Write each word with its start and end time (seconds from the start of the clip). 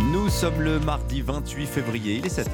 Nous 0.00 0.28
sommes 0.30 0.60
le 0.60 0.80
mardi 0.80 1.20
28 1.20 1.66
février, 1.66 2.16
il 2.16 2.26
est 2.26 2.38
7h. 2.38 2.48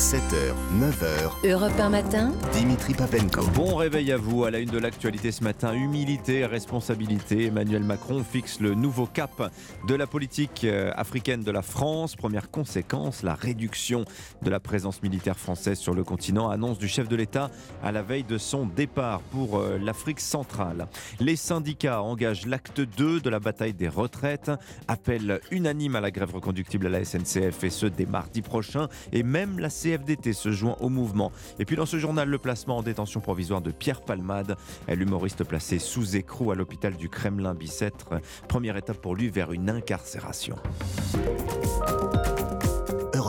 7h, 0.00 0.54
9h. 0.80 1.46
Europe 1.46 1.78
1 1.78 1.90
matin. 1.90 2.32
Dimitri 2.54 2.94
Papenko. 2.94 3.42
Bon 3.54 3.74
réveil 3.74 4.12
à 4.12 4.16
vous. 4.16 4.44
À 4.44 4.50
la 4.50 4.58
une 4.58 4.70
de 4.70 4.78
l'actualité 4.78 5.30
ce 5.30 5.44
matin, 5.44 5.74
humilité 5.74 6.38
et 6.38 6.46
responsabilité. 6.46 7.44
Emmanuel 7.44 7.82
Macron 7.84 8.24
fixe 8.24 8.60
le 8.60 8.72
nouveau 8.72 9.04
cap 9.04 9.52
de 9.86 9.94
la 9.94 10.06
politique 10.06 10.64
euh, 10.64 10.90
africaine 10.96 11.42
de 11.42 11.50
la 11.50 11.60
France. 11.60 12.16
Première 12.16 12.50
conséquence, 12.50 13.22
la 13.22 13.34
réduction 13.34 14.06
de 14.40 14.48
la 14.48 14.58
présence 14.58 15.02
militaire 15.02 15.38
française 15.38 15.78
sur 15.78 15.92
le 15.92 16.02
continent. 16.02 16.48
Annonce 16.48 16.78
du 16.78 16.88
chef 16.88 17.06
de 17.06 17.16
l'État 17.16 17.50
à 17.82 17.92
la 17.92 18.00
veille 18.00 18.24
de 18.24 18.38
son 18.38 18.64
départ 18.64 19.20
pour 19.20 19.58
euh, 19.58 19.76
l'Afrique 19.78 20.20
centrale. 20.20 20.88
Les 21.20 21.36
syndicats 21.36 22.02
engagent 22.02 22.46
l'acte 22.46 22.80
2 22.80 23.20
de 23.20 23.28
la 23.28 23.38
bataille 23.38 23.74
des 23.74 23.88
retraites. 23.88 24.50
Appel 24.88 25.40
unanime 25.50 25.94
à 25.94 26.00
la 26.00 26.10
grève 26.10 26.34
reconductible 26.34 26.86
à 26.86 26.88
la 26.88 27.04
SNCF 27.04 27.64
et 27.64 27.70
ce 27.70 27.84
dès 27.84 28.06
mardi 28.06 28.40
prochain. 28.40 28.88
Et 29.12 29.22
même 29.22 29.58
la 29.58 29.68
CFDT 29.68 29.89
se 30.32 30.52
joint 30.52 30.76
au 30.80 30.88
mouvement. 30.88 31.32
Et 31.58 31.64
puis 31.64 31.76
dans 31.76 31.86
ce 31.86 31.98
journal, 31.98 32.28
le 32.28 32.38
placement 32.38 32.78
en 32.78 32.82
détention 32.82 33.20
provisoire 33.20 33.60
de 33.60 33.70
Pierre 33.70 34.02
Palmade, 34.02 34.56
l'humoriste 34.88 35.44
placé 35.44 35.78
sous 35.78 36.16
écrou 36.16 36.50
à 36.50 36.54
l'hôpital 36.54 36.96
du 36.96 37.08
Kremlin-Bicêtre. 37.08 38.20
Première 38.48 38.76
étape 38.76 38.98
pour 38.98 39.14
lui 39.14 39.28
vers 39.28 39.52
une 39.52 39.70
incarcération. 39.70 40.56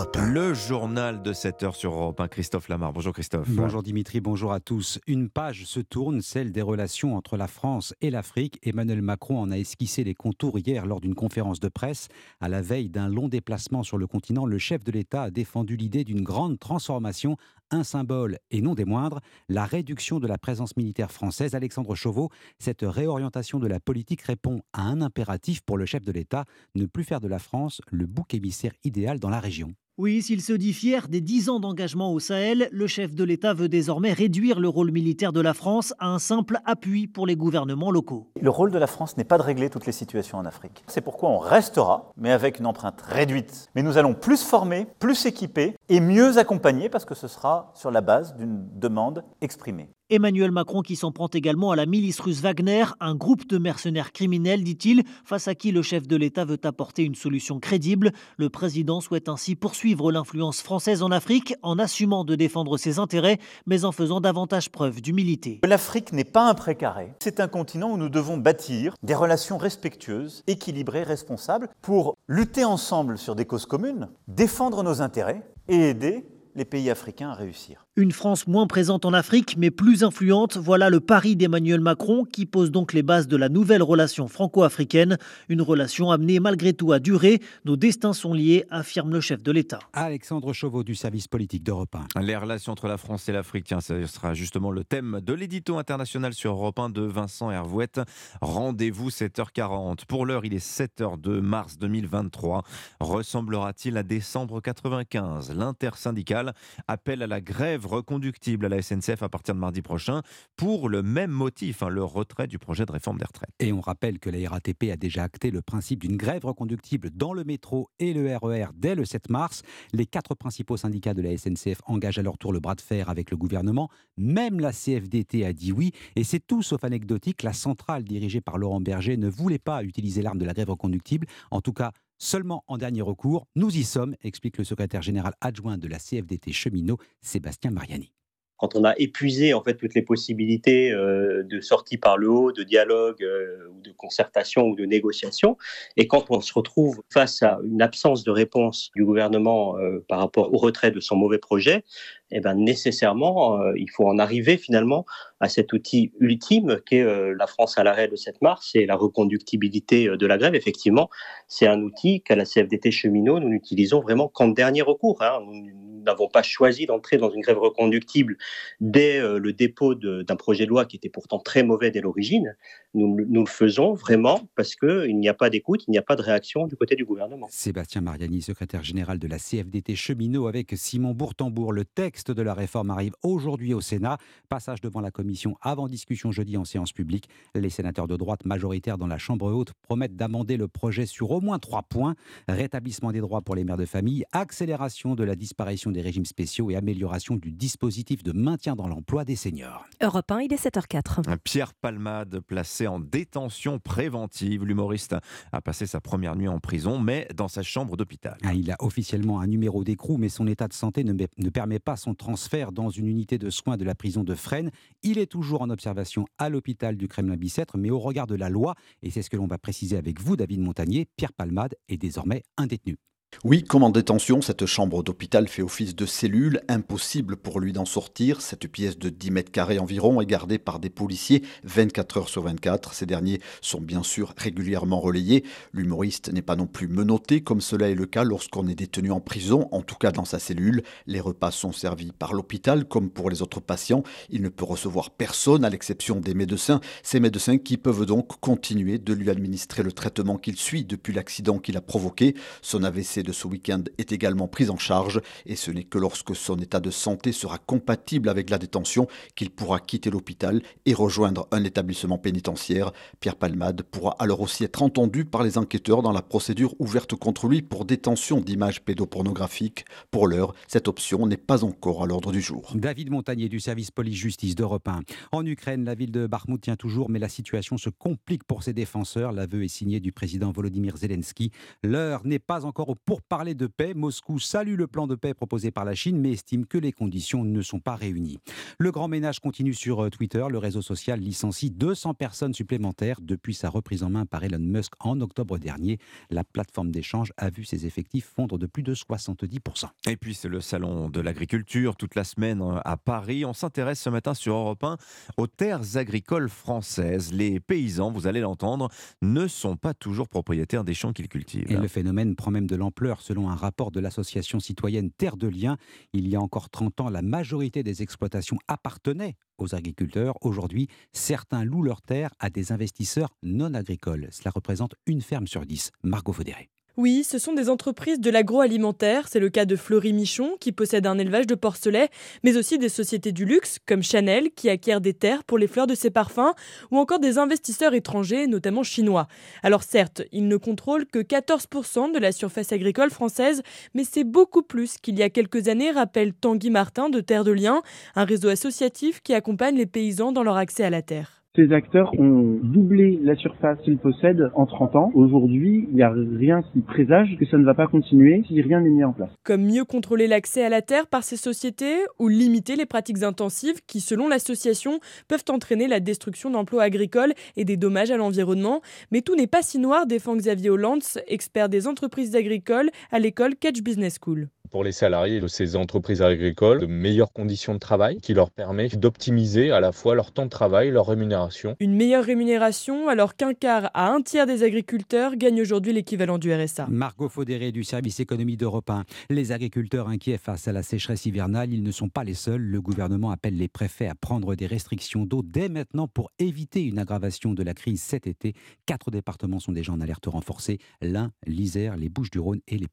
Europe 0.01 0.17
1. 0.17 0.31
Le 0.31 0.53
journal 0.55 1.21
de 1.21 1.31
7 1.31 1.61
heures 1.61 1.75
sur 1.75 1.93
Europe 1.93 2.19
1, 2.19 2.27
Christophe 2.27 2.69
Lamar. 2.69 2.91
Bonjour 2.91 3.13
Christophe. 3.13 3.47
Bonjour 3.51 3.83
Dimitri, 3.83 4.19
bonjour 4.19 4.51
à 4.51 4.59
tous. 4.59 4.99
Une 5.05 5.29
page 5.29 5.65
se 5.65 5.79
tourne, 5.79 6.23
celle 6.23 6.51
des 6.51 6.63
relations 6.63 7.15
entre 7.15 7.37
la 7.37 7.45
France 7.45 7.93
et 8.01 8.09
l'Afrique. 8.09 8.57
Emmanuel 8.63 9.03
Macron 9.03 9.39
en 9.39 9.51
a 9.51 9.59
esquissé 9.59 10.03
les 10.03 10.15
contours 10.15 10.57
hier 10.57 10.87
lors 10.87 11.01
d'une 11.01 11.13
conférence 11.13 11.59
de 11.59 11.69
presse. 11.69 12.07
À 12.39 12.49
la 12.49 12.63
veille 12.63 12.89
d'un 12.89 13.09
long 13.09 13.27
déplacement 13.27 13.83
sur 13.83 13.99
le 13.99 14.07
continent, 14.07 14.47
le 14.47 14.57
chef 14.57 14.83
de 14.83 14.91
l'État 14.91 15.21
a 15.21 15.29
défendu 15.29 15.75
l'idée 15.75 16.03
d'une 16.03 16.23
grande 16.23 16.57
transformation, 16.57 17.37
un 17.71 17.83
symbole 17.83 18.37
et 18.51 18.61
non 18.61 18.75
des 18.75 18.85
moindres, 18.85 19.21
la 19.49 19.65
réduction 19.65 20.19
de 20.19 20.27
la 20.27 20.37
présence 20.37 20.77
militaire 20.77 21.11
française. 21.11 21.55
Alexandre 21.55 21.95
Chauveau, 21.95 22.29
cette 22.59 22.83
réorientation 22.83 23.59
de 23.59 23.67
la 23.67 23.79
politique 23.79 24.21
répond 24.21 24.61
à 24.73 24.83
un 24.83 25.01
impératif 25.01 25.61
pour 25.61 25.77
le 25.77 25.85
chef 25.85 26.03
de 26.03 26.11
l'État, 26.11 26.45
ne 26.75 26.85
plus 26.85 27.03
faire 27.03 27.21
de 27.21 27.27
la 27.27 27.39
France 27.39 27.81
le 27.91 28.05
bouc 28.05 28.33
émissaire 28.33 28.73
idéal 28.83 29.19
dans 29.19 29.29
la 29.29 29.39
région. 29.39 29.73
Oui, 29.97 30.23
s'il 30.23 30.41
se 30.41 30.53
dit 30.53 30.73
fier 30.73 31.07
des 31.09 31.21
10 31.21 31.49
ans 31.49 31.59
d'engagement 31.59 32.11
au 32.11 32.19
Sahel, 32.19 32.69
le 32.71 32.87
chef 32.87 33.13
de 33.13 33.23
l'État 33.23 33.53
veut 33.53 33.67
désormais 33.67 34.13
réduire 34.13 34.59
le 34.59 34.69
rôle 34.69 34.89
militaire 34.89 35.31
de 35.31 35.41
la 35.41 35.53
France 35.53 35.93
à 35.99 36.07
un 36.07 36.17
simple 36.17 36.57
appui 36.65 37.07
pour 37.07 37.27
les 37.27 37.35
gouvernements 37.35 37.91
locaux. 37.91 38.31
Le 38.41 38.49
rôle 38.49 38.71
de 38.71 38.79
la 38.79 38.87
France 38.87 39.15
n'est 39.17 39.25
pas 39.25 39.37
de 39.37 39.43
régler 39.43 39.69
toutes 39.69 39.85
les 39.85 39.91
situations 39.91 40.37
en 40.39 40.45
Afrique. 40.45 40.83
C'est 40.87 41.01
pourquoi 41.01 41.29
on 41.29 41.37
restera, 41.37 42.09
mais 42.17 42.31
avec 42.31 42.57
une 42.57 42.65
empreinte 42.65 42.99
réduite. 43.01 43.69
Mais 43.75 43.83
nous 43.83 43.97
allons 43.97 44.15
plus 44.15 44.41
former, 44.41 44.87
plus 44.97 45.25
équiper 45.25 45.75
et 45.91 45.99
mieux 45.99 46.37
accompagner 46.37 46.87
parce 46.87 47.03
que 47.03 47.15
ce 47.15 47.27
sera 47.27 47.69
sur 47.75 47.91
la 47.91 47.99
base 47.99 48.37
d'une 48.37 48.65
demande 48.79 49.25
exprimée. 49.41 49.89
Emmanuel 50.09 50.51
Macron 50.51 50.81
qui 50.81 50.95
s'en 50.95 51.11
prend 51.11 51.27
également 51.27 51.71
à 51.71 51.75
la 51.75 51.85
milice 51.85 52.19
russe 52.21 52.41
Wagner, 52.41 52.85
un 53.01 53.13
groupe 53.15 53.47
de 53.47 53.57
mercenaires 53.57 54.13
criminels, 54.13 54.63
dit-il, 54.63 55.03
face 55.25 55.49
à 55.49 55.55
qui 55.55 55.71
le 55.71 55.81
chef 55.81 56.07
de 56.07 56.15
l'État 56.15 56.45
veut 56.45 56.59
apporter 56.63 57.03
une 57.03 57.15
solution 57.15 57.59
crédible. 57.59 58.11
Le 58.37 58.49
président 58.49 59.01
souhaite 59.01 59.27
ainsi 59.27 59.55
poursuivre 59.55 60.13
l'influence 60.13 60.61
française 60.61 61.03
en 61.03 61.11
Afrique 61.11 61.55
en 61.61 61.77
assumant 61.77 62.23
de 62.23 62.35
défendre 62.35 62.77
ses 62.77 62.99
intérêts, 62.99 63.39
mais 63.65 63.83
en 63.83 63.91
faisant 63.91 64.21
davantage 64.21 64.69
preuve 64.69 65.01
d'humilité. 65.01 65.59
L'Afrique 65.65 66.13
n'est 66.13 66.23
pas 66.23 66.49
un 66.49 66.53
précaré. 66.53 67.13
C'est 67.21 67.41
un 67.41 67.47
continent 67.49 67.91
où 67.91 67.97
nous 67.97 68.09
devons 68.09 68.37
bâtir 68.37 68.95
des 69.03 69.15
relations 69.15 69.57
respectueuses, 69.57 70.43
équilibrées, 70.47 71.03
responsables, 71.03 71.69
pour 71.81 72.17
lutter 72.27 72.63
ensemble 72.63 73.17
sur 73.17 73.35
des 73.35 73.45
causes 73.45 73.65
communes, 73.65 74.09
défendre 74.27 74.83
nos 74.83 75.01
intérêts 75.01 75.41
et 75.67 75.89
aider 75.89 76.25
les 76.55 76.65
pays 76.65 76.89
africains 76.89 77.29
à 77.29 77.35
réussir. 77.35 77.87
Une 77.97 78.13
France 78.13 78.47
moins 78.47 78.67
présente 78.67 79.03
en 79.03 79.11
Afrique, 79.11 79.57
mais 79.57 79.69
plus 79.69 80.05
influente, 80.05 80.55
voilà 80.55 80.89
le 80.89 81.01
pari 81.01 81.35
d'Emmanuel 81.35 81.81
Macron 81.81 82.23
qui 82.23 82.45
pose 82.45 82.71
donc 82.71 82.93
les 82.93 83.03
bases 83.03 83.27
de 83.27 83.35
la 83.35 83.49
nouvelle 83.49 83.83
relation 83.83 84.29
franco-africaine. 84.29 85.17
Une 85.49 85.61
relation 85.61 86.09
amenée 86.09 86.39
malgré 86.39 86.71
tout 86.71 86.93
à 86.93 86.99
durer. 86.99 87.41
Nos 87.65 87.75
destins 87.75 88.13
sont 88.13 88.33
liés, 88.33 88.63
affirme 88.69 89.11
le 89.11 89.19
chef 89.19 89.43
de 89.43 89.51
l'État. 89.51 89.79
Alexandre 89.91 90.53
Chauveau 90.53 90.85
du 90.85 90.95
service 90.95 91.27
politique 91.27 91.63
d'Europe 91.63 91.93
1. 92.15 92.21
Les 92.21 92.37
relations 92.37 92.71
entre 92.71 92.87
la 92.87 92.95
France 92.95 93.27
et 93.27 93.33
l'Afrique, 93.33 93.65
tiens, 93.65 93.81
ce 93.81 94.05
sera 94.05 94.33
justement 94.35 94.71
le 94.71 94.85
thème 94.85 95.19
de 95.21 95.33
l'édito 95.33 95.77
international 95.77 96.33
sur 96.33 96.53
Europe 96.53 96.79
1 96.79 96.91
de 96.91 97.01
Vincent 97.01 97.51
Hervouette. 97.51 97.99
Rendez-vous 98.39 99.09
7h40. 99.09 100.05
Pour 100.05 100.25
l'heure, 100.25 100.45
il 100.45 100.53
est 100.53 100.65
7h 100.65 101.19
de 101.19 101.41
mars 101.41 101.77
2023. 101.77 102.63
Ressemblera-t-il 103.01 103.97
à 103.97 104.03
décembre 104.03 104.61
95 104.61 105.53
L'intersyndical 105.53 106.53
appelle 106.87 107.21
à 107.21 107.27
la 107.27 107.41
grève 107.41 107.80
reconductible 107.85 108.65
à 108.65 108.69
la 108.69 108.81
SNCF 108.81 109.23
à 109.23 109.29
partir 109.29 109.55
de 109.55 109.59
mardi 109.59 109.81
prochain 109.81 110.21
pour 110.55 110.89
le 110.89 111.01
même 111.01 111.31
motif, 111.31 111.83
hein, 111.83 111.89
le 111.89 112.03
retrait 112.03 112.47
du 112.47 112.59
projet 112.59 112.85
de 112.85 112.91
réforme 112.91 113.17
des 113.17 113.25
retraites. 113.25 113.49
Et 113.59 113.73
on 113.73 113.81
rappelle 113.81 114.19
que 114.19 114.29
la 114.29 114.49
RATP 114.49 114.91
a 114.91 114.97
déjà 114.97 115.23
acté 115.23 115.51
le 115.51 115.61
principe 115.61 115.99
d'une 115.99 116.17
grève 116.17 116.45
reconductible 116.45 117.09
dans 117.11 117.33
le 117.33 117.43
métro 117.43 117.89
et 117.99 118.13
le 118.13 118.35
RER 118.35 118.67
dès 118.75 118.95
le 118.95 119.05
7 119.05 119.29
mars. 119.29 119.61
Les 119.93 120.05
quatre 120.05 120.35
principaux 120.35 120.77
syndicats 120.77 121.13
de 121.13 121.21
la 121.21 121.37
SNCF 121.37 121.81
engagent 121.85 122.19
à 122.19 122.21
leur 122.21 122.37
tour 122.37 122.53
le 122.53 122.59
bras 122.59 122.75
de 122.75 122.81
fer 122.81 123.09
avec 123.09 123.31
le 123.31 123.37
gouvernement. 123.37 123.89
Même 124.17 124.59
la 124.59 124.71
CFDT 124.71 125.45
a 125.45 125.53
dit 125.53 125.71
oui. 125.71 125.91
Et 126.15 126.23
c'est 126.23 126.39
tout 126.39 126.61
sauf 126.61 126.83
anecdotique. 126.83 127.43
La 127.43 127.53
centrale 127.53 128.03
dirigée 128.03 128.41
par 128.41 128.57
Laurent 128.57 128.81
Berger 128.81 129.17
ne 129.17 129.29
voulait 129.29 129.59
pas 129.59 129.83
utiliser 129.83 130.21
l'arme 130.21 130.37
de 130.37 130.45
la 130.45 130.53
grève 130.53 130.69
reconductible. 130.69 131.27
En 131.51 131.61
tout 131.61 131.73
cas, 131.73 131.91
seulement 132.21 132.63
en 132.67 132.77
dernier 132.77 133.01
recours. 133.01 133.47
Nous 133.55 133.75
y 133.75 133.83
sommes, 133.83 134.15
explique 134.23 134.57
le 134.57 134.63
secrétaire 134.63 135.01
général 135.01 135.33
adjoint 135.41 135.77
de 135.77 135.87
la 135.87 135.97
CFDT 135.97 136.53
cheminot, 136.53 136.97
Sébastien 137.21 137.71
Mariani 137.71 138.13
quand 138.61 138.75
on 138.75 138.83
a 138.83 138.93
épuisé 138.99 139.55
en 139.55 139.63
fait 139.63 139.73
toutes 139.73 139.95
les 139.95 140.03
possibilités 140.03 140.91
euh, 140.91 141.41
de 141.43 141.59
sortie 141.61 141.97
par 141.97 142.17
le 142.17 142.29
haut, 142.29 142.51
de 142.51 142.61
dialogue 142.61 143.23
euh, 143.23 143.67
ou 143.71 143.81
de 143.81 143.91
concertation 143.91 144.67
ou 144.67 144.75
de 144.75 144.85
négociation, 144.85 145.57
et 145.97 146.07
quand 146.07 146.25
on 146.29 146.41
se 146.41 146.53
retrouve 146.53 147.01
face 147.11 147.41
à 147.41 147.59
une 147.63 147.81
absence 147.81 148.23
de 148.23 148.29
réponse 148.29 148.91
du 148.95 149.03
gouvernement 149.03 149.79
euh, 149.79 150.05
par 150.07 150.19
rapport 150.19 150.53
au 150.53 150.57
retrait 150.57 150.91
de 150.91 150.99
son 150.99 151.15
mauvais 151.15 151.39
projet, 151.39 151.83
eh 152.31 152.39
ben 152.39 152.55
nécessairement 152.55 153.59
il 153.73 153.89
faut 153.89 154.07
en 154.07 154.19
arriver 154.19 154.57
finalement 154.57 155.05
à 155.39 155.49
cet 155.49 155.73
outil 155.73 156.11
ultime 156.19 156.79
qu'est 156.85 157.03
la 157.03 157.47
France 157.47 157.77
à 157.77 157.83
l'arrêt 157.83 158.07
le 158.07 158.15
7 158.15 158.41
mars 158.41 158.71
et 158.75 158.85
la 158.85 158.95
reconductibilité 158.95 160.07
de 160.07 160.27
la 160.27 160.37
grève. 160.37 160.55
Effectivement, 160.55 161.09
c'est 161.47 161.67
un 161.67 161.81
outil 161.81 162.21
qu'à 162.21 162.35
la 162.35 162.45
CFDT 162.45 162.91
cheminot 162.91 163.21
nous 163.39 163.49
n'utilisons 163.49 164.01
vraiment 164.01 164.27
qu'en 164.27 164.49
dernier 164.49 164.81
recours. 164.81 165.21
Hein. 165.21 165.39
Nous 165.45 166.01
n'avons 166.03 166.27
pas 166.27 166.43
choisi 166.43 166.85
d'entrer 166.85 167.17
dans 167.17 167.29
une 167.29 167.41
grève 167.41 167.59
reconductible 167.59 168.37
dès 168.79 169.19
euh, 169.19 169.37
le 169.37 169.53
dépôt 169.53 169.95
d'un 169.95 170.35
projet 170.35 170.65
de 170.65 170.69
loi 170.69 170.85
qui 170.85 170.95
était 170.95 171.09
pourtant 171.09 171.39
très 171.39 171.63
mauvais 171.63 171.91
dès 171.91 172.01
l'origine. 172.01 172.55
Nous, 172.93 173.15
nous, 173.29 173.41
le 173.41 173.49
faisons 173.49 173.93
vraiment 173.93 174.41
parce 174.55 174.75
qu'il 174.75 175.17
n'y 175.17 175.29
a 175.29 175.33
pas 175.33 175.49
d'écoute, 175.49 175.83
il 175.87 175.91
n'y 175.91 175.97
a 175.97 176.01
pas 176.01 176.15
de 176.15 176.21
réaction 176.21 176.67
du 176.67 176.75
côté 176.75 176.95
du 176.95 177.05
gouvernement. 177.05 177.47
Sébastien 177.49 178.01
Mariani, 178.01 178.41
secrétaire 178.41 178.83
général 178.83 179.19
de 179.19 179.27
la 179.27 179.37
CFDT 179.37 179.95
cheminot 179.95 180.47
avec 180.47 180.73
Simon 180.75 181.13
Bourtambourg. 181.13 181.71
Le 181.73 181.85
texte 181.85 182.20
de 182.29 182.41
la 182.41 182.53
réforme 182.53 182.91
arrive 182.91 183.13
aujourd'hui 183.23 183.73
au 183.73 183.81
Sénat. 183.81 184.17
Passage 184.49 184.81
devant 184.81 185.01
la 185.01 185.11
commission 185.11 185.55
avant 185.61 185.87
discussion 185.87 186.31
jeudi 186.31 186.57
en 186.57 186.65
séance 186.65 186.91
publique. 186.91 187.29
Les 187.55 187.69
sénateurs 187.69 188.07
de 188.07 188.17
droite 188.17 188.45
majoritaires 188.45 188.97
dans 188.97 189.07
la 189.07 189.17
Chambre 189.17 189.51
haute 189.51 189.73
promettent 189.81 190.15
d'amender 190.15 190.57
le 190.57 190.67
projet 190.67 191.05
sur 191.05 191.31
au 191.31 191.41
moins 191.41 191.59
trois 191.59 191.83
points. 191.83 192.15
Rétablissement 192.47 193.11
des 193.11 193.21
droits 193.21 193.41
pour 193.41 193.55
les 193.55 193.63
mères 193.63 193.77
de 193.77 193.85
famille, 193.85 194.23
accélération 194.31 195.15
de 195.15 195.23
la 195.23 195.35
disparition 195.35 195.91
des 195.91 196.01
régimes 196.01 196.25
spéciaux 196.25 196.69
et 196.69 196.75
amélioration 196.75 197.35
du 197.35 197.51
dispositif 197.51 198.23
de 198.23 198.31
maintien 198.31 198.75
dans 198.75 198.87
l'emploi 198.87 199.25
des 199.25 199.35
seniors. 199.35 199.85
Europe 200.01 200.31
1, 200.31 200.41
il 200.41 200.53
est 200.53 200.63
7h04. 200.63 201.37
Pierre 201.43 201.73
Palmade, 201.73 202.39
placé 202.39 202.87
en 202.87 202.99
détention 202.99 203.79
préventive. 203.79 204.65
L'humoriste 204.65 205.15
a 205.51 205.61
passé 205.61 205.85
sa 205.85 206.01
première 206.01 206.35
nuit 206.35 206.47
en 206.47 206.59
prison, 206.59 206.99
mais 206.99 207.27
dans 207.35 207.47
sa 207.47 207.63
chambre 207.63 207.97
d'hôpital. 207.97 208.37
Ah, 208.43 208.53
il 208.53 208.71
a 208.71 208.75
officiellement 208.79 209.39
un 209.39 209.47
numéro 209.47 209.83
d'écrou, 209.83 210.17
mais 210.17 210.29
son 210.29 210.47
état 210.47 210.67
de 210.67 210.73
santé 210.73 211.03
ne, 211.03 211.13
ne 211.13 211.49
permet 211.49 211.79
pas 211.79 211.95
son 211.95 212.10
transfert 212.13 212.71
dans 212.71 212.89
une 212.89 213.07
unité 213.07 213.37
de 213.37 213.49
soins 213.49 213.77
de 213.77 213.83
la 213.83 213.95
prison 213.95 214.23
de 214.23 214.35
Fresnes. 214.35 214.71
Il 215.03 215.17
est 215.17 215.27
toujours 215.27 215.61
en 215.61 215.69
observation 215.69 216.25
à 216.37 216.49
l'hôpital 216.49 216.97
du 216.97 217.07
Kremlin-Bicêtre, 217.07 217.77
mais 217.77 217.89
au 217.89 217.99
regard 217.99 218.27
de 218.27 218.35
la 218.35 218.49
loi, 218.49 218.75
et 219.01 219.09
c'est 219.09 219.21
ce 219.21 219.29
que 219.29 219.37
l'on 219.37 219.47
va 219.47 219.57
préciser 219.57 219.97
avec 219.97 220.19
vous, 220.21 220.35
David 220.35 220.61
Montagnier, 220.61 221.07
Pierre 221.15 221.33
Palmade 221.33 221.75
est 221.89 221.97
désormais 221.97 222.43
indétenu. 222.57 222.97
Oui, 223.43 223.63
comme 223.63 223.81
en 223.81 223.89
détention, 223.89 224.39
cette 224.43 224.67
chambre 224.67 225.01
d'hôpital 225.01 225.47
fait 225.47 225.63
office 225.63 225.95
de 225.95 226.05
cellule. 226.05 226.61
Impossible 226.67 227.37
pour 227.37 227.59
lui 227.59 227.73
d'en 227.73 227.85
sortir. 227.85 228.39
Cette 228.39 228.67
pièce 228.67 228.99
de 228.99 229.09
10 229.09 229.31
mètres 229.31 229.51
carrés 229.51 229.79
environ 229.79 230.21
est 230.21 230.27
gardée 230.27 230.59
par 230.59 230.79
des 230.79 230.91
policiers 230.91 231.41
24 231.63 232.17
heures 232.17 232.29
sur 232.29 232.43
24. 232.43 232.93
Ces 232.93 233.07
derniers 233.07 233.41
sont 233.61 233.81
bien 233.81 234.03
sûr 234.03 234.35
régulièrement 234.37 234.99
relayés. 234.99 235.43
L'humoriste 235.73 236.31
n'est 236.31 236.43
pas 236.43 236.55
non 236.55 236.67
plus 236.67 236.87
menotté 236.87 237.41
comme 237.41 237.61
cela 237.61 237.89
est 237.89 237.95
le 237.95 238.05
cas 238.05 238.23
lorsqu'on 238.23 238.67
est 238.67 238.75
détenu 238.75 239.11
en 239.11 239.21
prison, 239.21 239.67
en 239.71 239.81
tout 239.81 239.95
cas 239.95 240.11
dans 240.11 240.25
sa 240.25 240.37
cellule. 240.37 240.83
Les 241.07 241.19
repas 241.19 241.49
sont 241.49 241.71
servis 241.71 242.11
par 242.11 242.33
l'hôpital 242.33 242.85
comme 242.85 243.09
pour 243.09 243.31
les 243.31 243.41
autres 243.41 243.61
patients. 243.61 244.03
Il 244.29 244.43
ne 244.43 244.49
peut 244.49 244.65
recevoir 244.65 245.09
personne 245.09 245.65
à 245.65 245.69
l'exception 245.71 246.19
des 246.19 246.35
médecins. 246.35 246.79
Ces 247.01 247.19
médecins 247.19 247.57
qui 247.57 247.77
peuvent 247.77 248.05
donc 248.05 248.39
continuer 248.39 248.99
de 248.99 249.13
lui 249.13 249.31
administrer 249.31 249.81
le 249.81 249.93
traitement 249.93 250.37
qu'il 250.37 250.57
suit 250.57 250.85
depuis 250.85 251.13
l'accident 251.13 251.57
qu'il 251.57 251.77
a 251.77 251.81
provoqué. 251.81 252.35
Son 252.61 252.83
AVC 252.83 253.20
de 253.23 253.31
ce 253.31 253.47
week-end 253.47 253.83
est 253.97 254.11
également 254.11 254.47
prise 254.47 254.69
en 254.69 254.77
charge 254.77 255.21
et 255.45 255.55
ce 255.55 255.71
n'est 255.71 255.83
que 255.83 255.97
lorsque 255.97 256.35
son 256.35 256.57
état 256.57 256.79
de 256.79 256.91
santé 256.91 257.31
sera 257.31 257.57
compatible 257.57 258.29
avec 258.29 258.49
la 258.49 258.57
détention 258.57 259.07
qu'il 259.35 259.49
pourra 259.49 259.79
quitter 259.79 260.09
l'hôpital 260.09 260.61
et 260.85 260.93
rejoindre 260.93 261.47
un 261.51 261.63
établissement 261.63 262.17
pénitentiaire. 262.17 262.91
Pierre 263.19 263.35
Palmade 263.35 263.83
pourra 263.83 264.15
alors 264.19 264.41
aussi 264.41 264.63
être 264.63 264.81
entendu 264.81 265.25
par 265.25 265.43
les 265.43 265.57
enquêteurs 265.57 266.01
dans 266.01 266.11
la 266.11 266.21
procédure 266.21 266.75
ouverte 266.79 267.15
contre 267.15 267.47
lui 267.47 267.61
pour 267.61 267.85
détention 267.85 268.41
d'images 268.41 268.81
pédopornographiques. 268.81 269.85
Pour 270.09 270.27
l'heure, 270.27 270.53
cette 270.67 270.87
option 270.87 271.27
n'est 271.27 271.37
pas 271.37 271.63
encore 271.63 272.03
à 272.03 272.07
l'ordre 272.07 272.31
du 272.31 272.41
jour. 272.41 272.71
David 272.75 273.11
Montagnier 273.11 273.49
du 273.49 273.59
service 273.59 273.91
police-justice 273.91 274.55
d'Europe 274.55 274.87
1. 274.87 275.01
En 275.31 275.45
Ukraine, 275.45 275.85
la 275.85 275.95
ville 275.95 276.11
de 276.11 276.27
Bakhmut 276.27 276.61
tient 276.61 276.75
toujours, 276.75 277.09
mais 277.09 277.19
la 277.19 277.29
situation 277.29 277.77
se 277.77 277.89
complique 277.89 278.43
pour 278.43 278.63
ses 278.63 278.73
défenseurs. 278.73 279.31
L'aveu 279.31 279.63
est 279.63 279.67
signé 279.67 279.99
du 279.99 280.11
président 280.11 280.51
Volodymyr 280.51 280.97
Zelensky. 280.97 281.51
L'heure 281.83 282.21
n'est 282.25 282.39
pas 282.39 282.65
encore 282.65 282.89
au 282.89 282.95
pour 283.11 283.21
parler 283.21 283.55
de 283.55 283.67
paix, 283.67 283.93
Moscou 283.93 284.39
salue 284.39 284.77
le 284.77 284.87
plan 284.87 285.05
de 285.05 285.15
paix 285.15 285.33
proposé 285.33 285.69
par 285.69 285.83
la 285.83 285.95
Chine, 285.95 286.17
mais 286.17 286.31
estime 286.31 286.65
que 286.65 286.77
les 286.77 286.93
conditions 286.93 287.43
ne 287.43 287.61
sont 287.61 287.81
pas 287.81 287.97
réunies. 287.97 288.37
Le 288.79 288.89
grand 288.89 289.09
ménage 289.09 289.41
continue 289.41 289.73
sur 289.73 290.05
euh, 290.05 290.09
Twitter. 290.09 290.45
Le 290.49 290.57
réseau 290.57 290.81
social 290.81 291.19
licencie 291.19 291.71
200 291.71 292.13
personnes 292.13 292.53
supplémentaires 292.53 293.19
depuis 293.21 293.53
sa 293.53 293.67
reprise 293.67 294.03
en 294.03 294.09
main 294.09 294.25
par 294.25 294.45
Elon 294.45 294.59
Musk 294.59 294.93
en 295.01 295.19
octobre 295.19 295.57
dernier. 295.57 295.97
La 296.29 296.45
plateforme 296.45 296.89
d'échange 296.89 297.33
a 297.35 297.49
vu 297.49 297.65
ses 297.65 297.85
effectifs 297.85 298.31
fondre 298.33 298.57
de 298.57 298.65
plus 298.65 298.81
de 298.81 298.95
70%. 298.95 299.87
Et 300.07 300.15
puis 300.15 300.33
c'est 300.33 300.47
le 300.47 300.61
salon 300.61 301.09
de 301.09 301.19
l'agriculture 301.19 301.97
toute 301.97 302.15
la 302.15 302.23
semaine 302.23 302.61
euh, 302.61 302.79
à 302.85 302.95
Paris. 302.95 303.43
On 303.43 303.51
s'intéresse 303.51 303.99
ce 303.99 304.09
matin 304.09 304.33
sur 304.33 304.55
Europe 304.55 304.85
1 304.85 304.95
aux 305.35 305.47
terres 305.47 305.97
agricoles 305.97 306.47
françaises. 306.47 307.33
Les 307.33 307.59
paysans, 307.59 308.09
vous 308.09 308.25
allez 308.25 308.39
l'entendre, 308.39 308.87
ne 309.21 309.47
sont 309.47 309.75
pas 309.75 309.93
toujours 309.93 310.29
propriétaires 310.29 310.85
des 310.85 310.93
champs 310.93 311.11
qu'ils 311.11 311.27
cultivent. 311.27 311.69
Et 311.69 311.75
le 311.75 311.89
phénomène 311.89 312.37
prend 312.37 312.51
même 312.51 312.67
de 312.67 312.77
l'ampleur 312.77 313.00
selon 313.19 313.49
un 313.49 313.55
rapport 313.55 313.91
de 313.91 313.99
l'association 313.99 314.59
citoyenne 314.59 315.11
Terre 315.11 315.37
de 315.37 315.47
Liens. 315.47 315.77
Il 316.13 316.27
y 316.27 316.35
a 316.35 316.41
encore 316.41 316.69
30 316.69 317.01
ans, 317.01 317.09
la 317.09 317.21
majorité 317.21 317.83
des 317.83 318.01
exploitations 318.01 318.57
appartenaient 318.67 319.35
aux 319.57 319.73
agriculteurs. 319.75 320.35
Aujourd'hui, 320.41 320.87
certains 321.11 321.63
louent 321.63 321.83
leurs 321.83 322.01
terres 322.01 322.31
à 322.39 322.49
des 322.49 322.71
investisseurs 322.71 323.35
non 323.43 323.73
agricoles. 323.73 324.27
Cela 324.31 324.51
représente 324.53 324.95
une 325.05 325.21
ferme 325.21 325.47
sur 325.47 325.65
dix. 325.65 325.91
Margot 326.03 326.33
Faudéré. 326.33 326.69
Oui, 326.97 327.23
ce 327.23 327.39
sont 327.39 327.53
des 327.53 327.69
entreprises 327.69 328.19
de 328.19 328.29
l'agroalimentaire. 328.29 329.29
C'est 329.29 329.39
le 329.39 329.49
cas 329.49 329.63
de 329.63 329.77
Fleury 329.77 330.11
Michon, 330.11 330.57
qui 330.59 330.73
possède 330.73 331.07
un 331.07 331.17
élevage 331.17 331.47
de 331.47 331.55
porcelets, 331.55 332.09
mais 332.43 332.57
aussi 332.57 332.77
des 332.77 332.89
sociétés 332.89 333.31
du 333.31 333.45
luxe, 333.45 333.79
comme 333.87 334.03
Chanel, 334.03 334.51
qui 334.51 334.69
acquiert 334.69 334.99
des 334.99 335.13
terres 335.13 335.45
pour 335.45 335.57
les 335.57 335.67
fleurs 335.67 335.87
de 335.87 335.95
ses 335.95 336.09
parfums, 336.09 336.53
ou 336.91 336.97
encore 336.97 337.19
des 337.19 337.37
investisseurs 337.37 337.93
étrangers, 337.93 338.45
notamment 338.45 338.83
chinois. 338.83 339.27
Alors 339.63 339.83
certes, 339.83 340.23
ils 340.33 340.49
ne 340.49 340.57
contrôlent 340.57 341.05
que 341.05 341.19
14% 341.19 342.13
de 342.13 342.19
la 342.19 342.33
surface 342.33 342.73
agricole 342.73 343.09
française, 343.09 343.61
mais 343.93 344.03
c'est 344.03 344.25
beaucoup 344.25 344.61
plus 344.61 344.97
qu'il 344.97 345.17
y 345.17 345.23
a 345.23 345.29
quelques 345.29 345.69
années, 345.69 345.91
rappelle 345.91 346.33
Tanguy 346.33 346.71
Martin 346.71 347.09
de 347.09 347.21
Terre 347.21 347.45
de 347.45 347.51
Liens, 347.51 347.83
un 348.15 348.25
réseau 348.25 348.49
associatif 348.49 349.21
qui 349.21 349.33
accompagne 349.33 349.77
les 349.77 349.85
paysans 349.85 350.33
dans 350.33 350.43
leur 350.43 350.57
accès 350.57 350.83
à 350.83 350.89
la 350.89 351.01
terre. 351.01 351.40
Ces 351.53 351.73
acteurs 351.73 352.17
ont 352.17 352.59
doublé 352.63 353.19
la 353.21 353.35
surface 353.35 353.77
qu'ils 353.83 353.97
possèdent 353.97 354.49
en 354.55 354.65
30 354.65 354.95
ans. 354.95 355.11
Aujourd'hui, 355.13 355.85
il 355.89 355.95
n'y 355.95 356.01
a 356.01 356.09
rien 356.09 356.61
qui 356.61 356.79
présage 356.79 357.35
que 357.37 357.45
ça 357.45 357.57
ne 357.57 357.65
va 357.65 357.73
pas 357.73 357.87
continuer 357.87 358.41
si 358.47 358.61
rien 358.61 358.79
n'est 358.79 358.89
mis 358.89 359.03
en 359.03 359.11
place. 359.11 359.31
Comme 359.43 359.65
mieux 359.65 359.83
contrôler 359.83 360.27
l'accès 360.27 360.63
à 360.63 360.69
la 360.69 360.81
terre 360.81 361.07
par 361.07 361.25
ces 361.25 361.35
sociétés 361.35 361.97
ou 362.19 362.29
limiter 362.29 362.77
les 362.77 362.85
pratiques 362.85 363.21
intensives 363.23 363.81
qui, 363.85 363.99
selon 363.99 364.29
l'association, 364.29 365.01
peuvent 365.27 365.43
entraîner 365.49 365.89
la 365.89 365.99
destruction 365.99 366.51
d'emplois 366.51 366.83
agricoles 366.83 367.33
et 367.57 367.65
des 367.65 367.75
dommages 367.75 368.11
à 368.11 368.17
l'environnement. 368.17 368.79
Mais 369.11 369.19
tout 369.19 369.35
n'est 369.35 369.45
pas 369.45 369.61
si 369.61 369.77
noir, 369.77 370.05
défend 370.05 370.37
Xavier 370.37 370.69
Hollands, 370.69 371.19
expert 371.27 371.67
des 371.67 371.85
entreprises 371.85 372.33
agricoles 372.33 372.91
à 373.11 373.19
l'école 373.19 373.57
Catch 373.57 373.81
Business 373.81 374.19
School 374.23 374.47
pour 374.71 374.83
les 374.83 374.93
salariés 374.93 375.39
de 375.39 375.47
ces 375.47 375.75
entreprises 375.75 376.21
agricoles 376.21 376.79
de 376.79 376.85
meilleures 376.85 377.33
conditions 377.33 377.73
de 377.73 377.79
travail 377.79 378.17
qui 378.21 378.33
leur 378.33 378.49
permettent 378.49 378.97
d'optimiser 378.97 379.71
à 379.71 379.79
la 379.79 379.91
fois 379.91 380.15
leur 380.15 380.31
temps 380.31 380.45
de 380.45 380.49
travail, 380.49 380.89
leur 380.89 381.07
rémunération. 381.07 381.75
Une 381.79 381.95
meilleure 381.95 382.23
rémunération 382.23 383.09
alors 383.09 383.35
qu'un 383.35 383.53
quart 383.53 383.91
à 383.93 384.11
un 384.11 384.21
tiers 384.21 384.47
des 384.47 384.63
agriculteurs 384.63 385.35
gagnent 385.35 385.61
aujourd'hui 385.61 385.91
l'équivalent 385.93 386.37
du 386.37 386.53
RSA. 386.53 386.87
Margot 386.89 387.29
Faudéré 387.29 387.71
du 387.71 387.83
service 387.83 388.19
économie 388.19 388.57
d'Europe 388.57 388.89
1. 388.89 389.03
Les 389.29 389.51
agriculteurs 389.51 390.07
inquiets 390.07 390.37
face 390.37 390.67
à 390.67 390.71
la 390.71 390.83
sécheresse 390.83 391.25
hivernale, 391.25 391.73
ils 391.73 391.83
ne 391.83 391.91
sont 391.91 392.09
pas 392.09 392.23
les 392.23 392.33
seuls. 392.33 392.61
Le 392.61 392.81
gouvernement 392.81 393.31
appelle 393.31 393.57
les 393.57 393.67
préfets 393.67 394.07
à 394.07 394.15
prendre 394.15 394.55
des 394.55 394.67
restrictions 394.67 395.25
d'eau 395.25 395.41
dès 395.43 395.67
maintenant 395.67 396.07
pour 396.07 396.31
éviter 396.39 396.83
une 396.85 396.97
aggravation 396.97 397.53
de 397.53 397.63
la 397.63 397.73
crise 397.73 398.01
cet 398.01 398.25
été. 398.25 398.53
Quatre 398.85 399.11
départements 399.11 399.59
sont 399.59 399.73
déjà 399.73 399.91
en 399.91 399.99
alerte 399.99 400.27
renforcée 400.27 400.79
l'Ain, 401.01 401.31
l'Isère, 401.45 401.97
les 401.97 402.09
Bouches-du-Rhône 402.09 402.61
et 402.67 402.77
les, 402.77 402.87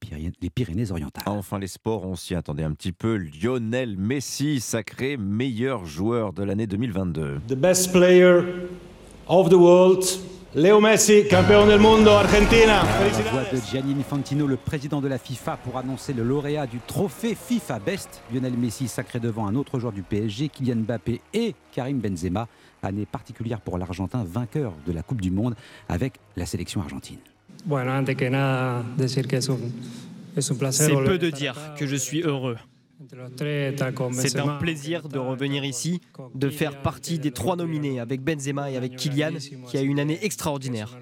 Pyrénées-Orientales. 0.51 1.25
Enfin, 1.27 1.59
les 1.59 1.68
sports, 1.69 2.05
on 2.05 2.17
s'y 2.17 2.35
attendait 2.35 2.65
un 2.65 2.73
petit 2.73 2.93
peu. 2.93 3.17
Lionel 3.17 3.97
Messi, 3.97 4.61
sacré 4.61 5.17
meilleur 5.17 5.85
joueur 5.85 6.33
de 6.33 6.43
l'année 6.43 6.67
2022. 6.67 7.41
The 7.47 7.55
best 7.55 7.93
player 7.93 8.43
of 9.29 9.49
the 9.49 9.55
world. 9.55 10.05
Léo 10.55 10.81
Messi, 10.81 11.29
champion 11.31 11.67
del 11.67 11.79
mundo, 11.79 12.11
Argentina. 12.11 12.83
La 12.83 13.31
voix 13.31 13.45
de 13.53 13.59
Gianni 13.71 13.93
Infantino, 14.01 14.47
le 14.47 14.57
président 14.57 15.01
de 15.01 15.07
la 15.07 15.19
FIFA, 15.19 15.59
pour 15.59 15.77
annoncer 15.77 16.15
le 16.15 16.25
lauréat 16.25 16.67
du 16.67 16.79
trophée 16.87 17.37
FIFA 17.37 17.79
Best. 17.79 18.23
Lionel 18.33 18.55
Messi 18.55 18.89
sacré 18.89 19.21
devant 19.21 19.47
un 19.47 19.55
autre 19.55 19.79
joueur 19.79 19.93
du 19.93 20.03
PSG, 20.03 20.49
Kylian 20.49 20.77
Mbappé 20.77 21.21
et 21.35 21.55
Karim 21.73 21.99
Benzema. 21.99 22.49
Année 22.83 23.07
particulière 23.07 23.61
pour 23.61 23.77
l'Argentin, 23.77 24.25
vainqueur 24.25 24.73
de 24.87 24.93
la 24.93 25.03
Coupe 25.03 25.21
du 25.21 25.31
Monde 25.31 25.55
avec 25.89 26.15
la 26.37 26.47
sélection 26.47 26.81
argentine. 26.81 27.19
Bueno, 27.65 27.91
antes 27.93 28.17
que 28.17 28.31
nada, 28.31 28.83
decir 28.97 29.27
que 29.27 29.37
es 29.37 29.51
un 29.51 29.59
c'est 30.41 30.95
peu 30.95 31.19
de 31.19 31.31
dire 31.31 31.75
que 31.77 31.87
je 31.87 31.97
suis 31.97 32.23
heureux. 32.23 32.57
C'est 34.13 34.39
un 34.39 34.59
plaisir 34.59 35.09
de 35.09 35.19
revenir 35.19 35.65
ici, 35.65 36.01
de 36.35 36.51
faire 36.51 36.83
partie 36.83 37.19
des 37.19 37.31
trois 37.31 37.55
nominés 37.57 38.01
avec 38.01 38.23
Benzema 38.23 38.71
et 38.71 38.77
avec 38.77 38.97
Kylian, 38.97 39.35
qui 39.69 39.79
a 39.79 39.83
eu 39.83 39.87
une 39.87 40.01
année 40.01 40.19
extraordinaire. 40.23 40.99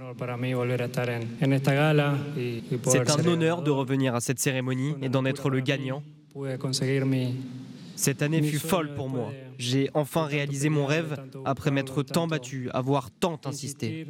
C'est 2.85 3.11
un 3.11 3.27
honneur 3.27 3.63
de 3.63 3.71
revenir 3.71 4.15
à 4.15 4.21
cette 4.21 4.39
cérémonie 4.39 4.95
et 5.01 5.09
d'en 5.09 5.25
être 5.25 5.49
le 5.49 5.61
gagnant. 5.61 6.03
Cette 7.97 8.21
année 8.21 8.43
fut 8.43 8.59
folle 8.59 8.95
pour 8.95 9.09
moi. 9.09 9.33
J'ai 9.59 9.89
enfin 9.95 10.27
réalisé 10.27 10.69
mon 10.69 10.85
rêve 10.85 11.17
après 11.47 11.71
m'être 11.71 12.03
tant 12.03 12.27
battu, 12.27 12.69
avoir 12.75 13.11
tant 13.11 13.41
insisté. 13.47 14.07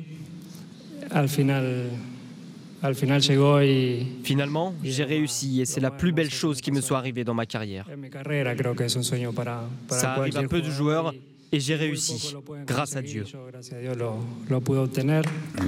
Finalement, 4.23 4.75
j'ai 4.83 5.05
réussi 5.05 5.61
et 5.61 5.65
c'est 5.65 5.81
la 5.81 5.91
plus 5.91 6.13
belle 6.13 6.31
chose 6.31 6.61
qui 6.61 6.73
me 6.73 6.81
soit 6.81 6.99
arrivée 6.99 7.25
dans 7.25 7.35
ma 7.35 7.47
carrière. 7.47 7.87
Ça 9.89 10.13
arrive 10.13 10.37
à 10.37 10.43
peu 10.45 10.61
de 10.61 10.71
joueurs 10.71 11.15
et 11.53 11.61
j'ai 11.61 11.75
réussi, 11.75 12.35
grâce 12.67 12.97
à 12.97 13.03
Dieu. 13.03 13.25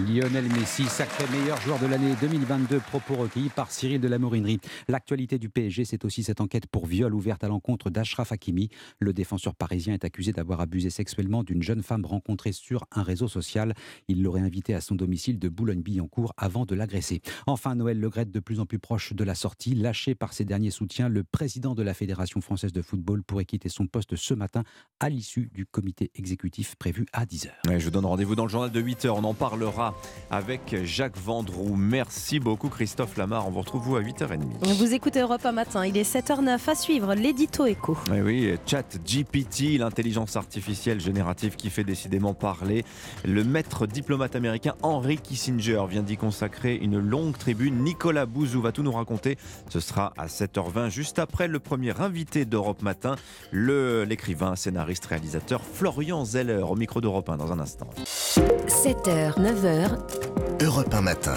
Lionel 0.08 0.44
Messi, 0.52 0.84
sacré 0.84 1.24
meilleur 1.30 1.60
joueur 1.60 1.78
de 1.78 1.86
l'année 1.86 2.14
2022, 2.20 2.78
propos 2.80 3.14
recueillis 3.14 3.48
par 3.48 3.70
Cyril 3.70 4.00
de 4.00 4.08
la 4.08 4.18
Morinerie. 4.18 4.60
L'actualité 4.88 5.38
du 5.38 5.48
PSG, 5.48 5.84
c'est 5.84 6.04
aussi 6.04 6.22
cette 6.22 6.40
enquête 6.40 6.66
pour 6.66 6.86
viol 6.86 7.14
ouverte 7.14 7.44
à 7.44 7.48
l'encontre 7.48 7.90
d'Ashraf 7.90 8.32
Hakimi. 8.32 8.68
Le 8.98 9.12
défenseur 9.12 9.54
parisien 9.54 9.94
est 9.94 10.04
accusé 10.04 10.32
d'avoir 10.32 10.60
abusé 10.60 10.90
sexuellement 10.90 11.42
d'une 11.44 11.62
jeune 11.62 11.82
femme 11.82 12.04
rencontrée 12.04 12.52
sur 12.52 12.86
un 12.90 13.02
réseau 13.02 13.28
social. 13.28 13.74
Il 14.08 14.22
l'aurait 14.22 14.40
invitée 14.40 14.74
à 14.74 14.80
son 14.80 14.94
domicile 14.94 15.38
de 15.38 15.48
Boulogne-Billancourt 15.48 16.32
avant 16.36 16.66
de 16.66 16.74
l'agresser. 16.74 17.22
Enfin, 17.46 17.74
Noël 17.74 18.00
Legrette, 18.00 18.30
de 18.30 18.40
plus 18.40 18.60
en 18.60 18.66
plus 18.66 18.78
proche 18.78 19.12
de 19.12 19.24
la 19.24 19.34
sortie, 19.34 19.74
lâché 19.74 20.14
par 20.14 20.32
ses 20.32 20.44
derniers 20.44 20.70
soutiens, 20.70 21.08
le 21.08 21.24
président 21.24 21.74
de 21.74 21.82
la 21.82 21.94
Fédération 21.94 22.40
française 22.40 22.72
de 22.72 22.82
football 22.82 23.22
pourrait 23.22 23.44
quitter 23.44 23.68
son 23.68 23.86
poste 23.86 24.16
ce 24.16 24.34
matin 24.34 24.64
à 25.00 25.08
l'issue 25.08 25.50
du 25.54 25.66
comité 25.70 26.10
exécutif 26.14 26.74
prévu 26.76 27.06
à 27.12 27.24
10h. 27.24 27.50
je 27.66 27.84
vous 27.84 27.90
donne 27.90 28.06
rendez-vous 28.06 28.34
dans 28.34 28.44
le 28.44 28.50
journal 28.50 28.70
de 28.70 28.80
8h. 28.80 29.08
On 29.10 29.24
en 29.24 29.34
parlera 29.34 29.94
avec 30.30 30.76
Jacques 30.84 31.18
Vendroux. 31.18 31.76
Merci 31.76 32.40
beaucoup 32.40 32.68
Christophe 32.68 33.16
Lamar. 33.16 33.46
On 33.46 33.50
vous 33.50 33.60
retrouve 33.60 33.82
vous 33.82 33.96
à 33.96 34.00
8h30. 34.00 34.74
Vous 34.76 34.94
écoutez 34.94 35.20
Europe 35.20 35.44
un 35.44 35.52
matin. 35.52 35.86
Il 35.86 35.96
est 35.96 36.10
7h09 36.10 36.70
à 36.70 36.74
suivre 36.74 37.14
l'édito 37.14 37.66
écho. 37.66 37.96
Oui, 38.10 38.20
oui, 38.20 38.54
chat 38.66 38.98
GPT, 39.04 39.78
l'intelligence 39.78 40.36
artificielle 40.36 41.00
générative 41.00 41.56
qui 41.56 41.70
fait 41.70 41.84
décidément 41.84 42.34
parler. 42.34 42.84
Le 43.24 43.44
maître 43.44 43.86
diplomate 43.86 44.36
américain 44.36 44.74
Henry 44.82 45.18
Kissinger 45.18 45.84
vient 45.88 46.02
d'y 46.02 46.16
consacrer 46.16 46.76
une 46.76 46.98
longue 46.98 47.36
tribune. 47.36 47.84
Nicolas 47.84 48.26
Bouzou 48.26 48.60
va 48.60 48.72
tout 48.72 48.82
nous 48.82 48.92
raconter. 48.92 49.36
Ce 49.68 49.80
sera 49.80 50.12
à 50.16 50.26
7h20, 50.26 50.90
juste 50.90 51.18
après 51.18 51.48
le 51.48 51.58
premier 51.58 52.00
invité 52.00 52.44
d'Europe 52.44 52.82
Matin, 52.82 53.16
l'écrivain, 53.52 54.56
scénariste, 54.56 55.06
réalisateur 55.06 55.57
Florian 55.74 56.24
Zeller, 56.24 56.62
au 56.62 56.76
micro 56.76 57.00
d'Europe 57.00 57.28
1 57.28 57.36
dans 57.36 57.52
un 57.52 57.58
instant. 57.58 57.88
7h, 58.04 59.38
9h. 59.38 60.62
Europe 60.62 60.92
1 60.92 61.00
Matin. 61.00 61.34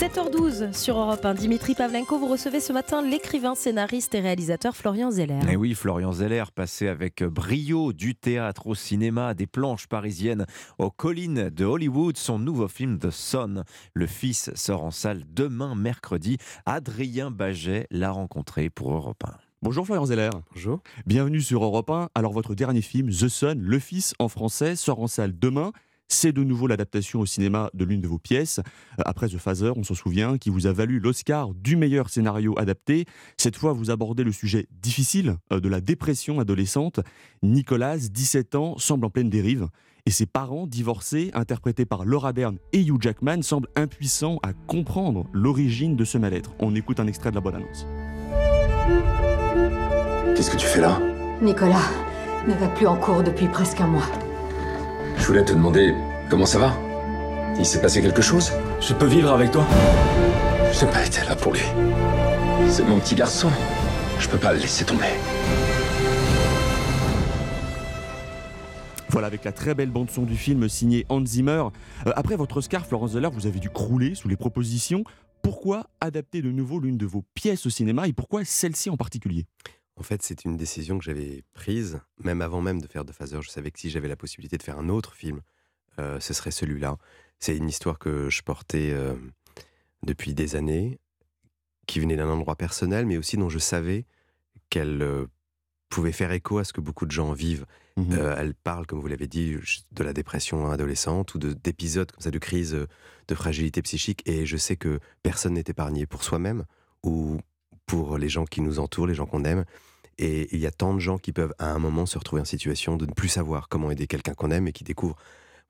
7h12 0.00 0.72
sur 0.72 0.96
Europe 0.96 1.22
1. 1.22 1.34
Dimitri 1.34 1.74
Pavlenko, 1.74 2.18
vous 2.18 2.26
recevez 2.26 2.60
ce 2.60 2.72
matin 2.72 3.02
l'écrivain, 3.02 3.54
scénariste 3.54 4.14
et 4.14 4.20
réalisateur 4.20 4.74
Florian 4.74 5.10
Zeller. 5.10 5.40
Et 5.46 5.52
eh 5.52 5.56
oui, 5.56 5.74
Florian 5.74 6.10
Zeller, 6.10 6.44
passé 6.54 6.88
avec 6.88 7.22
brio 7.22 7.92
du 7.92 8.14
théâtre 8.14 8.66
au 8.66 8.74
cinéma, 8.74 9.34
des 9.34 9.46
planches 9.46 9.88
parisiennes 9.88 10.46
aux 10.78 10.90
collines 10.90 11.50
de 11.50 11.66
Hollywood, 11.66 12.16
son 12.16 12.38
nouveau 12.38 12.66
film 12.66 12.98
The 12.98 13.10
Son, 13.10 13.62
Le 13.92 14.06
Fils, 14.06 14.50
sort 14.54 14.84
en 14.84 14.90
salle 14.90 15.24
demain 15.28 15.74
mercredi. 15.74 16.38
Adrien 16.64 17.30
Baget 17.30 17.86
l'a 17.90 18.10
rencontré 18.10 18.70
pour 18.70 18.94
Europe 18.94 19.22
1. 19.26 19.49
Bonjour 19.62 19.84
Florian 19.84 20.06
Zeller. 20.06 20.30
Bonjour. 20.54 20.80
Bienvenue 21.04 21.42
sur 21.42 21.62
Europe 21.62 21.90
1. 21.90 22.08
Alors 22.14 22.32
votre 22.32 22.54
dernier 22.54 22.80
film, 22.80 23.10
The 23.10 23.28
Son, 23.28 23.56
Le 23.60 23.78
Fils 23.78 24.14
en 24.18 24.28
français, 24.28 24.74
sort 24.74 25.00
en 25.00 25.06
salle 25.06 25.38
demain. 25.38 25.72
C'est 26.08 26.32
de 26.32 26.42
nouveau 26.42 26.66
l'adaptation 26.66 27.20
au 27.20 27.26
cinéma 27.26 27.68
de 27.74 27.84
l'une 27.84 28.00
de 28.00 28.08
vos 28.08 28.16
pièces. 28.16 28.60
Euh, 28.98 29.02
après 29.04 29.28
The 29.28 29.36
Phaser, 29.36 29.72
on 29.76 29.82
s'en 29.82 29.94
souvient, 29.94 30.38
qui 30.38 30.48
vous 30.48 30.66
a 30.66 30.72
valu 30.72 30.98
l'Oscar 30.98 31.52
du 31.52 31.76
meilleur 31.76 32.08
scénario 32.08 32.58
adapté. 32.58 33.04
Cette 33.36 33.54
fois, 33.54 33.74
vous 33.74 33.90
abordez 33.90 34.24
le 34.24 34.32
sujet 34.32 34.66
difficile 34.80 35.36
euh, 35.52 35.60
de 35.60 35.68
la 35.68 35.82
dépression 35.82 36.40
adolescente. 36.40 37.00
Nicolas, 37.42 37.98
17 37.98 38.54
ans, 38.54 38.78
semble 38.78 39.04
en 39.04 39.10
pleine 39.10 39.28
dérive. 39.28 39.68
Et 40.06 40.10
ses 40.10 40.24
parents, 40.24 40.66
divorcés, 40.66 41.30
interprétés 41.34 41.84
par 41.84 42.06
Laura 42.06 42.32
Dern 42.32 42.56
et 42.72 42.80
Hugh 42.80 43.02
Jackman, 43.02 43.42
semblent 43.42 43.68
impuissants 43.76 44.40
à 44.42 44.54
comprendre 44.54 45.26
l'origine 45.34 45.96
de 45.96 46.06
ce 46.06 46.16
mal-être. 46.16 46.54
On 46.60 46.74
écoute 46.74 46.98
un 46.98 47.06
extrait 47.06 47.28
de 47.28 47.34
la 47.34 47.42
bonne 47.42 47.56
annonce. 47.56 47.84
Qu'est-ce 50.34 50.50
que 50.50 50.56
tu 50.56 50.66
fais 50.66 50.80
là 50.80 50.98
Nicolas 51.42 51.88
ne 52.46 52.54
va 52.54 52.68
plus 52.68 52.86
en 52.86 52.96
cours 52.96 53.22
depuis 53.22 53.46
presque 53.46 53.80
un 53.80 53.86
mois. 53.86 54.08
Je 55.16 55.26
voulais 55.26 55.44
te 55.44 55.52
demander 55.52 55.94
comment 56.28 56.46
ça 56.46 56.58
va. 56.58 56.72
Il 57.58 57.66
s'est 57.66 57.80
passé 57.80 58.00
quelque 58.00 58.22
chose 58.22 58.52
Je 58.80 58.94
peux 58.94 59.06
vivre 59.06 59.30
avec 59.32 59.50
toi 59.50 59.66
Je 60.72 60.84
n'ai 60.84 60.90
pas 60.90 61.04
été 61.04 61.20
là 61.28 61.36
pour 61.36 61.52
lui. 61.52 61.62
C'est 62.68 62.84
mon 62.84 62.98
petit 62.98 63.14
garçon. 63.14 63.50
Je 64.18 64.28
peux 64.28 64.38
pas 64.38 64.52
le 64.52 64.60
laisser 64.60 64.84
tomber. 64.84 65.04
Voilà, 69.10 69.26
avec 69.26 69.44
la 69.44 69.52
très 69.52 69.74
belle 69.74 69.90
bande-son 69.90 70.22
du 70.22 70.36
film 70.36 70.68
signé 70.68 71.04
Hans 71.08 71.24
Zimmer. 71.24 71.64
Euh, 72.06 72.12
après 72.14 72.36
votre 72.36 72.58
Oscar, 72.58 72.86
Florence 72.86 73.12
Zeller, 73.12 73.28
vous 73.32 73.46
avez 73.46 73.58
dû 73.58 73.68
crouler 73.68 74.14
sous 74.14 74.28
les 74.28 74.36
propositions. 74.36 75.02
Pourquoi 75.42 75.86
adapter 76.00 76.42
de 76.42 76.50
nouveau 76.50 76.80
l'une 76.80 76.98
de 76.98 77.06
vos 77.06 77.24
pièces 77.34 77.66
au 77.66 77.70
cinéma 77.70 78.08
et 78.08 78.12
pourquoi 78.12 78.44
celle-ci 78.44 78.90
en 78.90 78.96
particulier? 78.96 79.46
En 79.96 80.02
fait, 80.02 80.22
c'est 80.22 80.44
une 80.44 80.56
décision 80.56 80.98
que 80.98 81.04
j'avais 81.04 81.42
prise, 81.52 82.00
même 82.22 82.40
avant 82.40 82.62
même 82.62 82.80
de 82.80 82.86
faire 82.86 83.04
The 83.04 83.12
Phaser. 83.12 83.42
Je 83.42 83.50
savais 83.50 83.70
que 83.70 83.78
si 83.78 83.90
j'avais 83.90 84.08
la 84.08 84.16
possibilité 84.16 84.56
de 84.56 84.62
faire 84.62 84.78
un 84.78 84.88
autre 84.88 85.14
film, 85.14 85.42
euh, 85.98 86.18
ce 86.20 86.32
serait 86.32 86.50
celui-là. 86.50 86.96
C'est 87.38 87.56
une 87.56 87.68
histoire 87.68 87.98
que 87.98 88.30
je 88.30 88.42
portais 88.42 88.90
euh, 88.92 89.14
depuis 90.02 90.32
des 90.32 90.56
années, 90.56 90.98
qui 91.86 92.00
venait 92.00 92.16
d'un 92.16 92.28
endroit 92.28 92.56
personnel, 92.56 93.04
mais 93.04 93.18
aussi 93.18 93.36
dont 93.36 93.48
je 93.48 93.58
savais 93.58 94.06
qu'elle 94.70 95.02
euh, 95.02 95.26
pouvait 95.88 96.12
faire 96.12 96.32
écho 96.32 96.58
à 96.58 96.64
ce 96.64 96.72
que 96.72 96.80
beaucoup 96.80 97.04
de 97.04 97.10
gens 97.10 97.32
vivent. 97.32 97.66
Mmh 98.08 98.34
elle 98.36 98.54
parle, 98.54 98.86
comme 98.86 99.00
vous 99.00 99.08
l'avez 99.08 99.26
dit, 99.26 99.56
de 99.92 100.04
la 100.04 100.12
dépression 100.12 100.70
adolescente 100.70 101.34
ou 101.34 101.38
d'épisodes 101.38 102.10
comme 102.10 102.20
ça, 102.20 102.30
de 102.30 102.38
crise 102.38 102.76
de 103.28 103.34
fragilité 103.34 103.82
psychique. 103.82 104.22
Et 104.26 104.46
je 104.46 104.56
sais 104.56 104.76
que 104.76 105.00
personne 105.22 105.54
n'est 105.54 105.64
épargné 105.66 106.06
pour 106.06 106.22
soi-même 106.22 106.64
ou 107.02 107.38
pour 107.86 108.18
les 108.18 108.28
gens 108.28 108.44
qui 108.44 108.60
nous 108.60 108.78
entourent, 108.78 109.06
les 109.06 109.14
gens 109.14 109.26
qu'on 109.26 109.44
aime. 109.44 109.64
Et 110.18 110.54
il 110.54 110.60
y 110.60 110.66
a 110.66 110.70
tant 110.70 110.92
de 110.92 110.98
gens 110.98 111.18
qui 111.18 111.32
peuvent 111.32 111.54
à 111.58 111.72
un 111.72 111.78
moment 111.78 112.04
se 112.06 112.18
retrouver 112.18 112.42
en 112.42 112.44
situation 112.44 112.96
de 112.96 113.06
ne 113.06 113.12
plus 113.12 113.28
savoir 113.28 113.68
comment 113.68 113.90
aider 113.90 114.06
quelqu'un 114.06 114.34
qu'on 114.34 114.50
aime 114.50 114.68
et 114.68 114.72
qui 114.72 114.84
découvrent, 114.84 115.16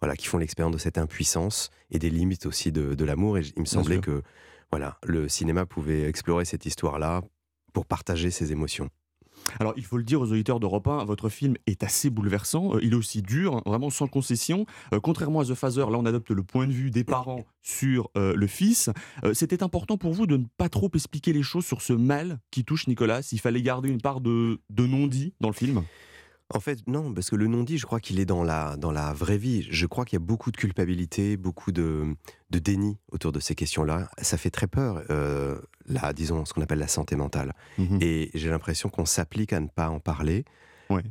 voilà, 0.00 0.16
qui 0.16 0.26
font 0.26 0.38
l'expérience 0.38 0.72
de 0.72 0.78
cette 0.78 0.98
impuissance 0.98 1.70
et 1.90 1.98
des 1.98 2.10
limites 2.10 2.46
aussi 2.46 2.72
de, 2.72 3.04
l'amour. 3.04 3.38
Et 3.38 3.42
il 3.56 3.60
me 3.60 3.66
semblait 3.66 4.00
que, 4.00 4.22
voilà, 4.70 4.98
le 5.04 5.28
cinéma 5.28 5.66
pouvait 5.66 6.02
explorer 6.08 6.44
cette 6.44 6.66
histoire-là 6.66 7.22
pour 7.72 7.86
partager 7.86 8.30
ses 8.30 8.50
émotions. 8.50 8.90
Alors, 9.58 9.74
il 9.76 9.84
faut 9.84 9.96
le 9.96 10.04
dire 10.04 10.20
aux 10.20 10.30
auditeurs 10.30 10.60
d'Europe 10.60 10.86
1, 10.86 11.04
votre 11.04 11.28
film 11.28 11.54
est 11.66 11.82
assez 11.82 12.10
bouleversant. 12.10 12.76
Euh, 12.76 12.80
il 12.82 12.92
est 12.92 12.96
aussi 12.96 13.22
dur, 13.22 13.56
hein, 13.56 13.62
vraiment 13.66 13.90
sans 13.90 14.06
concession. 14.06 14.66
Euh, 14.94 15.00
contrairement 15.00 15.40
à 15.40 15.44
The 15.44 15.54
Phaser, 15.54 15.80
là, 15.90 15.98
on 15.98 16.06
adopte 16.06 16.30
le 16.30 16.42
point 16.42 16.66
de 16.66 16.72
vue 16.72 16.90
des 16.90 17.04
parents 17.04 17.44
sur 17.62 18.10
euh, 18.16 18.34
le 18.34 18.46
fils. 18.46 18.90
C'était 19.32 19.62
important 19.62 19.98
pour 19.98 20.12
vous 20.12 20.26
de 20.26 20.36
ne 20.36 20.44
pas 20.56 20.68
trop 20.68 20.90
expliquer 20.94 21.32
les 21.32 21.42
choses 21.42 21.64
sur 21.64 21.82
ce 21.82 21.92
mal 21.92 22.38
qui 22.50 22.64
touche 22.64 22.86
Nicolas. 22.86 23.20
Il 23.32 23.40
fallait 23.40 23.62
garder 23.62 23.88
une 23.88 24.00
part 24.00 24.20
de 24.20 24.58
non-dit 24.78 25.34
dans 25.40 25.48
le 25.48 25.54
film? 25.54 25.82
En 26.52 26.60
fait, 26.60 26.80
non, 26.86 27.12
parce 27.14 27.30
que 27.30 27.36
le 27.36 27.46
non-dit, 27.46 27.78
je 27.78 27.86
crois 27.86 28.00
qu'il 28.00 28.18
est 28.18 28.24
dans 28.24 28.42
la, 28.42 28.76
dans 28.76 28.90
la 28.90 29.12
vraie 29.12 29.38
vie. 29.38 29.66
Je 29.70 29.86
crois 29.86 30.04
qu'il 30.04 30.16
y 30.16 30.22
a 30.22 30.24
beaucoup 30.24 30.50
de 30.50 30.56
culpabilité, 30.56 31.36
beaucoup 31.36 31.70
de, 31.70 32.16
de 32.50 32.58
déni 32.58 32.98
autour 33.12 33.30
de 33.30 33.38
ces 33.38 33.54
questions-là. 33.54 34.10
Ça 34.20 34.36
fait 34.36 34.50
très 34.50 34.66
peur, 34.66 35.02
euh, 35.10 35.58
là, 35.86 36.12
disons, 36.12 36.44
ce 36.44 36.52
qu'on 36.52 36.62
appelle 36.62 36.80
la 36.80 36.88
santé 36.88 37.14
mentale. 37.14 37.54
Mmh 37.78 37.98
Et 38.00 38.30
j'ai 38.34 38.50
l'impression 38.50 38.88
qu'on 38.88 39.04
s'applique 39.04 39.52
à 39.52 39.60
ne 39.60 39.68
pas 39.68 39.90
en 39.90 40.00
parler, 40.00 40.44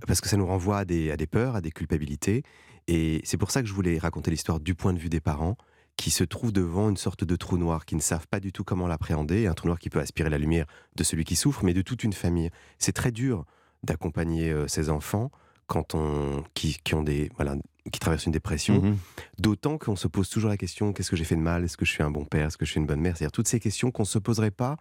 parce 0.05 0.19
que 0.19 0.27
ça 0.27 0.35
nous 0.35 0.45
renvoie 0.45 0.79
à 0.79 0.85
des, 0.85 1.09
à 1.09 1.15
des 1.15 1.27
peurs, 1.27 1.55
à 1.55 1.61
des 1.61 1.71
culpabilités. 1.71 2.43
Et 2.87 3.21
c'est 3.23 3.37
pour 3.37 3.51
ça 3.51 3.61
que 3.61 3.67
je 3.67 3.73
voulais 3.73 3.97
raconter 3.97 4.31
l'histoire 4.31 4.59
du 4.59 4.75
point 4.75 4.91
de 4.91 4.99
vue 4.99 5.09
des 5.09 5.21
parents, 5.21 5.55
qui 5.95 6.11
se 6.11 6.23
trouvent 6.25 6.51
devant 6.51 6.89
une 6.89 6.97
sorte 6.97 7.23
de 7.23 7.35
trou 7.37 7.57
noir, 7.57 7.85
qui 7.85 7.95
ne 7.95 8.01
savent 8.01 8.27
pas 8.27 8.39
du 8.41 8.51
tout 8.51 8.65
comment 8.65 8.87
l'appréhender, 8.87 9.47
un 9.47 9.53
trou 9.53 9.67
noir 9.67 9.79
qui 9.79 9.89
peut 9.89 9.99
aspirer 9.99 10.29
la 10.29 10.37
lumière 10.37 10.65
de 10.95 11.03
celui 11.03 11.23
qui 11.23 11.35
souffre, 11.35 11.63
mais 11.63 11.73
de 11.73 11.81
toute 11.81 12.03
une 12.03 12.13
famille. 12.13 12.49
C'est 12.77 12.93
très 12.93 13.11
dur 13.11 13.45
d'accompagner 13.83 14.53
ces 14.67 14.89
enfants 14.89 15.31
quand 15.67 15.95
on 15.95 16.43
qui, 16.53 16.79
ont 16.93 17.03
des 17.03 17.29
voilà 17.35 17.55
qui 17.91 17.99
traversent 17.99 18.25
une 18.25 18.31
dépression. 18.31 18.81
Mmh 18.81 18.97
D'autant 19.37 19.77
qu'on 19.77 19.95
se 19.95 20.07
pose 20.07 20.29
toujours 20.29 20.49
la 20.49 20.57
question 20.57 20.91
qu'est-ce 20.93 21.09
que 21.09 21.15
j'ai 21.15 21.23
fait 21.23 21.35
de 21.35 21.41
mal? 21.41 21.63
Est-ce 21.63 21.77
que 21.77 21.85
je 21.85 21.91
suis 21.91 22.03
un 22.03 22.11
bon 22.11 22.25
père? 22.25 22.47
Est-ce 22.47 22.57
que 22.57 22.65
je 22.65 22.71
suis 22.71 22.79
une 22.79 22.87
bonne 22.87 22.99
mère? 22.99 23.15
C'est-à-dire 23.15 23.31
toutes 23.31 23.47
ces 23.47 23.59
questions 23.59 23.91
qu'on 23.91 24.03
ne 24.03 24.07
se 24.07 24.19
poserait 24.19 24.51
pas 24.51 24.77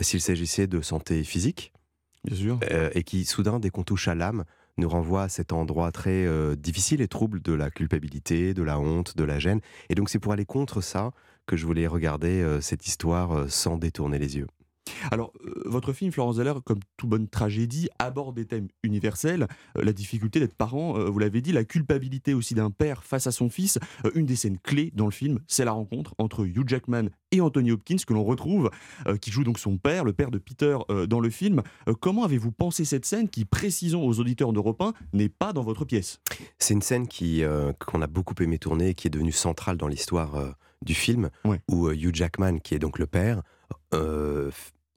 s'il 0.00 0.20
s'agissait 0.20 0.66
de 0.66 0.80
santé 0.80 1.22
physique. 1.22 1.72
Bien 2.24 2.36
sûr. 2.36 2.60
et 2.94 3.02
qui, 3.02 3.26
soudain, 3.26 3.60
dès 3.60 3.68
qu'on 3.68 3.84
touche 3.84 4.08
à 4.08 4.14
l'âme, 4.14 4.44
nous 4.78 4.88
renvoie 4.88 5.24
à 5.24 5.28
cet 5.28 5.52
endroit 5.52 5.92
très 5.92 6.26
difficile 6.56 7.02
et 7.02 7.06
trouble 7.06 7.42
de 7.42 7.52
la 7.52 7.70
culpabilité, 7.70 8.54
de 8.54 8.62
la 8.62 8.80
honte, 8.80 9.14
de 9.14 9.24
la 9.24 9.38
gêne. 9.38 9.60
Et 9.90 9.94
donc, 9.94 10.08
c'est 10.08 10.18
pour 10.18 10.32
aller 10.32 10.46
contre 10.46 10.80
ça 10.80 11.12
que 11.44 11.54
je 11.54 11.66
voulais 11.66 11.86
regarder 11.86 12.58
cette 12.62 12.86
histoire 12.86 13.44
sans 13.50 13.76
détourner 13.76 14.18
les 14.18 14.38
yeux. 14.38 14.46
Alors, 15.10 15.32
euh, 15.44 15.62
votre 15.66 15.92
film, 15.92 16.12
Florence 16.12 16.36
Zeller, 16.36 16.54
comme 16.64 16.80
toute 16.96 17.08
bonne 17.08 17.28
tragédie, 17.28 17.88
aborde 17.98 18.36
des 18.36 18.46
thèmes 18.46 18.68
universels. 18.82 19.46
Euh, 19.78 19.84
la 19.84 19.92
difficulté 19.92 20.40
d'être 20.40 20.54
parent, 20.54 20.98
euh, 20.98 21.08
vous 21.08 21.18
l'avez 21.18 21.40
dit, 21.40 21.52
la 21.52 21.64
culpabilité 21.64 22.34
aussi 22.34 22.54
d'un 22.54 22.70
père 22.70 23.04
face 23.04 23.26
à 23.26 23.32
son 23.32 23.48
fils. 23.48 23.78
une 24.14 24.26
des 24.26 24.36
scènes 24.36 24.58
clés 24.58 24.92
dans 24.94 25.06
le 25.06 25.10
film, 25.10 25.40
c'est 25.46 25.64
la 25.64 25.72
rencontre 25.72 26.14
entre 26.18 26.44
Hugh 26.44 26.68
Jackman 26.68 27.08
et 27.30 27.40
Anthony 27.40 27.72
Hopkins, 27.72 27.96
que 28.06 28.12
l'on 28.12 28.24
retrouve, 28.24 28.70
qui 29.20 29.30
joue 29.30 29.42
donc 29.42 29.58
son 29.58 29.76
père, 29.76 30.04
le 30.04 30.12
père 30.12 30.30
de 30.30 30.38
Peter, 30.38 30.78
dans 31.08 31.18
le 31.18 31.30
film. 31.30 31.62
comment 32.00 32.24
avez-vous 32.24 32.52
pensé 32.52 32.84
cette 32.84 33.04
scène 33.04 33.28
qui, 33.28 33.44
précisons 33.44 34.06
aux 34.06 34.20
auditeurs 34.20 34.52
d'Europe 34.52 34.80
1, 34.80 34.92
n'est 35.12 35.28
pas 35.28 35.52
dans 35.52 35.62
votre 35.62 35.84
pièce? 35.84 36.20
C'est 36.58 36.74
une 36.74 36.82
scène 36.82 37.08
qui, 37.08 37.42
qu'on 37.86 38.02
a 38.02 38.06
beaucoup 38.06 38.34
aimé 38.40 38.58
tourner 38.58 38.90
et 38.90 38.94
qui 38.94 39.08
est 39.08 39.10
devenue 39.10 39.32
centrale 39.32 39.76
dans 39.76 39.88
l'histoire 39.88 40.54
du 40.82 40.94
film, 40.94 41.30
où 41.68 41.90
Hugh 41.90 42.14
Jackman, 42.14 42.58
qui 42.58 42.74
est 42.74 42.78
donc 42.78 42.98
le 42.98 43.06
père, 43.06 43.42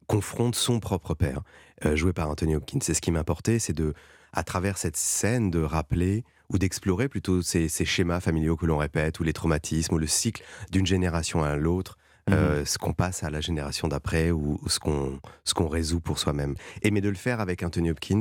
confronte 0.07 0.55
son 0.55 0.79
propre 0.79 1.13
père, 1.13 1.41
euh, 1.85 1.95
joué 1.95 2.13
par 2.13 2.29
Anthony 2.29 2.55
Hopkins. 2.55 2.79
C'est 2.81 2.93
ce 2.93 3.01
qui 3.01 3.11
m'importait, 3.11 3.59
c'est 3.59 3.73
de, 3.73 3.93
à 4.33 4.43
travers 4.43 4.77
cette 4.77 4.97
scène, 4.97 5.51
de 5.51 5.59
rappeler 5.59 6.23
ou 6.49 6.57
d'explorer 6.57 7.09
plutôt 7.09 7.41
ces, 7.41 7.67
schémas 7.67 8.21
familiaux 8.21 8.55
que 8.55 8.65
l'on 8.65 8.77
répète, 8.77 9.19
ou 9.19 9.23
les 9.23 9.33
traumatismes, 9.33 9.93
ou 9.93 9.97
le 9.97 10.07
cycle 10.07 10.43
d'une 10.71 10.85
génération 10.85 11.43
à 11.43 11.55
l'autre. 11.57 11.97
Euh, 12.29 12.59
mhm. 12.59 12.65
ce 12.65 12.77
qu'on 12.77 12.91
passe 12.91 13.23
à 13.23 13.29
la 13.29 13.39
génération 13.39 13.87
d'après 13.87 14.31
ou, 14.31 14.59
ce 14.67 14.79
qu'on 14.79 15.21
ce 15.45 15.53
qu'on 15.53 15.69
résout 15.69 16.01
pour 16.01 16.19
soi-même. 16.19 16.55
Et 16.81 16.91
mais 16.91 16.99
de 16.99 17.07
le 17.07 17.15
faire 17.15 17.39
avec 17.39 17.63
Anthony 17.63 17.89
Hopkins, 17.89 18.19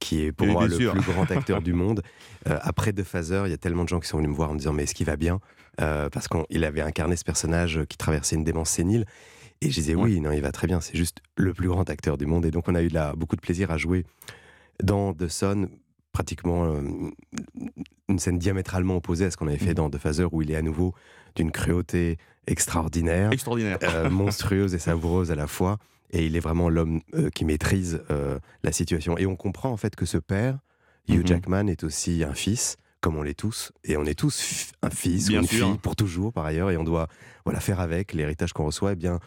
qui 0.00 0.24
est 0.24 0.32
pour 0.32 0.48
moi 0.48 0.66
le 0.66 0.76
plus 0.76 1.12
grand 1.12 1.30
acteur 1.30 1.62
du 1.62 1.72
monde. 1.84 2.02
Euh, 2.48 2.58
après 2.62 2.92
The 2.92 3.04
Phaser, 3.04 3.42
il 3.46 3.50
y 3.50 3.54
a 3.54 3.56
tellement 3.56 3.84
de 3.84 3.88
gens 3.88 4.00
qui 4.00 4.08
sont 4.08 4.16
venus 4.16 4.30
me 4.30 4.34
voir 4.34 4.50
en 4.50 4.54
me 4.54 4.58
disant 4.58 4.72
mais 4.72 4.82
est-ce 4.82 4.94
qu'il 4.94 5.06
va 5.06 5.16
bien? 5.16 5.38
Parce 5.76 6.26
qu'il 6.26 6.64
avait 6.64 6.80
incarné 6.80 7.14
ce 7.14 7.24
personnage 7.24 7.80
qui 7.88 7.96
traversait 7.96 8.34
une 8.34 8.44
démence 8.44 8.70
sénile. 8.70 9.06
Et 9.64 9.70
je 9.70 9.74
disais, 9.74 9.94
oui, 9.94 10.20
non, 10.20 10.30
il 10.32 10.42
va 10.42 10.52
très 10.52 10.66
bien, 10.66 10.80
c'est 10.80 10.96
juste 10.96 11.22
le 11.36 11.54
plus 11.54 11.68
grand 11.68 11.88
acteur 11.88 12.18
du 12.18 12.26
monde. 12.26 12.44
Et 12.44 12.50
donc, 12.50 12.68
on 12.68 12.74
a 12.74 12.82
eu 12.82 12.88
là 12.88 13.14
beaucoup 13.16 13.36
de 13.36 13.40
plaisir 13.40 13.70
à 13.70 13.78
jouer 13.78 14.04
dans 14.82 15.14
The 15.14 15.28
Son 15.28 15.68
pratiquement 16.12 16.72
une 18.08 18.18
scène 18.18 18.38
diamétralement 18.38 18.96
opposée 18.96 19.24
à 19.24 19.30
ce 19.30 19.36
qu'on 19.36 19.48
avait 19.48 19.58
fait 19.58 19.70
mmh. 19.70 19.74
dans 19.74 19.90
The 19.90 19.98
Phaser, 19.98 20.26
où 20.30 20.42
il 20.42 20.50
est 20.50 20.56
à 20.56 20.62
nouveau 20.62 20.94
d'une 21.34 21.50
cruauté 21.50 22.18
extraordinaire, 22.46 23.32
extraordinaire. 23.32 23.78
monstrueuse 24.10 24.74
et 24.74 24.78
savoureuse 24.78 25.30
à 25.30 25.34
la 25.34 25.46
fois. 25.46 25.78
Et 26.10 26.26
il 26.26 26.36
est 26.36 26.40
vraiment 26.40 26.68
l'homme 26.68 27.00
qui 27.34 27.44
maîtrise 27.44 28.02
la 28.62 28.72
situation. 28.72 29.18
Et 29.18 29.26
on 29.26 29.34
comprend 29.34 29.70
en 29.70 29.76
fait 29.76 29.96
que 29.96 30.06
ce 30.06 30.18
père, 30.18 30.58
Hugh 31.08 31.20
mmh 31.20 31.26
Jackman, 31.26 31.66
est 31.66 31.82
aussi 31.82 32.22
un 32.22 32.34
fils 32.34 32.76
comme 33.04 33.18
on 33.18 33.22
l'est 33.22 33.38
tous, 33.38 33.70
et 33.84 33.98
on 33.98 34.06
est 34.06 34.18
tous 34.18 34.72
un 34.80 34.88
fils 34.88 35.28
ou 35.28 35.34
une 35.34 35.46
fille 35.46 35.76
pour 35.82 35.94
toujours 35.94 36.32
par 36.32 36.46
ailleurs, 36.46 36.70
et 36.70 36.78
on 36.78 36.84
doit 36.84 37.06
voilà 37.44 37.60
faire 37.60 37.78
avec 37.78 38.14
l'héritage 38.14 38.54
qu'on 38.54 38.64
reçoit. 38.64 38.92
Et 38.92 38.96
bien, 38.96 39.20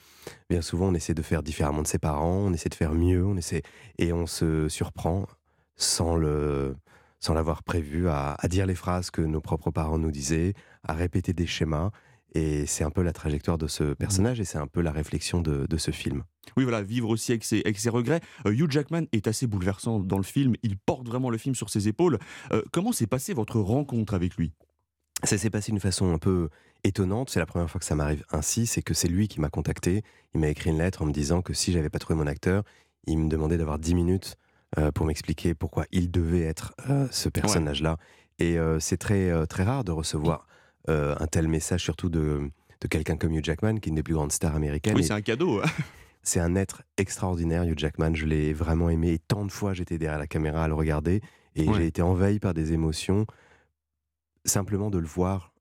bien 0.50 0.63
souvent, 0.63 0.88
on 0.88 0.96
essaie 0.96 1.13
de 1.13 1.22
faire 1.22 1.43
différemment 1.43 1.84
de 1.84 1.88
ses 1.88 2.00
parents, 2.00 2.39
on 2.48 2.53
essaie 2.53 2.69
de 2.69 2.74
faire 2.74 2.96
mieux, 2.96 3.24
on 3.24 3.38
essaie 3.38 3.62
et 4.00 4.13
on 4.13 4.25
se 4.25 4.67
surprend 4.67 5.27
sans 5.75 6.15
le 6.15 6.75
sans 7.19 7.36
l'avoir 7.36 7.62
prévu 7.62 8.10
à, 8.10 8.36
à 8.39 8.48
dire 8.48 8.65
les 8.65 8.74
phrases 8.74 9.12
que 9.12 9.22
nos 9.22 9.41
propres 9.41 9.69
parents 9.69 10.00
nous 10.00 10.12
disaient, 10.12 10.55
à 10.81 10.93
répéter 10.93 11.34
des 11.34 11.46
schémas. 11.46 11.91
Et 12.34 12.65
c'est 12.65 12.84
un 12.84 12.91
peu 12.91 13.01
la 13.01 13.13
trajectoire 13.13 13.57
de 13.57 13.67
ce 13.67 13.84
mmh. 13.84 13.96
personnage 13.96 14.39
et 14.39 14.46
c'est 14.46 14.57
un 14.57 14.67
peu 14.67 14.81
la 14.81 14.91
réflexion 14.91 15.41
de, 15.41 15.65
de, 15.65 15.77
ce 15.77 15.91
film. 15.91 16.24
Oui, 16.55 16.63
voilà, 16.63 16.81
vivre 16.81 17.10
aussi 17.10 17.31
avec 17.31 17.43
ses, 17.43 17.62
avec 17.62 17.79
ses 17.79 17.89
regrets. 17.89 18.22
Euh, 18.46 18.51
Hugh 18.51 18.69
Jackman 18.69 19.03
est 19.12 19.27
assez 19.27 19.48
bouleversant 19.48 20.00
dans 20.00 20.17
le 20.17 20.24
film. 20.24 20.55
Il 20.63 20.77
porte 20.77 21.07
vraiment 21.07 21.29
le 21.29 21.38
film 21.38 21.55
sur 21.55 21.69
ses 21.69 21.88
épaules. 21.88 22.19
Euh, 22.51 22.62
comment 22.72 22.91
s'est 22.91 23.07
passée 23.07 23.34
votre 23.34 23.60
rencontre 23.60 24.13
avec 24.13 24.36
lui? 24.36 24.53
Ça 25.24 25.38
s'est 25.38 25.50
passé 25.50 25.72
d'une 25.72 25.79
façon 25.81 26.13
un 26.13 26.19
peu 26.19 26.50
étonnante. 26.84 27.29
C'est 27.29 27.39
la 27.39 27.46
première 27.46 27.69
fois 27.69 27.79
que 27.79 27.86
ça 27.86 27.96
m'arrive 27.96 28.24
ainsi. 28.31 28.67
C'est 28.67 28.81
que 28.81 28.93
c'est 28.93 29.07
lui 29.07 29.27
qui 29.27 29.39
m'a 29.39 29.50
contacté. 29.50 30.03
Il 30.36 30.41
m'a 30.41 30.50
écrit 30.50 30.69
une 30.69 30.77
lettre 30.77 31.01
en 31.01 31.05
me 31.05 31.13
disant 31.13 31.41
que 31.41 31.53
si 31.53 31.72
j'avais 31.72 31.89
pas 31.89 32.00
trouvé 32.00 32.19
mon 32.19 32.27
acteur, 32.27 32.63
il 33.07 33.17
me 33.17 33.29
demandait 33.29 33.57
d'avoir 33.57 33.79
10 33.79 33.96
minutes 33.96 34.36
euh, 34.77 34.91
pour 34.91 35.05
m'expliquer 35.05 35.55
pourquoi 35.55 35.86
il 35.91 36.12
devait 36.12 36.43
être 36.43 36.75
ce 37.10 37.29
personnage-là. 37.29 37.98
Et 38.38 38.57
c'est 38.79 38.98
très, 38.98 39.48
très 39.48 39.63
rare 39.63 39.84
de 39.84 39.91
recevoir 39.91 40.46
euh, 40.89 41.15
un 41.20 41.27
tel 41.27 41.48
message, 41.48 41.84
surtout 41.84 42.10
de, 42.10 42.50
de 42.82 42.88
quelqu'un 42.88 43.17
comme 43.17 43.34
Hugh 43.34 43.44
Jackman, 43.44 43.79
qui 43.79 43.89
est 43.89 43.91
une 43.91 43.96
des 43.96 44.03
plus 44.03 44.13
grandes 44.13 44.32
stars 44.32 44.56
américaines. 44.56 44.96
Oui, 44.96 45.03
c'est 45.03 45.13
un 45.13 45.22
cadeau. 45.22 45.62
c'est 46.24 46.39
un 46.39 46.56
être 46.56 46.84
extraordinaire, 46.98 47.63
Hugh 47.63 47.77
Jackman. 47.77 48.15
Je 48.15 48.25
l'ai 48.25 48.53
vraiment 48.53 48.89
aimé. 48.89 49.13
Et 49.13 49.20
tant 49.20 49.46
de 49.46 49.51
fois, 49.51 49.74
j'étais 49.74 49.98
derrière 49.98 50.20
la 50.20 50.27
caméra 50.27 50.63
à 50.63 50.67
le 50.67 50.74
regarder. 50.74 51.22
Et 51.56 51.65
j'ai 51.74 51.88
été 51.88 52.03
envahi 52.03 52.39
par 52.39 52.53
des 52.53 52.74
émotions. 52.74 53.25
Simplement 54.46 54.91
de 54.91 55.00
le 55.00 55.08
voir 55.08 55.53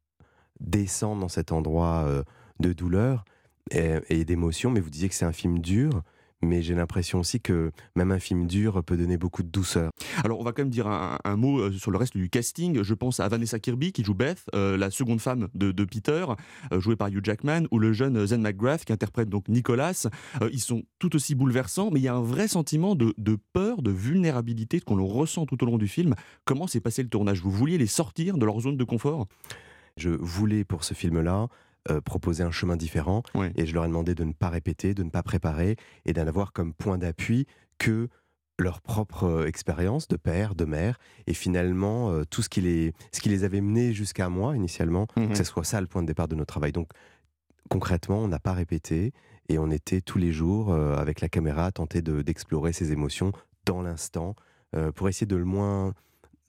descendre 0.61 1.23
dans 1.23 1.29
cet 1.29 1.53
endroit 1.53 2.05
euh, 2.07 2.23
de 2.61 2.73
douleur 2.73 3.25
et, 3.71 3.95
et 4.11 4.25
d'émotion. 4.25 4.71
Mais 4.71 4.81
vous 4.81 4.91
disiez 4.91 5.09
que 5.09 5.15
c'est 5.15 5.25
un 5.25 5.33
film 5.33 5.59
dur 5.61 6.03
mais 6.43 6.63
j'ai 6.63 6.75
l'impression 6.75 7.21
aussi 7.21 7.41
que 7.41 7.73
même 7.95 8.13
un 8.13 8.19
film 8.19 8.47
dur 8.47 8.83
peut 8.85 8.97
donner 8.97 9.17
beaucoup 9.17 9.43
de 9.43 9.49
douceur. 9.49 9.91
Alors 10.25 10.41
on 10.41 10.45
va 10.45 10.53
quand 10.53 10.63
même 10.63 10.71
dire 10.71 10.87
un, 10.87 11.37
mot 11.37 11.61
euh, 11.61 11.73
sur 11.73 11.91
le 11.91 11.99
reste 11.99 12.17
du 12.17 12.29
casting. 12.31 12.83
Je 12.83 12.95
pense 12.95 13.21
à 13.21 13.29
Vanessa 13.29 13.59
Kirby 13.59 13.93
qui 13.93 14.05
joue 14.05 14.15
Beth, 14.15 14.45
euh, 14.55 14.77
la 14.77 14.91
seconde 14.91 15.21
femme 15.21 15.49
de, 15.55 15.85
Peter, 15.85 16.27
euh, 16.73 16.81
jouée 16.81 16.97
par 16.97 17.09
Hugh 17.09 17.25
Jackman, 17.25 17.65
ou 17.71 17.79
le 17.79 17.93
jeune 17.93 18.27
Zen 18.27 18.43
McGrath 18.43 18.85
qui 18.85 18.93
interprète 18.93 19.29
donc 19.29 19.49
Nicolas. 19.49 20.09
ils 20.53 20.61
sont 20.61 20.83
tout 20.99 21.15
aussi 21.15 21.35
bouleversants, 21.35 21.91
mais 21.91 22.01
il 22.01 22.05
y 22.05 22.09
a 22.09 22.15
un 22.15 22.23
vrai 22.23 22.49
sentiment 22.49 22.95
de, 22.95 23.15
de 23.19 23.39
peur, 23.53 23.83
de 23.83 23.91
vulnérabilité 23.91 24.81
qu'on 24.81 25.05
ressent 25.05 25.47
tout 25.47 25.63
au 25.63 25.67
long 25.67 25.79
du 25.79 25.89
film. 25.89 26.15
Comment 26.45 26.67
s'est 26.67 26.81
passé 26.81 27.03
le 27.03 27.09
tournage? 27.09 27.41
Vous 27.41 27.51
vouliez 27.51 27.79
les 27.79 27.87
sortir 27.87 28.39
de 28.39 28.47
leur 28.47 28.61
zone 28.61 28.77
de 28.77 28.85
confort? 28.85 29.27
Je 29.97 30.11
voulais 30.11 30.65
pour 30.65 30.85
ce 30.85 30.95
film-là 30.95 31.49
euh, 31.91 32.01
proposer 32.01 32.43
un 32.43 32.51
chemin 32.51 32.77
différent. 32.77 33.23
Et 33.55 33.65
je 33.65 33.73
leur 33.73 33.85
ai 33.85 33.89
demandé 33.89 34.17
de 34.17 34.25
ne 34.25 34.33
pas 34.33 34.49
répéter, 34.49 34.93
de 34.93 35.05
ne 35.05 35.11
pas 35.11 35.23
préparer 35.23 35.77
et 36.05 36.13
d'en 36.13 36.27
avoir 36.27 36.53
comme 36.53 36.75
point 36.75 36.99
d'appui 36.99 37.47
que 37.79 38.09
leur 38.59 38.81
propre 38.81 39.25
euh, 39.25 39.47
expérience 39.47 40.09
de 40.09 40.17
père, 40.17 40.55
de 40.55 40.65
mère, 40.65 40.99
et 41.27 41.35
finalement 41.35 42.11
euh, 42.11 42.25
tout 42.25 42.43
ce 42.43 42.49
qui, 42.49 42.61
les, 42.61 42.95
ce 43.13 43.21
qui 43.21 43.29
les 43.29 43.45
avait 43.45 43.61
menés 43.61 43.93
jusqu'à 43.93 44.29
moi 44.29 44.57
initialement, 44.57 45.07
que 45.07 45.35
ce 45.35 45.45
soit 45.45 45.65
ça 45.65 45.81
le 45.81 45.87
point 45.87 46.03
de 46.03 46.07
départ 46.07 46.29
de 46.29 46.35
notre 46.35 46.53
travail. 46.53 46.73
Donc 46.73 46.89
concrètement, 47.69 48.19
on 48.21 48.29
n'a 48.29 48.39
pas 48.39 48.53
répété 48.53 49.13
et 49.49 49.59
on 49.59 49.71
était 49.71 50.01
tous 50.01 50.19
les 50.19 50.33
jours 50.33 50.75
avec 50.75 51.21
la 51.21 51.29
caméra 51.29 51.67
à 51.67 51.73
tenter 51.73 52.03
d'explorer 52.03 52.73
ces 52.73 52.93
émotions 52.93 53.33
dans 53.65 53.83
l'instant 53.83 54.35
pour 54.95 55.09
essayer 55.09 55.27
de 55.27 55.37
le 55.37 55.45
moins, 55.45 55.95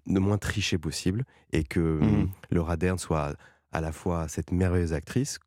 de 0.07 0.19
moins 0.19 0.37
tricher 0.37 0.77
possible 0.77 1.25
et 1.53 1.63
que 1.63 1.79
mmh. 1.79 2.29
le 2.49 2.57
Laura 2.57 2.75
soit 2.97 3.35
à 3.71 3.81
la 3.81 3.91
fois 3.91 4.27
cette 4.27 4.51
merveilleuse 4.51 4.93
actrice, 4.93 5.39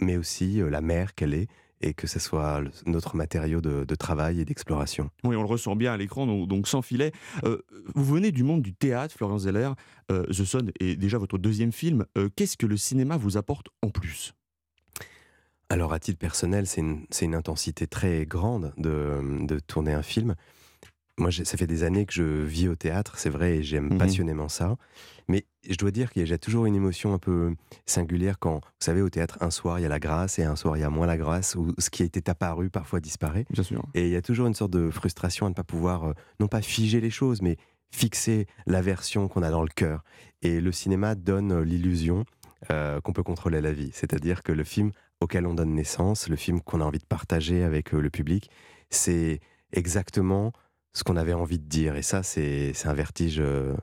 mais 0.00 0.16
aussi 0.16 0.60
euh, 0.60 0.70
la 0.70 0.80
mère 0.80 1.14
qu'elle 1.14 1.34
est 1.34 1.48
et 1.80 1.94
que 1.94 2.06
ce 2.06 2.18
soit 2.18 2.62
notre 2.86 3.16
matériau 3.16 3.60
de, 3.60 3.94
travail 3.94 4.40
et 4.40 4.44
d'exploration. 4.44 5.10
Oui, 5.24 5.36
on 5.36 5.42
le 5.42 5.48
ressent 5.48 5.76
bien 5.76 5.92
à 5.92 5.96
l'écran, 5.96 6.26
donc, 6.26 6.68
sans 6.68 6.82
filet. 6.82 7.12
Euh, 7.44 7.62
vous 7.94 8.04
venez 8.04 8.32
du 8.32 8.44
monde 8.44 8.62
du 8.62 8.74
théâtre, 8.74 9.14
Florian 9.14 9.38
Zeller. 9.38 9.70
Euh, 10.10 10.24
The 10.26 10.44
Sun 10.44 10.72
est 10.80 10.96
déjà 10.96 11.18
votre 11.18 11.38
deuxième 11.38 11.72
film. 11.72 12.06
Qu'est-ce 12.36 12.56
que 12.56 12.66
le 12.66 12.76
cinéma 12.76 13.16
vous 13.16 13.36
apporte 13.36 13.68
en 13.82 13.90
plus? 13.90 14.34
Alors, 15.68 15.92
à 15.92 15.98
titre 15.98 16.18
personnel, 16.18 16.66
c'est 16.66 16.80
une, 16.80 17.04
une, 17.20 17.34
intensité 17.34 17.86
très 17.86 18.24
grande 18.24 18.72
de, 18.78 19.44
de 19.46 19.58
tourner 19.58 19.92
un 19.92 20.02
film. 20.02 20.34
Moi, 21.18 21.30
ça 21.32 21.56
fait 21.56 21.66
des 21.66 21.82
années 21.82 22.06
que 22.06 22.12
je 22.12 22.22
vis 22.22 22.68
au 22.68 22.76
théâtre, 22.76 23.18
c'est 23.18 23.30
vrai, 23.30 23.56
et 23.56 23.62
j'aime 23.62 23.94
mmh 23.94 23.98
passionnément 23.98 24.48
ça. 24.48 24.76
Mais 25.28 25.44
je 25.68 25.76
dois 25.76 25.90
dire 25.90 26.10
qu'il 26.10 26.26
y 26.26 26.32
a 26.32 26.38
toujours 26.38 26.64
une 26.66 26.74
émotion 26.74 27.12
un 27.12 27.18
peu 27.18 27.54
singulière 27.84 28.38
quand, 28.38 28.54
vous 28.54 28.60
savez, 28.78 29.02
au 29.02 29.10
théâtre, 29.10 29.36
un 29.40 29.50
soir 29.50 29.78
il 29.78 29.82
y 29.82 29.84
a 29.84 29.88
la 29.88 29.98
grâce 29.98 30.38
et 30.38 30.44
un 30.44 30.56
soir 30.56 30.76
il 30.76 30.80
y 30.80 30.84
a 30.84 30.90
moins 30.90 31.06
la 31.06 31.18
grâce, 31.18 31.54
ou 31.54 31.74
ce 31.78 31.90
qui 31.90 32.02
été 32.02 32.30
apparu 32.30 32.70
parfois 32.70 33.00
disparaît. 33.00 33.44
Bien 33.50 33.62
sûr. 33.62 33.84
Et 33.94 34.06
il 34.06 34.12
y 34.12 34.16
a 34.16 34.22
toujours 34.22 34.46
une 34.46 34.54
sorte 34.54 34.70
de 34.70 34.90
frustration 34.90 35.46
à 35.46 35.48
ne 35.50 35.54
pas 35.54 35.64
pouvoir, 35.64 36.04
euh, 36.04 36.12
non 36.40 36.48
pas 36.48 36.62
figer 36.62 37.00
les 37.00 37.10
choses, 37.10 37.42
mais 37.42 37.56
fixer 37.90 38.46
la 38.66 38.80
version 38.80 39.28
qu'on 39.28 39.42
a 39.42 39.50
dans 39.50 39.62
le 39.62 39.68
cœur. 39.68 40.04
Et 40.42 40.60
le 40.60 40.72
cinéma 40.72 41.14
donne 41.14 41.52
euh, 41.52 41.64
l'illusion 41.64 42.24
euh, 42.70 43.00
qu'on 43.00 43.12
peut 43.12 43.22
contrôler 43.22 43.60
la 43.60 43.72
vie. 43.72 43.90
C'est-à-dire 43.92 44.42
que 44.42 44.52
le 44.52 44.64
film 44.64 44.92
auquel 45.20 45.46
on 45.46 45.54
donne 45.54 45.74
naissance, 45.74 46.28
le 46.28 46.36
film 46.36 46.60
qu'on 46.60 46.80
a 46.80 46.84
envie 46.84 46.98
de 46.98 47.04
partager 47.04 47.64
avec 47.64 47.92
le 47.92 48.08
public, 48.08 48.50
c'est 48.88 49.40
exactement 49.72 50.52
ce 50.92 51.04
qu'on 51.04 51.16
avait 51.16 51.32
envie 51.32 51.58
de 51.58 51.68
dire. 51.68 51.96
Et 51.96 52.02
ça, 52.02 52.22
c'est 52.22 52.72
un 52.84 52.94
vertige 52.94 53.40
euh, 53.40 53.74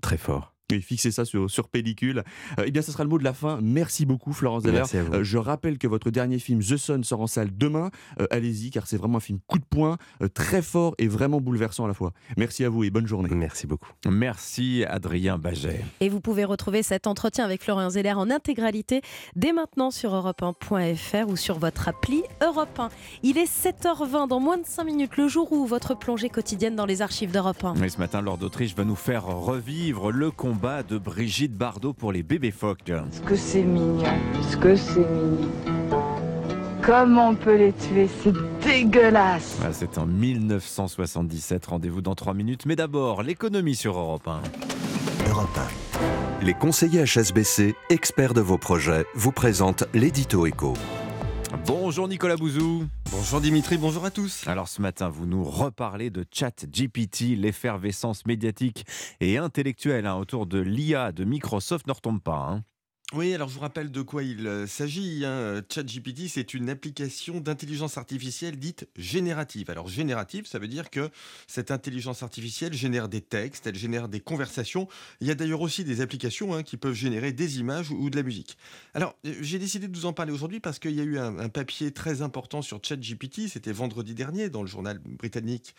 très 0.00 0.16
fort. 0.16 0.51
Et 0.72 0.80
fixer 0.80 1.10
ça 1.10 1.24
sur, 1.24 1.50
sur 1.50 1.68
pellicule. 1.68 2.24
Euh, 2.58 2.64
eh 2.66 2.70
bien, 2.70 2.82
ce 2.82 2.92
sera 2.92 3.04
le 3.04 3.10
mot 3.10 3.18
de 3.18 3.24
la 3.24 3.34
fin. 3.34 3.58
Merci 3.62 4.06
beaucoup, 4.06 4.32
Florence 4.32 4.64
Zeller. 4.64 4.82
Euh, 4.94 5.22
je 5.22 5.38
rappelle 5.38 5.78
que 5.78 5.86
votre 5.86 6.10
dernier 6.10 6.38
film, 6.38 6.60
The 6.60 6.76
Sun, 6.76 7.04
sort 7.04 7.20
en 7.20 7.26
salle 7.26 7.50
demain. 7.56 7.90
Allez-y, 8.30 8.70
car 8.70 8.86
c'est 8.86 8.96
vraiment 8.96 9.18
un 9.18 9.20
film 9.20 9.38
coup 9.46 9.58
de 9.58 9.64
poing, 9.64 9.96
très 10.34 10.62
fort 10.62 10.94
et 10.98 11.08
vraiment 11.08 11.40
bouleversant 11.40 11.84
à 11.84 11.88
la 11.88 11.94
fois. 11.94 12.12
Merci 12.36 12.64
à 12.64 12.68
vous 12.68 12.84
et 12.84 12.90
bonne 12.90 13.06
journée. 13.06 13.28
Merci 13.34 13.66
beaucoup. 13.66 13.90
Merci, 14.08 14.84
Adrien 14.88 15.38
Baget. 15.38 15.84
Et 16.00 16.08
vous 16.08 16.20
pouvez 16.20 16.44
retrouver 16.44 16.82
cet 16.82 17.06
entretien 17.06 17.44
avec 17.44 17.62
Florian 17.62 17.90
Zeller 17.90 18.12
en 18.12 18.30
intégralité 18.30 19.02
dès 19.36 19.52
maintenant 19.52 19.90
sur 19.90 20.14
europe1.fr 20.14 21.28
ou 21.28 21.36
sur 21.36 21.58
votre 21.58 21.88
appli 21.88 22.22
Europe 22.42 22.78
1. 22.78 22.88
Il 23.22 23.38
est 23.38 23.50
7h20, 23.50 24.28
dans 24.28 24.40
moins 24.40 24.58
de 24.58 24.66
5 24.66 24.84
minutes, 24.84 25.16
le 25.16 25.28
jour 25.28 25.52
où 25.52 25.66
votre 25.66 25.94
plongée 25.94 26.28
quotidienne 26.28 26.76
dans 26.76 26.86
les 26.86 27.02
archives 27.02 27.30
d'Europe 27.30 27.62
1. 27.64 27.74
Mais 27.74 27.88
ce 27.88 27.98
matin, 27.98 28.20
Lord 28.20 28.38
d'Autriche 28.38 28.74
va 28.74 28.84
nous 28.84 28.96
faire 28.96 29.26
revivre 29.26 30.10
le 30.10 30.30
combat 30.30 30.61
de 30.62 30.96
Brigitte 30.96 31.56
Bardot 31.56 31.92
pour 31.92 32.12
les 32.12 32.22
bébés 32.22 32.52
phoques. 32.52 32.92
Ce 33.10 33.20
que 33.22 33.34
c'est 33.34 33.64
mignon, 33.64 34.04
ce 34.48 34.56
que 34.56 34.76
c'est 34.76 35.00
mignon? 35.00 35.50
Comment 36.80 37.30
on 37.30 37.34
peut 37.34 37.56
les 37.56 37.72
tuer 37.72 38.08
C'est 38.22 38.32
dégueulasse 38.64 39.58
C'est 39.72 39.98
en 39.98 40.06
1977, 40.06 41.66
rendez-vous 41.66 42.00
dans 42.00 42.14
3 42.14 42.34
minutes. 42.34 42.64
Mais 42.66 42.76
d'abord, 42.76 43.24
l'économie 43.24 43.74
sur 43.74 43.98
Europe 43.98 44.28
1. 44.28 44.40
Europe 45.30 45.58
1. 46.40 46.44
Les 46.44 46.54
conseillers 46.54 47.06
HSBC, 47.06 47.74
experts 47.90 48.34
de 48.34 48.40
vos 48.40 48.58
projets, 48.58 49.04
vous 49.16 49.32
présentent 49.32 49.84
l'édito 49.94 50.46
éco. 50.46 50.74
Bonjour 51.66 52.08
Nicolas 52.08 52.36
Bouzou. 52.36 52.86
Bonjour 53.10 53.40
Dimitri, 53.40 53.76
bonjour 53.76 54.04
à 54.04 54.10
tous. 54.10 54.46
Alors 54.46 54.68
ce 54.68 54.80
matin, 54.80 55.08
vous 55.08 55.26
nous 55.26 55.44
reparlez 55.44 56.10
de 56.10 56.24
ChatGPT, 56.30 57.36
l'effervescence 57.36 58.26
médiatique 58.26 58.86
et 59.20 59.38
intellectuelle 59.38 60.06
hein, 60.06 60.16
autour 60.16 60.46
de 60.46 60.58
l'IA 60.58 61.12
de 61.12 61.24
Microsoft 61.24 61.86
ne 61.86 61.92
retombe 61.92 62.20
pas. 62.20 62.48
Hein. 62.50 62.64
Oui, 63.14 63.34
alors 63.34 63.50
je 63.50 63.54
vous 63.54 63.60
rappelle 63.60 63.90
de 63.90 64.00
quoi 64.00 64.22
il 64.22 64.46
euh, 64.46 64.66
s'agit. 64.66 65.26
Hein. 65.26 65.60
ChatGPT, 65.68 66.28
c'est 66.28 66.54
une 66.54 66.70
application 66.70 67.40
d'intelligence 67.40 67.98
artificielle 67.98 68.58
dite 68.58 68.88
générative. 68.96 69.68
Alors 69.68 69.86
générative, 69.86 70.46
ça 70.46 70.58
veut 70.58 70.66
dire 70.66 70.88
que 70.88 71.10
cette 71.46 71.70
intelligence 71.70 72.22
artificielle 72.22 72.72
génère 72.72 73.10
des 73.10 73.20
textes, 73.20 73.66
elle 73.66 73.76
génère 73.76 74.08
des 74.08 74.20
conversations. 74.20 74.88
Il 75.20 75.26
y 75.26 75.30
a 75.30 75.34
d'ailleurs 75.34 75.60
aussi 75.60 75.84
des 75.84 76.00
applications 76.00 76.54
hein, 76.54 76.62
qui 76.62 76.78
peuvent 76.78 76.94
générer 76.94 77.32
des 77.32 77.58
images 77.58 77.90
ou, 77.90 78.08
de 78.08 78.16
la 78.16 78.22
musique. 78.22 78.56
Alors 78.94 79.14
euh, 79.26 79.34
j'ai 79.42 79.58
décidé 79.58 79.88
de 79.88 79.94
vous 79.94 80.06
en 80.06 80.14
parler 80.14 80.32
aujourd'hui 80.32 80.60
parce 80.60 80.78
qu'il 80.78 80.92
y 80.92 81.00
a 81.00 81.04
eu 81.04 81.18
un, 81.18 81.50
papier 81.50 81.90
très 81.90 82.22
important 82.22 82.62
sur 82.62 82.80
ChatGPT. 82.82 83.48
C'était 83.48 83.72
vendredi 83.72 84.14
dernier 84.14 84.48
dans 84.48 84.62
le 84.62 84.68
journal 84.68 84.98
britannique, 85.04 85.74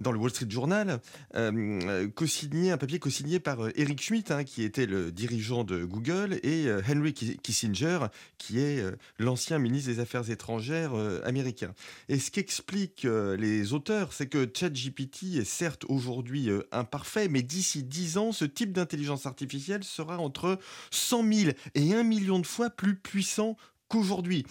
dans 0.00 0.10
le 0.10 0.18
Wall 0.18 0.30
Street 0.30 0.50
Journal, 0.50 1.00
euh, 1.36 2.08
co-signé 2.08 2.72
un 2.72 2.76
papier 2.76 2.98
co-signé 2.98 3.38
par 3.38 3.68
Eric 3.76 4.02
Schmidt, 4.02 4.32
hein, 4.32 4.42
qui 4.42 4.64
était 4.64 4.86
le 4.86 5.12
dirigeant 5.12 5.62
de 5.62 5.84
Google 5.84 6.40
et 6.42 6.71
Henry 6.88 7.12
Kissinger, 7.14 8.06
qui 8.38 8.58
est 8.58 8.84
l'ancien 9.18 9.58
ministre 9.58 9.90
des 9.90 10.00
Affaires 10.00 10.30
étrangères 10.30 10.92
américain. 11.24 11.74
Et 12.08 12.18
ce 12.18 12.30
qu'expliquent 12.30 13.06
les 13.06 13.72
auteurs, 13.72 14.12
c'est 14.12 14.26
que 14.26 14.48
ChatGPT 14.52 15.36
est 15.36 15.44
certes 15.44 15.84
aujourd'hui 15.88 16.48
imparfait, 16.70 17.28
mais 17.28 17.42
d'ici 17.42 17.82
10 17.82 18.18
ans, 18.18 18.32
ce 18.32 18.44
type 18.44 18.72
d'intelligence 18.72 19.26
artificielle 19.26 19.84
sera 19.84 20.18
entre 20.18 20.58
100 20.90 21.32
000 21.32 21.50
et 21.74 21.94
1 21.94 22.02
million 22.02 22.38
de 22.38 22.46
fois 22.46 22.70
plus 22.70 22.96
puissant 22.96 23.56
qu'aujourd'hui 23.88 24.44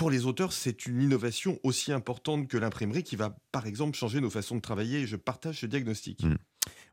pour 0.00 0.10
les 0.10 0.24
auteurs, 0.24 0.54
c'est 0.54 0.86
une 0.86 1.02
innovation 1.02 1.58
aussi 1.62 1.92
importante 1.92 2.48
que 2.48 2.56
l'imprimerie 2.56 3.02
qui 3.02 3.16
va, 3.16 3.36
par 3.52 3.66
exemple, 3.66 3.98
changer 3.98 4.22
nos 4.22 4.30
façons 4.30 4.56
de 4.56 4.62
travailler. 4.62 5.06
Je 5.06 5.16
partage 5.16 5.60
ce 5.60 5.66
diagnostic. 5.66 6.22
Mmh. 6.22 6.36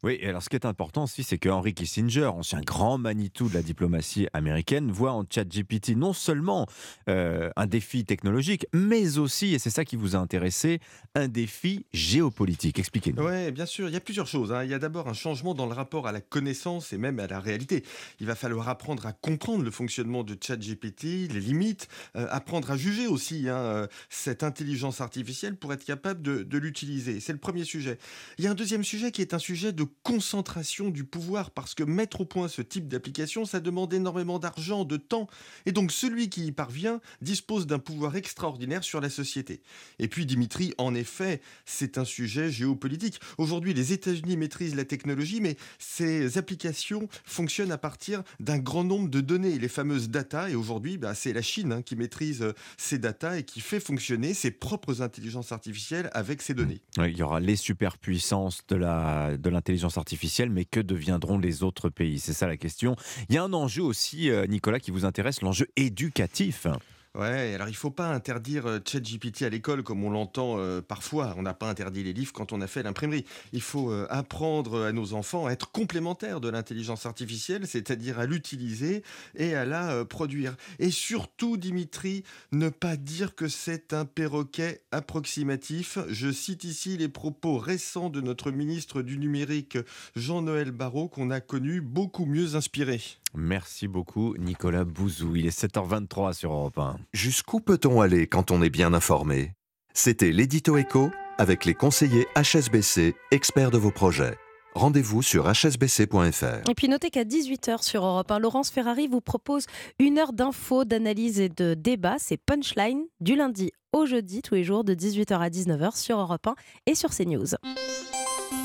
Oui, 0.03 0.23
alors 0.23 0.43
ce 0.43 0.49
qui 0.49 0.55
est 0.55 0.65
important 0.65 1.05
aussi, 1.05 1.23
c'est 1.23 1.39
que 1.39 1.49
Henry 1.49 1.73
Kissinger, 1.73 2.27
ancien 2.27 2.61
grand 2.61 2.99
Manitou 2.99 3.49
de 3.49 3.55
la 3.55 3.63
diplomatie 3.63 4.27
américaine, 4.31 4.91
voit 4.91 5.11
en 5.11 5.25
ChatGPT 5.27 5.95
non 5.95 6.13
seulement 6.13 6.67
euh, 7.09 7.49
un 7.55 7.65
défi 7.65 8.05
technologique, 8.05 8.67
mais 8.73 9.17
aussi, 9.17 9.55
et 9.55 9.59
c'est 9.59 9.71
ça 9.71 9.85
qui 9.85 9.95
vous 9.95 10.15
a 10.15 10.19
intéressé, 10.19 10.79
un 11.15 11.27
défi 11.27 11.87
géopolitique. 11.93 12.77
Expliquez-nous. 12.77 13.23
Oui, 13.23 13.51
bien 13.51 13.65
sûr, 13.65 13.89
il 13.89 13.93
y 13.93 13.97
a 13.97 13.99
plusieurs 13.99 14.27
choses. 14.27 14.53
Hein. 14.53 14.63
Il 14.63 14.69
y 14.69 14.75
a 14.75 14.79
d'abord 14.79 15.09
un 15.09 15.13
changement 15.13 15.55
dans 15.55 15.65
le 15.65 15.73
rapport 15.73 16.07
à 16.07 16.11
la 16.11 16.21
connaissance 16.21 16.93
et 16.93 16.99
même 16.99 17.19
à 17.19 17.25
la 17.25 17.39
réalité. 17.39 17.83
Il 18.19 18.27
va 18.27 18.35
falloir 18.35 18.69
apprendre 18.69 19.07
à 19.07 19.13
comprendre 19.13 19.63
le 19.63 19.71
fonctionnement 19.71 20.23
de 20.23 20.37
ChatGPT, 20.39 21.03
les 21.03 21.39
limites, 21.39 21.87
euh, 22.15 22.27
apprendre 22.29 22.69
à 22.69 22.77
juger 22.77 23.07
aussi 23.07 23.49
hein, 23.49 23.57
euh, 23.57 23.87
cette 24.09 24.43
intelligence 24.43 25.01
artificielle 25.01 25.55
pour 25.57 25.73
être 25.73 25.83
capable 25.83 26.21
de 26.21 26.57
l'utiliser. 26.57 27.19
C'est 27.19 27.33
le 27.33 27.39
premier 27.39 27.63
sujet. 27.63 27.97
Il 28.37 28.45
y 28.45 28.47
a 28.47 28.51
un 28.51 28.55
deuxième 28.55 28.83
sujet 28.83 29.11
qui 29.11 29.21
est 29.21 29.33
un 29.33 29.39
sujet 29.39 29.56
de 29.65 29.85
concentration 30.03 30.89
du 30.89 31.03
pouvoir, 31.03 31.51
parce 31.51 31.73
que 31.73 31.83
mettre 31.83 32.21
au 32.21 32.25
point 32.25 32.47
ce 32.47 32.61
type 32.61 32.87
d'application, 32.87 33.45
ça 33.45 33.59
demande 33.59 33.93
énormément 33.93 34.39
d'argent, 34.39 34.85
de 34.85 34.97
temps, 34.97 35.27
et 35.65 35.71
donc 35.71 35.91
celui 35.91 36.29
qui 36.29 36.45
y 36.45 36.51
parvient 36.51 37.01
dispose 37.21 37.67
d'un 37.67 37.79
pouvoir 37.79 38.15
extraordinaire 38.15 38.83
sur 38.83 39.01
la 39.01 39.09
société. 39.09 39.61
Et 39.99 40.07
puis 40.07 40.25
Dimitri, 40.25 40.73
en 40.77 40.93
effet, 40.95 41.41
c'est 41.65 41.97
un 41.97 42.05
sujet 42.05 42.51
géopolitique. 42.51 43.19
Aujourd'hui, 43.37 43.73
les 43.73 43.93
États-Unis 43.93 44.37
maîtrisent 44.37 44.75
la 44.75 44.85
technologie, 44.85 45.41
mais 45.41 45.57
ces 45.79 46.37
applications 46.37 47.07
fonctionnent 47.25 47.71
à 47.71 47.77
partir 47.77 48.23
d'un 48.39 48.59
grand 48.59 48.83
nombre 48.83 49.09
de 49.09 49.21
données, 49.21 49.57
les 49.57 49.67
fameuses 49.67 50.09
data, 50.09 50.49
et 50.49 50.55
aujourd'hui, 50.55 50.97
bah, 50.97 51.15
c'est 51.15 51.33
la 51.33 51.41
Chine 51.41 51.71
hein, 51.71 51.81
qui 51.81 51.95
maîtrise 51.95 52.41
euh, 52.41 52.53
ces 52.77 52.99
data 52.99 53.37
et 53.37 53.43
qui 53.43 53.61
fait 53.61 53.79
fonctionner 53.79 54.33
ses 54.33 54.51
propres 54.51 55.01
intelligences 55.01 55.51
artificielles 55.51 56.09
avec 56.13 56.41
ces 56.41 56.53
données. 56.53 56.81
il 56.97 57.17
y 57.17 57.23
aura 57.23 57.39
les 57.39 57.55
superpuissances 57.55 58.61
de 58.67 59.46
l'intelligence 59.49 59.67
intelligence 59.67 59.97
artificielle, 59.97 60.49
mais 60.49 60.65
que 60.65 60.79
deviendront 60.79 61.37
les 61.37 61.61
autres 61.61 61.89
pays? 61.89 62.19
C'est 62.19 62.33
ça 62.33 62.47
la 62.47 62.57
question. 62.57 62.95
Il 63.29 63.35
y 63.35 63.37
a 63.37 63.43
un 63.43 63.53
enjeu 63.53 63.83
aussi, 63.83 64.29
euh, 64.29 64.47
Nicolas, 64.47 64.79
qui 64.79 64.91
vous 64.91 65.03
intéresse, 65.03 65.41
l'enjeu 65.41 65.67
éducatif. 65.75 66.67
Ouais, 67.17 67.55
alors 67.55 67.67
il 67.67 67.75
faut 67.75 67.89
pas 67.89 68.13
interdire 68.13 68.67
euh, 68.67 68.79
ChatGPT 68.85 69.41
à 69.41 69.49
l'école 69.49 69.81
comme 69.81 70.03
on 70.03 70.11
l'entend 70.11 70.59
euh, 70.59 70.83
parfois. 70.83 71.33
On 71.35 71.41
n'a 71.41 71.55
pas 71.55 71.67
interdit 71.67 72.03
les 72.03 72.13
livres 72.13 72.31
quand 72.31 72.53
on 72.53 72.61
a 72.61 72.67
fait 72.67 72.83
l'imprimerie. 72.83 73.25
Il 73.53 73.61
faut 73.61 73.91
euh, 73.91 74.05
apprendre 74.11 74.83
à 74.83 74.91
nos 74.91 75.13
enfants 75.13 75.47
à 75.47 75.51
être 75.51 75.71
complémentaires 75.71 76.39
de 76.39 76.47
l'intelligence 76.47 77.07
artificielle, 77.07 77.65
c'est-à-dire 77.65 78.19
à, 78.19 78.27
l'utiliser 78.27 79.01
et 79.35 79.55
à 79.55 79.65
la 79.65 80.05
produire. 80.05 80.55
Et 80.77 80.91
surtout, 80.91 81.57
Dimitri, 81.57 82.23
ne 82.51 82.69
pas 82.69 82.97
dire 82.97 83.33
que 83.33 83.47
c'est 83.47 83.93
un 83.93 84.05
perroquet 84.05 84.83
approximatif. 84.91 85.97
Je 86.09 86.31
cite 86.31 86.65
ici 86.65 86.97
les 86.97 87.09
propos 87.09 87.57
récents 87.57 88.11
de 88.11 88.21
notre 88.21 88.51
ministre 88.51 89.01
du 89.01 89.17
numérique, 89.17 89.79
Jean-Noël 90.15 90.69
Barrot, 90.69 91.07
qu'on 91.07 91.31
a 91.31 91.39
connu 91.39 91.81
beaucoup 91.81 92.27
mieux 92.27 92.55
inspiré. 92.55 93.01
Merci 93.33 93.87
beaucoup, 93.87 94.35
Nicolas 94.37 94.83
Bouzou. 94.83 95.35
Il 95.35 95.45
est 95.45 95.57
7h23 95.57 96.33
sur 96.33 96.53
Europe 96.53 96.77
1. 96.77 96.97
Jusqu'où 97.13 97.59
peut-on 97.59 98.01
aller 98.01 98.27
quand 98.27 98.51
on 98.51 98.61
est 98.61 98.69
bien 98.69 98.93
informé? 98.93 99.53
C'était 99.93 100.31
l'édito 100.31 100.77
écho 100.77 101.11
avec 101.37 101.65
les 101.65 101.73
conseillers 101.73 102.27
HSBC, 102.35 103.15
experts 103.31 103.71
de 103.71 103.77
vos 103.77 103.91
projets. 103.91 104.37
Rendez-vous 104.73 105.23
sur 105.23 105.51
hsbc.fr. 105.51 106.69
Et 106.69 106.75
puis 106.75 106.87
notez 106.87 107.09
qu'à 107.09 107.23
18h 107.23 107.83
sur 107.83 108.05
Europe 108.05 108.29
1, 108.29 108.37
Laurence 108.37 108.69
Ferrari 108.69 109.07
vous 109.07 109.21
propose 109.21 109.65
une 109.97 110.19
heure 110.19 110.33
d'infos, 110.33 110.85
d'analyse 110.85 111.39
et 111.39 111.49
de 111.49 111.73
débat. 111.73 112.17
C'est 112.19 112.37
Punchline 112.37 113.05
du 113.19 113.35
lundi 113.35 113.71
au 113.91 114.05
jeudi, 114.05 114.43
tous 114.43 114.53
les 114.53 114.63
jours 114.63 114.83
de 114.83 114.93
18h 114.93 115.39
à 115.39 115.49
19h 115.49 115.97
sur 115.97 116.19
Europe 116.19 116.45
1 116.45 116.55
et 116.85 116.93
sur 116.93 117.09
CNews. 117.09 117.55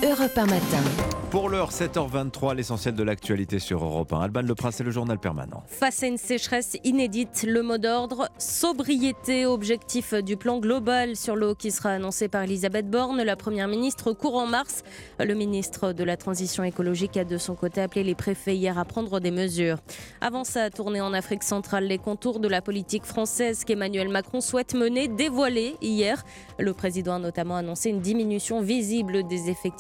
Europe 0.05 0.37
1 0.37 0.47
matin. 0.47 0.83
Pour 1.31 1.49
l'heure, 1.49 1.71
7h23, 1.71 2.55
l'essentiel 2.55 2.95
de 2.95 3.03
l'actualité 3.03 3.59
sur 3.59 3.83
Europe 3.83 4.13
1. 4.13 4.21
Alban 4.21 4.43
Le 4.43 4.55
Prince 4.55 4.81
et 4.81 4.85
le 4.85 4.91
journal 4.91 5.19
permanent. 5.19 5.63
Face 5.67 6.03
à 6.03 6.07
une 6.07 6.19
sécheresse 6.19 6.77
inédite, 6.85 7.45
le 7.49 7.63
mot 7.63 7.79
d'ordre, 7.79 8.29
sobriété, 8.39 9.47
objectif 9.47 10.13
du 10.13 10.37
plan 10.37 10.59
global 10.59 11.17
sur 11.17 11.35
l'eau 11.35 11.55
qui 11.55 11.71
sera 11.71 11.91
annoncé 11.91 12.29
par 12.29 12.43
Elisabeth 12.43 12.91
Borne, 12.91 13.23
la 13.23 13.35
première 13.35 13.67
ministre, 13.67 14.13
courant 14.13 14.47
mars. 14.47 14.85
Le 15.19 15.35
ministre 15.35 15.93
de 15.93 16.05
la 16.05 16.17
Transition 16.17 16.65
écologique 16.65 17.17
a 17.17 17.25
de 17.25 17.39
son 17.39 17.55
côté 17.55 17.81
appelé 17.81 18.05
les 18.05 18.15
préfets 18.15 18.55
hier 18.55 18.79
à 18.79 18.85
prendre 18.85 19.19
des 19.19 19.31
mesures. 19.31 19.79
Avant 20.21 20.45
sa 20.45 20.69
tournée 20.69 21.01
en 21.01 21.15
Afrique 21.15 21.45
centrale, 21.45 21.87
les 21.87 21.99
contours 21.99 22.41
de 22.41 22.49
la 22.49 22.61
politique 22.61 23.05
française 23.05 23.65
qu'Emmanuel 23.65 24.09
Macron 24.09 24.41
souhaite 24.41 24.75
mener 24.75 25.09
dévoilés 25.09 25.77
hier. 25.81 26.25
Le 26.59 26.75
président 26.75 27.15
a 27.15 27.19
notamment 27.19 27.57
annoncé 27.57 27.89
une 27.89 28.01
diminution 28.01 28.61
visible 28.61 29.27
des 29.27 29.49
effectifs 29.49 29.72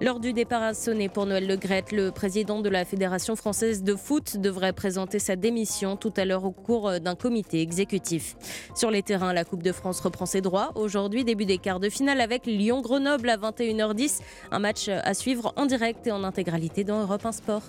Lors 0.00 0.20
du 0.20 0.32
départ 0.32 0.62
à 0.62 0.74
sonner 0.74 1.08
pour 1.08 1.26
Noël 1.26 1.46
Le 1.46 1.56
Gret, 1.56 1.84
le 1.92 2.10
président 2.10 2.60
de 2.60 2.68
la 2.68 2.84
Fédération 2.84 3.36
française 3.36 3.82
de 3.82 3.94
foot 3.94 4.36
devrait 4.36 4.72
présenter 4.72 5.18
sa 5.18 5.36
démission 5.36 5.96
tout 5.96 6.12
à 6.16 6.24
l'heure 6.24 6.44
au 6.44 6.52
cours 6.52 7.00
d'un 7.00 7.14
comité 7.14 7.60
exécutif. 7.60 8.36
Sur 8.74 8.90
les 8.90 9.02
terrains, 9.02 9.32
la 9.32 9.44
Coupe 9.44 9.62
de 9.62 9.72
France 9.72 10.00
reprend 10.00 10.26
ses 10.26 10.40
droits. 10.40 10.72
Aujourd'hui, 10.74 11.24
début 11.24 11.46
des 11.46 11.58
quarts 11.58 11.80
de 11.80 11.88
finale 11.88 12.20
avec 12.20 12.46
Lyon-Grenoble 12.46 13.28
à 13.28 13.36
21h10. 13.36 14.20
Un 14.50 14.58
match 14.58 14.88
à 14.88 15.14
suivre 15.14 15.52
en 15.56 15.66
direct 15.66 16.06
et 16.06 16.12
en 16.12 16.24
intégralité 16.24 16.84
dans 16.84 17.00
Europe 17.00 17.24
1 17.24 17.32
Sport. 17.32 17.62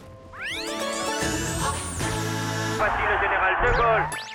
Voici 2.77 3.01
le 3.01 3.17
général 3.21 3.53
de 3.63 3.77
Gaulle. 3.77 4.35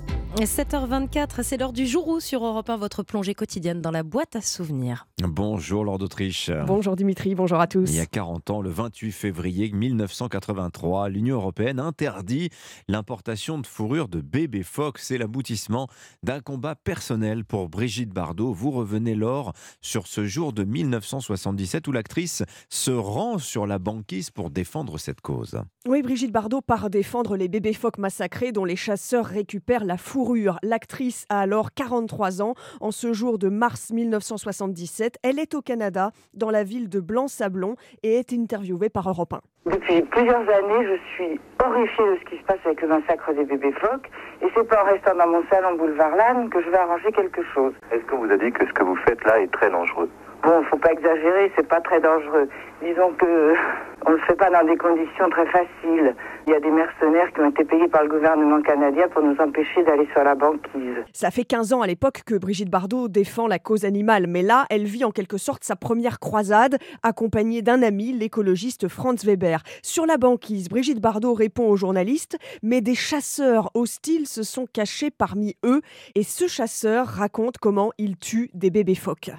7h24, 0.39 1.43
c'est 1.43 1.57
l'heure 1.57 1.73
du 1.73 1.85
jour 1.85 2.07
où 2.07 2.19
sur 2.21 2.45
Europe 2.45 2.69
1, 2.69 2.77
votre 2.77 3.03
plongée 3.03 3.35
quotidienne 3.35 3.81
dans 3.81 3.91
la 3.91 4.01
boîte 4.01 4.35
à 4.37 4.41
souvenirs. 4.41 5.07
Bonjour 5.21 5.83
Lord 5.83 5.99
d'Autriche. 5.99 6.49
Bonjour 6.65 6.95
Dimitri, 6.95 7.35
bonjour 7.35 7.59
à 7.59 7.67
tous. 7.67 7.89
Il 7.89 7.97
y 7.97 7.99
a 7.99 8.05
40 8.05 8.49
ans, 8.49 8.61
le 8.61 8.69
28 8.69 9.11
février 9.11 9.69
1983, 9.71 11.09
l'Union 11.09 11.35
européenne 11.35 11.79
interdit 11.79 12.49
l'importation 12.87 13.59
de 13.59 13.67
fourrure 13.67 14.07
de 14.07 14.21
bébé 14.21 14.63
phoque. 14.63 14.99
C'est 14.99 15.17
l'aboutissement 15.17 15.87
d'un 16.23 16.39
combat 16.39 16.75
personnel 16.75 17.43
pour 17.43 17.67
Brigitte 17.67 18.09
Bardot. 18.09 18.53
Vous 18.53 18.71
revenez 18.71 19.15
lors 19.15 19.51
sur 19.81 20.07
ce 20.07 20.25
jour 20.25 20.53
de 20.53 20.63
1977 20.63 21.87
où 21.89 21.91
l'actrice 21.91 22.43
se 22.69 22.91
rend 22.91 23.37
sur 23.37 23.67
la 23.67 23.79
banquise 23.79 24.31
pour 24.31 24.49
défendre 24.49 24.97
cette 24.97 25.21
cause. 25.21 25.61
Oui, 25.87 26.01
Brigitte 26.01 26.31
Bardot 26.31 26.61
part 26.61 26.89
défendre 26.89 27.35
les 27.35 27.49
bébés 27.49 27.73
phoques 27.73 27.97
massacrés 27.97 28.53
dont 28.53 28.65
les 28.65 28.77
chasseurs 28.77 29.25
récupèrent 29.25 29.83
la 29.83 29.97
fourrure 29.97 30.20
L'actrice 30.63 31.25
a 31.29 31.41
alors 31.41 31.73
43 31.73 32.41
ans. 32.41 32.53
En 32.79 32.91
ce 32.91 33.13
jour 33.13 33.37
de 33.39 33.49
mars 33.49 33.91
1977, 33.91 35.17
elle 35.23 35.39
est 35.39 35.55
au 35.55 35.61
Canada, 35.61 36.11
dans 36.33 36.51
la 36.51 36.63
ville 36.63 36.89
de 36.89 36.99
Blanc-Sablon, 36.99 37.75
et 38.03 38.15
est 38.15 38.33
interviewée 38.33 38.89
par 38.89 39.09
Europe 39.09 39.33
1. 39.33 39.41
Depuis 39.65 40.01
plusieurs 40.01 40.41
années, 40.41 40.85
je 40.85 40.97
suis 41.13 41.39
horrifiée 41.63 42.05
de 42.05 42.17
ce 42.19 42.29
qui 42.29 42.37
se 42.37 42.43
passe 42.45 42.59
avec 42.65 42.81
le 42.81 42.87
massacre 42.87 43.33
des 43.33 43.45
bébés 43.45 43.73
phoques. 43.73 44.09
Et 44.41 44.47
c'est 44.55 44.67
pas 44.67 44.83
en 44.83 44.85
restant 44.85 45.15
dans 45.15 45.27
mon 45.27 45.43
salon 45.51 45.75
boulevard 45.77 46.15
Lannes 46.15 46.49
que 46.49 46.61
je 46.61 46.69
vais 46.69 46.77
arranger 46.77 47.11
quelque 47.11 47.41
chose. 47.53 47.73
Est-ce 47.91 48.03
qu'on 48.05 48.25
vous 48.25 48.31
a 48.31 48.37
dit 48.37 48.51
que 48.51 48.65
ce 48.65 48.73
que 48.73 48.83
vous 48.83 48.95
faites 48.97 49.23
là 49.25 49.39
est 49.39 49.51
très 49.51 49.69
dangereux? 49.69 50.09
Bon, 50.43 50.63
faut 50.71 50.77
pas 50.77 50.91
exagérer, 50.91 51.51
c'est 51.55 51.67
pas 51.67 51.81
très 51.81 51.99
dangereux. 51.99 52.49
Disons 52.81 53.13
que 53.13 53.25
on 54.07 54.11
ne 54.11 54.15
le 54.15 54.21
fait 54.23 54.35
pas 54.35 54.49
dans 54.49 54.65
des 54.65 54.75
conditions 54.75 55.29
très 55.29 55.45
faciles. 55.45 56.15
Il 56.47 56.53
y 56.53 56.55
a 56.55 56.59
des 56.59 56.71
mercenaires 56.71 57.31
qui 57.33 57.41
ont 57.41 57.49
été 57.51 57.63
payés 57.63 57.87
par 57.87 58.01
le 58.03 58.09
gouvernement 58.09 58.59
canadien 58.63 59.07
pour 59.09 59.21
nous 59.21 59.35
empêcher 59.37 59.83
d'aller 59.83 60.07
sur 60.11 60.23
la 60.23 60.33
banquise. 60.33 61.05
Ça 61.13 61.29
fait 61.29 61.43
15 61.43 61.73
ans 61.73 61.81
à 61.81 61.87
l'époque 61.87 62.23
que 62.25 62.33
Brigitte 62.33 62.71
Bardot 62.71 63.07
défend 63.07 63.45
la 63.47 63.59
cause 63.59 63.85
animale, 63.85 64.25
mais 64.27 64.41
là, 64.41 64.65
elle 64.71 64.85
vit 64.85 65.05
en 65.05 65.11
quelque 65.11 65.37
sorte 65.37 65.63
sa 65.63 65.75
première 65.75 66.19
croisade, 66.19 66.77
accompagnée 67.03 67.61
d'un 67.61 67.83
ami, 67.83 68.11
l'écologiste 68.11 68.87
Franz 68.87 69.23
Weber. 69.23 69.61
Sur 69.83 70.07
la 70.07 70.17
banquise, 70.17 70.69
Brigitte 70.69 70.99
Bardot 70.99 71.35
répond 71.35 71.69
aux 71.69 71.77
journalistes, 71.77 72.37
mais 72.63 72.81
des 72.81 72.95
chasseurs 72.95 73.69
hostiles 73.75 74.27
se 74.27 74.41
sont 74.41 74.65
cachés 74.65 75.11
parmi 75.11 75.55
eux, 75.63 75.81
et 76.15 76.23
ce 76.23 76.47
chasseur 76.47 77.05
raconte 77.05 77.59
comment 77.59 77.91
il 77.99 78.17
tue 78.17 78.49
des 78.55 78.71
bébés 78.71 78.95
phoques. 78.95 79.29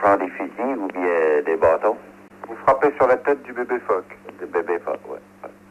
On 0.00 0.06
prend 0.06 0.16
des 0.16 0.30
fusils 0.30 0.78
ou 0.78 0.88
bien 0.88 1.42
des 1.44 1.56
bâtons. 1.56 1.96
Vous 2.48 2.56
frappez 2.62 2.90
sur 2.96 3.06
la 3.06 3.16
tête 3.18 3.42
du 3.42 3.52
bébé 3.52 3.78
phoque. 3.86 4.16
Du 4.38 4.46
bébé 4.46 4.78
phoque, 4.78 5.00
oui. 5.10 5.18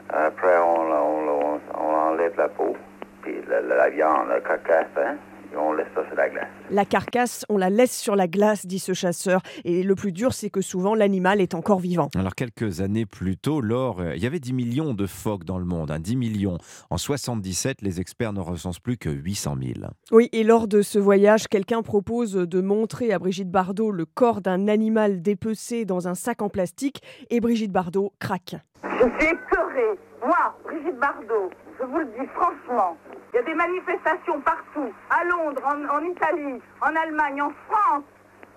Après, 0.09 0.57
on, 0.59 0.91
on, 0.91 1.59
on, 1.75 1.93
enlève 1.95 2.33
la 2.37 2.47
peau, 2.47 2.75
puis 3.23 3.41
la, 3.47 3.89
viande, 3.89 4.27
la 4.29 4.39
carcasse, 4.41 4.85
hein. 4.97 5.15
On 5.57 5.73
laisse 5.73 5.87
ça 5.95 6.05
sur 6.05 6.15
la 6.15 6.29
glace. 6.29 6.47
La 6.71 6.85
carcasse, 6.85 7.45
on 7.49 7.57
la 7.57 7.69
laisse 7.69 7.97
sur 7.97 8.15
la 8.15 8.27
glace, 8.27 8.65
dit 8.65 8.79
ce 8.79 8.93
chasseur. 8.93 9.41
Et 9.65 9.83
le 9.83 9.95
plus 9.95 10.11
dur, 10.11 10.33
c'est 10.33 10.49
que 10.49 10.61
souvent 10.61 10.95
l'animal 10.95 11.41
est 11.41 11.55
encore 11.55 11.79
vivant. 11.79 12.09
Alors 12.15 12.35
quelques 12.35 12.81
années 12.81 13.05
plus 13.05 13.37
tôt, 13.37 13.61
lors, 13.61 14.01
euh, 14.01 14.15
il 14.15 14.23
y 14.23 14.27
avait 14.27 14.39
10 14.39 14.53
millions 14.53 14.93
de 14.93 15.05
phoques 15.07 15.43
dans 15.43 15.57
le 15.57 15.65
monde, 15.65 15.91
hein, 15.91 15.99
10 15.99 16.15
millions. 16.15 16.57
En 16.89 16.97
77, 16.97 17.81
les 17.81 17.99
experts 17.99 18.33
ne 18.33 18.41
recensent 18.41 18.79
plus 18.79 18.97
que 18.97 19.09
800 19.09 19.55
000. 19.61 19.87
Oui, 20.11 20.29
et 20.31 20.43
lors 20.43 20.67
de 20.67 20.81
ce 20.81 20.99
voyage, 20.99 21.47
quelqu'un 21.47 21.81
propose 21.81 22.33
de 22.33 22.61
montrer 22.61 23.11
à 23.11 23.19
Brigitte 23.19 23.49
Bardot 23.49 23.91
le 23.91 24.05
corps 24.05 24.41
d'un 24.41 24.67
animal 24.67 25.21
dépecé 25.21 25.85
dans 25.85 26.07
un 26.07 26.15
sac 26.15 26.41
en 26.41 26.49
plastique, 26.49 27.01
et 27.29 27.39
Brigitte 27.39 27.71
Bardot 27.71 28.13
craque. 28.19 28.55
Je 28.83 28.87
suis 28.89 29.25
écœurée. 29.25 29.99
Moi, 30.25 30.37
Brigitte 30.65 30.99
Bardot, 30.99 31.49
je 31.79 31.85
vous 31.85 31.99
le 31.99 32.05
dis 32.05 32.27
franchement, 32.35 32.97
il 33.33 33.37
y 33.37 33.39
a 33.39 33.43
des 33.43 33.53
manifestations 33.53 34.41
partout, 34.41 34.93
à 35.09 35.23
Londres, 35.23 35.61
en, 35.65 36.03
Italie, 36.03 36.61
en 36.81 36.95
Allemagne, 36.95 37.41
en 37.41 37.51
France, 37.69 38.03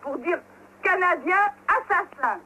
pour 0.01 0.19
dire 0.19 0.39
Canadiens 0.83 1.53
assassins. 1.69 2.41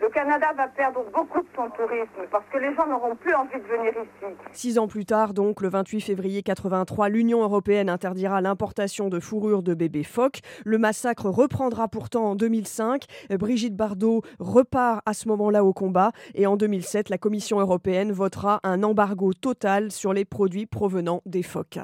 Le 0.00 0.08
Canada 0.10 0.46
va 0.56 0.68
perdre 0.68 1.04
beaucoup 1.12 1.40
de 1.40 1.48
son 1.54 1.70
tourisme 1.70 2.28
parce 2.30 2.44
que 2.52 2.58
les 2.58 2.74
gens 2.74 2.86
n'auront 2.86 3.14
plus 3.16 3.34
envie 3.34 3.58
de 3.58 3.66
venir 3.66 3.92
ici. 3.92 4.34
Six 4.52 4.78
ans 4.78 4.88
plus 4.88 5.04
tard, 5.04 5.34
donc 5.34 5.60
le 5.60 5.68
28 5.68 6.00
février 6.00 6.42
83, 6.42 7.08
l'Union 7.08 7.42
européenne 7.42 7.88
interdira 7.88 8.40
l'importation 8.40 9.08
de 9.08 9.20
fourrure 9.20 9.62
de 9.62 9.74
bébés 9.74 10.04
phoques. 10.04 10.40
Le 10.64 10.78
massacre 10.78 11.26
reprendra 11.26 11.88
pourtant 11.88 12.30
en 12.30 12.34
2005. 12.34 13.04
Brigitte 13.38 13.76
Bardot 13.76 14.22
repart 14.38 15.02
à 15.06 15.14
ce 15.14 15.28
moment-là 15.28 15.64
au 15.64 15.72
combat 15.72 16.10
et 16.34 16.46
en 16.46 16.56
2007, 16.56 17.08
la 17.08 17.18
Commission 17.18 17.60
européenne 17.60 18.12
votera 18.12 18.60
un 18.62 18.82
embargo 18.82 19.32
total 19.32 19.90
sur 19.90 20.12
les 20.12 20.24
produits 20.24 20.66
provenant 20.66 21.22
des 21.26 21.42
phoques. 21.42 21.78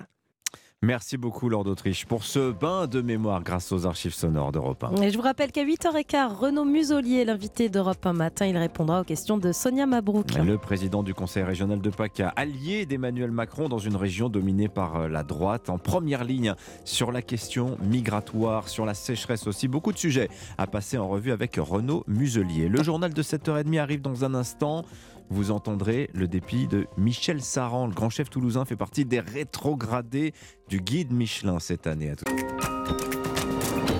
Merci 0.82 1.18
beaucoup, 1.18 1.50
Lord 1.50 1.64
d'Autriche, 1.64 2.06
pour 2.06 2.24
ce 2.24 2.52
bain 2.52 2.86
de 2.86 3.02
mémoire 3.02 3.42
grâce 3.42 3.70
aux 3.70 3.84
archives 3.84 4.14
sonores 4.14 4.50
d'Europe 4.50 4.82
1. 4.82 5.02
Et 5.02 5.10
je 5.10 5.16
vous 5.18 5.22
rappelle 5.22 5.52
qu'à 5.52 5.62
8h15, 5.62 6.34
Renaud 6.34 6.64
Muselier, 6.64 7.26
l'invité 7.26 7.68
d'Europe 7.68 8.06
1 8.06 8.14
matin, 8.14 8.46
il 8.46 8.56
répondra 8.56 9.02
aux 9.02 9.04
questions 9.04 9.36
de 9.36 9.52
Sonia 9.52 9.84
Mabrouk. 9.84 10.32
Le 10.42 10.56
président 10.56 11.02
du 11.02 11.12
conseil 11.12 11.42
régional 11.42 11.82
de 11.82 11.90
PACA, 11.90 12.32
allié 12.34 12.86
d'Emmanuel 12.86 13.30
Macron 13.30 13.68
dans 13.68 13.76
une 13.76 13.94
région 13.94 14.30
dominée 14.30 14.68
par 14.70 14.96
euh, 14.96 15.08
la 15.08 15.22
droite, 15.22 15.68
en 15.68 15.76
première 15.76 16.24
ligne 16.24 16.54
sur 16.86 17.12
la 17.12 17.20
question 17.20 17.76
migratoire, 17.82 18.66
sur 18.70 18.86
la 18.86 18.94
sécheresse 18.94 19.46
aussi. 19.46 19.68
Beaucoup 19.68 19.92
de 19.92 19.98
sujets 19.98 20.30
à 20.56 20.66
passer 20.66 20.96
en 20.96 21.08
revue 21.08 21.32
avec 21.32 21.56
Renaud 21.56 22.04
Muselier. 22.08 22.70
Le 22.70 22.82
journal 22.82 23.12
de 23.12 23.22
7h30 23.22 23.78
arrive 23.78 24.00
dans 24.00 24.24
un 24.24 24.32
instant 24.32 24.86
vous 25.30 25.52
entendrez 25.52 26.10
le 26.12 26.28
dépit 26.28 26.66
de 26.66 26.86
Michel 26.98 27.40
Saran. 27.40 27.86
Le 27.86 27.94
grand 27.94 28.10
chef 28.10 28.28
toulousain 28.28 28.64
fait 28.64 28.76
partie 28.76 29.04
des 29.04 29.20
rétrogradés 29.20 30.34
du 30.68 30.80
guide 30.80 31.12
Michelin 31.12 31.58
cette 31.60 31.86
année. 31.86 32.12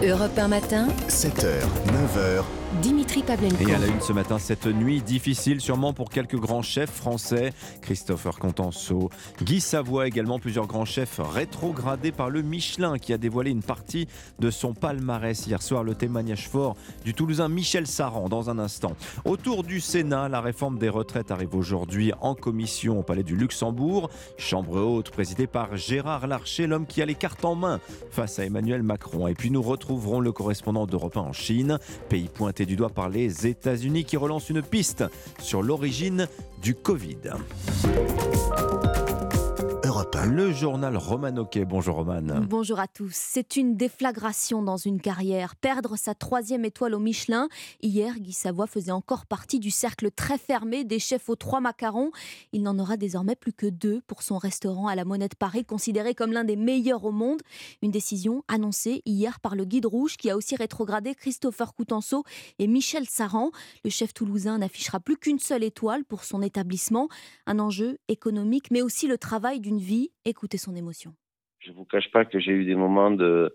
Europe 0.03 0.39
1 0.39 0.49
matin, 0.49 0.89
7h, 1.09 1.61
9h. 1.87 2.45
Dimitri 2.83 3.23
Pavlenko. 3.23 3.69
Et 3.69 3.75
à 3.75 3.79
la 3.79 3.89
une 3.89 4.01
ce 4.01 4.13
matin, 4.13 4.39
cette 4.39 4.67
nuit 4.67 5.03
difficile 5.03 5.61
sûrement 5.61 5.93
pour 5.93 6.09
quelques 6.09 6.37
grands 6.37 6.63
chefs 6.63 6.91
français. 6.91 7.53
Christopher 7.83 8.39
Contenceau, 8.39 9.11
Guy 9.43 9.61
Savoie 9.61 10.07
également, 10.07 10.39
plusieurs 10.39 10.69
grands 10.69 10.85
chefs 10.85 11.21
rétrogradés 11.21 12.13
par 12.13 12.31
le 12.31 12.43
Michelin 12.43 12.97
qui 12.97 13.13
a 13.13 13.19
dévoilé 13.19 13.51
une 13.51 13.63
partie 13.63 14.07
de 14.39 14.51
son 14.51 14.73
palmarès 14.73 15.47
hier 15.47 15.61
soir. 15.61 15.83
Le 15.83 15.95
témoignage 15.95 16.49
fort 16.49 16.77
du 17.05 17.13
Toulousain 17.13 17.49
Michel 17.49 17.87
Saran 17.87 18.29
dans 18.29 18.49
un 18.49 18.59
instant. 18.59 18.97
Autour 19.25 19.65
du 19.65 19.81
Sénat, 19.81 20.29
la 20.29 20.41
réforme 20.41 20.79
des 20.79 20.89
retraites 20.89 21.33
arrive 21.33 21.57
aujourd'hui 21.57 22.13
en 22.21 22.37
commission 22.37 23.01
au 23.01 23.03
Palais 23.03 23.25
du 23.25 23.37
Luxembourg. 23.37 24.11
Chambre 24.39 24.81
haute 24.81 25.11
présidée 25.11 25.49
par 25.49 25.77
Gérard 25.77 26.29
Larcher, 26.29 26.69
l'homme 26.69 26.87
qui 26.87 27.03
a 27.03 27.05
les 27.05 27.17
cartes 27.17 27.45
en 27.45 27.57
main 27.57 27.81
face 28.11 28.39
à 28.39 28.45
Emmanuel 28.45 28.85
Macron. 28.85 29.27
Et 29.27 29.35
puis 29.35 29.51
nous 29.51 29.63
retrouverons 29.81 30.21
le 30.21 30.31
correspondant 30.31 30.87
d'Europe 30.87 31.17
1 31.17 31.21
en 31.21 31.33
Chine, 31.33 31.79
pays 32.11 32.29
pointé 32.29 32.67
du 32.67 32.77
doigt 32.77 32.91
par 32.91 33.09
les 33.09 33.47
États-Unis 33.47 34.05
qui 34.05 34.19
relancent 34.19 34.51
une 34.51 34.63
piste 34.63 35.05
sur 35.41 35.63
l'origine 35.63 36.29
du 36.63 36.75
Covid. 36.75 37.17
Le 40.15 40.53
journal 40.53 40.97
Roman 40.97 41.47
Bonjour 41.67 41.97
Roman. 41.97 42.23
Bonjour 42.49 42.79
à 42.81 42.89
tous. 42.89 43.13
C'est 43.15 43.57
une 43.57 43.77
déflagration 43.77 44.63
dans 44.63 44.77
une 44.77 45.01
carrière. 45.01 45.57
Perdre 45.57 45.97
sa 45.97 46.15
troisième 46.15 46.65
étoile 46.65 46.95
au 46.95 46.99
Michelin. 46.99 47.49
Hier, 47.81 48.19
Guy 48.19 48.33
Savoie 48.33 48.67
faisait 48.67 48.91
encore 48.91 49.27
partie 49.27 49.61
du 49.61 49.71
cercle 49.71 50.11
très 50.11 50.37
fermé 50.37 50.85
des 50.85 50.99
chefs 50.99 51.29
aux 51.29 51.37
trois 51.37 51.61
macarons. 51.61 52.11
Il 52.53 52.63
n'en 52.63 52.79
aura 52.79 52.97
désormais 52.97 53.37
plus 53.37 53.53
que 53.53 53.67
deux 53.67 54.01
pour 54.07 54.23
son 54.23 54.37
restaurant 54.37 54.89
à 54.89 54.95
la 54.95 55.05
Monnaie 55.05 55.29
de 55.29 55.37
Paris, 55.37 55.65
considéré 55.65 56.15
comme 56.15 56.33
l'un 56.33 56.45
des 56.45 56.57
meilleurs 56.57 57.05
au 57.05 57.13
monde. 57.13 57.41
Une 57.83 57.91
décision 57.91 58.43
annoncée 58.49 59.03
hier 59.07 59.41
par 59.41 59.55
le 59.55 59.65
Guide 59.65 59.87
Rouge 59.87 60.17
qui 60.17 60.29
a 60.29 60.37
aussi 60.37 60.57
rétrogradé 60.57 61.15
Christopher 61.15 61.75
Coutenceau 61.75 62.25
et 62.59 62.67
Michel 62.67 63.07
Saran. 63.07 63.51
Le 63.85 63.91
chef 63.91 64.13
toulousain 64.13 64.59
n'affichera 64.59 65.01
plus 65.01 65.17
qu'une 65.17 65.39
seule 65.39 65.65
étoile 65.65 66.05
pour 66.05 66.25
son 66.25 66.43
établissement. 66.43 67.09
Un 67.47 67.59
enjeu 67.59 67.99
économique, 68.09 68.71
mais 68.71 68.83
aussi 68.83 69.07
le 69.07 69.19
travail 69.19 69.61
d'une 69.61 69.79
vie 69.79 70.00
Écoutez 70.25 70.59
son 70.59 70.75
émotion. 70.75 71.13
Je 71.61 71.71
ne 71.71 71.77
vous 71.77 71.85
cache 71.85 72.11
pas 72.11 72.25
que 72.25 72.41
j'ai 72.41 72.53
eu 72.53 72.65
des 72.65 72.75
moments 72.75 73.11
de, 73.11 73.53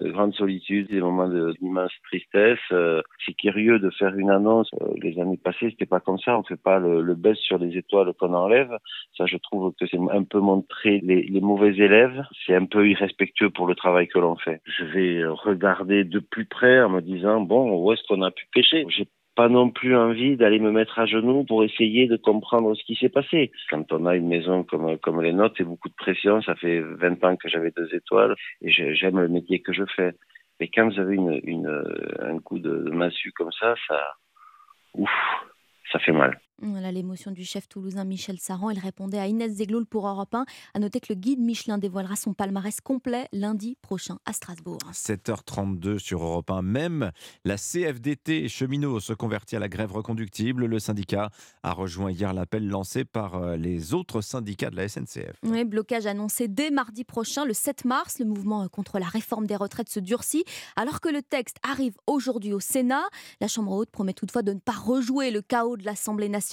grande 0.00 0.34
solitude, 0.34 0.88
des 0.88 1.00
moments 1.00 1.28
d'immense 1.28 1.92
tristesse. 2.04 2.58
Euh, 2.72 3.02
c'est 3.24 3.34
curieux 3.34 3.78
de 3.78 3.90
faire 3.90 4.14
une 4.16 4.30
annonce. 4.30 4.70
Euh, 4.80 4.92
les 5.02 5.18
années 5.20 5.36
passées, 5.36 5.70
c'était 5.70 5.86
pas 5.86 6.00
comme 6.00 6.18
ça. 6.18 6.38
On 6.38 6.42
fait 6.42 6.60
pas 6.60 6.78
le, 6.78 7.00
le 7.00 7.14
baisse 7.14 7.38
sur 7.38 7.58
les 7.58 7.76
étoiles 7.76 8.12
qu'on 8.14 8.34
enlève. 8.34 8.76
Ça, 9.16 9.26
je 9.26 9.36
trouve 9.36 9.72
que 9.78 9.86
c'est 9.86 9.98
un 10.10 10.24
peu 10.24 10.40
montrer 10.40 11.00
les, 11.02 11.40
mauvais 11.40 11.74
élèves. 11.76 12.22
C'est 12.46 12.54
un 12.54 12.66
peu 12.66 12.88
irrespectueux 12.88 13.50
pour 13.50 13.66
le 13.66 13.74
travail 13.74 14.08
que 14.08 14.18
l'on 14.18 14.36
fait. 14.36 14.60
Je 14.66 14.84
vais 14.84 15.26
regarder 15.26 16.04
de 16.04 16.18
plus 16.18 16.46
près 16.46 16.80
en 16.82 16.90
me 16.90 17.00
disant 17.00 17.40
bon, 17.40 17.80
où 17.80 17.92
est-ce 17.92 18.02
qu'on 18.08 18.22
a 18.22 18.30
pu 18.30 18.46
pêcher? 18.52 18.84
Pas 19.38 19.48
non 19.48 19.70
plus 19.70 19.94
envie 19.96 20.36
d'aller 20.36 20.58
me 20.58 20.72
mettre 20.72 20.98
à 20.98 21.06
genoux 21.06 21.44
pour 21.44 21.62
essayer 21.62 22.08
de 22.08 22.16
comprendre 22.16 22.74
ce 22.74 22.82
qui 22.82 22.96
s'est 22.96 23.08
passé. 23.08 23.52
Quand 23.70 23.92
on 23.92 24.04
a 24.04 24.16
une 24.16 24.26
maison 24.26 24.64
comme, 24.64 24.98
comme 24.98 25.22
les 25.22 25.32
nôtres, 25.32 25.54
c'est 25.56 25.62
beaucoup 25.62 25.88
de 25.88 25.94
pression. 25.94 26.42
Ça 26.42 26.56
fait 26.56 26.80
20 26.80 27.22
ans 27.22 27.36
que 27.36 27.48
j'avais 27.48 27.70
deux 27.70 27.88
étoiles 27.94 28.34
et 28.62 28.72
j'aime 28.72 29.20
le 29.20 29.28
métier 29.28 29.60
que 29.60 29.72
je 29.72 29.84
fais. 29.94 30.10
Mais 30.58 30.66
quand 30.66 30.88
vous 30.88 30.98
avez 30.98 31.14
une, 31.14 31.40
une, 31.44 31.84
un 32.18 32.40
coup 32.40 32.58
de 32.58 32.90
massue 32.90 33.30
comme 33.30 33.52
ça, 33.52 33.76
ça, 33.86 34.00
ouf, 34.94 35.08
ça 35.92 36.00
fait 36.00 36.10
mal. 36.10 36.40
Voilà 36.60 36.90
l'émotion 36.90 37.30
du 37.30 37.44
chef 37.44 37.68
toulousain 37.68 38.04
Michel 38.04 38.38
Saran. 38.40 38.70
Il 38.70 38.80
répondait 38.80 39.20
à 39.20 39.28
Inès 39.28 39.52
Zegloul 39.52 39.86
pour 39.86 40.08
Europe 40.08 40.34
1. 40.34 40.44
À 40.74 40.78
noter 40.80 40.98
que 40.98 41.06
le 41.10 41.14
guide 41.14 41.38
Michelin 41.38 41.78
dévoilera 41.78 42.16
son 42.16 42.34
palmarès 42.34 42.80
complet 42.80 43.28
lundi 43.32 43.76
prochain 43.80 44.18
à 44.24 44.32
Strasbourg. 44.32 44.80
7h32 44.92 45.98
sur 45.98 46.20
Europe 46.20 46.50
1. 46.50 46.62
Même 46.62 47.12
la 47.44 47.56
CFDT 47.56 48.48
cheminot 48.48 48.98
se 48.98 49.12
convertit 49.12 49.54
à 49.54 49.60
la 49.60 49.68
grève 49.68 49.92
reconductible. 49.92 50.66
Le 50.66 50.80
syndicat 50.80 51.30
a 51.62 51.72
rejoint 51.72 52.10
hier 52.10 52.34
l'appel 52.34 52.66
lancé 52.66 53.04
par 53.04 53.36
euh, 53.36 53.56
les 53.56 53.94
autres 53.94 54.20
syndicats 54.20 54.70
de 54.70 54.76
la 54.76 54.88
SNCF. 54.88 55.38
Oui, 55.44 55.64
blocage 55.64 56.06
annoncé 56.06 56.48
dès 56.48 56.70
mardi 56.70 57.04
prochain, 57.04 57.44
le 57.44 57.54
7 57.54 57.84
mars. 57.84 58.18
Le 58.18 58.24
mouvement 58.24 58.66
contre 58.66 58.98
la 58.98 59.06
réforme 59.06 59.46
des 59.46 59.56
retraites 59.56 59.90
se 59.90 60.00
durcit. 60.00 60.42
Alors 60.74 61.00
que 61.00 61.08
le 61.08 61.22
texte 61.22 61.58
arrive 61.62 61.94
aujourd'hui 62.08 62.52
au 62.52 62.58
Sénat, 62.58 63.04
la 63.40 63.46
Chambre 63.46 63.70
haute 63.70 63.90
promet 63.90 64.12
toutefois 64.12 64.42
de 64.42 64.54
ne 64.54 64.58
pas 64.58 64.72
rejouer 64.72 65.30
le 65.30 65.40
chaos 65.40 65.76
de 65.76 65.84
l'Assemblée 65.84 66.28
nationale 66.28 66.47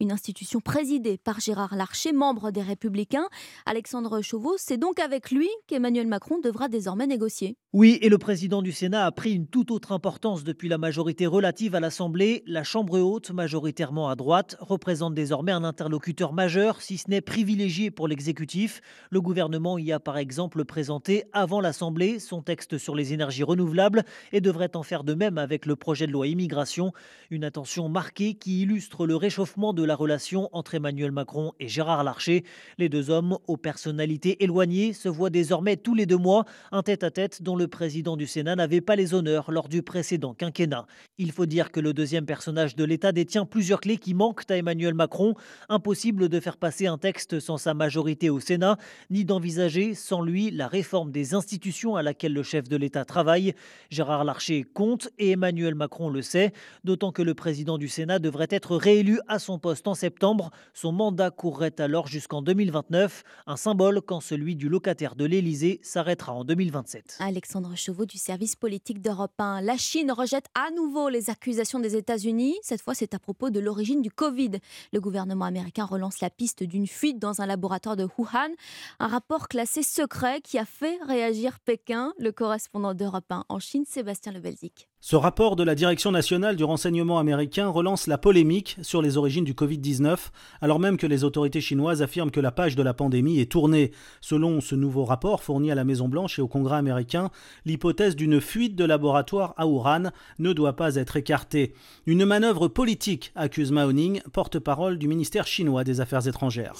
une 0.00 0.12
institution 0.12 0.60
présidée 0.60 1.18
par 1.18 1.40
Gérard 1.40 1.74
Larcher, 1.74 2.12
membre 2.12 2.50
des 2.50 2.62
Républicains. 2.62 3.28
Alexandre 3.64 4.22
Chauveau, 4.22 4.54
c'est 4.58 4.76
donc 4.76 5.00
avec 5.00 5.30
lui 5.30 5.48
qu'Emmanuel 5.66 6.06
Macron 6.06 6.38
devra 6.38 6.68
désormais 6.68 7.06
négocier. 7.06 7.56
Oui, 7.72 7.98
et 8.00 8.08
le 8.08 8.16
président 8.16 8.62
du 8.62 8.72
Sénat 8.72 9.04
a 9.04 9.12
pris 9.12 9.34
une 9.34 9.46
toute 9.46 9.70
autre 9.70 9.92
importance 9.92 10.44
depuis 10.44 10.68
la 10.68 10.78
majorité 10.78 11.26
relative 11.26 11.74
à 11.74 11.80
l'Assemblée. 11.80 12.42
La 12.46 12.64
Chambre 12.64 12.98
haute, 12.98 13.30
majoritairement 13.32 14.08
à 14.08 14.14
droite, 14.14 14.56
représente 14.60 15.14
désormais 15.14 15.52
un 15.52 15.64
interlocuteur 15.64 16.32
majeur, 16.32 16.80
si 16.80 16.96
ce 16.96 17.10
n'est 17.10 17.20
privilégié 17.20 17.90
pour 17.90 18.08
l'exécutif. 18.08 18.80
Le 19.10 19.20
gouvernement 19.20 19.76
y 19.76 19.92
a 19.92 20.00
par 20.00 20.16
exemple 20.16 20.64
présenté 20.64 21.24
avant 21.32 21.60
l'Assemblée 21.60 22.18
son 22.18 22.42
texte 22.42 22.78
sur 22.78 22.94
les 22.94 23.12
énergies 23.12 23.42
renouvelables 23.42 24.04
et 24.32 24.40
devrait 24.40 24.76
en 24.76 24.82
faire 24.82 25.04
de 25.04 25.14
même 25.14 25.36
avec 25.36 25.66
le 25.66 25.76
projet 25.76 26.06
de 26.06 26.12
loi 26.12 26.26
immigration. 26.28 26.92
Une 27.30 27.44
attention 27.44 27.88
marquée 27.88 28.34
qui 28.34 28.62
illustre 28.62 29.06
le 29.06 29.15
réchauffement 29.16 29.72
de 29.72 29.82
la 29.82 29.96
relation 29.96 30.48
entre 30.52 30.74
Emmanuel 30.74 31.10
Macron 31.10 31.52
et 31.58 31.68
Gérard 31.68 32.04
Larcher. 32.04 32.44
Les 32.78 32.88
deux 32.88 33.10
hommes, 33.10 33.38
aux 33.46 33.56
personnalités 33.56 34.42
éloignées, 34.44 34.92
se 34.92 35.08
voient 35.08 35.30
désormais 35.30 35.76
tous 35.76 35.94
les 35.94 36.06
deux 36.06 36.16
mois, 36.16 36.44
un 36.72 36.82
tête-à-tête 36.82 37.42
dont 37.42 37.56
le 37.56 37.68
président 37.68 38.16
du 38.16 38.26
Sénat 38.26 38.56
n'avait 38.56 38.80
pas 38.80 38.96
les 38.96 39.14
honneurs 39.14 39.50
lors 39.50 39.68
du 39.68 39.82
précédent 39.82 40.34
quinquennat. 40.34 40.86
Il 41.18 41.32
faut 41.32 41.46
dire 41.46 41.70
que 41.70 41.80
le 41.80 41.92
deuxième 41.92 42.26
personnage 42.26 42.76
de 42.76 42.84
l'État 42.84 43.12
détient 43.12 43.46
plusieurs 43.46 43.80
clés 43.80 43.98
qui 43.98 44.14
manquent 44.14 44.50
à 44.50 44.56
Emmanuel 44.56 44.94
Macron. 44.94 45.34
Impossible 45.68 46.28
de 46.28 46.40
faire 46.40 46.56
passer 46.56 46.86
un 46.86 46.98
texte 46.98 47.40
sans 47.40 47.56
sa 47.56 47.74
majorité 47.74 48.30
au 48.30 48.40
Sénat, 48.40 48.76
ni 49.10 49.24
d'envisager 49.24 49.94
sans 49.94 50.22
lui 50.22 50.50
la 50.50 50.68
réforme 50.68 51.10
des 51.10 51.34
institutions 51.34 51.96
à 51.96 52.02
laquelle 52.02 52.32
le 52.32 52.42
chef 52.42 52.68
de 52.68 52.76
l'État 52.76 53.04
travaille. 53.04 53.54
Gérard 53.90 54.24
Larcher 54.24 54.64
compte 54.74 55.08
et 55.18 55.30
Emmanuel 55.30 55.74
Macron 55.74 56.10
le 56.10 56.22
sait, 56.22 56.52
d'autant 56.84 57.12
que 57.12 57.22
le 57.22 57.34
président 57.34 57.78
du 57.78 57.88
Sénat 57.88 58.18
devrait 58.18 58.48
être 58.50 58.76
réélu 58.76 59.05
réélu 59.06 59.20
à 59.28 59.38
son 59.38 59.58
poste 59.58 59.86
en 59.88 59.94
septembre. 59.94 60.50
Son 60.74 60.92
mandat 60.92 61.30
courrait 61.30 61.80
alors 61.80 62.06
jusqu'en 62.06 62.42
2029, 62.42 63.22
un 63.46 63.56
symbole 63.56 64.00
quand 64.00 64.20
celui 64.20 64.56
du 64.56 64.68
locataire 64.68 65.14
de 65.14 65.24
l'Élysée 65.24 65.80
s'arrêtera 65.82 66.32
en 66.32 66.44
2027. 66.44 67.18
Alexandre 67.20 67.76
Chauveau 67.76 68.06
du 68.06 68.18
service 68.18 68.56
politique 68.56 69.00
d'Europe 69.00 69.32
1. 69.38 69.60
La 69.62 69.76
Chine 69.76 70.10
rejette 70.10 70.46
à 70.54 70.70
nouveau 70.72 71.08
les 71.08 71.30
accusations 71.30 71.78
des 71.78 71.96
États-Unis. 71.96 72.56
Cette 72.62 72.82
fois, 72.82 72.94
c'est 72.94 73.14
à 73.14 73.18
propos 73.18 73.50
de 73.50 73.60
l'origine 73.60 74.02
du 74.02 74.10
Covid. 74.10 74.52
Le 74.92 75.00
gouvernement 75.00 75.44
américain 75.44 75.84
relance 75.84 76.20
la 76.20 76.30
piste 76.30 76.62
d'une 76.62 76.86
fuite 76.86 77.18
dans 77.18 77.40
un 77.40 77.46
laboratoire 77.46 77.96
de 77.96 78.08
Wuhan. 78.18 78.50
Un 78.98 79.08
rapport 79.08 79.48
classé 79.48 79.82
secret 79.82 80.40
qui 80.40 80.58
a 80.58 80.64
fait 80.64 80.98
réagir 81.06 81.60
Pékin. 81.60 82.12
Le 82.18 82.32
correspondant 82.32 82.94
d'Europe 82.94 83.30
1 83.30 83.44
en 83.48 83.58
Chine, 83.58 83.84
Sébastien 83.86 84.32
Lebelzik. 84.32 84.88
Ce 85.00 85.14
rapport 85.14 85.56
de 85.56 85.62
la 85.62 85.74
Direction 85.74 86.10
nationale 86.10 86.56
du 86.56 86.64
renseignement 86.64 87.18
américain 87.18 87.68
relance 87.68 88.06
la 88.06 88.16
polémique 88.16 88.78
sur 88.80 89.02
les 89.02 89.18
origines 89.18 89.44
du 89.44 89.52
Covid-19, 89.52 90.16
alors 90.62 90.80
même 90.80 90.96
que 90.96 91.06
les 91.06 91.22
autorités 91.22 91.60
chinoises 91.60 92.02
affirment 92.02 92.30
que 92.30 92.40
la 92.40 92.50
page 92.50 92.76
de 92.76 92.82
la 92.82 92.94
pandémie 92.94 93.38
est 93.38 93.52
tournée. 93.52 93.92
Selon 94.22 94.60
ce 94.62 94.74
nouveau 94.74 95.04
rapport 95.04 95.42
fourni 95.42 95.70
à 95.70 95.74
la 95.74 95.84
Maison-Blanche 95.84 96.38
et 96.38 96.42
au 96.42 96.48
Congrès 96.48 96.76
américain, 96.76 97.30
l'hypothèse 97.66 98.16
d'une 98.16 98.40
fuite 98.40 98.74
de 98.74 98.84
laboratoire 98.84 99.54
à 99.58 99.66
Wuhan 99.68 100.10
ne 100.38 100.52
doit 100.54 100.74
pas 100.74 100.96
être 100.96 101.16
écartée. 101.16 101.74
Une 102.06 102.24
manœuvre 102.24 102.66
politique, 102.66 103.32
accuse 103.36 103.72
Mao 103.72 103.92
Ning, 103.92 104.22
porte-parole 104.32 104.98
du 104.98 105.08
ministère 105.08 105.46
chinois 105.46 105.84
des 105.84 106.00
Affaires 106.00 106.26
étrangères. 106.26 106.74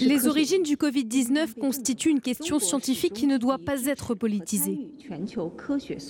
Les 0.00 0.26
origines 0.28 0.62
du 0.62 0.76
Covid-19 0.76 1.54
constituent 1.60 2.10
une 2.10 2.20
question 2.20 2.58
scientifique 2.60 3.12
qui 3.12 3.26
ne 3.26 3.38
doit 3.38 3.58
pas 3.58 3.86
être 3.86 4.14
politisée. 4.14 4.78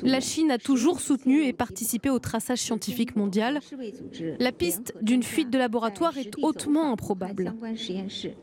La 0.05 0.21
Chine 0.21 0.51
a 0.51 0.59
toujours 0.66 0.98
soutenu 0.98 1.44
et 1.44 1.52
participé 1.52 2.11
au 2.11 2.18
traçage 2.18 2.59
scientifique 2.59 3.14
mondial. 3.14 3.61
La 4.40 4.50
piste 4.50 4.94
d'une 5.00 5.22
fuite 5.22 5.48
de 5.48 5.59
laboratoire 5.59 6.18
est 6.18 6.33
hautement 6.42 6.90
improbable. 6.90 7.55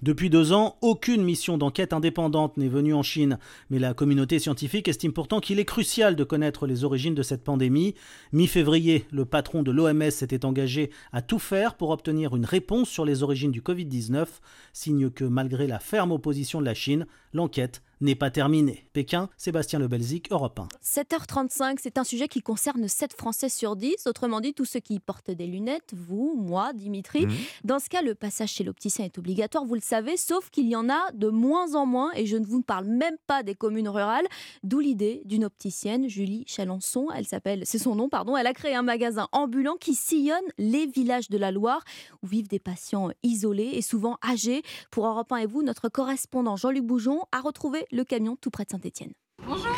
Depuis 0.01 0.29
deux 0.29 0.53
ans, 0.53 0.77
aucune 0.79 1.21
mission 1.21 1.57
d'enquête 1.57 1.91
indépendante 1.91 2.55
n'est 2.55 2.69
venue 2.69 2.93
en 2.93 3.03
Chine, 3.03 3.39
mais 3.69 3.77
la 3.77 3.93
communauté 3.93 4.39
scientifique 4.39 4.87
estime 4.87 5.11
pourtant 5.11 5.41
qu'il 5.41 5.59
est 5.59 5.65
crucial 5.65 6.15
de 6.15 6.23
connaître 6.23 6.65
les 6.65 6.85
origines 6.85 7.13
de 7.13 7.23
cette 7.23 7.43
pandémie. 7.43 7.93
Mi-février, 8.31 9.03
le 9.11 9.25
patron 9.25 9.61
de 9.61 9.71
l'OMS 9.71 10.09
s'était 10.09 10.45
engagé 10.45 10.91
à 11.11 11.21
tout 11.21 11.39
faire 11.39 11.75
pour 11.75 11.89
obtenir 11.89 12.37
une 12.37 12.45
réponse 12.45 12.87
sur 12.87 13.03
les 13.03 13.21
origines 13.21 13.51
du 13.51 13.59
Covid-19, 13.59 14.27
signe 14.71 15.09
que 15.09 15.25
malgré 15.25 15.67
la 15.67 15.79
ferme 15.79 16.13
opposition 16.13 16.61
de 16.61 16.65
la 16.65 16.73
Chine, 16.73 17.05
l'enquête 17.33 17.81
n'est 18.03 18.15
pas 18.15 18.29
terminé. 18.29 18.85
Pékin, 18.93 19.29
Sébastien 19.37 19.79
Lebelzik, 19.79 20.31
Europe 20.31 20.59
1. 20.59 20.67
7h35, 20.83 21.77
c'est 21.81 21.97
un 21.97 22.03
sujet 22.03 22.27
qui 22.27 22.41
concerne 22.41 22.87
7 22.87 23.13
Français 23.13 23.49
sur 23.49 23.75
10, 23.75 24.07
autrement 24.07 24.41
dit 24.41 24.53
tous 24.53 24.65
ceux 24.65 24.79
qui 24.79 24.99
portent 24.99 25.31
des 25.31 25.47
lunettes, 25.47 25.93
vous, 25.93 26.35
moi, 26.37 26.73
Dimitri. 26.73 27.25
Mhm. 27.25 27.33
Dans 27.63 27.79
ce 27.79 27.89
cas, 27.89 28.01
le 28.01 28.13
passage 28.13 28.51
chez 28.51 28.63
l'opticien 28.63 29.05
est 29.05 29.17
obligatoire, 29.17 29.65
vous 29.65 29.75
le 29.75 29.81
savez, 29.81 30.17
sauf 30.17 30.49
qu'il 30.49 30.67
y 30.67 30.75
en 30.75 30.89
a 30.89 31.11
de 31.13 31.29
moins 31.29 31.75
en 31.75 31.85
moins, 31.85 32.11
et 32.15 32.25
je 32.25 32.37
ne 32.37 32.45
vous 32.45 32.61
parle 32.61 32.85
même 32.85 33.15
pas 33.25 33.41
des 33.41 33.55
communes 33.55 33.89
rurales, 33.89 34.27
d'où 34.63 34.79
l'idée 34.79 35.21
d'une 35.25 35.45
opticienne, 35.45 36.09
Julie 36.09 36.43
Chalençon, 36.47 37.07
elle 37.15 37.25
s'appelle, 37.25 37.63
c'est 37.65 37.79
son 37.79 37.95
nom, 37.95 38.09
pardon, 38.09 38.35
elle 38.35 38.47
a 38.47 38.53
créé 38.53 38.75
un 38.75 38.83
magasin 38.83 39.27
ambulant 39.31 39.75
qui 39.79 39.95
sillonne 39.95 40.37
les 40.57 40.85
villages 40.85 41.29
de 41.29 41.37
la 41.37 41.51
Loire, 41.51 41.83
où 42.21 42.27
vivent 42.27 42.47
des 42.47 42.59
patients 42.59 43.09
isolés 43.23 43.71
et 43.73 43.81
souvent 43.81 44.17
âgés. 44.23 44.61
Pour 44.91 45.05
Europe 45.05 45.31
1 45.31 45.37
et 45.37 45.45
vous, 45.45 45.63
notre 45.63 45.89
correspondant 45.89 46.55
Jean-Luc 46.55 46.83
Boujon 46.83 47.21
a 47.31 47.39
retrouvé 47.39 47.85
le 47.93 48.03
camion 48.03 48.35
tout 48.35 48.49
près 48.49 48.65
de 48.65 48.71
Saint-Étienne. 48.71 49.11
Bonjour, 49.45 49.75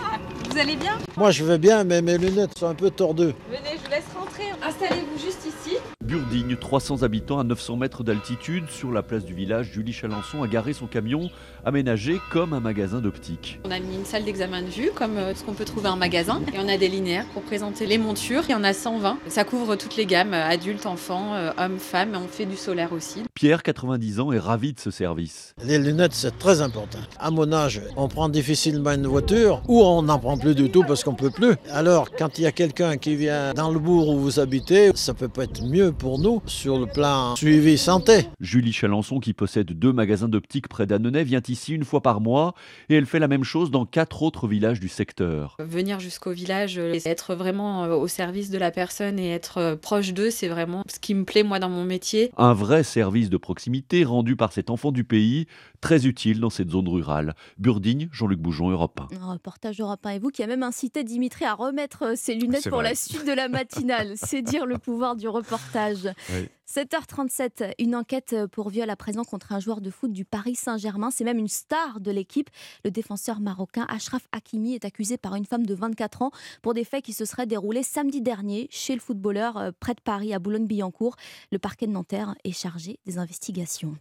vous 0.49 0.57
allez 0.57 0.75
bien? 0.77 0.97
Moi 1.17 1.31
je 1.31 1.43
veux 1.43 1.57
bien, 1.57 1.83
mais 1.83 2.01
mes 2.01 2.17
lunettes 2.17 2.57
sont 2.57 2.67
un 2.67 2.75
peu 2.75 2.89
tordues. 2.89 3.33
Venez, 3.49 3.77
je 3.77 3.83
vous 3.83 3.89
laisse 3.89 4.05
rentrer. 4.17 4.43
Installez-vous 4.63 5.19
juste 5.19 5.45
ici. 5.45 5.64
Burdigne, 6.05 6.55
300 6.55 7.01
habitants 7.01 7.39
à 7.39 7.43
900 7.43 7.77
mètres 7.77 8.03
d'altitude, 8.03 8.69
sur 8.69 8.91
la 8.91 9.01
place 9.01 9.25
du 9.25 9.33
village, 9.33 9.71
Julie 9.73 9.91
Chalençon 9.91 10.43
a 10.43 10.47
garé 10.47 10.73
son 10.73 10.85
camion 10.85 11.31
aménagé 11.65 12.21
comme 12.31 12.53
un 12.53 12.59
magasin 12.59 12.99
d'optique. 12.99 13.59
On 13.65 13.71
a 13.71 13.79
mis 13.79 13.95
une 13.95 14.05
salle 14.05 14.23
d'examen 14.23 14.61
de 14.61 14.67
vue, 14.67 14.91
comme 14.93 15.17
euh, 15.17 15.33
ce 15.33 15.43
qu'on 15.43 15.53
peut 15.53 15.65
trouver 15.65 15.89
en 15.89 15.95
magasin. 15.95 16.41
Et 16.53 16.59
on 16.59 16.69
a 16.69 16.77
des 16.77 16.89
linéaires 16.89 17.25
pour 17.33 17.41
présenter 17.41 17.87
les 17.87 17.97
montures. 17.97 18.43
Il 18.47 18.51
y 18.51 18.55
en 18.55 18.63
a 18.63 18.73
120. 18.73 19.17
Ça 19.29 19.43
couvre 19.45 19.75
toutes 19.75 19.95
les 19.95 20.05
gammes, 20.05 20.35
euh, 20.35 20.47
adultes, 20.47 20.85
enfants, 20.85 21.33
euh, 21.33 21.51
hommes, 21.57 21.79
femmes. 21.79 22.13
Et 22.13 22.17
on 22.17 22.27
fait 22.27 22.45
du 22.45 22.55
solaire 22.55 22.93
aussi. 22.93 23.23
Pierre, 23.33 23.63
90 23.63 24.19
ans, 24.19 24.31
est 24.31 24.37
ravi 24.37 24.73
de 24.73 24.79
ce 24.79 24.91
service. 24.91 25.55
Les 25.63 25.79
lunettes 25.79 26.13
c'est 26.13 26.37
très 26.37 26.61
important. 26.61 26.99
À 27.19 27.31
mon 27.31 27.51
âge, 27.51 27.81
on 27.97 28.07
prend 28.07 28.29
difficilement 28.29 28.91
une 28.91 29.07
voiture 29.07 29.63
ou 29.67 29.81
on 29.81 30.03
n'en 30.03 30.19
prend 30.19 30.37
plus 30.37 30.53
du 30.53 30.69
tout 30.69 30.83
parce 30.87 31.03
qu'on 31.03 31.15
peut 31.15 31.31
plus. 31.31 31.55
Alors 31.71 32.11
quand 32.11 32.37
il 32.37 32.43
y 32.43 32.47
a 32.47 32.51
quelqu'un 32.51 32.97
qui 32.97 33.15
vient 33.15 33.53
dans 33.55 33.71
le 33.71 33.79
bourg 33.79 34.09
où 34.09 34.19
vous 34.19 34.39
habitez, 34.39 34.91
ça 34.93 35.15
peut 35.15 35.27
pas 35.27 35.45
être 35.45 35.63
mieux 35.63 35.94
pour 35.97 36.19
nous 36.19 36.41
sur 36.45 36.79
le 36.79 36.85
plan 36.85 37.35
suivi 37.35 37.77
santé. 37.77 38.27
Julie 38.39 38.73
Chalençon, 38.73 39.19
qui 39.19 39.33
possède 39.33 39.71
deux 39.71 39.93
magasins 39.93 40.27
d'optique 40.27 40.67
près 40.67 40.85
d'Annonay, 40.85 41.23
vient 41.23 41.41
ici 41.47 41.73
une 41.73 41.83
fois 41.83 42.01
par 42.01 42.21
mois 42.21 42.53
et 42.89 42.95
elle 42.95 43.05
fait 43.05 43.19
la 43.19 43.27
même 43.27 43.43
chose 43.43 43.71
dans 43.71 43.85
quatre 43.85 44.23
autres 44.23 44.47
villages 44.47 44.79
du 44.79 44.89
secteur. 44.89 45.55
Venir 45.59 45.99
jusqu'au 45.99 46.31
village, 46.31 46.77
être 46.77 47.35
vraiment 47.35 47.85
euh, 47.85 47.95
au 47.95 48.07
service 48.07 48.49
de 48.49 48.57
la 48.57 48.71
personne 48.71 49.19
et 49.19 49.29
être 49.29 49.57
euh, 49.57 49.75
proche 49.75 50.13
d'eux, 50.13 50.31
c'est 50.31 50.47
vraiment 50.47 50.83
ce 50.91 50.99
qui 50.99 51.13
me 51.13 51.23
plaît 51.23 51.43
moi 51.43 51.59
dans 51.59 51.69
mon 51.69 51.85
métier. 51.85 52.31
Un 52.37 52.53
vrai 52.53 52.83
service 52.83 53.29
de 53.29 53.37
proximité 53.37 54.03
rendu 54.03 54.35
par 54.35 54.51
cet 54.51 54.69
enfant 54.69 54.91
du 54.91 55.03
pays, 55.03 55.47
très 55.81 56.07
utile 56.07 56.39
dans 56.39 56.49
cette 56.49 56.71
zone 56.71 56.87
rurale. 56.87 57.35
Burdigne, 57.57 58.09
Jean-Luc 58.11 58.39
Boujon, 58.39 58.69
Europe 58.69 58.99
1. 59.11 59.21
Un 59.21 59.31
reportage 59.33 59.77
d'Europe 59.77 60.05
1 60.05 60.09
et 60.11 60.19
vous 60.19 60.29
qui 60.29 60.43
a 60.43 60.47
même 60.47 60.63
incité 60.63 61.03
Dimitri 61.03 61.45
à 61.45 61.53
remettre 61.53 62.03
euh, 62.03 62.13
ses 62.15 62.35
lunettes 62.35 62.69
pour 62.69 62.79
vrai. 62.79 62.89
la 62.89 62.95
suite 62.95 63.25
de 63.25 63.33
la 63.33 63.47
matinale. 63.47 64.13
C'est 64.15 64.41
dire 64.41 64.65
le 64.65 64.77
pouvoir 64.77 65.15
du 65.15 65.27
reportage. 65.27 65.84
Oui. 66.29 66.49
7h37, 66.67 67.73
une 67.79 67.95
enquête 67.95 68.35
pour 68.51 68.69
viol 68.69 68.89
à 68.89 68.95
présent 68.95 69.23
contre 69.23 69.53
un 69.53 69.59
joueur 69.59 69.81
de 69.81 69.91
foot 69.91 70.11
du 70.11 70.25
Paris 70.25 70.55
Saint-Germain. 70.55 71.11
C'est 71.11 71.23
même 71.23 71.37
une 71.37 71.47
star 71.47 71.99
de 71.99 72.11
l'équipe. 72.11 72.49
Le 72.83 72.91
défenseur 72.91 73.39
marocain 73.39 73.85
Ashraf 73.87 74.27
Hakimi 74.31 74.73
est 74.73 74.83
accusé 74.83 75.17
par 75.17 75.35
une 75.35 75.45
femme 75.45 75.65
de 75.65 75.75
24 75.75 76.23
ans 76.23 76.31
pour 76.63 76.73
des 76.73 76.83
faits 76.83 77.05
qui 77.05 77.13
se 77.13 77.23
seraient 77.23 77.45
déroulés 77.45 77.83
samedi 77.83 78.19
dernier 78.21 78.67
chez 78.71 78.95
le 78.95 78.99
footballeur 78.99 79.57
euh, 79.57 79.71
près 79.79 79.93
de 79.93 80.01
Paris 80.01 80.33
à 80.33 80.39
Boulogne-Billancourt. 80.39 81.15
Le 81.51 81.59
parquet 81.59 81.85
de 81.85 81.91
Nanterre 81.91 82.35
est 82.43 82.51
chargé 82.51 82.99
des 83.05 83.19
investigations. 83.19 83.95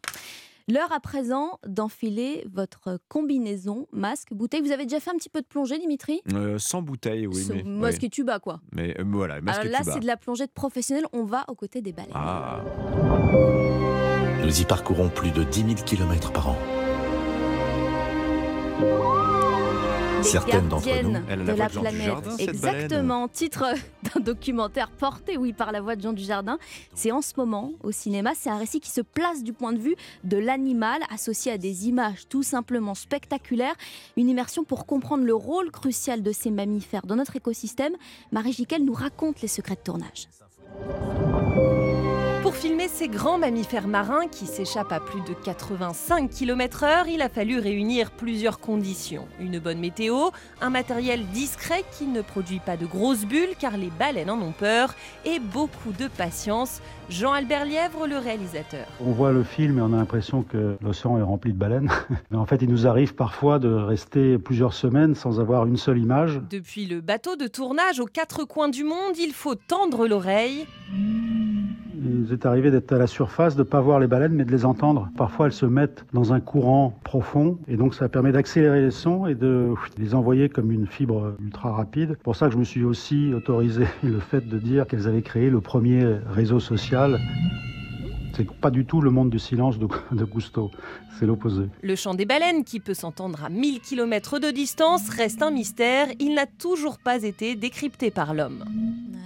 L'heure 0.67 0.93
à 0.93 1.01
présent 1.01 1.59
d'enfiler 1.67 2.47
votre 2.51 2.99
combinaison, 3.09 3.87
masque, 3.93 4.33
bouteille. 4.33 4.63
Vous 4.63 4.73
avez 4.73 4.85
déjà 4.85 4.99
fait 4.99 5.11
un 5.11 5.17
petit 5.17 5.29
peu 5.29 5.43
de 5.43 5.47
plongée, 5.47 5.79
Dimitri? 5.79 6.23
Euh, 6.33 6.59
sans 6.59 6.81
bouteille, 6.81 7.27
oui. 7.27 7.37
Ce 7.37 7.53
Mais, 7.53 7.63
Masque 7.65 7.99
oui. 8.01 8.07
et 8.07 8.11
tuba, 8.11 8.39
quoi. 8.39 8.61
Mais 8.73 8.99
euh, 8.99 9.05
voilà, 9.07 9.43
masque 9.43 9.61
Alors 9.61 9.67
et 9.67 9.85
là, 9.85 9.93
c'est 9.93 10.01
de 10.01 10.07
la 10.07 10.17
plongée 10.17 10.47
de 10.47 10.53
professionnel. 10.53 11.05
On 11.13 11.25
va 11.25 11.45
aux 11.49 11.55
côtés 11.55 11.83
des 11.83 11.93
baleines. 11.93 12.13
Ah. 12.15 12.65
Nous 14.43 14.61
y 14.61 14.65
parcourons 14.65 15.11
plus 15.11 15.33
de 15.33 15.45
10 15.45 15.61
000 15.61 15.75
km 15.85 16.33
par 16.33 16.49
an. 16.49 16.57
Certaines 20.25 20.69
d'entre 20.69 21.03
nous, 21.03 21.17
elle 21.29 21.45
de 21.45 21.53
la 21.53 21.69
planète. 21.69 22.15
Exactement. 22.39 23.29
Titre 23.29 23.75
d'un 24.15 24.21
documentaire 24.21 24.91
porté, 24.91 25.37
oui, 25.37 25.53
par 25.53 25.73
la 25.73 25.81
voix 25.81 25.97
de 25.97 26.03
Jean 26.03 26.13
Dujardin. 26.13 26.59
C'est 26.95 27.13
en 27.13 27.23
ce 27.23 27.33
moment 27.37 27.73
au 27.83 27.93
cinéma. 27.93 28.33
C'est 28.35 28.51
un 28.51 28.59
récit 28.59 28.81
qui 28.81 28.91
se 28.91 29.01
place 29.01 29.43
du 29.43 29.53
point 29.53 29.73
de 29.73 29.79
vue 29.79 29.97
de 30.25 30.37
l'animal, 30.37 31.01
associé 31.13 31.53
à 31.53 31.59
des 31.59 31.89
images 31.89 32.29
tout 32.29 32.43
simplement 32.43 32.95
spectaculaires. 32.95 33.75
Une 34.17 34.29
immersion 34.29 34.65
pour 34.65 34.87
comprendre 34.87 35.25
le 35.25 35.35
rôle 35.35 35.71
crucial 35.71 36.23
de 36.23 36.33
ces 36.33 36.51
mammifères 36.51 37.07
dans 37.07 37.17
notre 37.17 37.37
écosystème. 37.37 37.95
Marie 38.33 38.53
Jiquel 38.53 38.85
nous 38.85 38.95
raconte 38.95 39.41
les 39.43 39.49
secrets 39.49 39.77
de 39.77 39.81
tournage. 39.81 40.29
Pour 42.55 42.63
filmer 42.63 42.87
ces 42.87 43.09
grands 43.09 43.37
mammifères 43.37 43.89
marins 43.89 44.29
qui 44.29 44.47
s'échappent 44.47 44.93
à 44.93 45.01
plus 45.01 45.21
de 45.23 45.35
85 45.45 46.31
km/h, 46.31 47.09
il 47.13 47.21
a 47.21 47.29
fallu 47.29 47.59
réunir 47.59 48.13
plusieurs 48.13 48.61
conditions. 48.61 49.27
Une 49.41 49.59
bonne 49.59 49.81
météo, 49.81 50.29
un 50.61 50.71
matériel 50.71 51.27
discret 51.33 51.83
qui 51.99 52.07
ne 52.07 52.23
produit 52.23 52.61
pas 52.61 52.77
de 52.77 52.87
grosses 52.87 53.25
bulles 53.25 53.57
car 53.59 53.77
les 53.77 53.91
baleines 53.99 54.31
en 54.31 54.41
ont 54.41 54.53
peur, 54.53 54.95
et 55.25 55.41
beaucoup 55.41 55.91
de 55.99 56.07
patience. 56.07 56.81
Jean-Albert 57.11 57.65
Lièvre, 57.65 58.07
le 58.07 58.19
réalisateur. 58.19 58.87
On 59.05 59.11
voit 59.11 59.33
le 59.33 59.43
film 59.43 59.79
et 59.79 59.83
on 59.83 59.93
a 59.93 59.97
l'impression 59.97 60.43
que 60.43 60.77
l'océan 60.81 61.19
est 61.19 61.23
rempli 61.23 61.53
de 61.53 61.59
baleines. 61.59 61.91
Mais 62.31 62.39
en 62.39 62.47
fait, 62.47 62.63
il 62.63 62.69
nous 62.69 62.87
arrive 62.87 63.17
parfois 63.17 63.59
de 63.59 63.69
rester 63.69 64.39
plusieurs 64.39 64.75
semaines 64.75 65.17
sans 65.17 65.41
avoir 65.41 65.67
une 65.67 65.77
seule 65.77 65.99
image. 65.99 66.41
Depuis 66.49 66.87
le 66.87 67.01
bateau 67.01 67.35
de 67.35 67.49
tournage 67.49 67.99
aux 67.99 68.07
quatre 68.07 68.45
coins 68.45 68.69
du 68.69 68.85
monde, 68.85 69.19
il 69.19 69.33
faut 69.33 69.57
tendre 69.57 70.07
l'oreille. 70.07 70.69
Il 71.97 72.33
est 72.33 72.47
arrivé 72.47 72.71
d'être 72.71 72.93
à 72.93 72.99
la 72.99 73.07
surface, 73.07 73.55
de 73.55 73.61
ne 73.61 73.69
pas 73.69 73.81
voir 73.81 74.01
les 74.01 74.07
baleines, 74.07 74.33
mais 74.33 74.45
de 74.45 74.51
les 74.51 74.65
entendre. 74.65 75.09
Parfois, 75.17 75.47
elles 75.47 75.53
se 75.53 75.67
mettent 75.67 76.05
dans 76.13 76.33
un 76.33 76.41
courant 76.41 76.99
profond, 77.05 77.59
et 77.69 77.77
donc 77.77 77.95
ça 77.95 78.09
permet 78.09 78.33
d'accélérer 78.33 78.83
les 78.83 78.91
sons 78.91 79.27
et 79.27 79.35
de 79.35 79.75
les 79.99 80.15
envoyer 80.15 80.49
comme 80.49 80.71
une 80.73 80.87
fibre 80.87 81.35
ultra 81.43 81.73
rapide. 81.73 82.11
C'est 82.11 82.23
pour 82.23 82.37
ça 82.37 82.47
que 82.47 82.53
je 82.53 82.59
me 82.59 82.65
suis 82.65 82.85
aussi 82.85 83.33
autorisé 83.33 83.87
le 84.03 84.19
fait 84.19 84.49
de 84.49 84.59
dire 84.59 84.87
qu'elles 84.87 85.07
avaient 85.07 85.23
créé 85.23 85.51
le 85.51 85.61
premier 85.61 86.05
réseau 86.29 86.61
social. 86.61 87.21
C'est 88.33 88.51
pas 88.51 88.71
du 88.71 88.85
tout 88.85 89.01
le 89.01 89.11
monde 89.11 89.31
du 89.31 89.39
silence 89.39 89.79
de, 89.79 89.87
de 90.11 90.25
c'est 91.19 91.27
l'opposé. 91.27 91.65
Le 91.83 91.97
chant 91.97 92.15
des 92.15 92.25
baleines, 92.25 92.65
qui 92.65 92.81
peut 92.81 92.95
s'entendre 92.95 93.45
à 93.45 93.49
1000 93.49 93.81
km 93.81 94.39
de 94.39 94.51
distance, 94.51 95.09
reste 95.09 95.43
un 95.43 95.51
mystère. 95.51 96.09
Il 96.19 96.35
n'a 96.35 96.47
toujours 96.47 96.99
pas 96.99 97.23
été 97.23 97.55
décrypté 97.55 98.11
par 98.11 98.35
l'homme. 98.35 98.65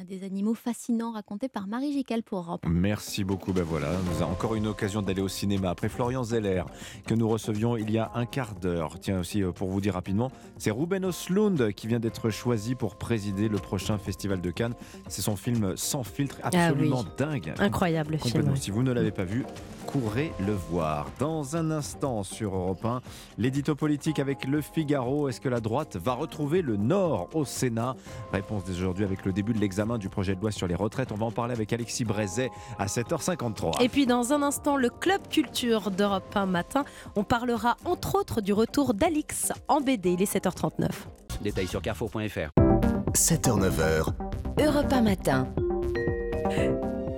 Des 0.08 0.24
animaux 0.24 0.54
fascinants 0.54 1.12
racontés 1.12 1.50
par 1.50 1.66
Marie 1.66 1.92
Gical 1.92 2.22
pour 2.22 2.38
Europe. 2.38 2.64
Merci 2.66 3.24
beaucoup. 3.24 3.52
Ben 3.52 3.62
voilà, 3.62 3.90
nous 4.06 4.22
avons 4.22 4.32
encore 4.32 4.54
une 4.54 4.66
occasion 4.66 5.02
d'aller 5.02 5.20
au 5.20 5.28
cinéma. 5.28 5.68
Après 5.68 5.90
Florian 5.90 6.24
Zeller, 6.24 6.62
que 7.06 7.12
nous 7.12 7.28
recevions 7.28 7.76
il 7.76 7.90
y 7.90 7.98
a 7.98 8.10
un 8.14 8.24
quart 8.24 8.54
d'heure. 8.54 8.98
Tiens 9.00 9.20
aussi, 9.20 9.42
euh, 9.42 9.52
pour 9.52 9.68
vous 9.68 9.82
dire 9.82 9.92
rapidement, 9.92 10.32
c'est 10.56 10.70
Ruben 10.70 11.04
Oslund 11.04 11.74
qui 11.74 11.88
vient 11.88 12.00
d'être 12.00 12.30
choisi 12.30 12.74
pour 12.74 12.96
présider 12.96 13.50
le 13.50 13.58
prochain 13.58 13.98
festival 13.98 14.40
de 14.40 14.50
Cannes. 14.50 14.74
C'est 15.08 15.20
son 15.20 15.36
film 15.36 15.76
Sans 15.76 16.04
filtre, 16.04 16.38
absolument 16.42 17.02
ah 17.02 17.04
oui. 17.06 17.14
dingue. 17.18 17.54
Incroyable 17.58 18.12
le 18.12 18.18
film. 18.18 18.56
Si 18.56 18.70
vous 18.70 18.82
ne 18.82 18.92
l'avez 18.92 19.10
pas 19.10 19.24
vu, 19.24 19.44
courez 19.86 20.32
le 20.46 20.52
voir. 20.52 21.10
Dans 21.18 21.54
un 21.54 21.70
instant 21.78 22.24
sur 22.24 22.54
Europe 22.54 22.84
1, 22.84 23.00
l'édito 23.38 23.74
politique 23.74 24.18
avec 24.18 24.44
Le 24.44 24.60
Figaro. 24.60 25.28
Est-ce 25.28 25.40
que 25.40 25.48
la 25.48 25.60
droite 25.60 25.96
va 25.96 26.12
retrouver 26.12 26.60
le 26.60 26.76
Nord 26.76 27.28
au 27.34 27.44
Sénat? 27.44 27.94
Réponse 28.32 28.64
dès 28.64 28.72
aujourd'hui 28.72 29.04
avec 29.04 29.24
le 29.24 29.32
début 29.32 29.52
de 29.52 29.60
l'examen 29.60 29.96
du 29.96 30.08
projet 30.08 30.34
de 30.34 30.40
loi 30.40 30.50
sur 30.50 30.66
les 30.66 30.74
retraites. 30.74 31.12
On 31.12 31.14
va 31.14 31.26
en 31.26 31.30
parler 31.30 31.54
avec 31.54 31.72
Alexis 31.72 32.04
Brézet 32.04 32.50
à 32.78 32.86
7h53. 32.86 33.80
Et 33.82 33.88
puis 33.88 34.06
dans 34.06 34.32
un 34.32 34.42
instant, 34.42 34.76
le 34.76 34.90
Club 34.90 35.28
Culture 35.28 35.90
d'Europe 35.90 36.36
1 36.36 36.46
matin. 36.46 36.84
On 37.14 37.24
parlera 37.24 37.76
entre 37.84 38.16
autres 38.16 38.40
du 38.40 38.52
retour 38.52 38.92
d'Alix 38.92 39.52
en 39.68 39.80
BD. 39.80 40.10
Il 40.12 40.22
est 40.22 40.34
7h39. 40.34 40.88
Détails 41.42 41.68
sur 41.68 41.80
carrefour.fr. 41.80 42.50
7h-9h. 43.14 44.12
Europe 44.60 44.92
1 44.92 45.00
matin. 45.02 45.48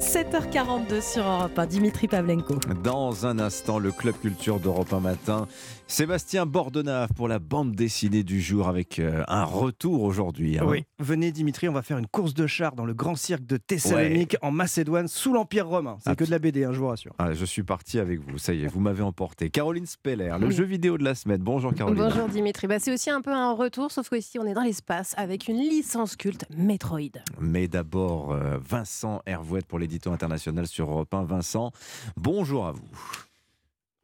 7h42 0.00 1.02
sur 1.02 1.22
Europe 1.28 1.58
1, 1.58 1.66
Dimitri 1.66 2.08
Pavlenko. 2.08 2.54
Dans 2.82 3.26
un 3.26 3.38
instant, 3.38 3.78
le 3.78 3.92
Club 3.92 4.14
Culture 4.18 4.58
d'Europe 4.58 4.92
1 4.94 5.00
matin. 5.00 5.46
Sébastien 5.86 6.46
Bordenave 6.46 7.10
pour 7.16 7.26
la 7.28 7.38
bande 7.40 7.72
dessinée 7.72 8.22
du 8.22 8.40
jour 8.40 8.68
avec 8.68 8.98
euh, 9.00 9.24
un 9.28 9.42
retour 9.44 10.02
aujourd'hui. 10.04 10.56
hein. 10.58 10.64
Oui, 10.66 10.84
venez 11.00 11.32
Dimitri, 11.32 11.68
on 11.68 11.72
va 11.72 11.82
faire 11.82 11.98
une 11.98 12.06
course 12.06 12.32
de 12.32 12.46
chars 12.46 12.76
dans 12.76 12.84
le 12.84 12.94
grand 12.94 13.16
cirque 13.16 13.44
de 13.44 13.56
Thessalonique 13.56 14.36
en 14.40 14.52
Macédoine 14.52 15.08
sous 15.08 15.32
l'Empire 15.34 15.66
romain. 15.66 15.98
C'est 16.04 16.14
que 16.16 16.24
de 16.24 16.30
la 16.30 16.38
BD, 16.38 16.62
hein, 16.64 16.70
je 16.72 16.78
vous 16.78 16.86
rassure. 16.86 17.12
Ah, 17.18 17.34
je 17.34 17.44
suis 17.44 17.64
parti 17.64 17.98
avec 17.98 18.20
vous, 18.20 18.38
ça 18.38 18.54
y 18.54 18.62
est, 18.64 18.68
vous 18.68 18.78
m'avez 18.80 19.02
emporté. 19.02 19.50
Caroline 19.50 19.84
Speller, 19.86 20.32
le 20.40 20.46
Oui. 20.46 20.54
jeu 20.54 20.64
vidéo 20.64 20.96
de 20.96 21.02
la 21.04 21.16
semaine. 21.16 21.42
Bonjour 21.42 21.74
Caroline. 21.74 22.04
Bonjour 22.04 22.28
Dimitri. 22.28 22.68
Bah, 22.68 22.78
c'est 22.78 22.94
aussi 22.94 23.10
un 23.10 23.20
peu 23.20 23.32
un 23.32 23.52
retour, 23.52 23.90
sauf 23.90 24.08
qu'ici 24.08 24.38
on 24.38 24.46
est 24.46 24.54
dans 24.54 24.62
l'espace 24.62 25.14
avec 25.18 25.48
une 25.48 25.58
licence 25.58 26.14
culte 26.14 26.46
Metroid. 26.56 27.00
Mais 27.40 27.66
d'abord, 27.66 28.30
euh, 28.32 28.58
Vincent 28.64 29.22
Hervouette 29.26 29.66
pour 29.66 29.80
l'édito 29.90 30.12
international 30.12 30.66
sur 30.66 30.90
Europe 30.90 31.12
1. 31.12 31.24
Vincent, 31.24 31.72
bonjour 32.16 32.66
à 32.66 32.72
vous. 32.72 32.88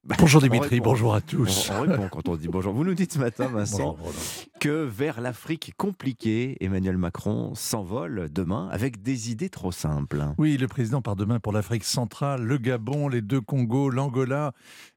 Bonjour 0.21 0.41
On 0.41 0.47
Dimitri, 0.47 0.77
répond. 0.77 0.91
bonjour 0.91 1.15
à 1.17 1.21
tous. 1.21 1.69
On, 1.71 1.79
on 1.79 1.81
répond 1.91 2.09
quand 2.09 2.29
on 2.29 2.37
dit 2.37 2.47
bonjour. 2.47 2.73
Vous 2.73 2.85
nous 2.85 2.95
dites 2.95 3.13
ce 3.13 3.19
matin, 3.19 3.49
Vincent, 3.49 3.97
Bonjour, 3.99 4.13
que 4.61 4.85
vers 4.85 5.21
l'Afrique 5.21 5.73
compliquée, 5.77 6.57
Emmanuel 6.61 6.97
Macron 6.97 7.55
s'envole 7.57 8.29
demain 8.33 8.69
avec 8.71 9.03
des 9.03 9.33
idées 9.33 9.49
trop 9.49 9.73
simples. 9.73 10.25
Oui, 10.39 10.57
le 10.59 10.69
président 10.69 11.03
part 11.03 11.17
demain 11.17 11.41
pour 11.41 11.53
l'Afrique 11.53 11.83
centrale, 11.83 12.43
le 12.45 12.57
Gabon, 12.59 13.09
les 13.09 13.21
deux 13.21 13.41
Congos, 13.41 13.91
l'Angola. 13.91 14.53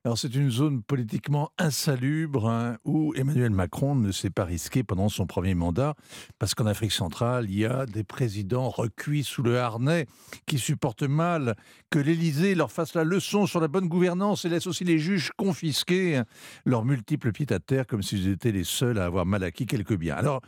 Alors 0.05 0.18
c'est 0.20 0.36
une 0.36 0.51
zone 0.51 0.84
politiquement 0.84 1.49
insalubre 1.57 2.47
hein, 2.47 2.78
où 2.86 3.14
Emmanuel 3.16 3.49
Macron 3.51 3.95
ne 3.95 4.12
s'est 4.12 4.30
pas 4.30 4.45
risqué 4.45 4.84
pendant 4.84 5.10
son 5.10 5.26
premier 5.26 5.55
mandat 5.55 5.95
parce 6.38 6.53
qu'en 6.53 6.68
Afrique 6.68 6.91
centrale, 6.91 7.45
il 7.49 7.57
y 7.57 7.66
a 7.66 7.88
des 7.88 8.03
présidents 8.03 8.70
recuits 8.70 9.24
sous 9.24 9.41
le 9.41 9.60
harnais 9.60 10.05
qui 10.45 10.60
supportent 10.60 11.01
mal 11.01 11.55
que 11.89 11.97
l'Élysée 11.97 12.53
leur 12.53 12.72
fasse 12.72 12.93
la 12.93 13.03
leçon 13.03 13.47
sur 13.47 13.60
la 13.60 13.68
bonne 13.68 13.88
gouvernance 13.88 14.45
et 14.45 14.49
laisse 14.49 14.68
aussi 14.68 14.84
les 14.84 14.99
juges 15.00 15.32
confisquer 15.38 16.18
hein, 16.18 16.26
leurs 16.66 16.86
multiples 16.86 17.32
pieds 17.32 17.52
à 17.52 17.60
terre 17.60 17.88
comme 17.88 18.04
s'ils 18.04 18.28
étaient 18.28 18.52
les 18.52 18.64
seuls 18.64 19.00
à 19.00 19.06
avoir 19.06 19.26
mal 19.26 19.43
acquis 19.43 19.66
quelques 19.66 19.97
biens. 19.97 20.16
Alors 20.16 20.41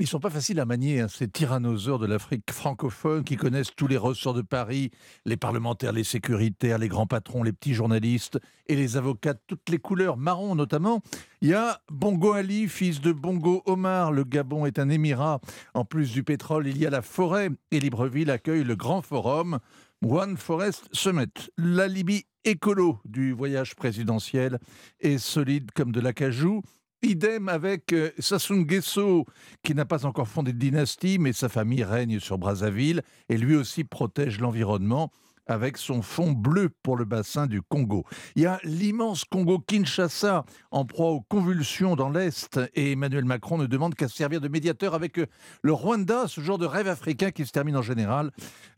ils 0.00 0.08
sont 0.08 0.18
pas 0.18 0.30
faciles 0.30 0.58
à 0.58 0.64
manier, 0.64 1.00
hein, 1.00 1.06
ces 1.06 1.28
tyrannosaures 1.28 2.00
de 2.00 2.06
l'Afrique 2.06 2.50
francophone 2.50 3.22
qui 3.22 3.36
connaissent 3.36 3.72
tous 3.76 3.86
les 3.86 3.96
ressorts 3.96 4.34
de 4.34 4.42
Paris, 4.42 4.90
les 5.24 5.36
parlementaires, 5.36 5.92
les 5.92 6.02
sécuritaires, 6.02 6.78
les 6.78 6.88
grands 6.88 7.06
patrons, 7.06 7.44
les 7.44 7.52
petits 7.52 7.74
journalistes 7.74 8.40
et 8.66 8.74
les 8.74 8.96
avocats 8.96 9.34
de 9.34 9.40
toutes 9.46 9.68
les 9.70 9.78
couleurs, 9.78 10.16
marron 10.16 10.56
notamment. 10.56 11.00
Il 11.42 11.50
y 11.50 11.54
a 11.54 11.80
Bongo 11.92 12.32
Ali, 12.32 12.66
fils 12.66 13.00
de 13.00 13.12
Bongo 13.12 13.62
Omar. 13.66 14.10
Le 14.10 14.24
Gabon 14.24 14.66
est 14.66 14.80
un 14.80 14.88
émirat. 14.88 15.40
En 15.74 15.84
plus 15.84 16.10
du 16.10 16.24
pétrole, 16.24 16.66
il 16.66 16.76
y 16.76 16.86
a 16.86 16.90
la 16.90 17.02
forêt 17.02 17.50
et 17.70 17.78
Libreville 17.78 18.32
accueille 18.32 18.64
le 18.64 18.74
grand 18.74 19.00
forum 19.00 19.60
One 20.04 20.36
Forest 20.36 20.88
Summit. 20.92 21.32
La 21.56 21.88
Libye 21.88 22.26
écolo 22.44 22.98
du 23.06 23.32
voyage 23.32 23.74
présidentiel 23.74 24.58
est 25.00 25.16
solide 25.16 25.70
comme 25.74 25.92
de 25.92 26.00
l'acajou. 26.00 26.60
Idem 27.02 27.48
avec 27.48 27.92
euh, 27.94 28.10
Sassou 28.18 28.54
Nguesso, 28.54 29.24
qui 29.62 29.74
n'a 29.74 29.86
pas 29.86 30.04
encore 30.04 30.28
fondé 30.28 30.52
de 30.52 30.58
dynastie, 30.58 31.18
mais 31.18 31.32
sa 31.32 31.48
famille 31.48 31.84
règne 31.84 32.20
sur 32.20 32.36
Brazzaville 32.36 33.00
et 33.30 33.38
lui 33.38 33.56
aussi 33.56 33.84
protège 33.84 34.40
l'environnement 34.40 35.10
avec 35.46 35.76
son 35.76 36.02
fond 36.02 36.32
bleu 36.32 36.70
pour 36.82 36.96
le 36.96 37.04
bassin 37.04 37.46
du 37.46 37.62
Congo. 37.62 38.04
Il 38.36 38.42
y 38.42 38.46
a 38.46 38.58
l'immense 38.64 39.24
Congo-Kinshasa 39.24 40.44
en 40.70 40.84
proie 40.84 41.10
aux 41.10 41.20
convulsions 41.20 41.96
dans 41.96 42.10
l'Est 42.10 42.60
et 42.74 42.92
Emmanuel 42.92 43.24
Macron 43.24 43.58
ne 43.58 43.66
demande 43.66 43.94
qu'à 43.94 44.08
servir 44.08 44.40
de 44.40 44.48
médiateur 44.48 44.94
avec 44.94 45.18
euh, 45.18 45.26
le 45.62 45.72
Rwanda, 45.72 46.28
ce 46.28 46.40
genre 46.40 46.58
de 46.58 46.66
rêve 46.66 46.88
africain 46.88 47.30
qui 47.30 47.46
se 47.46 47.52
termine 47.52 47.76
en 47.76 47.82
général 47.82 48.30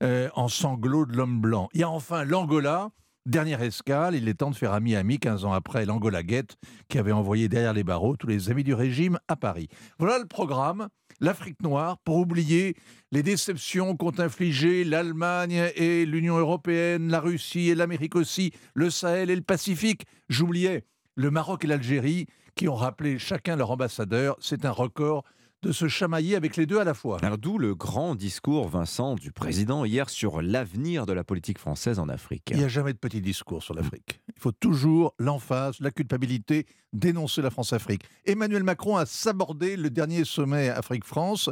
euh, 0.02 0.28
en 0.34 0.48
sanglots 0.48 1.06
de 1.06 1.16
l'homme 1.16 1.40
blanc. 1.40 1.68
Il 1.74 1.80
y 1.80 1.84
a 1.84 1.90
enfin 1.90 2.24
l'Angola. 2.24 2.90
Dernière 3.26 3.60
escale, 3.60 4.14
il 4.14 4.28
est 4.28 4.34
temps 4.34 4.52
de 4.52 4.54
faire 4.54 4.72
ami-ami 4.72 5.18
15 5.18 5.46
ans 5.46 5.52
après 5.52 5.84
l'Angola 5.84 6.22
Guette 6.22 6.54
qui 6.88 6.96
avait 6.96 7.10
envoyé 7.10 7.48
derrière 7.48 7.72
les 7.72 7.82
barreaux 7.82 8.14
tous 8.14 8.28
les 8.28 8.50
amis 8.50 8.62
du 8.62 8.72
régime 8.72 9.18
à 9.26 9.34
Paris. 9.34 9.68
Voilà 9.98 10.20
le 10.20 10.26
programme, 10.26 10.86
l'Afrique 11.18 11.60
noire, 11.60 11.98
pour 12.04 12.18
oublier 12.18 12.76
les 13.10 13.24
déceptions 13.24 13.96
qu'ont 13.96 14.16
infligées 14.18 14.84
l'Allemagne 14.84 15.72
et 15.74 16.06
l'Union 16.06 16.38
européenne, 16.38 17.08
la 17.08 17.18
Russie 17.18 17.68
et 17.68 17.74
l'Amérique 17.74 18.14
aussi, 18.14 18.52
le 18.74 18.90
Sahel 18.90 19.28
et 19.28 19.34
le 19.34 19.42
Pacifique. 19.42 20.04
J'oubliais 20.28 20.84
le 21.16 21.32
Maroc 21.32 21.64
et 21.64 21.66
l'Algérie 21.66 22.26
qui 22.54 22.68
ont 22.68 22.76
rappelé 22.76 23.18
chacun 23.18 23.56
leur 23.56 23.72
ambassadeur. 23.72 24.36
C'est 24.38 24.64
un 24.64 24.70
record 24.70 25.24
de 25.66 25.72
se 25.72 25.88
chamailler 25.88 26.36
avec 26.36 26.56
les 26.56 26.64
deux 26.64 26.78
à 26.78 26.84
la 26.84 26.94
fois. 26.94 27.18
Alors 27.22 27.38
d'où 27.38 27.58
le 27.58 27.74
grand 27.74 28.14
discours, 28.14 28.68
Vincent, 28.68 29.16
du 29.16 29.32
président 29.32 29.84
hier 29.84 30.08
sur 30.08 30.40
l'avenir 30.40 31.06
de 31.06 31.12
la 31.12 31.24
politique 31.24 31.58
française 31.58 31.98
en 31.98 32.08
Afrique. 32.08 32.50
Il 32.52 32.58
n'y 32.58 32.64
a 32.64 32.68
jamais 32.68 32.92
de 32.92 32.98
petit 32.98 33.20
discours 33.20 33.64
sur 33.64 33.74
l'Afrique. 33.74 34.20
Il 34.28 34.40
faut 34.40 34.52
toujours 34.52 35.14
l'emphase, 35.18 35.80
la 35.80 35.90
culpabilité, 35.90 36.66
dénoncer 36.92 37.42
la 37.42 37.50
France-Afrique. 37.50 38.02
Emmanuel 38.24 38.62
Macron 38.62 38.96
a 38.96 39.06
sabordé 39.06 39.76
le 39.76 39.90
dernier 39.90 40.24
sommet 40.24 40.68
Afrique-France 40.68 41.50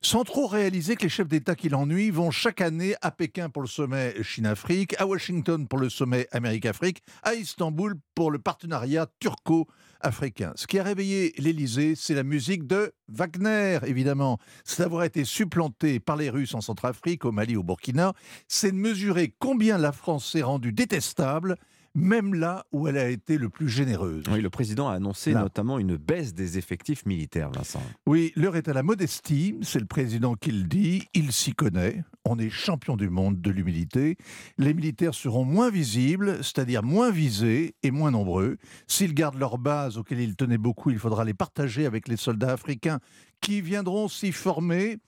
sans 0.00 0.22
trop 0.22 0.46
réaliser 0.46 0.96
que 0.96 1.02
les 1.02 1.08
chefs 1.08 1.28
d'État 1.28 1.54
qui 1.54 1.68
l'ennuient 1.68 2.10
vont 2.10 2.30
chaque 2.30 2.60
année 2.60 2.94
à 3.02 3.10
Pékin 3.10 3.50
pour 3.50 3.62
le 3.62 3.68
sommet 3.68 4.14
Chine-Afrique, 4.22 4.94
à 4.98 5.06
Washington 5.06 5.66
pour 5.66 5.78
le 5.78 5.88
sommet 5.88 6.28
Amérique-Afrique, 6.30 7.02
à 7.22 7.34
Istanbul 7.34 7.94
pour 8.14 8.30
le 8.30 8.38
partenariat 8.38 9.08
turco-africain. 9.18 10.52
Ce 10.54 10.66
qui 10.66 10.78
a 10.78 10.84
réveillé 10.84 11.34
l'Élysée, 11.38 11.94
c'est 11.96 12.14
la 12.14 12.22
musique 12.22 12.66
de 12.66 12.92
Wagner, 13.08 13.80
évidemment. 13.86 14.38
C'est 14.64 14.82
d'avoir 14.82 15.02
été 15.02 15.24
supplanté 15.24 15.98
par 15.98 16.16
les 16.16 16.30
Russes 16.30 16.54
en 16.54 16.60
Centrafrique, 16.60 17.24
au 17.24 17.32
Mali, 17.32 17.56
au 17.56 17.64
Burkina. 17.64 18.12
C'est 18.46 18.70
de 18.70 18.76
mesurer 18.76 19.34
combien 19.38 19.78
la 19.78 19.92
France 19.92 20.30
s'est 20.30 20.42
rendue 20.42 20.72
détestable 20.72 21.56
même 21.94 22.34
là 22.34 22.64
où 22.72 22.88
elle 22.88 22.98
a 22.98 23.08
été 23.08 23.38
le 23.38 23.48
plus 23.48 23.68
généreuse. 23.68 24.24
Oui, 24.30 24.40
le 24.40 24.50
président 24.50 24.88
a 24.88 24.94
annoncé 24.94 25.32
Là. 25.32 25.40
notamment 25.40 25.78
une 25.78 25.96
baisse 25.96 26.34
des 26.34 26.58
effectifs 26.58 27.04
militaires, 27.06 27.50
Vincent. 27.50 27.82
Oui, 28.06 28.32
l'heure 28.36 28.56
est 28.56 28.68
à 28.68 28.72
la 28.72 28.82
modestie, 28.82 29.56
c'est 29.62 29.80
le 29.80 29.86
président 29.86 30.34
qui 30.34 30.52
le 30.52 30.64
dit, 30.64 31.04
il 31.14 31.32
s'y 31.32 31.52
connaît, 31.52 32.04
on 32.24 32.38
est 32.38 32.50
champion 32.50 32.96
du 32.96 33.08
monde 33.10 33.40
de 33.40 33.50
l'humilité, 33.50 34.16
les 34.58 34.74
militaires 34.74 35.14
seront 35.14 35.44
moins 35.44 35.70
visibles, 35.70 36.36
c'est-à-dire 36.44 36.82
moins 36.82 37.10
visés 37.10 37.74
et 37.82 37.90
moins 37.90 38.10
nombreux. 38.10 38.58
S'ils 38.86 39.14
gardent 39.14 39.38
leur 39.38 39.58
base 39.58 39.98
auxquelles 39.98 40.20
ils 40.20 40.36
tenaient 40.36 40.58
beaucoup, 40.58 40.90
il 40.90 40.98
faudra 40.98 41.24
les 41.24 41.34
partager 41.34 41.86
avec 41.86 42.08
les 42.08 42.16
soldats 42.16 42.52
africains 42.52 42.98
qui 43.40 43.60
viendront 43.60 44.08
s'y 44.08 44.32
former 44.32 44.98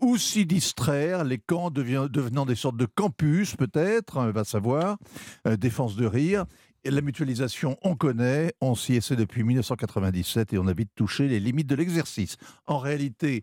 ou 0.00 0.16
s'y 0.16 0.46
distraire, 0.46 1.24
les 1.24 1.38
camps 1.38 1.70
devenant 1.70 2.46
des 2.46 2.54
sortes 2.54 2.76
de 2.76 2.86
campus 2.86 3.56
peut-être, 3.56 4.16
on 4.18 4.30
va 4.30 4.44
savoir, 4.44 4.98
euh, 5.46 5.56
défense 5.56 5.96
de 5.96 6.06
rire. 6.06 6.44
La 6.84 7.02
mutualisation, 7.02 7.76
on 7.82 7.94
connaît, 7.94 8.54
on 8.62 8.74
s'y 8.74 8.94
essaie 8.94 9.16
depuis 9.16 9.42
1997 9.44 10.54
et 10.54 10.58
on 10.58 10.66
a 10.66 10.72
vite 10.72 10.90
touché 10.94 11.28
les 11.28 11.38
limites 11.40 11.66
de 11.66 11.74
l'exercice. 11.74 12.36
En 12.66 12.78
réalité, 12.78 13.42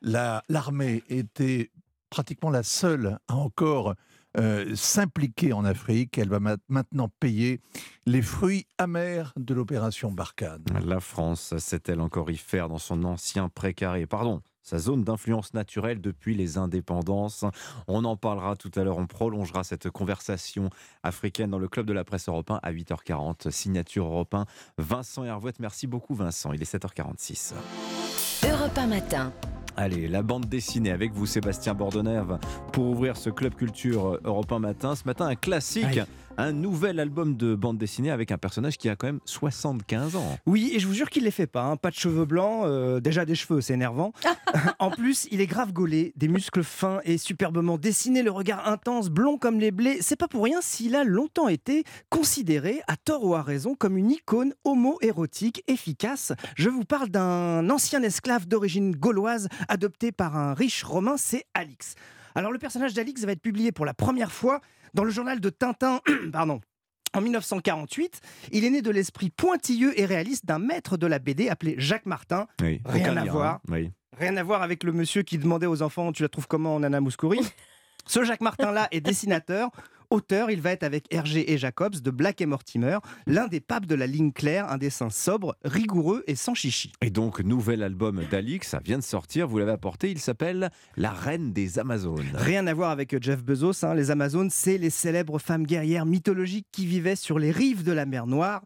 la- 0.00 0.42
l'armée 0.48 1.04
était 1.08 1.70
pratiquement 2.10 2.50
la 2.50 2.62
seule 2.64 3.18
à 3.28 3.36
encore 3.36 3.94
euh, 4.38 4.74
s'impliquer 4.74 5.52
en 5.52 5.62
Afrique. 5.64 6.16
Elle 6.16 6.30
va 6.30 6.40
ma- 6.40 6.56
maintenant 6.68 7.08
payer 7.20 7.60
les 8.06 8.22
fruits 8.22 8.66
amers 8.78 9.32
de 9.36 9.52
l'opération 9.52 10.10
Barkhane. 10.10 10.64
La 10.86 11.00
France 11.00 11.54
sait-elle 11.58 12.00
encore 12.00 12.30
y 12.30 12.36
faire 12.38 12.68
dans 12.70 12.78
son 12.78 13.04
ancien 13.04 13.50
précaré 13.50 14.06
Pardon, 14.06 14.40
sa 14.62 14.78
zone 14.78 15.04
d'influence 15.04 15.54
naturelle 15.54 16.00
depuis 16.00 16.34
les 16.34 16.58
indépendances. 16.58 17.44
On 17.88 18.04
en 18.04 18.16
parlera 18.16 18.56
tout 18.56 18.70
à 18.74 18.84
l'heure, 18.84 18.98
on 18.98 19.06
prolongera 19.06 19.64
cette 19.64 19.90
conversation 19.90 20.70
africaine 21.02 21.50
dans 21.50 21.58
le 21.58 21.68
club 21.68 21.86
de 21.86 21.92
la 21.92 22.04
presse 22.04 22.28
européen 22.28 22.60
à 22.62 22.72
8h40. 22.72 23.50
Signature 23.50 24.06
européen, 24.06 24.46
Vincent 24.78 25.24
Hervouette. 25.24 25.60
Merci 25.60 25.86
beaucoup 25.86 26.14
Vincent, 26.14 26.52
il 26.52 26.62
est 26.62 26.72
7h46. 26.72 27.54
Europe 28.44 28.78
matin. 28.88 29.32
Allez, 29.76 30.06
la 30.06 30.22
bande 30.22 30.46
dessinée 30.46 30.90
avec 30.90 31.12
vous, 31.12 31.24
Sébastien 31.24 31.72
Bordenève, 31.72 32.38
pour 32.72 32.84
ouvrir 32.84 33.16
ce 33.16 33.30
club 33.30 33.54
culture 33.54 34.18
européen 34.24 34.58
matin. 34.58 34.94
Ce 34.94 35.04
matin, 35.06 35.26
un 35.26 35.34
classique 35.34 36.00
un 36.36 36.52
nouvel 36.52 37.00
album 37.00 37.36
de 37.36 37.54
bande 37.54 37.78
dessinée 37.78 38.10
avec 38.10 38.32
un 38.32 38.38
personnage 38.38 38.78
qui 38.78 38.88
a 38.88 38.96
quand 38.96 39.06
même 39.06 39.20
75 39.24 40.16
ans. 40.16 40.38
Oui, 40.46 40.72
et 40.74 40.78
je 40.78 40.86
vous 40.86 40.94
jure 40.94 41.10
qu'il 41.10 41.22
ne 41.22 41.26
les 41.26 41.30
fait 41.30 41.46
pas. 41.46 41.62
Hein. 41.62 41.76
Pas 41.76 41.90
de 41.90 41.94
cheveux 41.94 42.24
blancs, 42.24 42.64
euh, 42.64 43.00
déjà 43.00 43.24
des 43.24 43.34
cheveux, 43.34 43.60
c'est 43.60 43.74
énervant. 43.74 44.12
en 44.78 44.90
plus, 44.90 45.28
il 45.30 45.40
est 45.40 45.46
grave 45.46 45.72
gaulé, 45.72 46.12
des 46.16 46.28
muscles 46.28 46.62
fins 46.62 47.00
et 47.04 47.18
superbement 47.18 47.78
dessinés, 47.78 48.22
le 48.22 48.30
regard 48.30 48.68
intense, 48.68 49.10
blond 49.10 49.38
comme 49.38 49.60
les 49.60 49.70
blés. 49.70 49.98
C'est 50.00 50.16
pas 50.16 50.28
pour 50.28 50.44
rien 50.44 50.60
s'il 50.60 50.96
a 50.96 51.04
longtemps 51.04 51.48
été 51.48 51.84
considéré, 52.10 52.80
à 52.88 52.96
tort 52.96 53.24
ou 53.24 53.34
à 53.34 53.42
raison, 53.42 53.74
comme 53.74 53.96
une 53.96 54.10
icône 54.10 54.54
homo-érotique 54.64 55.62
efficace. 55.68 56.32
Je 56.56 56.68
vous 56.68 56.84
parle 56.84 57.08
d'un 57.08 57.68
ancien 57.70 58.02
esclave 58.02 58.46
d'origine 58.46 58.94
gauloise 58.96 59.48
adopté 59.68 60.12
par 60.12 60.36
un 60.36 60.54
riche 60.54 60.82
romain, 60.82 61.16
c'est 61.16 61.44
Alix. 61.54 61.94
Alors 62.34 62.50
le 62.50 62.58
personnage 62.58 62.94
d'Alix 62.94 63.24
va 63.24 63.32
être 63.32 63.42
publié 63.42 63.72
pour 63.72 63.84
la 63.84 63.92
première 63.92 64.32
fois 64.32 64.60
dans 64.94 65.04
le 65.04 65.10
journal 65.10 65.40
de 65.40 65.50
Tintin, 65.50 66.00
pardon, 66.32 66.60
en 67.14 67.20
1948, 67.20 68.20
il 68.52 68.64
est 68.64 68.70
né 68.70 68.82
de 68.82 68.90
l'esprit 68.90 69.30
pointilleux 69.30 69.98
et 70.00 70.06
réaliste 70.06 70.46
d'un 70.46 70.58
maître 70.58 70.96
de 70.96 71.06
la 71.06 71.18
BD 71.18 71.48
appelé 71.48 71.74
Jacques 71.78 72.06
Martin. 72.06 72.46
rien 72.86 73.16
à 73.16 73.24
voir. 73.24 73.60
Hein. 73.68 73.88
Rien 74.18 74.36
à 74.36 74.42
voir 74.42 74.62
avec 74.62 74.84
le 74.84 74.92
monsieur 74.92 75.22
qui 75.22 75.38
demandait 75.38 75.66
aux 75.66 75.82
enfants 75.82 76.12
Tu 76.12 76.22
la 76.22 76.28
trouves 76.28 76.46
comment, 76.46 76.78
Nana 76.80 77.00
Mouskouri? 77.00 77.40
Ce 78.06 78.24
Jacques 78.24 78.40
Martin-là 78.40 78.88
est 78.90 79.00
dessinateur, 79.00 79.70
auteur, 80.12 80.50
il 80.50 80.60
va 80.60 80.72
être 80.72 80.82
avec 80.82 81.12
Hergé 81.12 81.52
et 81.52 81.58
Jacobs 81.58 81.96
de 81.96 82.10
Black 82.10 82.40
et 82.40 82.46
Mortimer, 82.46 82.98
l'un 83.26 83.48
des 83.48 83.60
papes 83.60 83.86
de 83.86 83.94
la 83.94 84.06
ligne 84.06 84.32
claire, 84.32 84.70
un 84.70 84.78
dessin 84.78 85.10
sobre, 85.10 85.56
rigoureux 85.64 86.22
et 86.26 86.34
sans 86.34 86.54
chichi. 86.54 86.92
Et 87.00 87.10
donc, 87.10 87.40
nouvel 87.40 87.82
album 87.82 88.22
d'Alix, 88.30 88.68
ça 88.68 88.80
vient 88.84 88.98
de 88.98 89.02
sortir, 89.02 89.48
vous 89.48 89.58
l'avez 89.58 89.72
apporté, 89.72 90.10
il 90.10 90.18
s'appelle 90.18 90.70
La 90.96 91.10
Reine 91.10 91.52
des 91.52 91.78
Amazones. 91.78 92.30
Rien 92.34 92.66
à 92.66 92.74
voir 92.74 92.90
avec 92.90 93.20
Jeff 93.22 93.42
Bezos, 93.42 93.84
hein. 93.84 93.94
les 93.94 94.10
Amazones, 94.10 94.50
c'est 94.50 94.78
les 94.78 94.90
célèbres 94.90 95.38
femmes 95.38 95.66
guerrières 95.66 96.06
mythologiques 96.06 96.68
qui 96.72 96.86
vivaient 96.86 97.16
sur 97.16 97.38
les 97.38 97.50
rives 97.50 97.82
de 97.82 97.92
la 97.92 98.04
mer 98.04 98.26
Noire. 98.26 98.62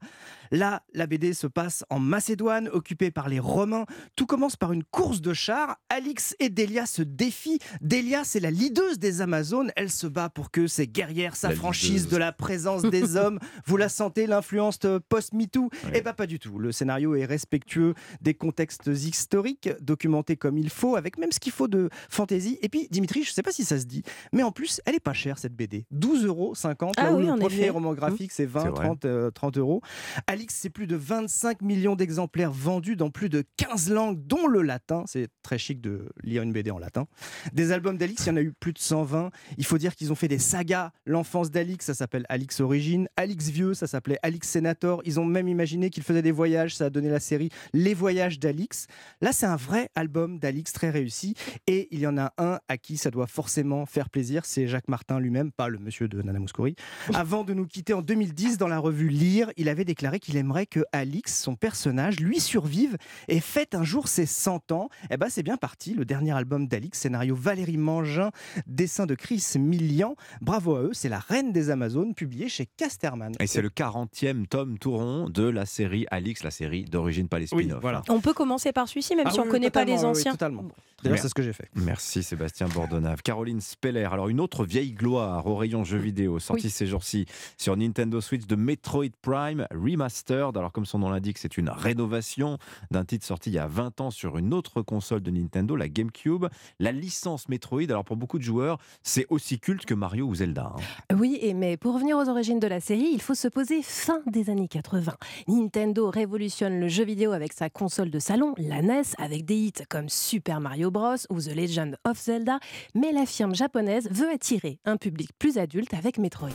Là, 0.51 0.83
la 0.95 1.07
BD 1.07 1.33
se 1.33 1.47
passe 1.47 1.85
en 1.91 1.99
Macédoine, 1.99 2.69
occupée 2.69 3.11
par 3.11 3.29
les 3.29 3.41
Romains. 3.41 3.87
Tout 4.15 4.27
commence 4.27 4.57
par 4.57 4.73
une 4.73 4.85
course 4.85 5.21
de 5.21 5.33
chars. 5.33 5.77
Alix 5.89 6.37
et 6.39 6.49
Delia 6.49 6.87
se 6.87 7.03
défient. 7.03 7.59
Delia, 7.81 8.25
c'est 8.25 8.41
la 8.41 8.51
leaduse 8.51 8.99
des 8.99 9.21
Amazones. 9.21 9.73
Elle 9.77 9.91
se 9.91 10.07
bat 10.07 10.29
pour 10.29 10.51
que 10.51 10.67
ses 10.67 10.87
guerrières 10.87 11.36
s'affranchissent 11.37 12.09
de 12.09 12.17
la 12.17 12.33
présence 12.33 12.83
des 12.83 13.17
hommes. 13.17 13.39
Vous 13.67 13.77
la 13.77 13.89
sentez, 13.89 14.27
l'influence 14.27 14.79
post-MeToo 15.09 15.71
Eh 15.95 16.01
bien, 16.01 16.13
pas 16.13 16.27
du 16.27 16.39
tout. 16.39 16.59
Le 16.59 16.73
scénario 16.73 17.15
est 17.15 17.25
respectueux 17.25 17.95
des 18.21 18.35
contextes 18.35 18.87
historiques, 18.87 19.71
documenté 19.81 20.37
comme 20.37 20.59
il 20.59 20.71
faut, 20.71 20.97
avec 20.97 21.19
même 21.19 21.33
ce 21.33 21.41
qu'il 21.41 21.53
faut 21.53 21.69
de 21.69 21.89
fantaisie. 22.09 22.59
Et 22.63 22.69
puis, 22.69 22.89
Dimitri, 22.91 23.23
je 23.23 23.31
ne 23.31 23.35
sais 23.35 23.43
pas 23.43 23.53
si 23.53 23.65
ça 23.65 23.79
se 23.79 23.85
dit, 23.85 24.03
mais 24.33 24.43
en 24.43 24.53
plus, 24.53 24.81
elle 24.87 24.95
est 24.95 25.01
pas 25.01 25.13
chère 25.13 25.39
cette 25.39 25.55
BD. 25.55 25.87
12,50 25.95 26.27
euros. 26.27 26.55
Ah 26.97 27.13
oui, 27.15 27.27
le 27.27 27.39
premier 27.39 27.71
roman 27.71 27.95
graphique, 27.95 28.33
c'est 28.33 28.47
20, 28.47 28.73
30, 28.73 29.07
30 29.35 29.59
euros. 29.59 29.83
Alix, 30.27 30.55
c'est 30.55 30.71
plus 30.71 30.87
de 30.87 30.97
25 30.97 31.63
millions 31.63 31.97
d'exemplaires 31.97 32.53
vendus 32.53 32.97
dans 32.97 33.11
plus 33.11 33.29
de 33.29 33.45
15 33.57 33.91
langues, 33.91 34.27
dont 34.27 34.47
le 34.47 34.63
latin. 34.63 35.05
C'est 35.07 35.29
très 35.43 35.59
chic 35.59 35.81
de 35.81 36.09
lire 36.23 36.43
une 36.43 36.53
BD 36.53 36.71
en 36.71 36.79
latin. 36.79 37.07
Des 37.53 37.73
albums 37.73 37.97
d'Alix, 37.97 38.25
il 38.25 38.29
y 38.29 38.33
en 38.33 38.37
a 38.37 38.43
eu 38.43 38.53
plus 38.53 38.73
de 38.73 38.79
120. 38.79 39.31
Il 39.59 39.65
faut 39.65 39.79
dire 39.79 39.95
qu'ils 39.95 40.13
ont 40.13 40.15
fait 40.15 40.29
des 40.29 40.39
sagas. 40.39 40.93
L'enfance 41.27 41.51
d'Alix, 41.51 41.85
ça 41.85 41.93
s'appelle 41.93 42.25
Alix 42.29 42.61
Origine. 42.61 43.09
Alix 43.17 43.49
Vieux, 43.49 43.75
ça 43.75 43.89
s'appelait 43.89 44.21
Alix 44.23 44.49
Senator. 44.49 45.03
Ils 45.05 45.19
ont 45.19 45.25
même 45.25 45.49
imaginé 45.49 45.91
qu'il 45.91 46.05
faisait 46.05 46.23
des 46.23 46.31
voyages. 46.31 46.77
Ça 46.77 46.85
a 46.85 46.91
donné 46.91 47.09
la 47.09 47.19
série 47.19 47.49
Les 47.73 47.95
Voyages 47.95 48.39
d'Alix. 48.39 48.87
Là, 49.21 49.33
c'est 49.33 49.47
un 49.47 49.57
vrai 49.57 49.91
album 49.97 50.39
d'Alix 50.39 50.73
très 50.73 50.89
réussi. 50.89 51.35
Et 51.67 51.89
il 51.91 51.99
y 51.99 52.07
en 52.07 52.17
a 52.17 52.33
un 52.39 52.61
à 52.69 52.79
qui 52.79 52.97
ça 52.97 53.11
doit 53.11 53.27
forcément 53.27 53.87
faire 53.87 54.09
plaisir. 54.09 54.45
C'est 54.45 54.69
Jacques 54.69 54.87
Martin 54.87 55.19
lui-même, 55.19 55.51
pas 55.51 55.69
le 55.69 55.81
monsieur 55.81 56.07
de 56.07 56.23
Nana 56.23 56.39
Mouskouri. 56.39 56.77
Avant 57.13 57.43
de 57.43 57.55
nous 57.55 57.67
quitter 57.67 57.93
en 57.93 58.03
2010, 58.03 58.57
dans 58.57 58.69
la 58.69 58.79
revue 58.79 59.09
Lire, 59.09 59.51
il 59.57 59.69
avait 59.69 59.85
déclaré 59.85 60.21
qu'il 60.21 60.37
aimerait 60.37 60.67
que 60.67 60.85
Alix, 60.93 61.37
son 61.37 61.57
personnage, 61.57 62.21
lui 62.21 62.39
survive 62.39 62.99
et 63.27 63.41
fête 63.41 63.75
un 63.75 63.83
jour 63.83 64.07
ses 64.07 64.27
100 64.27 64.71
ans. 64.71 64.91
Eh 65.11 65.17
ben 65.17 65.27
c'est 65.29 65.43
bien 65.43 65.57
parti, 65.57 65.93
le 65.93 66.05
dernier 66.05 66.37
album 66.37 66.69
d'Alix, 66.69 67.01
scénario 67.01 67.35
Valérie 67.35 67.79
Mangin, 67.79 68.31
dessin 68.69 69.07
de 69.07 69.17
Chris 69.17 69.45
Millian. 69.57 70.15
Bravo 70.41 70.77
à 70.77 70.83
eux, 70.83 70.91
c'est 70.93 71.09
La 71.09 71.16
Reine 71.19 71.53
des 71.53 71.71
Amazones, 71.71 72.15
publié 72.15 72.49
chez 72.49 72.67
Casterman. 72.67 73.33
Et 73.41 73.47
c'est 73.47 73.63
le 73.63 73.69
40e 73.69 74.47
tome 74.47 74.79
touron 74.79 75.29
de 75.29 75.45
la 75.45 75.67
série 75.67 76.07
Alix, 76.11 76.43
la 76.43 76.51
série 76.51 76.85
d'origine 76.85 77.29
palestine. 77.29 77.79
voilà. 77.81 78.03
On 78.09 78.21
peut 78.21 78.35
commencer 78.35 78.73
par 78.73 78.89
celui-ci, 78.89 79.17
même 79.17 79.27
ah 79.29 79.31
si 79.31 79.41
on 79.41 79.47
ne 79.47 79.51
connaît 79.51 79.71
pas 79.71 79.85
les 79.85 80.05
anciens. 80.05 80.33
totalement. 80.33 80.65
D'ailleurs, 81.03 81.19
c'est 81.19 81.29
ce 81.29 81.35
que 81.35 81.43
j'ai 81.43 81.53
fait. 81.53 81.69
Merci 81.75 82.23
Sébastien 82.23 82.69
Bordonave. 82.69 83.23
Caroline 83.23 83.61
Speller, 83.61 84.09
alors 84.11 84.29
une 84.29 84.41
autre 84.41 84.65
vieille 84.65 84.93
gloire 84.93 85.47
au 85.47 85.55
rayon 85.55 85.85
jeux 85.85 85.99
vidéo, 85.99 86.39
sortie 86.39 86.71
ces 86.71 86.87
jours-ci 86.87 87.27
sur 87.59 87.77
Nintendo 87.77 88.21
Switch 88.21 88.47
de 88.47 88.57
Metroid 88.57 89.11
Prime 89.21 89.67
Remastered. 89.71 90.57
Alors, 90.57 90.73
comme 90.73 90.87
son 90.87 90.99
nom 91.01 91.11
l'indique, 91.11 91.39
c'est 91.39 91.59
une 91.59 91.69
rénovation 91.69 92.59
d'un 92.91 93.05
titre 93.05 93.27
sorti 93.27 93.51
il 93.51 93.55
y 93.55 93.59
a 93.59 93.67
20 93.67 94.01
ans 94.01 94.11
sur 94.11 94.39
une 94.39 94.55
autre 94.55 94.83
console 94.83 95.21
de 95.21 95.31
Nintendo, 95.31 95.77
la 95.77 95.89
GameCube. 95.89 96.47
La 96.81 96.93
licence 96.93 97.49
Metroid, 97.49 97.85
alors 97.91 98.05
pour 98.05 98.17
beaucoup 98.17 98.39
de 98.39 98.45
joueurs, 98.45 98.79
c'est 99.03 99.27
aussi 99.29 99.61
culte 99.61 99.85
que 99.85 99.95
Mario 99.95 100.27
ou 100.27 100.35
Zelda. 100.35 100.73
Hein. 100.77 100.81
Oui, 101.15 101.39
et 101.41 101.55
mais 101.55 101.77
pour 101.77 101.95
revenir 101.95 102.17
aux 102.17 102.29
origines 102.29 102.59
de 102.59 102.67
la 102.67 102.81
série, 102.81 103.11
il 103.13 103.21
faut 103.21 103.35
se 103.35 103.49
poser 103.49 103.83
fin 103.83 104.21
des 104.27 104.51
années 104.51 104.69
80. 104.69 105.13
Nintendo 105.49 106.11
révolutionne 106.11 106.81
le 106.81 106.89
jeu 106.89 107.05
vidéo 107.05 107.33
avec 107.33 107.53
sa 107.53 107.71
console 107.71 108.11
de 108.11 108.19
salon, 108.19 108.55
la 108.59 108.83
NES, 108.83 109.03
avec 109.19 109.45
des 109.45 109.57
hits 109.57 109.85
comme 109.89 110.09
Super 110.09 110.61
Mario 110.61 110.91
Bros 110.91 111.17
ou 111.31 111.41
The 111.41 111.55
Legend 111.55 111.97
of 112.05 112.21
Zelda, 112.21 112.59
mais 112.95 113.13
la 113.13 113.27
firme 113.27 113.55
japonaise 113.55 114.09
veut 114.11 114.31
attirer 114.31 114.79
un 114.85 114.97
public 114.97 115.31
plus 115.39 115.59
adulte 115.59 115.95
avec 115.95 116.19
Metroid. 116.19 116.51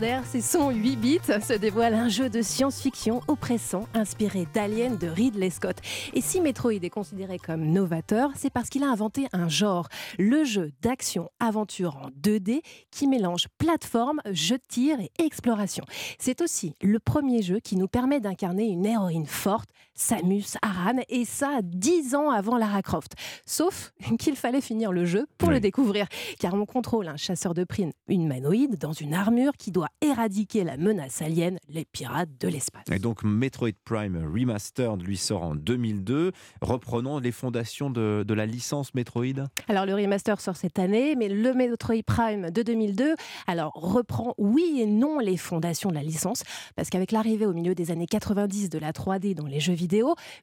Derrière 0.00 0.26
ces 0.26 0.40
sons 0.40 0.70
8 0.70 0.96
bits 0.96 1.18
se 1.22 1.52
dévoile 1.52 1.94
un 1.94 2.08
jeu 2.08 2.28
de 2.28 2.42
science-fiction 2.42 3.20
oppressant 3.28 3.86
inspiré 3.94 4.44
d'Alien 4.52 4.98
de 4.98 5.06
Ridley 5.06 5.50
Scott. 5.50 5.76
Et 6.14 6.20
si 6.20 6.40
Metroid 6.40 6.72
est 6.72 6.90
considéré 6.90 7.38
comme 7.38 7.64
novateur, 7.64 8.30
c'est 8.34 8.50
parce 8.50 8.70
qu'il 8.70 8.82
a 8.82 8.88
inventé 8.88 9.28
un 9.32 9.48
genre, 9.48 9.86
le 10.18 10.42
jeu 10.42 10.72
d'action-aventure 10.82 11.96
en 11.96 12.08
2D 12.20 12.62
qui 12.90 13.06
mélange 13.06 13.46
plateforme, 13.56 14.20
jeu 14.32 14.56
de 14.56 14.62
tir 14.66 14.98
et 14.98 15.12
exploration. 15.24 15.84
C'est 16.18 16.40
aussi 16.40 16.74
le 16.82 16.98
premier 16.98 17.42
jeu 17.42 17.60
qui 17.60 17.76
nous 17.76 17.88
permet 17.88 18.18
d'incarner 18.18 18.64
une 18.64 18.86
héroïne 18.86 19.26
forte, 19.26 19.70
Samus 19.94 20.56
Aran, 20.62 20.98
et 21.08 21.24
ça 21.24 21.60
10 21.62 22.14
ans 22.14 22.30
avant 22.30 22.58
Lara 22.58 22.82
Croft. 22.82 23.12
Sauf 23.46 23.92
qu'il 24.18 24.36
fallait 24.36 24.60
finir 24.60 24.92
le 24.92 25.04
jeu 25.04 25.26
pour 25.38 25.50
le 25.50 25.60
découvrir, 25.60 26.06
car 26.38 26.54
on 26.54 26.66
contrôle 26.66 27.08
un 27.08 27.16
chasseur 27.16 27.54
de 27.54 27.64
primes 27.64 27.92
humanoïde 28.08 28.78
dans 28.78 28.92
une 28.92 29.14
armure 29.14 29.52
qui 29.56 29.70
doit 29.70 29.88
éradiquer 30.00 30.64
la 30.64 30.76
menace 30.76 31.22
alien, 31.22 31.58
les 31.68 31.84
pirates 31.84 32.30
de 32.40 32.48
l'espace. 32.48 32.84
Et 32.90 32.98
donc 32.98 33.22
Metroid 33.22 33.70
Prime 33.84 34.16
Remastered 34.16 35.00
lui 35.02 35.16
sort 35.16 35.42
en 35.42 35.54
2002. 35.54 36.32
Reprenons 36.60 37.18
les 37.18 37.32
fondations 37.32 37.90
de, 37.90 38.24
la 38.34 38.46
licence 38.46 38.94
Metroid. 38.94 39.46
Alors 39.68 39.86
le 39.86 39.94
remaster 39.94 40.40
sort 40.40 40.56
cette 40.56 40.78
année, 40.78 41.14
mais 41.14 41.28
le 41.28 41.54
Metroid 41.54 42.02
Prime 42.04 42.50
de 42.50 42.62
2002, 42.62 43.14
alors 43.46 43.72
reprend 43.74 44.34
oui 44.38 44.80
et 44.80 44.86
non 44.86 45.18
les 45.18 45.36
fondations 45.36 45.90
de 45.90 45.94
la 45.94 46.02
licence, 46.02 46.42
parce 46.74 46.90
qu'avec 46.90 47.12
l'arrivée 47.12 47.46
au 47.46 47.52
milieu 47.52 47.74
des 47.74 47.90
années 47.90 48.06
90 48.06 48.70
de 48.70 48.78
la 48.78 48.92
3D 48.92 49.34
dans 49.34 49.46
les 49.46 49.60
jeux 49.60 49.72
vidéo, 49.72 49.83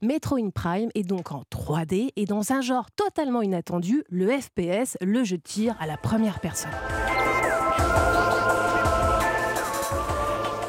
Metroid 0.02 0.52
Prime 0.54 0.90
est 0.96 1.04
donc 1.04 1.32
en 1.32 1.44
3D 1.52 2.10
et 2.16 2.26
dans 2.26 2.52
un 2.52 2.62
genre 2.62 2.92
totalement 2.92 3.42
inattendu, 3.42 4.04
le 4.10 4.30
FPS, 4.40 4.98
le 5.02 5.24
jeu 5.24 5.38
de 5.38 5.44
tir 5.44 5.76
à 5.80 5.88
la 5.88 5.98
première 5.98 6.40
personne. 6.40 6.72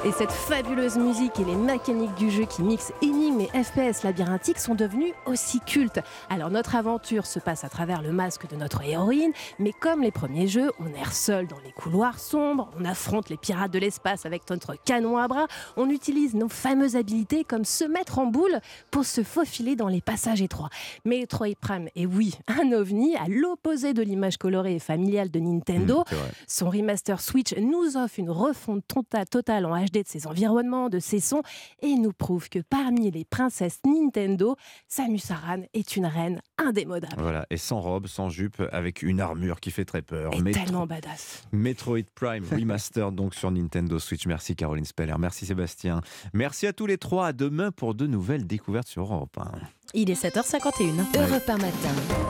Et 0.05 0.11
cette 0.11 0.33
fabuleuse 0.33 0.97
musique 0.97 1.39
et 1.39 1.45
les 1.45 1.55
mécaniques 1.55 2.17
du 2.17 2.29
jeu 2.29 2.45
qui 2.45 2.65
mixent 2.65 2.93
énigmes 3.03 3.43
et 3.43 3.63
FPS 3.63 4.03
labyrinthiques 4.03 4.59
sont 4.59 4.75
devenus 4.75 5.15
aussi 5.27 5.61
cultes. 5.61 6.01
Alors 6.29 6.51
notre 6.51 6.75
aventure 6.75 7.25
se 7.25 7.39
passe 7.39 7.63
à 7.63 7.69
travers 7.69 8.03
le 8.03 8.11
masque 8.11 8.49
de 8.49 8.57
notre 8.57 8.83
héroïne, 8.83 9.31
mais 9.61 9.71
comme 9.73 10.03
les 10.03 10.11
premiers 10.11 10.49
jeux, 10.49 10.73
on 10.81 10.89
erre 10.89 11.13
seul 11.13 11.47
dans 11.47 11.61
les 11.65 11.71
couloirs 11.71 12.19
sombres, 12.19 12.69
on 12.81 12.85
affronte 12.85 13.31
les 13.31 13.37
pirates 13.37 13.71
de 13.71 13.79
l'espace 13.79 14.27
avec 14.27 14.51
notre 14.51 14.75
canon 14.75 15.19
à 15.19 15.29
bras, 15.29 15.47
on 15.77 15.89
utilise 15.89 16.35
nos 16.35 16.49
fameuses 16.49 16.97
habilités 16.97 17.45
comme 17.45 17.65
se 17.65 17.85
mettre 17.85 18.19
en 18.19 18.27
boule 18.27 18.59
pour 18.91 19.05
se 19.05 19.23
faufiler 19.23 19.77
dans 19.77 19.89
les 19.89 20.01
passages 20.01 20.43
étroits. 20.43 20.71
Metroid 21.05 21.55
Prime 21.61 21.89
est 21.95 22.07
oui, 22.07 22.35
un 22.49 22.73
ovni 22.73 23.15
à 23.15 23.29
l'opposé 23.29 23.95
de 23.95 24.03
l'image 24.03 24.37
colorée 24.37 24.75
et 24.75 24.81
familiale 24.81 25.31
de 25.31 25.39
Nintendo. 25.39 26.01
Mmh, 26.01 26.15
Son 26.49 26.71
remaster 26.71 27.21
Switch 27.21 27.55
nous 27.57 27.97
offre 27.97 28.19
une 28.19 28.31
refonte 28.31 28.83
totale 29.31 29.65
en 29.67 29.81
HD 29.81 29.92
de 30.01 30.09
ses 30.09 30.27
environnements, 30.27 30.89
de 30.89 30.99
ses 30.99 31.21
sons, 31.21 31.43
et 31.81 31.95
nous 31.95 32.13
prouve 32.13 32.49
que 32.49 32.59
parmi 32.59 33.11
les 33.11 33.25
princesses 33.25 33.81
Nintendo, 33.85 34.57
Samus 34.89 35.21
Aran 35.31 35.63
est 35.75 35.97
une 35.97 36.07
reine 36.07 36.41
indémodable. 36.59 37.17
Voilà, 37.19 37.47
et 37.51 37.57
sans 37.57 37.81
robe, 37.81 38.07
sans 38.07 38.29
jupe, 38.29 38.63
avec 38.73 39.03
une 39.03 39.21
armure 39.21 39.61
qui 39.61 39.71
fait 39.71 39.85
très 39.85 40.03
peur. 40.03 40.33
Et 40.35 40.53
tellement 40.53 40.87
badass. 40.87 41.45
Metroid 41.53 42.05
Prime 42.15 42.45
Remastered 42.51 43.15
donc 43.15 43.35
sur 43.35 43.51
Nintendo 43.51 43.99
Switch. 43.99 44.27
Merci 44.27 44.57
Caroline 44.57 44.85
Speller, 44.85 45.15
merci 45.19 45.47
Sébastien. 45.47 46.01
Merci 46.33 46.67
à 46.67 46.73
tous 46.73 46.87
les 46.87 46.99
trois. 46.99 47.29
À 47.29 47.33
demain 47.33 47.71
pour 47.71 47.95
de 47.95 48.07
nouvelles 48.07 48.47
découvertes 48.47 48.89
sur 48.89 49.03
Europe 49.03 49.37
1. 49.39 49.53
Il 49.95 50.11
est 50.11 50.25
7h51. 50.25 51.05
Europe 51.19 51.49
1 51.49 51.59
matin. 51.59 52.23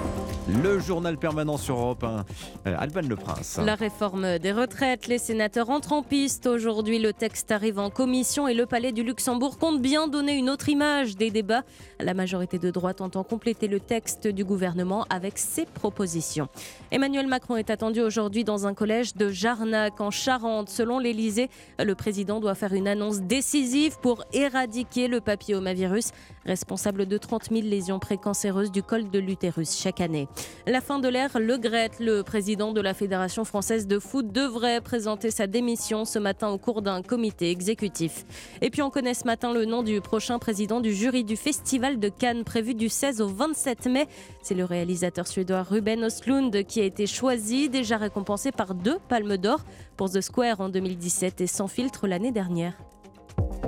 Le 0.49 0.81
journal 0.81 1.17
permanent 1.19 1.57
sur 1.57 1.79
Europe 1.79 2.03
1. 2.03 2.25
Euh, 2.67 2.75
Alban 2.77 3.03
Le 3.09 3.15
Prince. 3.15 3.61
La 3.65 3.77
réforme 3.77 4.41
des 4.41 4.51
retraites, 4.51 5.07
les 5.07 5.19
sénateurs 5.19 5.71
entrent 5.71 5.93
en 5.93 6.03
piste. 6.03 6.49
Aujourd'hui, 6.49 6.99
le 6.99 7.13
texte 7.13 7.53
arrive 7.53 7.79
en 7.79 7.91
commission 7.91 8.49
et 8.49 8.55
le 8.55 8.67
Palais 8.67 8.91
du 8.91 9.05
Luxembourg 9.05 9.57
compte 9.59 9.81
bien 9.81 10.09
donner 10.09 10.33
une 10.33 10.51
autre 10.51 10.69
image 10.69 11.17
des 11.17 11.31
débats. 11.31 11.63
La 12.01 12.13
majorité 12.13 12.59
de 12.59 12.73
droite 12.73 13.01
entend 13.01 13.23
compléter 13.23 13.69
le 13.69 13.79
texte 13.79 14.27
du 14.27 14.45
gouvernement 14.45 15.07
avec 15.11 15.39
ses 15.39 15.65
propositions. 15.65 16.49
Emmanuel 16.91 17.29
Macron 17.29 17.57
est 17.57 17.71
attendu 17.71 18.01
aujourd'hui 18.01 18.43
dans 18.43 18.67
un 18.67 18.75
collège 18.75 19.15
de 19.15 19.31
Jarnac 19.31 20.01
en 20.01 20.11
Charente. 20.11 20.69
Selon 20.69 20.99
l'Elysée, 20.99 21.51
le 21.79 21.95
président 21.95 22.41
doit 22.41 22.57
faire 22.57 22.73
une 22.73 22.89
annonce 22.89 23.21
décisive 23.21 23.97
pour 24.01 24.25
éradiquer 24.33 25.07
le 25.07 25.21
papillomavirus, 25.21 26.11
responsable 26.45 27.07
de 27.07 27.17
30 27.17 27.52
000 27.53 27.67
lésions 27.67 27.99
précancéreuses 27.99 28.73
du 28.73 28.83
col 28.83 29.11
de 29.11 29.19
l'utérus 29.19 29.77
chaque 29.77 30.01
année. 30.01 30.29
La 30.67 30.81
fin 30.81 30.99
de 30.99 31.09
l'ère 31.09 31.39
Le 31.39 31.59
Gret, 31.59 31.91
le 32.01 32.23
président 32.23 32.73
de 32.73 32.81
la 32.81 32.95
Fédération 32.95 33.45
française 33.45 33.87
de 33.87 33.99
foot, 33.99 34.33
devrait 34.33 34.81
présenter 34.81 35.31
sa 35.31 35.47
démission 35.47 36.05
ce 36.05 36.19
matin 36.19 36.49
au 36.49 36.59
cours 36.59 36.83
d'un 36.83 37.03
comité 37.03 37.51
exécutif. 37.51 38.25
Et 38.61 38.71
puis 38.71 38.83
on 38.83 38.91
connaît 38.91 39.15
ce 39.15 39.25
matin 39.25 39.53
le 39.53 39.65
nom 39.65 39.83
du 39.83 40.01
prochain 40.01 40.39
président 40.39 40.81
du 40.81 40.95
jury 40.95 41.25
du 41.25 41.37
Festival 41.37 41.99
de 41.99 42.09
Cannes 42.09 42.45
prévu 42.45 42.75
du 42.75 42.89
16 42.89 43.21
au 43.21 43.29
27 43.29 43.87
mai. 43.87 44.07
C'est 44.43 44.55
le 44.55 44.65
réalisateur 44.65 45.27
suédois 45.27 45.63
Ruben 45.63 46.05
Östlund 46.05 46.65
qui 46.65 46.81
a 46.81 46.85
été 46.85 47.07
choisi, 47.07 47.69
déjà 47.69 47.97
récompensé 47.97 48.53
par 48.53 48.75
deux 48.75 48.99
palmes 49.09 49.37
d'or 49.37 49.61
pour 49.97 50.11
The 50.11 50.21
Square 50.21 50.61
en 50.61 50.69
2017 50.69 51.41
et 51.41 51.47
Sans 51.47 51.69
filtre 51.69 52.07
l'année 52.07 52.33
dernière. 52.33 52.75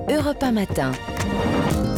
Europe 0.09 0.43
1 0.43 0.53
matin. 0.53 0.93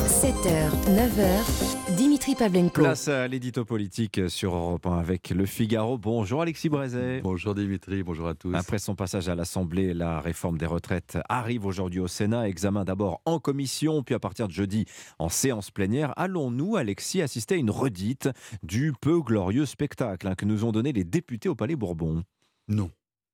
7h, 0.06 0.70
9h, 0.94 1.96
Dimitri 1.96 2.36
Pavlenko. 2.36 2.80
Place 2.80 3.08
à 3.08 3.26
l'édito 3.26 3.64
politique 3.64 4.20
sur 4.30 4.54
Europe 4.54 4.86
1 4.86 4.98
avec 4.98 5.30
Le 5.30 5.46
Figaro. 5.46 5.98
Bonjour 5.98 6.42
Alexis 6.42 6.68
Brézet. 6.68 7.22
Bonjour 7.24 7.56
Dimitri, 7.56 8.04
bonjour 8.04 8.28
à 8.28 8.34
tous. 8.34 8.54
Après 8.54 8.78
son 8.78 8.94
passage 8.94 9.28
à 9.28 9.34
l'Assemblée, 9.34 9.94
la 9.94 10.20
réforme 10.20 10.58
des 10.58 10.66
retraites 10.66 11.18
arrive 11.28 11.66
aujourd'hui 11.66 11.98
au 11.98 12.06
Sénat. 12.06 12.48
Examen 12.48 12.84
d'abord 12.84 13.20
en 13.24 13.40
commission, 13.40 14.04
puis 14.04 14.14
à 14.14 14.20
partir 14.20 14.46
de 14.46 14.52
jeudi 14.52 14.84
en 15.18 15.28
séance 15.28 15.72
plénière. 15.72 16.12
Allons-nous, 16.16 16.76
Alexis, 16.76 17.20
assister 17.20 17.56
à 17.56 17.58
une 17.58 17.72
redite 17.72 18.28
du 18.62 18.92
peu 18.92 19.20
glorieux 19.20 19.66
spectacle 19.66 20.28
hein, 20.28 20.36
que 20.36 20.44
nous 20.44 20.64
ont 20.64 20.70
donné 20.70 20.92
les 20.92 21.02
députés 21.02 21.48
au 21.48 21.56
Palais 21.56 21.74
Bourbon? 21.74 22.22
Non, 22.68 22.92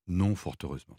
non, 0.09 0.35
fort 0.35 0.57
heureusement. 0.65 0.97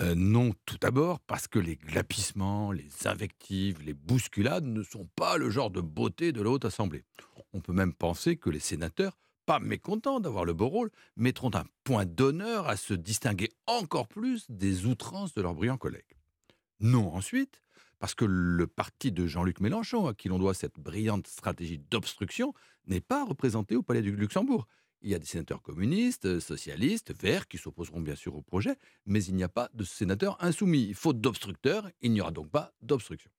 Euh, 0.00 0.14
non, 0.14 0.52
tout 0.64 0.78
d'abord 0.80 1.18
parce 1.20 1.48
que 1.48 1.58
les 1.58 1.74
glapissements, 1.74 2.70
les 2.70 3.06
invectives, 3.06 3.82
les 3.82 3.94
bousculades 3.94 4.64
ne 4.64 4.84
sont 4.84 5.08
pas 5.16 5.36
le 5.36 5.50
genre 5.50 5.70
de 5.70 5.80
beauté 5.80 6.30
de 6.30 6.40
la 6.40 6.50
Haute 6.50 6.64
Assemblée. 6.64 7.04
On 7.52 7.60
peut 7.60 7.72
même 7.72 7.92
penser 7.92 8.36
que 8.36 8.48
les 8.48 8.60
sénateurs, 8.60 9.18
pas 9.44 9.58
mécontents 9.58 10.20
d'avoir 10.20 10.44
le 10.44 10.52
beau 10.52 10.68
rôle, 10.68 10.90
mettront 11.16 11.50
un 11.54 11.64
point 11.82 12.06
d'honneur 12.06 12.68
à 12.68 12.76
se 12.76 12.94
distinguer 12.94 13.50
encore 13.66 14.06
plus 14.06 14.48
des 14.48 14.86
outrances 14.86 15.34
de 15.34 15.42
leurs 15.42 15.54
brillants 15.54 15.78
collègues. 15.78 16.04
Non, 16.78 17.12
ensuite, 17.12 17.60
parce 17.98 18.14
que 18.14 18.24
le 18.24 18.68
parti 18.68 19.10
de 19.10 19.26
Jean-Luc 19.26 19.58
Mélenchon, 19.58 20.06
à 20.06 20.14
qui 20.14 20.28
l'on 20.28 20.38
doit 20.38 20.54
cette 20.54 20.78
brillante 20.78 21.26
stratégie 21.26 21.78
d'obstruction, 21.78 22.54
n'est 22.86 23.00
pas 23.00 23.24
représenté 23.24 23.74
au 23.74 23.82
Palais 23.82 24.02
du 24.02 24.14
Luxembourg. 24.14 24.68
Il 25.00 25.10
y 25.10 25.14
a 25.14 25.18
des 25.18 25.26
sénateurs 25.26 25.62
communistes, 25.62 26.26
euh, 26.26 26.40
socialistes, 26.40 27.12
verts 27.20 27.46
qui 27.46 27.58
s'opposeront 27.58 28.00
bien 28.00 28.16
sûr 28.16 28.34
au 28.34 28.42
projet, 28.42 28.76
mais 29.06 29.22
il 29.24 29.36
n'y 29.36 29.44
a 29.44 29.48
pas 29.48 29.70
de 29.74 29.84
sénateurs 29.84 30.36
insoumis. 30.40 30.92
Faute 30.94 31.20
d'obstructeurs, 31.20 31.88
il 32.00 32.12
n'y 32.12 32.20
aura 32.20 32.32
donc 32.32 32.50
pas 32.50 32.72
d'obstruction. 32.82 33.30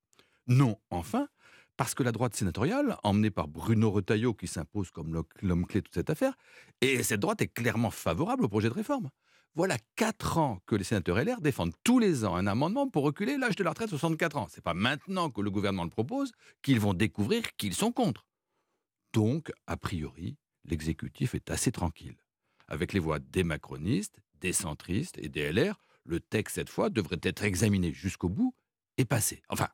Non, 0.47 0.79
enfin, 0.89 1.27
parce 1.75 1.93
que 1.93 2.03
la 2.03 2.11
droite 2.11 2.35
sénatoriale, 2.35 2.97
emmenée 3.03 3.29
par 3.29 3.47
Bruno 3.47 3.91
Retailleau, 3.91 4.33
qui 4.33 4.47
s'impose 4.47 4.91
comme 4.91 5.23
l'homme 5.41 5.65
clé 5.65 5.81
de 5.81 5.85
toute 5.85 5.95
cette 5.95 6.09
affaire, 6.09 6.37
et 6.81 7.03
cette 7.03 7.19
droite 7.19 7.41
est 7.41 7.47
clairement 7.47 7.91
favorable 7.91 8.45
au 8.45 8.49
projet 8.49 8.69
de 8.69 8.73
réforme. 8.73 9.09
Voilà 9.55 9.77
quatre 9.95 10.37
ans 10.37 10.59
que 10.65 10.75
les 10.75 10.83
sénateurs 10.83 11.23
LR 11.23 11.41
défendent 11.41 11.73
tous 11.83 11.99
les 11.99 12.23
ans 12.23 12.35
un 12.35 12.47
amendement 12.47 12.87
pour 12.87 13.03
reculer 13.03 13.37
l'âge 13.37 13.55
de 13.55 13.63
la 13.63 13.71
retraite 13.71 13.87
à 13.87 13.91
64 13.91 14.37
ans. 14.37 14.47
C'est 14.49 14.63
pas 14.63 14.73
maintenant 14.73 15.29
que 15.29 15.41
le 15.41 15.51
gouvernement 15.51 15.83
le 15.83 15.89
propose 15.89 16.31
qu'ils 16.61 16.79
vont 16.79 16.93
découvrir 16.93 17.43
qu'ils 17.57 17.73
sont 17.73 17.91
contre. 17.91 18.25
Donc, 19.13 19.51
a 19.65 19.75
priori, 19.75 20.37
l'exécutif 20.69 21.35
est 21.35 21.49
assez 21.51 21.71
tranquille. 21.71 22.17
Avec 22.67 22.93
les 22.93 22.99
voix 22.99 23.19
des 23.19 23.43
macronistes, 23.43 24.19
des 24.41 24.53
centristes 24.53 25.17
et 25.17 25.29
des 25.29 25.51
LR, 25.51 25.81
le 26.05 26.19
texte, 26.19 26.55
cette 26.55 26.69
fois, 26.69 26.89
devrait 26.89 27.19
être 27.23 27.43
examiné 27.43 27.93
jusqu'au 27.93 28.29
bout 28.29 28.55
et 28.97 29.05
passé. 29.05 29.41
Enfin, 29.49 29.69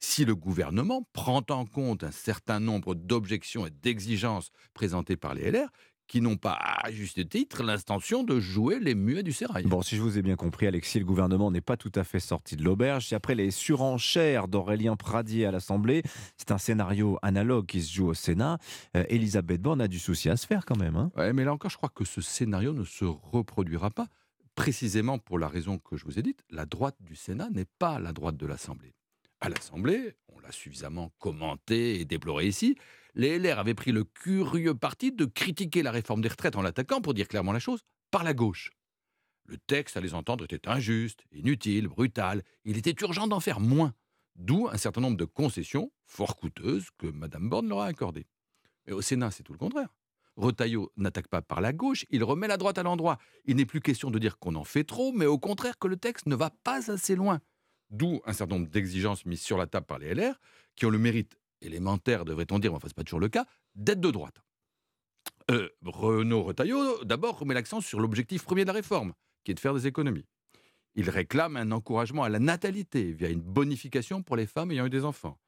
si 0.00 0.24
le 0.24 0.34
gouvernement 0.34 1.08
prend 1.12 1.44
en 1.48 1.64
compte 1.64 2.04
un 2.04 2.10
certain 2.10 2.60
nombre 2.60 2.94
d'objections 2.94 3.66
et 3.66 3.70
d'exigences 3.70 4.50
présentées 4.74 5.16
par 5.16 5.34
les 5.34 5.50
LR, 5.50 5.70
qui 6.06 6.20
n'ont 6.20 6.36
pas, 6.36 6.58
à 6.82 6.90
juste 6.90 7.28
titre, 7.28 7.62
l'intention 7.62 8.22
de 8.22 8.38
jouer 8.40 8.78
les 8.78 8.94
muets 8.94 9.22
du 9.22 9.32
sérail. 9.32 9.64
Bon, 9.64 9.82
si 9.82 9.96
je 9.96 10.02
vous 10.02 10.18
ai 10.18 10.22
bien 10.22 10.36
compris, 10.36 10.66
Alexis, 10.66 10.98
le 10.98 11.04
gouvernement 11.04 11.50
n'est 11.50 11.60
pas 11.60 11.76
tout 11.76 11.92
à 11.94 12.04
fait 12.04 12.20
sorti 12.20 12.56
de 12.56 12.64
l'auberge. 12.64 13.12
Après 13.12 13.34
les 13.34 13.50
surenchères 13.50 14.48
d'Aurélien 14.48 14.96
Pradier 14.96 15.46
à 15.46 15.50
l'Assemblée, 15.50 16.02
c'est 16.36 16.52
un 16.52 16.58
scénario 16.58 17.18
analogue 17.22 17.66
qui 17.66 17.82
se 17.82 17.92
joue 17.92 18.08
au 18.08 18.14
Sénat. 18.14 18.58
Euh, 18.96 19.04
Elisabeth 19.08 19.60
Borne 19.60 19.80
a 19.80 19.88
du 19.88 19.98
souci 19.98 20.28
à 20.28 20.36
se 20.36 20.46
faire 20.46 20.64
quand 20.64 20.78
même. 20.78 20.96
Hein 20.96 21.10
ouais, 21.16 21.32
mais 21.32 21.44
là 21.44 21.52
encore, 21.52 21.70
je 21.70 21.76
crois 21.76 21.90
que 21.94 22.04
ce 22.04 22.20
scénario 22.20 22.72
ne 22.72 22.84
se 22.84 23.04
reproduira 23.04 23.90
pas, 23.90 24.06
précisément 24.54 25.18
pour 25.18 25.38
la 25.38 25.48
raison 25.48 25.78
que 25.78 25.96
je 25.96 26.04
vous 26.04 26.18
ai 26.18 26.22
dite. 26.22 26.40
La 26.50 26.66
droite 26.66 26.96
du 27.00 27.16
Sénat 27.16 27.50
n'est 27.50 27.66
pas 27.78 27.98
la 27.98 28.12
droite 28.12 28.36
de 28.36 28.46
l'Assemblée. 28.46 28.94
À 29.40 29.48
l'Assemblée, 29.48 30.14
on 30.28 30.40
l'a 30.40 30.50
suffisamment 30.50 31.12
commenté 31.18 32.00
et 32.00 32.04
déploré 32.04 32.46
ici, 32.46 32.76
les 33.14 33.38
LR 33.38 33.58
avaient 33.58 33.74
pris 33.74 33.92
le 33.92 34.04
curieux 34.04 34.74
parti 34.74 35.12
de 35.12 35.24
critiquer 35.24 35.82
la 35.82 35.90
réforme 35.90 36.22
des 36.22 36.28
retraites 36.28 36.56
en 36.56 36.62
l'attaquant, 36.62 37.00
pour 37.00 37.14
dire 37.14 37.28
clairement 37.28 37.52
la 37.52 37.58
chose, 37.58 37.80
par 38.10 38.24
la 38.24 38.34
gauche. 38.34 38.70
Le 39.44 39.58
texte, 39.58 39.96
à 39.96 40.00
les 40.00 40.14
entendre, 40.14 40.44
était 40.44 40.68
injuste, 40.68 41.24
inutile, 41.32 41.86
brutal. 41.86 42.42
Il 42.64 42.78
était 42.78 42.94
urgent 43.02 43.26
d'en 43.26 43.40
faire 43.40 43.60
moins. 43.60 43.94
D'où 44.34 44.68
un 44.68 44.76
certain 44.76 45.00
nombre 45.00 45.16
de 45.16 45.24
concessions, 45.24 45.92
fort 46.04 46.36
coûteuses, 46.36 46.88
que 46.98 47.06
Mme 47.06 47.48
Borne 47.48 47.68
leur 47.68 47.80
a 47.80 47.86
accordées. 47.86 48.26
Mais 48.86 48.92
au 48.92 49.02
Sénat, 49.02 49.30
c'est 49.30 49.42
tout 49.42 49.52
le 49.52 49.58
contraire. 49.58 49.94
Retailleau 50.36 50.92
n'attaque 50.96 51.28
pas 51.28 51.40
par 51.40 51.60
la 51.60 51.72
gauche, 51.72 52.04
il 52.10 52.22
remet 52.22 52.48
la 52.48 52.58
droite 52.58 52.76
à 52.76 52.82
l'endroit. 52.82 53.18
Il 53.46 53.56
n'est 53.56 53.64
plus 53.64 53.80
question 53.80 54.10
de 54.10 54.18
dire 54.18 54.38
qu'on 54.38 54.54
en 54.54 54.64
fait 54.64 54.84
trop, 54.84 55.12
mais 55.12 55.26
au 55.26 55.38
contraire 55.38 55.78
que 55.78 55.88
le 55.88 55.96
texte 55.96 56.26
ne 56.26 56.34
va 56.34 56.50
pas 56.50 56.90
assez 56.90 57.16
loin. 57.16 57.40
D'où 57.90 58.20
un 58.26 58.32
certain 58.32 58.56
nombre 58.56 58.68
d'exigences 58.68 59.24
mises 59.26 59.42
sur 59.42 59.56
la 59.56 59.66
table 59.66 59.86
par 59.86 59.98
les 59.98 60.14
LR, 60.14 60.40
qui 60.74 60.86
ont 60.86 60.90
le 60.90 60.98
mérite 60.98 61.38
élémentaire, 61.60 62.24
devrait-on 62.24 62.58
dire, 62.58 62.72
mais 62.72 62.76
enfin, 62.76 62.88
ce 62.88 62.94
pas 62.94 63.04
toujours 63.04 63.20
le 63.20 63.28
cas, 63.28 63.46
d'être 63.74 64.00
de 64.00 64.10
droite. 64.10 64.42
Euh, 65.50 65.68
Renaud 65.84 66.42
Retailleau, 66.42 67.04
d'abord, 67.04 67.38
remet 67.38 67.54
l'accent 67.54 67.80
sur 67.80 68.00
l'objectif 68.00 68.42
premier 68.44 68.62
de 68.62 68.68
la 68.68 68.72
réforme, 68.72 69.12
qui 69.44 69.52
est 69.52 69.54
de 69.54 69.60
faire 69.60 69.74
des 69.74 69.86
économies. 69.86 70.26
Il 70.94 71.10
réclame 71.10 71.56
un 71.56 71.70
encouragement 71.72 72.24
à 72.24 72.28
la 72.28 72.38
natalité 72.38 73.12
via 73.12 73.28
une 73.28 73.42
bonification 73.42 74.22
pour 74.22 74.36
les 74.36 74.46
femmes 74.46 74.72
ayant 74.72 74.86
eu 74.86 74.90
des 74.90 75.04
enfants. 75.04 75.38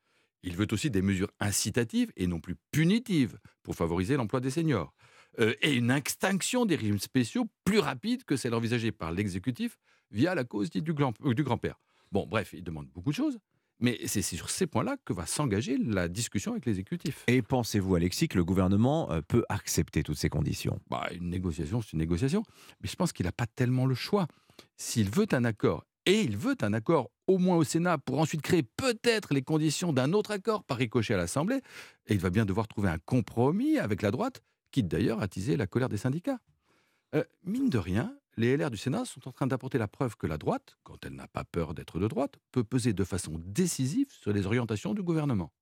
Il 0.42 0.56
veut 0.56 0.68
aussi 0.70 0.90
des 0.90 1.02
mesures 1.02 1.32
incitatives 1.40 2.12
et 2.16 2.26
non 2.26 2.38
plus 2.38 2.54
punitives 2.70 3.38
pour 3.62 3.74
favoriser 3.74 4.16
l'emploi 4.16 4.40
des 4.40 4.50
seniors. 4.50 4.94
Euh, 5.40 5.54
et 5.62 5.74
une 5.74 5.90
extinction 5.90 6.64
des 6.64 6.76
régimes 6.76 7.00
spéciaux 7.00 7.48
plus 7.64 7.80
rapide 7.80 8.24
que 8.24 8.36
celle 8.36 8.54
envisagée 8.54 8.92
par 8.92 9.10
l'exécutif 9.10 9.78
via 10.10 10.34
la 10.34 10.44
cause 10.44 10.70
dite 10.70 10.84
du 10.84 10.92
grand-père. 10.92 11.80
Bon, 12.12 12.26
bref, 12.26 12.50
il 12.52 12.62
demande 12.62 12.88
beaucoup 12.88 13.10
de 13.10 13.16
choses. 13.16 13.38
Mais 13.80 13.98
c'est 14.06 14.22
sur 14.22 14.50
ces 14.50 14.66
points-là 14.66 14.96
que 15.04 15.12
va 15.12 15.24
s'engager 15.24 15.78
la 15.78 16.08
discussion 16.08 16.50
avec 16.52 16.66
l'exécutif. 16.66 17.22
Et 17.28 17.42
pensez-vous, 17.42 17.94
Alexis, 17.94 18.26
que 18.26 18.36
le 18.36 18.44
gouvernement 18.44 19.10
euh, 19.12 19.20
peut 19.20 19.44
accepter 19.48 20.02
toutes 20.02 20.18
ces 20.18 20.28
conditions? 20.28 20.80
Bah, 20.90 21.08
Une 21.12 21.30
négociation, 21.30 21.80
c'est 21.80 21.92
une 21.92 22.00
négociation. 22.00 22.42
Mais 22.82 22.88
je 22.88 22.96
pense 22.96 23.12
qu'il 23.12 23.26
n'a 23.26 23.32
pas 23.32 23.46
tellement 23.46 23.86
le 23.86 23.94
choix. 23.94 24.26
S'il 24.76 25.08
veut 25.10 25.26
un 25.30 25.44
accord, 25.44 25.84
et 26.06 26.22
il 26.22 26.36
veut 26.36 26.56
un 26.62 26.72
accord 26.72 27.10
au 27.26 27.38
moins 27.38 27.56
au 27.56 27.64
Sénat 27.64 27.98
pour 27.98 28.18
ensuite 28.18 28.42
créer 28.42 28.62
peut-être 28.62 29.34
les 29.34 29.42
conditions 29.42 29.92
d'un 29.92 30.12
autre 30.12 30.32
accord 30.32 30.64
par 30.64 30.78
ricochet 30.78 31.14
à 31.14 31.18
l'Assemblée, 31.18 31.60
et 32.06 32.14
il 32.14 32.18
va 32.18 32.30
bien 32.30 32.46
devoir 32.46 32.66
trouver 32.66 32.88
un 32.88 32.98
compromis 32.98 33.78
avec 33.78 34.02
la 34.02 34.10
droite, 34.10 34.42
quitte 34.72 34.88
d'ailleurs 34.88 35.20
à 35.20 35.24
attiser 35.24 35.56
la 35.56 35.66
colère 35.66 35.88
des 35.88 35.98
syndicats. 35.98 36.38
Euh, 37.14 37.24
mine 37.44 37.68
de 37.68 37.78
rien, 37.78 38.16
les 38.38 38.56
LR 38.56 38.70
du 38.70 38.76
Sénat 38.76 39.04
sont 39.04 39.26
en 39.26 39.32
train 39.32 39.48
d'apporter 39.48 39.78
la 39.78 39.88
preuve 39.88 40.16
que 40.16 40.28
la 40.28 40.38
droite, 40.38 40.78
quand 40.84 41.04
elle 41.04 41.14
n'a 41.14 41.26
pas 41.26 41.42
peur 41.42 41.74
d'être 41.74 41.98
de 41.98 42.06
droite, 42.06 42.38
peut 42.52 42.62
peser 42.62 42.92
de 42.92 43.02
façon 43.02 43.40
décisive 43.44 44.12
sur 44.12 44.32
les 44.32 44.46
orientations 44.46 44.94
du 44.94 45.02
gouvernement. 45.02 45.52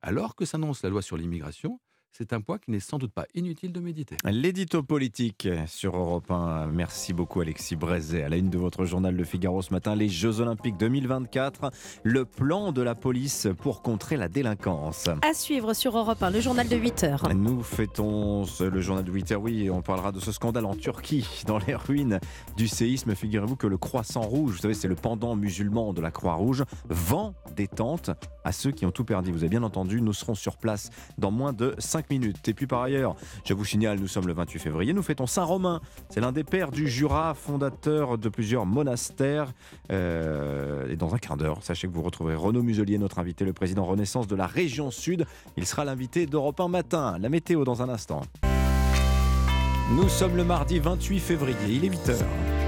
Alors 0.00 0.36
que 0.36 0.44
s'annonce 0.44 0.82
la 0.84 0.90
loi 0.90 1.02
sur 1.02 1.16
l'immigration, 1.16 1.80
c'est 2.16 2.32
un 2.32 2.40
poids 2.40 2.60
qui 2.60 2.70
n'est 2.70 2.78
sans 2.78 2.98
doute 2.98 3.12
pas 3.12 3.26
inutile 3.34 3.72
de 3.72 3.80
méditer. 3.80 4.16
L'édito 4.24 4.84
politique 4.84 5.48
sur 5.66 5.96
Europe 5.96 6.30
1. 6.30 6.68
Merci 6.68 7.12
beaucoup 7.12 7.40
Alexis 7.40 7.74
Brézet. 7.74 8.22
À 8.22 8.28
la 8.28 8.36
une 8.36 8.50
de 8.50 8.58
votre 8.58 8.84
journal 8.84 9.16
Le 9.16 9.24
Figaro 9.24 9.62
ce 9.62 9.72
matin, 9.72 9.96
les 9.96 10.08
Jeux 10.08 10.38
Olympiques 10.38 10.76
2024, 10.76 11.72
le 12.04 12.24
plan 12.24 12.70
de 12.70 12.82
la 12.82 12.94
police 12.94 13.48
pour 13.58 13.82
contrer 13.82 14.16
la 14.16 14.28
délinquance. 14.28 15.08
À 15.22 15.34
suivre 15.34 15.74
sur 15.74 15.98
Europe 15.98 16.22
1, 16.22 16.30
le 16.30 16.40
journal 16.40 16.68
de 16.68 16.76
8 16.76 17.02
heures. 17.02 17.34
Nous 17.34 17.64
fêtons 17.64 18.44
le 18.60 18.80
journal 18.80 19.02
de 19.02 19.10
8 19.10 19.32
heures, 19.32 19.42
oui, 19.42 19.68
on 19.68 19.82
parlera 19.82 20.12
de 20.12 20.20
ce 20.20 20.30
scandale 20.30 20.66
en 20.66 20.76
Turquie, 20.76 21.26
dans 21.48 21.58
les 21.58 21.74
ruines 21.74 22.20
du 22.56 22.68
séisme. 22.68 23.16
Figurez-vous 23.16 23.56
que 23.56 23.66
le 23.66 23.76
Croissant 23.76 24.22
Rouge, 24.22 24.52
vous 24.52 24.58
savez, 24.58 24.74
c'est 24.74 24.86
le 24.86 24.94
pendant 24.94 25.34
musulman 25.34 25.92
de 25.92 26.00
la 26.00 26.12
Croix-Rouge, 26.12 26.62
vend 26.88 27.34
des 27.56 27.66
tentes 27.66 28.10
à 28.44 28.52
ceux 28.52 28.70
qui 28.70 28.86
ont 28.86 28.92
tout 28.92 29.04
perdu. 29.04 29.32
Vous 29.32 29.38
avez 29.38 29.48
bien 29.48 29.64
entendu, 29.64 30.00
nous 30.00 30.12
serons 30.12 30.36
sur 30.36 30.58
place 30.58 30.90
dans 31.18 31.32
moins 31.32 31.52
de 31.52 31.74
5 31.78 32.03
minutes. 32.10 32.48
Et 32.48 32.54
puis 32.54 32.66
par 32.66 32.82
ailleurs, 32.82 33.16
je 33.44 33.54
vous 33.54 33.64
signale, 33.64 33.98
nous 33.98 34.08
sommes 34.08 34.26
le 34.26 34.32
28 34.32 34.58
février, 34.58 34.92
nous 34.92 35.02
fêtons 35.02 35.26
Saint-Romain. 35.26 35.80
C'est 36.08 36.20
l'un 36.20 36.32
des 36.32 36.44
pères 36.44 36.70
du 36.70 36.88
Jura, 36.88 37.34
fondateur 37.34 38.18
de 38.18 38.28
plusieurs 38.28 38.66
monastères. 38.66 39.52
Euh, 39.90 40.88
et 40.88 40.96
dans 40.96 41.14
un 41.14 41.18
quart 41.18 41.36
d'heure, 41.36 41.62
sachez 41.62 41.88
que 41.88 41.92
vous 41.92 42.02
retrouverez 42.02 42.34
Renaud 42.34 42.62
Muselier, 42.62 42.98
notre 42.98 43.18
invité, 43.18 43.44
le 43.44 43.52
président 43.52 43.84
Renaissance 43.84 44.26
de 44.26 44.36
la 44.36 44.46
région 44.46 44.90
Sud. 44.90 45.26
Il 45.56 45.66
sera 45.66 45.84
l'invité 45.84 46.26
d'Europe 46.26 46.60
1 46.60 46.68
matin. 46.68 47.16
La 47.20 47.28
météo 47.28 47.64
dans 47.64 47.82
un 47.82 47.88
instant. 47.88 48.22
Nous 49.92 50.08
sommes 50.08 50.36
le 50.36 50.44
mardi 50.44 50.78
28 50.78 51.20
février, 51.20 51.56
il 51.68 51.84
est 51.84 51.90
8h. 51.90 52.63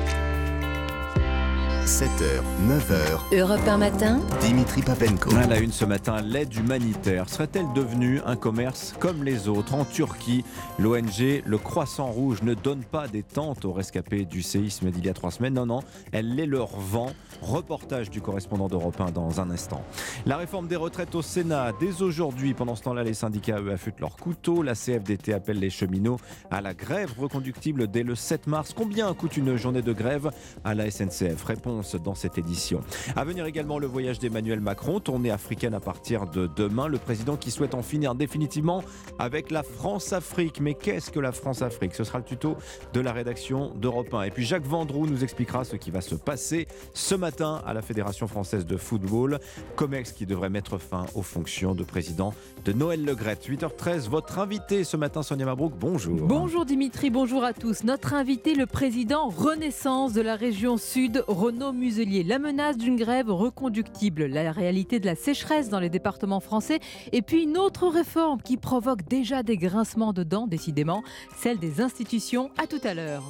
7h, 1.87 2.43
9h. 2.69 3.39
Europe 3.39 3.61
1 3.65 3.79
matin. 3.79 4.21
Dimitri 4.41 4.83
Papenko. 4.83 5.33
À 5.37 5.47
la 5.47 5.61
une 5.61 5.71
ce 5.71 5.85
matin, 5.85 6.21
l'aide 6.21 6.53
humanitaire 6.53 7.29
serait-elle 7.29 7.73
devenue 7.77 8.21
un 8.27 8.35
commerce 8.35 8.93
comme 8.99 9.23
les 9.23 9.47
autres 9.47 9.73
En 9.73 9.85
Turquie, 9.85 10.45
l'ONG 10.81 11.45
Le 11.47 11.59
Croissant 11.59 12.07
Rouge 12.07 12.43
ne 12.43 12.55
donne 12.55 12.83
pas 12.83 13.07
des 13.07 13.23
tentes 13.23 13.65
aux 13.65 13.73
rescapés 13.73 14.25
du 14.25 14.43
séisme 14.43 14.91
d'il 14.91 15.07
y 15.07 15.09
a 15.09 15.15
trois 15.15 15.31
semaines. 15.31 15.55
Non, 15.55 15.65
non, 15.65 15.81
elle 16.11 16.35
les 16.35 16.47
leur 16.47 16.77
vend. 16.77 17.13
Reportage 17.41 18.11
du 18.11 18.21
correspondant 18.21 18.67
d'Europe 18.67 19.01
1 19.01 19.13
dans 19.13 19.41
un 19.41 19.51
instant. 19.51 19.85
La 20.25 20.39
réforme 20.39 20.67
des 20.67 20.77
retraites 20.77 21.15
au 21.15 21.23
Sénat, 21.23 21.71
dès 21.79 22.03
aujourd'hui. 22.03 22.53
Pendant 22.55 22.75
ce 22.75 22.83
temps-là, 22.83 23.05
les 23.05 23.15
syndicats, 23.15 23.61
eux, 23.61 23.71
affûtent 23.71 24.01
leur 24.01 24.17
couteau. 24.17 24.63
La 24.63 24.75
CFDT 24.75 25.35
appelle 25.35 25.61
les 25.61 25.71
cheminots 25.71 26.19
à 26.51 26.61
la 26.61 26.75
grève 26.75 27.13
reconductible 27.17 27.87
dès 27.89 28.03
le 28.03 28.17
7 28.17 28.49
mars. 28.49 28.73
Combien 28.75 29.15
coûte 29.15 29.37
une 29.37 29.57
journée 29.57 29.83
de 29.83 29.93
grève? 29.93 30.33
À 30.65 30.75
la 30.75 30.91
SNCF 30.91 31.45
Réponse 31.45 31.76
dans 32.03 32.15
cette 32.15 32.39
édition. 32.39 32.81
À 33.15 33.25
venir 33.25 33.45
également 33.47 33.79
le 33.79 33.87
voyage 33.87 34.19
d'Emmanuel 34.19 34.61
Macron, 34.61 35.01
tournée 35.01 35.31
africaine 35.31 35.75
à 35.75 35.81
partir 35.81 36.27
de 36.27 36.49
demain. 36.57 36.89
Le 36.89 36.99
président 36.99 37.37
qui 37.37 37.51
souhaite 37.51 37.75
en 37.75 37.83
finir 37.83 38.15
définitivement 38.15 38.83
avec 39.19 39.51
la 39.51 39.63
France-Afrique. 39.63 40.61
Mais 40.61 40.75
qu'est-ce 40.75 41.11
que 41.11 41.21
la 41.21 41.33
France-Afrique? 41.33 41.95
Ce 41.95 42.05
sera 42.05 42.19
le 42.19 42.25
tuto 42.25 42.57
de 42.93 43.01
la 43.01 43.13
rédaction 43.13 43.73
d'Europe 43.75 44.13
1. 44.13 44.23
Et 44.25 44.31
puis 44.31 44.45
Jacques 44.45 44.67
Vendroux 44.67 45.07
nous 45.07 45.23
expliquera 45.25 45.65
ce 45.65 45.77
qui 45.77 45.91
va 45.91 46.01
se 46.01 46.15
passer 46.15 46.67
ce 46.95 47.15
matin 47.15 47.63
à 47.67 47.75
la 47.75 47.83
Fédération 47.83 48.27
française 48.27 48.67
de 48.67 48.77
football. 48.77 49.39
COMEX 49.77 50.13
qui 50.13 50.27
devrait 50.27 50.51
mettre 50.51 50.79
fin 50.79 51.07
aux 51.15 51.23
fonctions 51.23 51.75
de 51.75 51.85
président 51.85 52.35
de 52.65 52.73
Noël 52.73 53.05
Legrette. 53.05 53.49
8h13, 53.49 54.09
votre 54.09 54.39
invité 54.39 54.85
ce 54.85 54.97
matin, 54.97 55.23
Sonia 55.23 55.45
Mabrouk, 55.45 55.73
bonjour. 55.79 56.27
Bonjour 56.27 56.65
Dimitri, 56.65 57.11
bonjour 57.11 57.45
à 57.45 57.53
tous. 57.53 57.85
Notre 57.85 58.15
invité, 58.15 58.55
le 58.55 58.67
président 58.67 59.29
Renaissance 59.29 60.13
de 60.13 60.21
la 60.21 60.37
région 60.37 60.77
Sud, 60.77 61.25
Renaud 61.29 61.66
Muselier. 61.73 62.23
La 62.23 62.39
menace 62.39 62.77
d'une 62.77 62.97
grève 62.97 63.31
reconductible, 63.31 64.27
la 64.27 64.53
réalité 64.53 65.01
de 65.01 65.07
la 65.07 65.15
sécheresse 65.15 65.69
dans 65.69 65.81
les 65.81 65.91
départements 65.91 66.41
français, 66.41 66.81
et 67.13 67.23
puis 67.23 67.45
une 67.45 67.59
autre 67.59 67.89
réforme 67.89 68.41
qui 68.43 68.57
provoque 68.57 69.07
déjà 69.09 69.43
des 69.43 69.57
grincements 69.57 70.13
de 70.13 70.23
dents, 70.23 70.47
décidément, 70.47 71.03
celle 71.37 71.59
des 71.59 71.81
institutions. 71.81 72.51
À 72.59 72.67
tout 72.67 72.81
à 72.85 72.95
l'heure. 72.95 73.23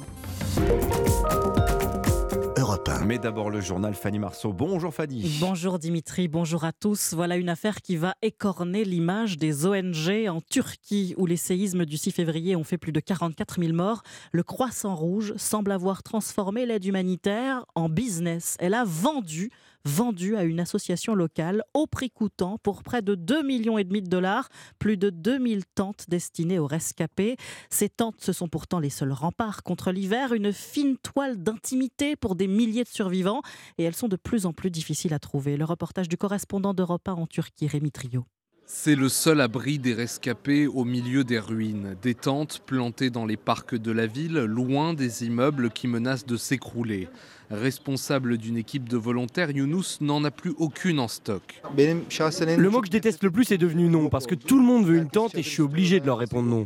Mais 3.05 3.17
d'abord 3.17 3.49
le 3.49 3.61
journal 3.61 3.93
Fanny 3.93 4.19
Marceau. 4.19 4.53
Bonjour 4.53 4.93
Fanny. 4.93 5.37
Bonjour 5.39 5.79
Dimitri, 5.79 6.27
bonjour 6.27 6.63
à 6.63 6.71
tous. 6.71 7.13
Voilà 7.13 7.37
une 7.37 7.49
affaire 7.49 7.81
qui 7.81 7.95
va 7.95 8.15
écorner 8.21 8.83
l'image 8.83 9.37
des 9.37 9.65
ONG 9.65 10.27
en 10.29 10.41
Turquie 10.41 11.13
où 11.17 11.25
les 11.25 11.37
séismes 11.37 11.85
du 11.85 11.97
6 11.97 12.11
février 12.11 12.55
ont 12.55 12.63
fait 12.63 12.77
plus 12.77 12.91
de 12.91 12.99
44 12.99 13.61
000 13.61 13.73
morts. 13.73 14.03
Le 14.31 14.43
Croissant 14.43 14.95
Rouge 14.95 15.33
semble 15.37 15.71
avoir 15.71 16.03
transformé 16.03 16.65
l'aide 16.65 16.85
humanitaire 16.85 17.65
en 17.75 17.89
business. 17.89 18.57
Elle 18.59 18.73
a 18.73 18.83
vendu 18.83 19.51
vendu 19.87 20.35
à 20.35 20.43
une 20.43 20.59
association 20.59 21.15
locale 21.15 21.63
au 21.73 21.87
prix 21.87 22.11
coûtant 22.11 22.57
pour 22.61 22.83
près 22.83 23.01
de 23.01 23.15
2 23.15 23.41
millions 23.43 23.77
de 23.77 23.99
dollars, 24.01 24.49
plus 24.79 24.97
de 24.97 25.09
2000 25.09 25.63
tentes 25.65 26.05
destinées 26.09 26.59
aux 26.59 26.67
rescapés. 26.67 27.37
Ces 27.69 27.89
tentes, 27.89 28.19
ce 28.19 28.33
sont 28.33 28.47
pourtant 28.47 28.79
les 28.79 28.89
seuls 28.89 29.13
remparts 29.13 29.63
contre 29.63 29.91
l'hiver, 29.91 30.33
une 30.33 30.51
fine 30.51 30.97
toile 30.97 31.41
d'intimité 31.41 32.15
pour 32.15 32.35
des 32.35 32.47
milliers 32.47 32.83
de 32.83 32.89
survivants 32.89 33.41
et 33.77 33.83
elles 33.83 33.95
sont 33.95 34.09
de 34.09 34.17
plus 34.17 34.45
en 34.45 34.53
plus 34.53 34.69
difficiles 34.69 35.13
à 35.13 35.19
trouver. 35.19 35.57
Le 35.57 35.65
reportage 35.65 36.09
du 36.09 36.17
correspondant 36.17 36.73
d'Europe 36.73 37.07
1 37.07 37.13
en 37.13 37.27
Turquie, 37.27 37.67
Rémi 37.67 37.91
Trio. 37.91 38.25
C'est 38.69 38.95
le 38.95 39.07
seul 39.07 39.39
abri 39.39 39.79
des 39.79 39.93
rescapés 39.93 40.67
au 40.67 40.83
milieu 40.83 41.23
des 41.23 41.39
ruines. 41.39 41.95
Des 42.01 42.15
tentes 42.15 42.59
plantées 42.65 43.09
dans 43.09 43.25
les 43.25 43.37
parcs 43.37 43.75
de 43.75 43.91
la 43.93 44.07
ville, 44.07 44.39
loin 44.39 44.93
des 44.93 45.23
immeubles 45.23 45.69
qui 45.69 45.87
menacent 45.87 46.25
de 46.25 46.35
s'écrouler. 46.35 47.07
Responsable 47.49 48.37
d'une 48.37 48.57
équipe 48.57 48.89
de 48.89 48.97
volontaires, 48.97 49.51
Younous 49.51 49.97
n'en 50.01 50.23
a 50.25 50.31
plus 50.31 50.53
aucune 50.57 50.99
en 50.99 51.07
stock. 51.07 51.61
Le 51.77 52.69
mot 52.69 52.81
que 52.81 52.87
je 52.87 52.91
déteste 52.91 53.23
le 53.23 53.31
plus 53.31 53.51
est 53.51 53.57
devenu 53.57 53.87
non, 53.87 54.09
parce 54.09 54.27
que 54.27 54.35
tout 54.35 54.57
le 54.57 54.65
monde 54.65 54.85
veut 54.85 54.97
une 54.97 55.09
tente 55.09 55.35
et 55.35 55.43
je 55.43 55.49
suis 55.49 55.61
obligé 55.61 55.99
de 55.99 56.05
leur 56.05 56.17
répondre 56.17 56.49
non. 56.49 56.65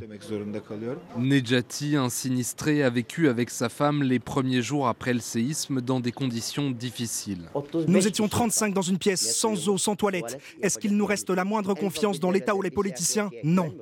Nejati, 1.17 1.95
un 1.95 2.09
sinistré, 2.09 2.84
a 2.84 2.89
vécu 2.89 3.29
avec 3.29 3.49
sa 3.49 3.69
femme 3.69 4.01
les 4.01 4.19
premiers 4.19 4.61
jours 4.61 4.88
après 4.88 5.13
le 5.13 5.19
séisme 5.19 5.82
dans 5.82 5.99
des 5.99 6.11
conditions 6.11 6.71
difficiles. 6.71 7.49
Nous 7.88 8.07
étions 8.07 8.27
35 8.27 8.73
dans 8.73 8.82
une 8.82 8.97
pièce, 8.97 9.36
sans 9.36 9.69
eau, 9.69 9.77
sans 9.77 9.95
toilette. 9.95 10.39
Est-ce 10.61 10.79
qu'il 10.79 10.95
nous 10.97 11.05
reste 11.05 11.29
la 11.29 11.45
moindre 11.45 11.73
confiance 11.73 12.19
dans 12.19 12.32
l'État 12.32 12.55
ou 12.55 12.61
les 12.61 12.71
politiciens? 12.71 13.29
Non. 13.43 13.73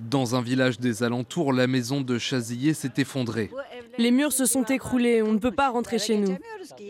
Dans 0.00 0.34
un 0.34 0.42
village 0.42 0.78
des 0.80 1.02
alentours, 1.02 1.52
la 1.52 1.66
maison 1.66 2.00
de 2.00 2.18
Chazillé 2.18 2.74
s'est 2.74 2.92
effondrée. 2.96 3.50
Les 3.98 4.10
murs 4.10 4.32
se 4.32 4.46
sont 4.46 4.64
écroulés, 4.64 5.22
on 5.22 5.32
ne 5.32 5.38
peut 5.38 5.50
pas 5.50 5.70
rentrer 5.70 5.98
chez 5.98 6.16
nous. 6.16 6.36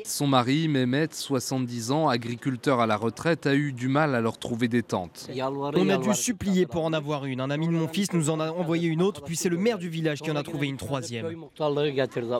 Son 0.04 0.26
mari, 0.26 0.68
Mehmet, 0.68 1.08
70 1.10 1.90
ans, 1.90 2.08
agriculteur 2.08 2.80
à 2.80 2.86
la 2.86 2.96
retraite, 2.96 3.46
a 3.46 3.54
eu 3.54 3.72
du 3.72 3.88
mal 3.88 4.14
à 4.14 4.20
leur 4.20 4.38
trouver 4.38 4.68
des 4.68 4.82
tentes. 4.82 5.28
On 5.74 5.88
a 5.88 5.96
dû 5.96 6.12
supplier 6.14 6.66
pour 6.66 6.84
en 6.84 6.92
avoir 6.92 7.24
une. 7.24 7.40
Un 7.40 7.50
ami 7.50 7.66
de 7.66 7.72
mon 7.72 7.88
fils 7.88 8.12
nous 8.12 8.30
en 8.30 8.40
a 8.40 8.50
envoyé 8.50 8.88
une 8.88 9.02
autre, 9.02 9.22
puis 9.22 9.36
c'est 9.36 9.48
le 9.48 9.56
maire 9.56 9.78
du 9.78 9.88
village 9.88 10.20
qui 10.20 10.30
en 10.30 10.36
a 10.36 10.42
trouvé 10.42 10.66
une 10.66 10.76
troisième. 10.76 11.34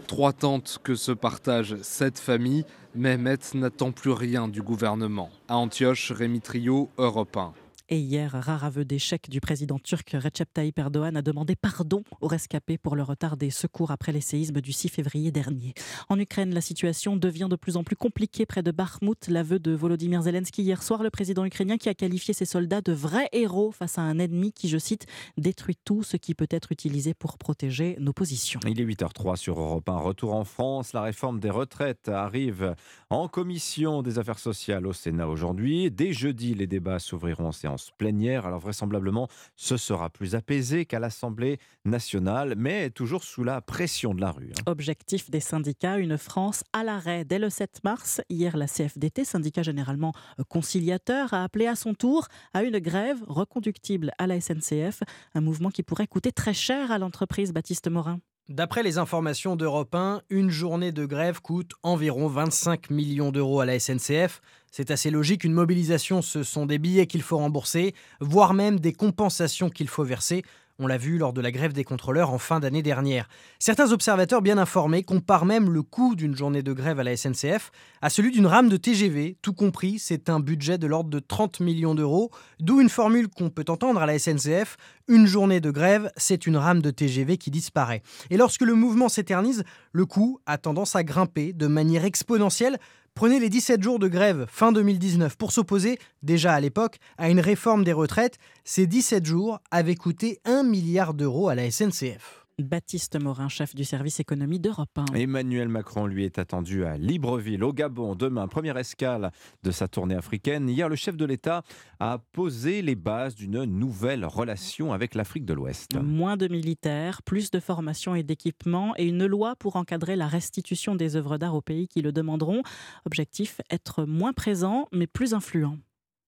Trois 0.07 0.33
tentes 0.33 0.79
que 0.83 0.95
se 0.95 1.13
partagent 1.13 1.77
sept 1.83 2.19
familles. 2.19 2.65
Mehmet 2.95 3.39
n'attend 3.55 3.93
plus 3.93 4.11
rien 4.11 4.49
du 4.49 4.63
gouvernement. 4.63 5.31
À 5.47 5.57
Antioche, 5.57 6.11
Rémi 6.11 6.41
Trio, 6.41 6.91
Europe 6.99 7.37
1. 7.37 7.53
Et 7.91 7.99
hier, 8.01 8.33
rare 8.33 8.65
aveu 8.65 8.85
d'échec 8.85 9.31
du 9.31 9.41
président 9.41 9.79
turc 9.79 10.11
Recep 10.13 10.53
Tayyip 10.53 10.79
Erdogan 10.79 11.17
a 11.17 11.23
demandé 11.23 11.57
pardon 11.57 12.03
aux 12.21 12.27
rescapés 12.27 12.77
pour 12.77 12.97
le 12.97 13.03
retard 13.03 13.39
des 13.39 13.49
secours 13.49 13.91
après 13.91 14.13
les 14.13 14.21
séismes 14.21 14.61
du 14.61 14.73
6 14.73 14.91
février 14.91 15.33
dernier. 15.33 15.73
En 16.11 16.19
Ukraine, 16.19 16.53
la 16.53 16.61
situation 16.61 17.17
devient 17.17 17.47
de 17.49 17.57
plus 17.57 17.79
en 17.79 17.85
plus 17.85 17.97
compliquée 17.97 18.45
près 18.45 18.63
de 18.63 18.73
Bakhmut. 18.73 19.29
L'aveu 19.29 19.59
de 19.59 19.73
Volodymyr 19.73 20.21
Zelensky 20.21 20.63
hier 20.63 20.83
soir, 20.83 21.03
le 21.03 21.09
président 21.09 21.47
ukrainien 21.47 21.79
qui 21.79 21.89
a 21.89 21.95
qualifié 21.95 22.35
ses 22.35 22.45
soldats 22.45 22.83
de 22.83 22.93
vrais 22.93 23.31
héros 23.33 23.73
face 23.73 23.97
à 23.97 24.03
un 24.03 24.19
ennemi 24.19 24.53
qui, 24.53 24.69
je 24.69 24.77
cite, 24.77 25.07
détruit 25.39 25.79
tout 25.83 26.03
ce 26.03 26.19
qui 26.19 26.35
peut 26.35 26.49
être 26.51 26.73
utilisé 26.73 27.15
pour 27.15 27.39
protéger 27.39 27.97
nos 28.01 28.13
positions. 28.13 28.61
Il 28.67 28.83
est 28.83 28.85
8h03 28.85 29.37
sur 29.37 29.59
Europe 29.59 29.89
1. 29.89 29.97
Retour 29.97 30.35
en 30.35 30.45
France. 30.45 30.93
La 30.93 31.01
réforme 31.01 31.41
des 31.41 31.49
retraites 31.49 32.11
arrive 32.11 32.75
en 33.09 33.29
commission 33.29 34.03
des 34.03 34.19
affaires 34.19 34.39
sociales 34.39 34.87
au 34.87 34.93
Sénat 34.93 35.27
aujourd'hui. 35.27 35.91
Dès 35.91 36.13
jeudi, 36.13 36.53
les 36.53 36.67
débats 36.67 36.99
s'ouvriront 36.99 37.47
en 37.47 37.53
séance 37.53 37.78
plénière. 37.97 38.47
Alors 38.47 38.61
vraisemblablement, 38.61 39.29
ce 39.57 39.77
sera 39.77 40.11
plus 40.11 40.35
apaisé 40.35 40.87
qu'à 40.87 40.99
l'Assemblée 40.99 41.59
nationale, 41.85 42.55
mais 42.57 42.91
toujours 42.91 43.25
sous 43.25 43.45
la 43.45 43.61
pression 43.61 44.15
de 44.15 44.21
la 44.21 44.31
rue. 44.31 44.51
hein. 44.51 44.63
Objectif 44.67 45.31
des 45.31 45.41
syndicats, 45.41 45.99
une 45.99 46.19
France 46.19 46.65
à 46.73 46.85
l'arrêt 46.85 47.25
dès 47.25 47.39
le 47.39 47.51
7 47.51 47.83
mars. 47.85 48.21
Hier, 48.29 48.57
la 48.57 48.67
CFDT, 48.67 49.25
syndicat 49.25 49.63
généralement 49.63 50.13
euh, 50.39 50.45
conciliateur, 50.49 51.33
a 51.35 51.45
appelé 51.45 51.67
à 51.67 51.77
son 51.77 51.95
tour 51.95 52.29
à 52.55 52.63
une 52.63 52.79
grève 52.79 53.19
reconductible 53.27 54.13
à 54.19 54.27
la 54.27 54.41
SNCF, 54.41 55.03
un 55.35 55.41
mouvement 55.41 55.71
qui 55.71 55.83
pourrait 55.83 56.07
coûter 56.07 56.33
très 56.33 56.55
cher 56.55 56.93
à 56.93 56.99
l'entreprise 56.99 57.53
Baptiste 57.53 57.89
Morin. 57.89 58.21
D'après 58.49 58.83
les 58.83 58.97
informations 58.97 59.57
d'Europe 59.57 59.95
1, 59.95 60.23
une 60.31 60.49
journée 60.49 60.91
de 60.91 61.05
grève 61.05 61.43
coûte 61.43 61.73
environ 61.83 62.29
25 62.29 62.89
millions 62.89 63.31
d'euros 63.31 63.61
à 63.61 63.67
la 63.67 63.79
SNCF. 63.79 64.41
C'est 64.73 64.91
assez 64.91 65.11
logique, 65.11 65.45
une 65.45 65.53
mobilisation, 65.53 66.23
ce 66.23 66.43
sont 66.43 66.65
des 66.65 66.79
billets 66.79 67.07
qu'il 67.07 67.21
faut 67.21 67.37
rembourser, 67.37 67.95
voire 68.21 68.55
même 68.55 68.81
des 68.81 68.95
compensations 68.95 69.69
qu'il 69.69 69.87
faut 69.87 70.03
verser. 70.03 70.45
On 70.81 70.87
l'a 70.87 70.97
vu 70.97 71.19
lors 71.19 71.33
de 71.33 71.41
la 71.41 71.51
grève 71.51 71.73
des 71.73 71.83
contrôleurs 71.83 72.33
en 72.33 72.39
fin 72.39 72.61
d'année 72.61 72.85
dernière. 72.85 73.29
Certains 73.59 73.91
observateurs 73.91 74.43
bien 74.43 74.59
informés 74.59 75.03
comparent 75.03 75.45
même 75.45 75.71
le 75.71 75.83
coût 75.83 76.15
d'une 76.15 76.37
journée 76.37 76.63
de 76.63 76.73
grève 76.73 77.01
à 77.01 77.03
la 77.03 77.17
SNCF 77.17 77.73
à 78.01 78.11
celui 78.11 78.31
d'une 78.31 78.47
rame 78.47 78.69
de 78.69 78.77
TGV. 78.77 79.37
Tout 79.43 79.55
compris, 79.55 79.99
c'est 79.99 80.29
un 80.29 80.39
budget 80.39 80.79
de 80.79 80.87
l'ordre 80.87 81.11
de 81.11 81.19
30 81.19 81.59
millions 81.59 81.97
d'euros, 81.97 82.31
d'où 82.61 82.81
une 82.81 82.91
formule 82.91 83.27
qu'on 83.27 83.51
peut 83.51 83.65
entendre 83.67 84.01
à 84.01 84.07
la 84.07 84.21
SNCF. 84.21 84.77
Une 85.09 85.27
journée 85.27 85.59
de 85.59 85.73
grève, 85.73 86.13
c'est 86.17 86.47
une 86.47 86.57
rame 86.57 86.81
de 86.81 86.93
TGV 86.93 87.39
qui 87.39 87.51
disparaît. 87.51 88.05
Et 88.31 88.37
lorsque 88.37 88.63
le 88.63 88.75
mouvement 88.75 89.09
s'éternise, 89.09 89.65
le 89.91 90.07
coût 90.07 90.39
a 90.47 90.59
tendance 90.59 90.95
à 90.95 91.03
grimper 91.03 91.53
de 91.55 91.67
manière 91.67 92.05
exponentielle 92.05 92.79
Prenez 93.19 93.41
les 93.41 93.49
17 93.49 93.83
jours 93.83 93.99
de 93.99 94.07
grève 94.07 94.47
fin 94.49 94.71
2019 94.71 95.37
pour 95.37 95.51
s'opposer, 95.51 95.99
déjà 96.23 96.55
à 96.55 96.61
l'époque, 96.61 97.01
à 97.17 97.31
une 97.31 97.41
réforme 97.41 97.83
des 97.83 97.93
retraites. 97.93 98.39
Ces 98.63 98.87
17 98.87 99.27
jours 99.27 99.59
avaient 99.73 99.97
coûté 99.97 100.39
1 100.45 100.63
milliard 100.63 101.15
d'euros 101.15 101.49
à 101.49 101.57
la 101.57 101.69
SNCF. 101.69 102.38
Baptiste 102.59 103.23
Morin, 103.23 103.49
chef 103.49 103.77
du 103.77 103.85
service 103.85 104.19
économie 104.19 104.59
d'Europe 104.59 104.91
1. 104.97 105.15
Emmanuel 105.15 105.69
Macron, 105.69 106.07
lui, 106.07 106.25
est 106.25 106.41
attendu 106.41 106.85
à 106.85 106.99
Libreville, 106.99 107.63
au 107.63 107.73
Gabon, 107.73 108.17
demain. 108.17 108.49
Première 108.49 108.77
escale 108.77 109.31
de 109.63 109.71
sa 109.71 109.87
tournée 109.87 110.17
africaine. 110.17 110.69
Hier, 110.69 110.89
le 110.89 110.97
chef 110.97 111.17
de 111.17 111.25
l'État 111.25 111.63
a 112.01 112.19
posé 112.33 112.83
les 112.83 112.97
bases 112.97 113.37
d'une 113.37 113.63
nouvelle 113.65 114.25
relation 114.25 114.93
avec 114.93 115.15
l'Afrique 115.15 115.45
de 115.45 115.55
l'Ouest. 115.55 115.95
Moins 116.03 116.37
de 116.37 116.49
militaires, 116.49 117.23
plus 117.23 117.53
de 117.53 117.61
formation 117.61 118.17
et 118.17 118.25
d'équipement 118.25 118.93
et 118.97 119.05
une 119.05 119.27
loi 119.27 119.55
pour 119.55 119.77
encadrer 119.77 120.17
la 120.17 120.27
restitution 120.27 120.97
des 120.97 121.15
œuvres 121.15 121.39
d'art 121.39 121.55
aux 121.55 121.63
pays 121.63 121.87
qui 121.87 122.03
le 122.03 122.11
demanderont. 122.11 122.63
Objectif, 123.07 123.61
être 123.71 124.05
moins 124.05 124.33
présent 124.33 124.89
mais 124.91 125.07
plus 125.07 125.33
influent. 125.33 125.79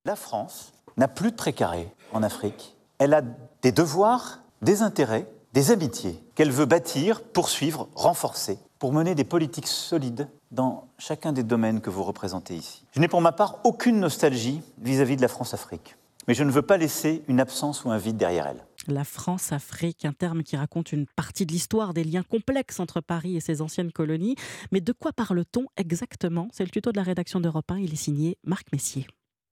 La 0.05 0.15
France 0.15 0.73
n'a 0.97 1.09
plus 1.09 1.33
de 1.33 1.37
précaré 1.37 1.89
en 2.13 2.23
Afrique. 2.23 2.77
Elle 2.99 3.15
a 3.15 3.23
des 3.63 3.73
devoirs, 3.73 4.45
des 4.63 4.83
intérêts 4.83 5.27
des 5.53 5.71
amitiés 5.71 6.23
qu'elle 6.35 6.51
veut 6.51 6.67
bâtir, 6.67 7.23
poursuivre, 7.23 7.89
renforcer, 7.95 8.59
pour 8.79 8.93
mener 8.93 9.15
des 9.15 9.25
politiques 9.25 9.67
solides 9.67 10.29
dans 10.51 10.89
chacun 10.99 11.33
des 11.33 11.43
domaines 11.43 11.81
que 11.81 11.91
vous 11.91 12.05
représentez 12.05 12.55
ici. 12.55 12.85
Je 12.93 13.01
n'ai 13.01 13.09
pour 13.09 13.21
ma 13.21 13.33
part 13.33 13.59
aucune 13.65 13.99
nostalgie 13.99 14.63
vis-à-vis 14.79 15.17
de 15.17 15.23
la 15.23 15.29
France-Afrique, 15.29 15.97
mais 16.29 16.35
je 16.35 16.45
ne 16.45 16.51
veux 16.51 16.63
pas 16.63 16.77
laisser 16.77 17.23
une 17.29 17.41
absence 17.41 17.85
ou 17.85 17.91
un 17.91 17.99
vide 17.99 18.17
derrière 18.17 18.47
elle. 18.47 18.65
La 18.87 19.05
France-Afrique, 19.05 20.05
un 20.05 20.13
terme 20.13 20.43
qui 20.43 20.57
raconte 20.57 20.93
une 20.93 21.07
partie 21.17 21.45
de 21.45 21.53
l'histoire 21.53 21.93
des 21.93 22.05
liens 22.05 22.23
complexes 22.23 22.81
entre 22.81 23.01
Paris 23.01 23.37
et 23.37 23.41
ses 23.41 23.61
anciennes 23.61 23.93
colonies. 23.93 24.37
Mais 24.73 24.81
de 24.81 24.93
quoi 24.93 25.13
parle-t-on 25.13 25.67
exactement? 25.77 26.49
C'est 26.53 26.65
le 26.65 26.71
tuto 26.71 26.91
de 26.91 26.97
la 26.97 27.03
rédaction 27.03 27.41
d'Europe 27.41 27.71
1, 27.71 27.79
il 27.79 27.93
est 27.93 27.97
signé 27.97 28.39
Marc 28.45 28.69
Messier. 28.73 29.07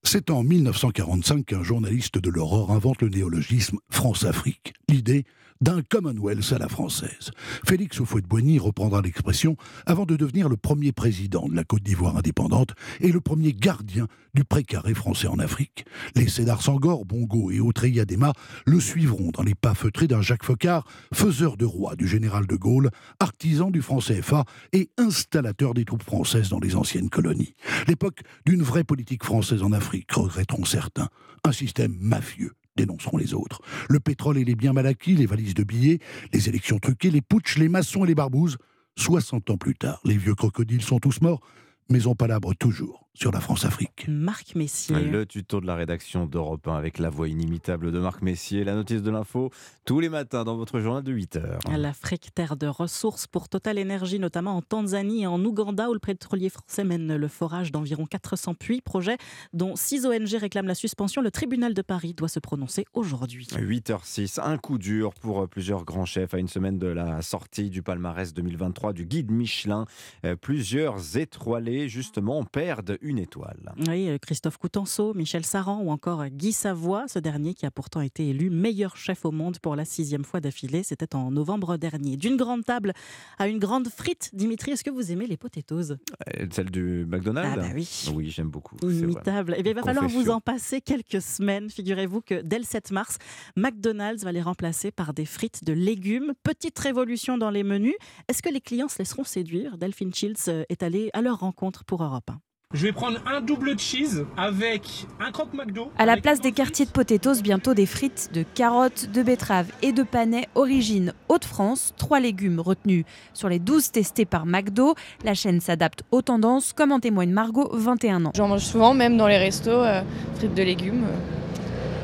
C'est 0.04 0.30
en 0.30 0.42
1945 0.42 1.44
qu'un 1.44 1.62
journaliste 1.62 2.18
de 2.18 2.30
l'Aurore 2.30 2.70
invente 2.70 3.02
le 3.02 3.08
néologisme 3.10 3.78
France-Afrique. 3.90 4.72
L'idée 4.88 5.26
d'un 5.60 5.82
Commonwealth 5.82 6.52
à 6.52 6.58
la 6.58 6.68
française. 6.68 7.30
Félix 7.66 7.98
Houphouët-Boigny 8.00 8.58
reprendra 8.58 9.02
l'expression 9.02 9.56
avant 9.86 10.06
de 10.06 10.16
devenir 10.16 10.48
le 10.48 10.56
premier 10.56 10.92
président 10.92 11.48
de 11.48 11.54
la 11.54 11.64
Côte 11.64 11.82
d'Ivoire 11.82 12.16
indépendante 12.16 12.74
et 13.00 13.12
le 13.12 13.20
premier 13.20 13.52
gardien 13.52 14.06
du 14.34 14.44
précaré 14.44 14.94
français 14.94 15.26
en 15.26 15.38
Afrique. 15.38 15.84
Les 16.14 16.28
Sédar 16.28 16.62
Sangor, 16.62 17.04
Bongo 17.04 17.50
et 17.50 17.60
Autreya 17.60 18.04
Dema 18.04 18.32
le 18.66 18.80
suivront 18.80 19.30
dans 19.32 19.42
les 19.42 19.54
pas 19.54 19.74
feutrés 19.74 20.06
d'un 20.06 20.22
Jacques 20.22 20.44
Focard, 20.44 20.86
faiseur 21.12 21.56
de 21.56 21.64
roi 21.64 21.96
du 21.96 22.06
général 22.06 22.46
de 22.46 22.56
Gaulle, 22.56 22.90
artisan 23.20 23.70
du 23.70 23.82
franc 23.82 23.98
CFA 23.98 24.44
et 24.72 24.90
installateur 24.98 25.74
des 25.74 25.84
troupes 25.84 26.02
françaises 26.02 26.48
dans 26.48 26.60
les 26.60 26.76
anciennes 26.76 27.10
colonies. 27.10 27.54
L'époque 27.86 28.20
d'une 28.46 28.62
vraie 28.62 28.84
politique 28.84 29.24
française 29.24 29.62
en 29.62 29.72
Afrique, 29.72 30.12
regretteront 30.12 30.64
certains. 30.64 31.08
Un 31.44 31.52
système 31.52 31.96
mafieux, 32.00 32.52
dénonceront 32.78 33.18
les 33.18 33.34
autres. 33.34 33.60
Le 33.88 34.00
pétrole 34.00 34.38
et 34.38 34.44
les 34.44 34.54
biens 34.54 34.72
mal 34.72 34.86
acquis, 34.86 35.14
les 35.14 35.26
valises 35.26 35.54
de 35.54 35.64
billets, 35.64 35.98
les 36.32 36.48
élections 36.48 36.78
truquées, 36.78 37.10
les 37.10 37.22
putschs, 37.22 37.58
les 37.58 37.68
maçons 37.68 38.04
et 38.04 38.08
les 38.08 38.14
barbouzes. 38.14 38.56
60 38.96 39.50
ans 39.50 39.56
plus 39.56 39.74
tard, 39.74 40.00
les 40.04 40.16
vieux 40.16 40.34
crocodiles 40.34 40.82
sont 40.82 40.98
tous 40.98 41.20
morts, 41.20 41.40
mais 41.88 42.06
on 42.06 42.14
palabre 42.14 42.54
toujours 42.54 43.07
sur 43.18 43.32
la 43.32 43.40
France-Afrique. 43.40 44.06
Marc 44.06 44.54
Messier. 44.54 44.94
Le 44.94 45.26
tuto 45.26 45.60
de 45.60 45.66
la 45.66 45.74
rédaction 45.74 46.24
d'Europe 46.26 46.68
1 46.68 46.76
avec 46.76 47.00
la 47.00 47.10
voix 47.10 47.28
inimitable 47.28 47.90
de 47.90 47.98
Marc 47.98 48.22
Messier. 48.22 48.62
La 48.62 48.76
notice 48.76 49.02
de 49.02 49.10
l'info 49.10 49.50
tous 49.84 49.98
les 49.98 50.08
matins 50.08 50.44
dans 50.44 50.56
votre 50.56 50.78
journal 50.78 51.02
de 51.02 51.10
8 51.10 51.36
heures. 51.36 51.58
L'Afrique, 51.76 52.30
terre 52.32 52.56
de 52.56 52.68
ressources 52.68 53.26
pour 53.26 53.48
Total 53.48 53.76
Energy, 53.76 54.20
notamment 54.20 54.56
en 54.56 54.62
Tanzanie 54.62 55.22
et 55.22 55.26
en 55.26 55.44
Ouganda, 55.44 55.90
où 55.90 55.94
le 55.94 55.98
pétrolier 55.98 56.48
français 56.48 56.84
mène 56.84 57.16
le 57.16 57.26
forage 57.26 57.72
d'environ 57.72 58.06
400 58.06 58.54
puits. 58.54 58.80
Projet 58.82 59.16
dont 59.52 59.74
6 59.74 60.06
ONG 60.06 60.34
réclament 60.34 60.68
la 60.68 60.76
suspension. 60.76 61.20
Le 61.20 61.32
tribunal 61.32 61.74
de 61.74 61.82
Paris 61.82 62.14
doit 62.14 62.28
se 62.28 62.38
prononcer 62.38 62.84
aujourd'hui. 62.92 63.48
8h06, 63.50 64.40
un 64.40 64.58
coup 64.58 64.78
dur 64.78 65.12
pour 65.14 65.48
plusieurs 65.48 65.84
grands 65.84 66.06
chefs 66.06 66.34
à 66.34 66.38
une 66.38 66.46
semaine 66.46 66.78
de 66.78 66.86
la 66.86 67.20
sortie 67.22 67.68
du 67.68 67.82
palmarès 67.82 68.32
2023 68.32 68.92
du 68.92 69.06
guide 69.06 69.32
Michelin. 69.32 69.86
Euh, 70.24 70.36
plusieurs 70.36 71.16
étoilés, 71.16 71.88
justement, 71.88 72.44
perdent 72.44 72.96
une 73.00 73.07
étoile. 73.16 73.72
Oui, 73.88 74.08
euh, 74.10 74.18
Christophe 74.18 74.58
Coutenceau, 74.58 75.14
Michel 75.14 75.46
Saran 75.46 75.80
ou 75.82 75.90
encore 75.90 76.26
Guy 76.26 76.52
Savoie, 76.52 77.08
ce 77.08 77.18
dernier 77.18 77.54
qui 77.54 77.64
a 77.64 77.70
pourtant 77.70 78.02
été 78.02 78.28
élu 78.28 78.50
meilleur 78.50 78.96
chef 78.96 79.24
au 79.24 79.30
monde 79.30 79.58
pour 79.60 79.76
la 79.76 79.86
sixième 79.86 80.24
fois 80.24 80.40
d'affilée. 80.40 80.82
C'était 80.82 81.14
en 81.14 81.30
novembre 81.30 81.76
dernier. 81.78 82.16
D'une 82.16 82.36
grande 82.36 82.64
table 82.64 82.92
à 83.38 83.48
une 83.48 83.58
grande 83.58 83.88
frite. 83.88 84.30
Dimitri, 84.34 84.72
est-ce 84.72 84.84
que 84.84 84.90
vous 84.90 85.10
aimez 85.12 85.26
les 85.26 85.36
potatoes? 85.36 85.92
Euh, 85.92 86.46
Celle 86.50 86.70
du 86.70 87.06
McDonald's? 87.08 87.50
Ah 87.54 87.60
bah 87.60 87.68
oui. 87.74 88.10
Oui, 88.14 88.28
j'aime 88.30 88.50
beaucoup. 88.50 88.76
Imitable. 88.82 89.54
Eh 89.56 89.62
bien, 89.62 89.72
il 89.72 89.76
va 89.76 89.82
falloir 89.82 90.08
vous 90.08 90.28
en 90.30 90.40
passer 90.40 90.80
quelques 90.80 91.22
semaines. 91.22 91.70
Figurez-vous 91.70 92.20
que 92.20 92.42
dès 92.42 92.58
le 92.58 92.64
7 92.64 92.90
mars, 92.90 93.18
McDonald's 93.56 94.24
va 94.24 94.32
les 94.32 94.42
remplacer 94.42 94.90
par 94.90 95.14
des 95.14 95.24
frites 95.24 95.64
de 95.64 95.72
légumes. 95.72 96.32
Petite 96.42 96.78
révolution 96.78 97.38
dans 97.38 97.50
les 97.50 97.62
menus. 97.62 97.94
Est-ce 98.28 98.42
que 98.42 98.48
les 98.50 98.60
clients 98.60 98.88
se 98.88 98.98
laisseront 98.98 99.24
séduire? 99.24 99.78
Delphine 99.78 100.12
Shields 100.12 100.48
euh, 100.48 100.64
est 100.68 100.82
allée 100.82 101.10
à 101.12 101.22
leur 101.22 101.38
rencontre 101.40 101.84
pour 101.84 102.02
Europe 102.02 102.30
1. 102.30 102.40
Je 102.74 102.82
vais 102.82 102.92
prendre 102.92 103.18
un 103.26 103.40
double 103.40 103.78
cheese 103.78 104.26
avec 104.36 105.06
un 105.20 105.32
croque 105.32 105.54
McDo. 105.54 105.90
À 105.96 106.04
la 106.04 106.18
place 106.18 106.42
des 106.42 106.52
quartiers 106.52 106.84
de 106.84 106.90
potatoes, 106.90 107.40
bientôt 107.42 107.72
des 107.72 107.86
frites 107.86 108.28
de 108.34 108.42
carottes, 108.42 109.10
de 109.10 109.22
betteraves 109.22 109.70
et 109.80 109.92
de 109.92 110.02
panais 110.02 110.48
origine 110.54 111.14
Haute-France. 111.30 111.94
Trois 111.96 112.20
légumes 112.20 112.60
retenus 112.60 113.06
sur 113.32 113.48
les 113.48 113.58
12 113.58 113.90
testés 113.90 114.26
par 114.26 114.44
McDo. 114.44 114.96
La 115.24 115.32
chaîne 115.32 115.62
s'adapte 115.62 116.02
aux 116.10 116.20
tendances, 116.20 116.74
comme 116.74 116.92
en 116.92 117.00
témoigne 117.00 117.30
Margot, 117.30 117.70
21 117.72 118.26
ans. 118.26 118.32
J'en 118.34 118.48
mange 118.48 118.64
souvent, 118.64 118.92
même 118.92 119.16
dans 119.16 119.28
les 119.28 119.38
restos, 119.38 119.70
euh, 119.70 120.02
frites 120.34 120.52
de 120.52 120.62
légumes. 120.62 121.06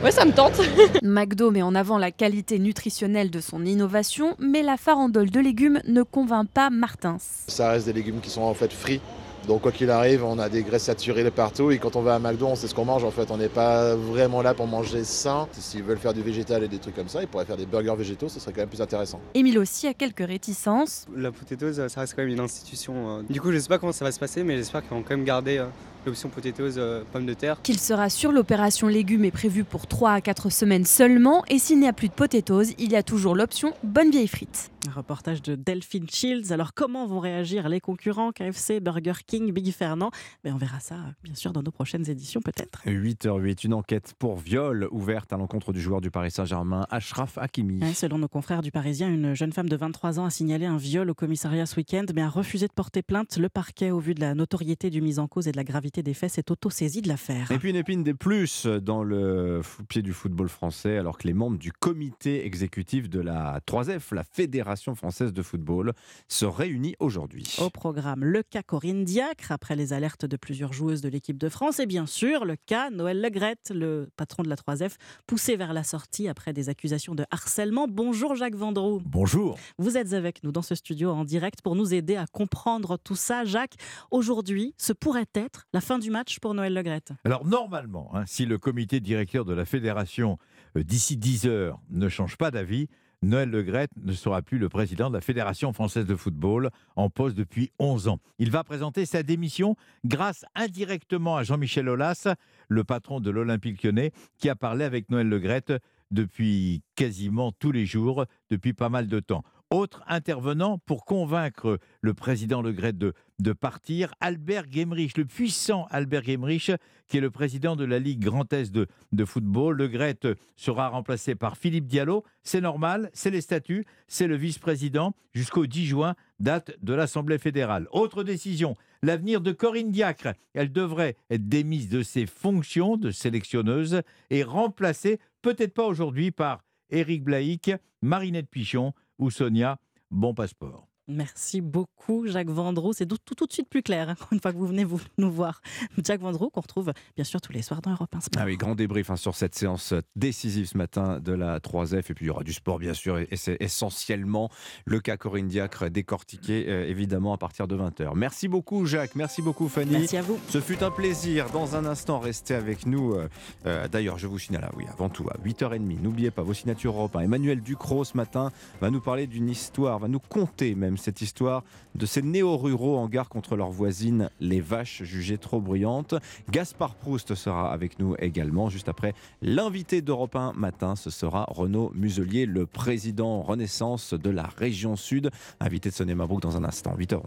Ouais, 0.02 0.12
ça 0.12 0.24
me 0.24 0.32
tente. 0.32 0.62
McDo 1.02 1.50
met 1.50 1.60
en 1.60 1.74
avant 1.74 1.98
la 1.98 2.10
qualité 2.10 2.58
nutritionnelle 2.58 3.30
de 3.30 3.40
son 3.40 3.66
innovation, 3.66 4.34
mais 4.38 4.62
la 4.62 4.78
farandole 4.78 5.28
de 5.28 5.40
légumes 5.40 5.82
ne 5.86 6.02
convainc 6.02 6.48
pas 6.48 6.70
Martins. 6.70 7.18
Ça 7.48 7.68
reste 7.68 7.84
des 7.84 7.92
légumes 7.92 8.22
qui 8.22 8.30
sont 8.30 8.42
en 8.42 8.54
fait 8.54 8.72
frits 8.72 9.02
donc 9.46 9.60
quoi 9.60 9.72
qu'il 9.72 9.90
arrive, 9.90 10.24
on 10.24 10.38
a 10.38 10.48
des 10.48 10.62
graisses 10.62 10.84
saturées 10.84 11.24
de 11.24 11.30
partout 11.30 11.70
et 11.70 11.78
quand 11.78 11.96
on 11.96 12.02
va 12.02 12.14
à 12.14 12.18
McDo, 12.18 12.46
on 12.46 12.56
sait 12.56 12.66
ce 12.66 12.74
qu'on 12.74 12.84
mange 12.84 13.04
en 13.04 13.10
fait. 13.10 13.30
On 13.30 13.36
n'est 13.36 13.48
pas 13.48 13.94
vraiment 13.94 14.42
là 14.42 14.54
pour 14.54 14.66
manger 14.66 15.04
sain. 15.04 15.48
S'ils 15.52 15.82
veulent 15.82 15.98
faire 15.98 16.14
du 16.14 16.22
végétal 16.22 16.62
et 16.62 16.68
des 16.68 16.78
trucs 16.78 16.94
comme 16.94 17.08
ça, 17.08 17.20
ils 17.20 17.28
pourraient 17.28 17.44
faire 17.44 17.56
des 17.56 17.66
burgers 17.66 17.96
végétaux, 17.96 18.28
ce 18.28 18.40
serait 18.40 18.52
quand 18.52 18.62
même 18.62 18.68
plus 18.68 18.80
intéressant. 18.80 19.20
Émile 19.34 19.58
aussi 19.58 19.86
a 19.86 19.94
quelques 19.94 20.26
réticences. 20.26 21.06
La 21.14 21.30
potatoes, 21.30 21.88
ça 21.88 22.00
reste 22.00 22.14
quand 22.14 22.22
même 22.22 22.32
une 22.32 22.40
institution. 22.40 23.18
Euh. 23.18 23.22
Du 23.28 23.40
coup, 23.40 23.52
je 23.52 23.58
sais 23.58 23.68
pas 23.68 23.78
comment 23.78 23.92
ça 23.92 24.04
va 24.04 24.12
se 24.12 24.18
passer, 24.18 24.44
mais 24.44 24.56
j'espère 24.56 24.80
qu'ils 24.82 24.90
vont 24.90 25.02
quand 25.02 25.16
même 25.16 25.24
garder 25.24 25.58
euh, 25.58 25.66
l'option 26.06 26.28
potatoes 26.28 26.78
euh, 26.78 27.02
pommes 27.12 27.26
de 27.26 27.34
terre. 27.34 27.60
Qu'il 27.62 27.78
sera 27.78 28.10
sur 28.10 28.32
l'opération 28.32 28.88
légumes 28.88 29.24
est 29.24 29.30
prévu 29.30 29.64
pour 29.64 29.86
3 29.86 30.12
à 30.12 30.20
4 30.20 30.50
semaines 30.50 30.84
seulement 30.84 31.44
et 31.48 31.58
s'il 31.58 31.80
n'y 31.80 31.88
a 31.88 31.92
plus 31.92 32.08
de 32.08 32.14
potatoes, 32.14 32.74
il 32.78 32.92
y 32.92 32.96
a 32.96 33.02
toujours 33.02 33.34
l'option 33.34 33.72
bonne 33.82 34.10
vieille 34.10 34.28
frite. 34.28 34.70
Un 34.86 34.92
reportage 34.92 35.40
de 35.40 35.54
Delphine 35.54 36.08
Shields. 36.10 36.52
Alors 36.52 36.74
comment 36.74 37.06
vont 37.06 37.20
réagir 37.20 37.68
les 37.68 37.80
concurrents 37.80 38.32
KFC, 38.32 38.80
Burger 38.80 39.14
King, 39.26 39.50
Big 39.52 39.72
Fernand? 39.72 40.10
Mais 40.44 40.50
ben, 40.50 40.56
On 40.56 40.58
verra 40.58 40.78
ça 40.80 40.96
bien 41.22 41.34
sûr 41.34 41.52
dans 41.52 41.62
nos 41.62 41.70
prochaines 41.70 42.08
éditions 42.10 42.42
peut-être. 42.42 42.82
8h08, 42.86 43.64
une 43.64 43.74
enquête 43.74 44.14
pour 44.18 44.36
viol 44.36 44.88
ouverte 44.90 45.32
à 45.32 45.38
l'encontre 45.38 45.72
du 45.72 45.80
joueur 45.80 46.00
du 46.02 46.10
Paris 46.10 46.30
Saint-Germain, 46.30 46.86
Ashraf 46.90 47.38
Hakimi. 47.38 47.94
selon 47.94 48.18
nos 48.18 48.28
confrères 48.28 48.60
du 48.60 48.70
Parisien, 48.70 49.08
une 49.08 49.34
jeune 49.34 49.52
femme 49.52 49.68
de 49.68 49.76
23 49.76 50.20
ans 50.20 50.26
a 50.26 50.30
signalé 50.30 50.66
un 50.66 50.76
viol 50.76 51.08
au 51.08 51.14
commissariat 51.14 51.64
ce 51.64 51.76
week-end 51.76 52.04
mais 52.14 52.22
a 52.22 52.28
refusé 52.28 52.66
de 52.66 52.72
porter 52.72 53.02
plainte. 53.02 53.38
Le 53.38 53.48
parquet, 53.48 53.90
au 53.90 54.00
vu 54.00 54.14
de 54.14 54.20
la 54.20 54.34
notoriété 54.34 54.90
du 54.90 55.00
mise 55.00 55.18
en 55.18 55.28
cause 55.28 55.48
et 55.48 55.52
de 55.52 55.56
la 55.56 55.64
gravité 55.64 55.93
des 56.02 56.14
faits, 56.14 56.32
s'est 56.32 56.50
auto-saisi 56.50 57.02
de 57.02 57.08
l'affaire. 57.08 57.50
Et 57.50 57.58
puis 57.58 57.70
une 57.70 57.76
épine 57.76 58.02
des 58.02 58.14
plus 58.14 58.66
dans 58.66 59.02
le 59.02 59.60
pied 59.88 60.02
du 60.02 60.12
football 60.12 60.48
français 60.48 60.96
alors 60.96 61.18
que 61.18 61.26
les 61.26 61.34
membres 61.34 61.58
du 61.58 61.72
comité 61.72 62.46
exécutif 62.46 63.08
de 63.08 63.20
la 63.20 63.60
3F, 63.68 64.14
la 64.14 64.24
Fédération 64.24 64.94
française 64.94 65.32
de 65.32 65.42
football, 65.42 65.92
se 66.28 66.44
réunissent 66.44 66.96
aujourd'hui. 66.98 67.44
Au 67.60 67.70
programme, 67.70 68.24
le 68.24 68.42
cas 68.42 68.62
Corinne 68.62 69.04
Diacre, 69.04 69.52
après 69.52 69.76
les 69.76 69.92
alertes 69.92 70.26
de 70.26 70.36
plusieurs 70.36 70.72
joueuses 70.72 71.00
de 71.00 71.08
l'équipe 71.08 71.38
de 71.38 71.48
France, 71.48 71.78
et 71.78 71.86
bien 71.86 72.06
sûr 72.06 72.44
le 72.44 72.56
cas 72.56 72.90
Noël 72.90 73.20
Legrette, 73.20 73.72
le 73.74 74.08
patron 74.16 74.42
de 74.42 74.48
la 74.48 74.56
3F, 74.56 74.96
poussé 75.26 75.56
vers 75.56 75.72
la 75.72 75.84
sortie 75.84 76.28
après 76.28 76.52
des 76.52 76.68
accusations 76.68 77.14
de 77.14 77.24
harcèlement. 77.30 77.86
Bonjour 77.88 78.34
Jacques 78.34 78.56
Vendroux. 78.56 79.00
Bonjour. 79.04 79.58
Vous 79.78 79.96
êtes 79.96 80.12
avec 80.12 80.42
nous 80.42 80.52
dans 80.52 80.62
ce 80.62 80.74
studio 80.74 81.10
en 81.10 81.24
direct 81.24 81.62
pour 81.62 81.76
nous 81.76 81.94
aider 81.94 82.16
à 82.16 82.26
comprendre 82.26 82.96
tout 82.96 83.16
ça. 83.16 83.44
Jacques, 83.44 83.74
aujourd'hui, 84.10 84.74
ce 84.78 84.92
pourrait 84.92 85.26
être 85.34 85.66
la 85.72 85.80
fin 85.84 85.98
du 85.98 86.10
match 86.10 86.40
pour 86.40 86.54
Noël 86.54 86.72
Legrette. 86.72 87.12
Alors 87.24 87.46
normalement, 87.46 88.10
hein, 88.14 88.24
si 88.26 88.46
le 88.46 88.58
comité 88.58 89.00
directeur 89.00 89.44
de 89.44 89.52
la 89.52 89.64
fédération 89.64 90.38
euh, 90.76 90.82
d'ici 90.82 91.16
10 91.16 91.46
heures 91.46 91.78
ne 91.90 92.08
change 92.08 92.36
pas 92.36 92.50
d'avis, 92.50 92.88
Noël 93.22 93.50
Legrette 93.50 93.90
ne 94.02 94.12
sera 94.12 94.42
plus 94.42 94.58
le 94.58 94.68
président 94.68 95.08
de 95.08 95.14
la 95.14 95.20
Fédération 95.20 95.72
française 95.72 96.04
de 96.04 96.14
football, 96.14 96.70
en 96.94 97.08
poste 97.08 97.36
depuis 97.36 97.70
11 97.78 98.08
ans. 98.08 98.18
Il 98.38 98.50
va 98.50 98.64
présenter 98.64 99.06
sa 99.06 99.22
démission 99.22 99.76
grâce 100.04 100.44
indirectement 100.54 101.36
à 101.36 101.42
Jean-Michel 101.42 101.88
Aulas, 101.88 102.28
le 102.68 102.84
patron 102.84 103.20
de 103.20 103.30
l'Olympique 103.30 103.82
lyonnais, 103.82 104.12
qui 104.38 104.48
a 104.48 104.56
parlé 104.56 104.84
avec 104.84 105.10
Noël 105.10 105.28
Legrette 105.28 105.72
depuis 106.10 106.82
quasiment 106.96 107.50
tous 107.52 107.72
les 107.72 107.86
jours, 107.86 108.26
depuis 108.50 108.74
pas 108.74 108.88
mal 108.88 109.08
de 109.08 109.20
temps. 109.20 109.42
Autre 109.74 110.04
intervenant 110.06 110.78
pour 110.78 111.04
convaincre 111.04 111.80
le 112.00 112.14
président 112.14 112.62
Le 112.62 112.70
Gret 112.70 112.92
de, 112.92 113.52
partir, 113.52 114.14
Albert 114.20 114.70
Gemrich, 114.70 115.18
le 115.18 115.24
puissant 115.24 115.88
Albert 115.90 116.22
Gemrich, 116.22 116.70
qui 117.08 117.16
est 117.16 117.20
le 117.20 117.32
président 117.32 117.74
de 117.74 117.84
la 117.84 117.98
Ligue 117.98 118.22
Grand 118.22 118.52
Est 118.52 118.70
de, 118.72 118.86
de 119.10 119.24
football. 119.24 119.76
Le 119.76 119.88
Gret 119.88 120.20
sera 120.54 120.90
remplacé 120.90 121.34
par 121.34 121.56
Philippe 121.56 121.88
Diallo. 121.88 122.22
C'est 122.44 122.60
normal, 122.60 123.10
c'est 123.14 123.32
les 123.32 123.40
statuts, 123.40 123.84
c'est 124.06 124.28
le 124.28 124.36
vice-président 124.36 125.12
jusqu'au 125.32 125.66
10 125.66 125.86
juin, 125.86 126.14
date 126.38 126.76
de 126.80 126.94
l'Assemblée 126.94 127.38
fédérale. 127.38 127.88
Autre 127.90 128.22
décision, 128.22 128.76
l'avenir 129.02 129.40
de 129.40 129.50
Corinne 129.50 129.90
Diacre. 129.90 130.34
Elle 130.52 130.70
devrait 130.70 131.16
être 131.30 131.48
démise 131.48 131.88
de 131.88 132.04
ses 132.04 132.26
fonctions 132.26 132.96
de 132.96 133.10
sélectionneuse 133.10 134.02
et 134.30 134.44
remplacée, 134.44 135.18
peut-être 135.42 135.74
pas 135.74 135.86
aujourd'hui, 135.86 136.30
par 136.30 136.62
Éric 136.90 137.24
Blaïc, 137.24 137.72
Marinette 138.02 138.48
Pichon 138.48 138.92
ou 139.18 139.30
Sonia, 139.30 139.78
bon 140.10 140.34
passeport. 140.34 140.88
Merci 141.06 141.60
beaucoup, 141.60 142.26
Jacques 142.26 142.48
Vendroux. 142.48 142.92
C'est 142.94 143.06
tout, 143.06 143.18
tout, 143.22 143.34
tout, 143.34 143.46
de 143.46 143.52
suite 143.52 143.68
plus 143.68 143.82
clair 143.82 144.08
hein, 144.08 144.14
une 144.32 144.40
fois 144.40 144.52
que 144.52 144.56
vous 144.56 144.66
venez 144.66 144.84
vous, 144.84 145.00
nous 145.18 145.30
voir. 145.30 145.60
Jacques 146.04 146.20
Vendroux, 146.20 146.48
qu'on 146.48 146.62
retrouve 146.62 146.92
bien 147.14 147.24
sûr 147.24 147.40
tous 147.40 147.52
les 147.52 147.62
soirs 147.62 147.82
dans 147.82 147.90
Europe 147.90 148.14
1 148.14 148.20
Sport. 148.20 148.42
Ah 148.42 148.46
oui, 148.46 148.56
grand 148.56 148.74
débrief 148.74 149.10
hein, 149.10 149.16
sur 149.16 149.34
cette 149.34 149.54
séance 149.54 149.92
décisive 150.16 150.66
ce 150.66 150.78
matin 150.78 151.20
de 151.20 151.32
la 151.32 151.58
3F. 151.58 152.10
Et 152.10 152.14
puis 152.14 152.24
il 152.24 152.28
y 152.28 152.30
aura 152.30 152.42
du 152.42 152.52
sport, 152.52 152.78
bien 152.78 152.94
sûr. 152.94 153.18
Et, 153.18 153.28
c'est 153.36 153.56
essentiellement 153.60 154.48
le 154.86 155.00
cas 155.00 155.16
Corinne 155.16 155.48
Diacre 155.48 155.90
décortiqué, 155.90 156.66
euh, 156.68 156.88
évidemment, 156.88 157.34
à 157.34 157.38
partir 157.38 157.68
de 157.68 157.76
20h. 157.76 158.14
Merci 158.14 158.48
beaucoup, 158.48 158.86
Jacques. 158.86 159.14
Merci 159.14 159.42
beaucoup, 159.42 159.68
Fanny. 159.68 159.92
Merci 159.92 160.16
à 160.16 160.22
vous. 160.22 160.38
Ce 160.48 160.60
fut 160.60 160.82
un 160.82 160.90
plaisir. 160.90 161.50
Dans 161.50 161.76
un 161.76 161.84
instant, 161.84 162.18
restez 162.18 162.54
avec 162.54 162.86
nous. 162.86 163.12
Euh, 163.12 163.28
euh, 163.66 163.88
D'ailleurs, 163.88 164.18
je 164.18 164.26
vous 164.26 164.38
signale, 164.38 164.70
oui, 164.76 164.84
avant 164.90 165.08
tout, 165.08 165.26
à 165.30 165.36
8h30, 165.44 166.00
n'oubliez 166.00 166.30
pas 166.30 166.42
vos 166.42 166.54
signatures 166.54 166.94
Europe 166.94 167.16
1. 167.16 167.20
Emmanuel 167.20 167.60
Ducrot, 167.60 168.04
ce 168.04 168.16
matin, 168.16 168.50
va 168.80 168.90
nous 168.90 169.00
parler 169.00 169.26
d'une 169.26 169.48
histoire, 169.48 169.98
va 169.98 170.08
nous 170.08 170.20
conter 170.20 170.74
même 170.74 170.93
cette 170.96 171.20
histoire 171.20 171.64
de 171.94 172.06
ces 172.06 172.22
néo-ruraux 172.22 172.96
en 172.98 173.08
gare 173.08 173.28
contre 173.28 173.56
leurs 173.56 173.70
voisines, 173.70 174.30
les 174.40 174.60
vaches 174.60 175.02
jugées 175.02 175.38
trop 175.38 175.60
bruyantes. 175.60 176.14
Gaspard 176.50 176.94
Proust 176.94 177.34
sera 177.34 177.72
avec 177.72 177.98
nous 177.98 178.14
également, 178.18 178.68
juste 178.68 178.88
après 178.88 179.14
l'invité 179.42 180.02
d'Europe 180.02 180.36
1 180.36 180.52
matin. 180.54 180.96
Ce 180.96 181.10
sera 181.10 181.46
Renaud 181.48 181.92
Muselier, 181.94 182.46
le 182.46 182.66
président 182.66 183.42
Renaissance 183.42 184.14
de 184.14 184.30
la 184.30 184.44
région 184.44 184.96
Sud, 184.96 185.30
invité 185.60 185.90
de 185.90 185.94
Sonny 185.94 186.14
Mabrouk 186.14 186.40
dans 186.40 186.56
un 186.56 186.64
instant, 186.64 186.94
8h11. 186.96 187.22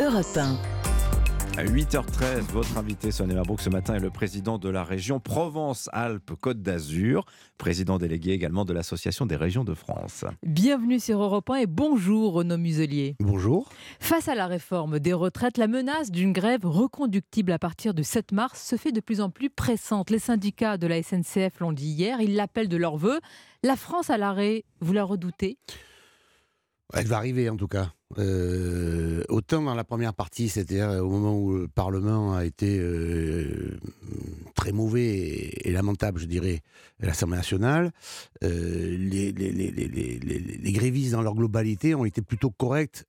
Europe 0.00 0.26
1. 0.36 0.85
À 1.58 1.64
8h13, 1.64 2.52
votre 2.52 2.76
invité 2.76 3.10
Sonia 3.10 3.34
Mabrouk 3.34 3.62
ce 3.62 3.70
matin 3.70 3.94
est 3.94 4.00
le 4.00 4.10
président 4.10 4.58
de 4.58 4.68
la 4.68 4.84
région 4.84 5.20
Provence-Alpes-Côte 5.20 6.60
d'Azur, 6.60 7.24
président 7.56 7.96
délégué 7.96 8.32
également 8.32 8.66
de 8.66 8.74
l'Association 8.74 9.24
des 9.24 9.36
régions 9.36 9.64
de 9.64 9.72
France. 9.72 10.26
Bienvenue 10.42 11.00
sur 11.00 11.22
Europe 11.22 11.48
1 11.48 11.54
et 11.54 11.66
bonjour 11.66 12.34
Renaud 12.34 12.58
Muselier. 12.58 13.16
Bonjour. 13.20 13.70
Face 14.00 14.28
à 14.28 14.34
la 14.34 14.46
réforme 14.46 14.98
des 14.98 15.14
retraites, 15.14 15.56
la 15.56 15.66
menace 15.66 16.10
d'une 16.10 16.34
grève 16.34 16.66
reconductible 16.66 17.52
à 17.52 17.58
partir 17.58 17.94
du 17.94 18.04
7 18.04 18.32
mars 18.32 18.62
se 18.62 18.76
fait 18.76 18.92
de 18.92 19.00
plus 19.00 19.22
en 19.22 19.30
plus 19.30 19.48
pressante. 19.48 20.10
Les 20.10 20.18
syndicats 20.18 20.76
de 20.76 20.86
la 20.86 21.02
SNCF 21.02 21.60
l'ont 21.60 21.72
dit 21.72 21.88
hier, 21.88 22.20
ils 22.20 22.34
l'appellent 22.34 22.68
de 22.68 22.76
leur 22.76 22.98
vœu. 22.98 23.18
La 23.62 23.76
France 23.76 24.10
à 24.10 24.18
l'arrêt, 24.18 24.64
vous 24.80 24.92
la 24.92 25.04
redoutez? 25.04 25.56
Elle 26.92 27.06
va 27.06 27.16
arriver 27.16 27.48
en 27.48 27.56
tout 27.56 27.66
cas. 27.66 27.95
Euh, 28.18 29.24
autant 29.28 29.62
dans 29.62 29.74
la 29.74 29.84
première 29.84 30.14
partie, 30.14 30.48
c'est-à-dire 30.48 30.88
au 31.04 31.10
moment 31.10 31.36
où 31.38 31.58
le 31.58 31.68
Parlement 31.68 32.34
a 32.34 32.44
été 32.44 32.78
euh, 32.78 33.78
très 34.54 34.72
mauvais 34.72 35.50
et, 35.64 35.72
lamentable, 35.72 36.20
je 36.20 36.26
dirais, 36.26 36.62
à 37.02 37.06
l'Assemblée 37.06 37.36
nationale, 37.36 37.92
euh, 38.44 38.96
les, 38.96 40.72
grévistes 40.72 41.12
dans 41.12 41.22
leur 41.22 41.34
globalité 41.34 41.94
ont 41.94 42.04
été 42.04 42.22
plutôt 42.22 42.50
corrects. 42.50 43.04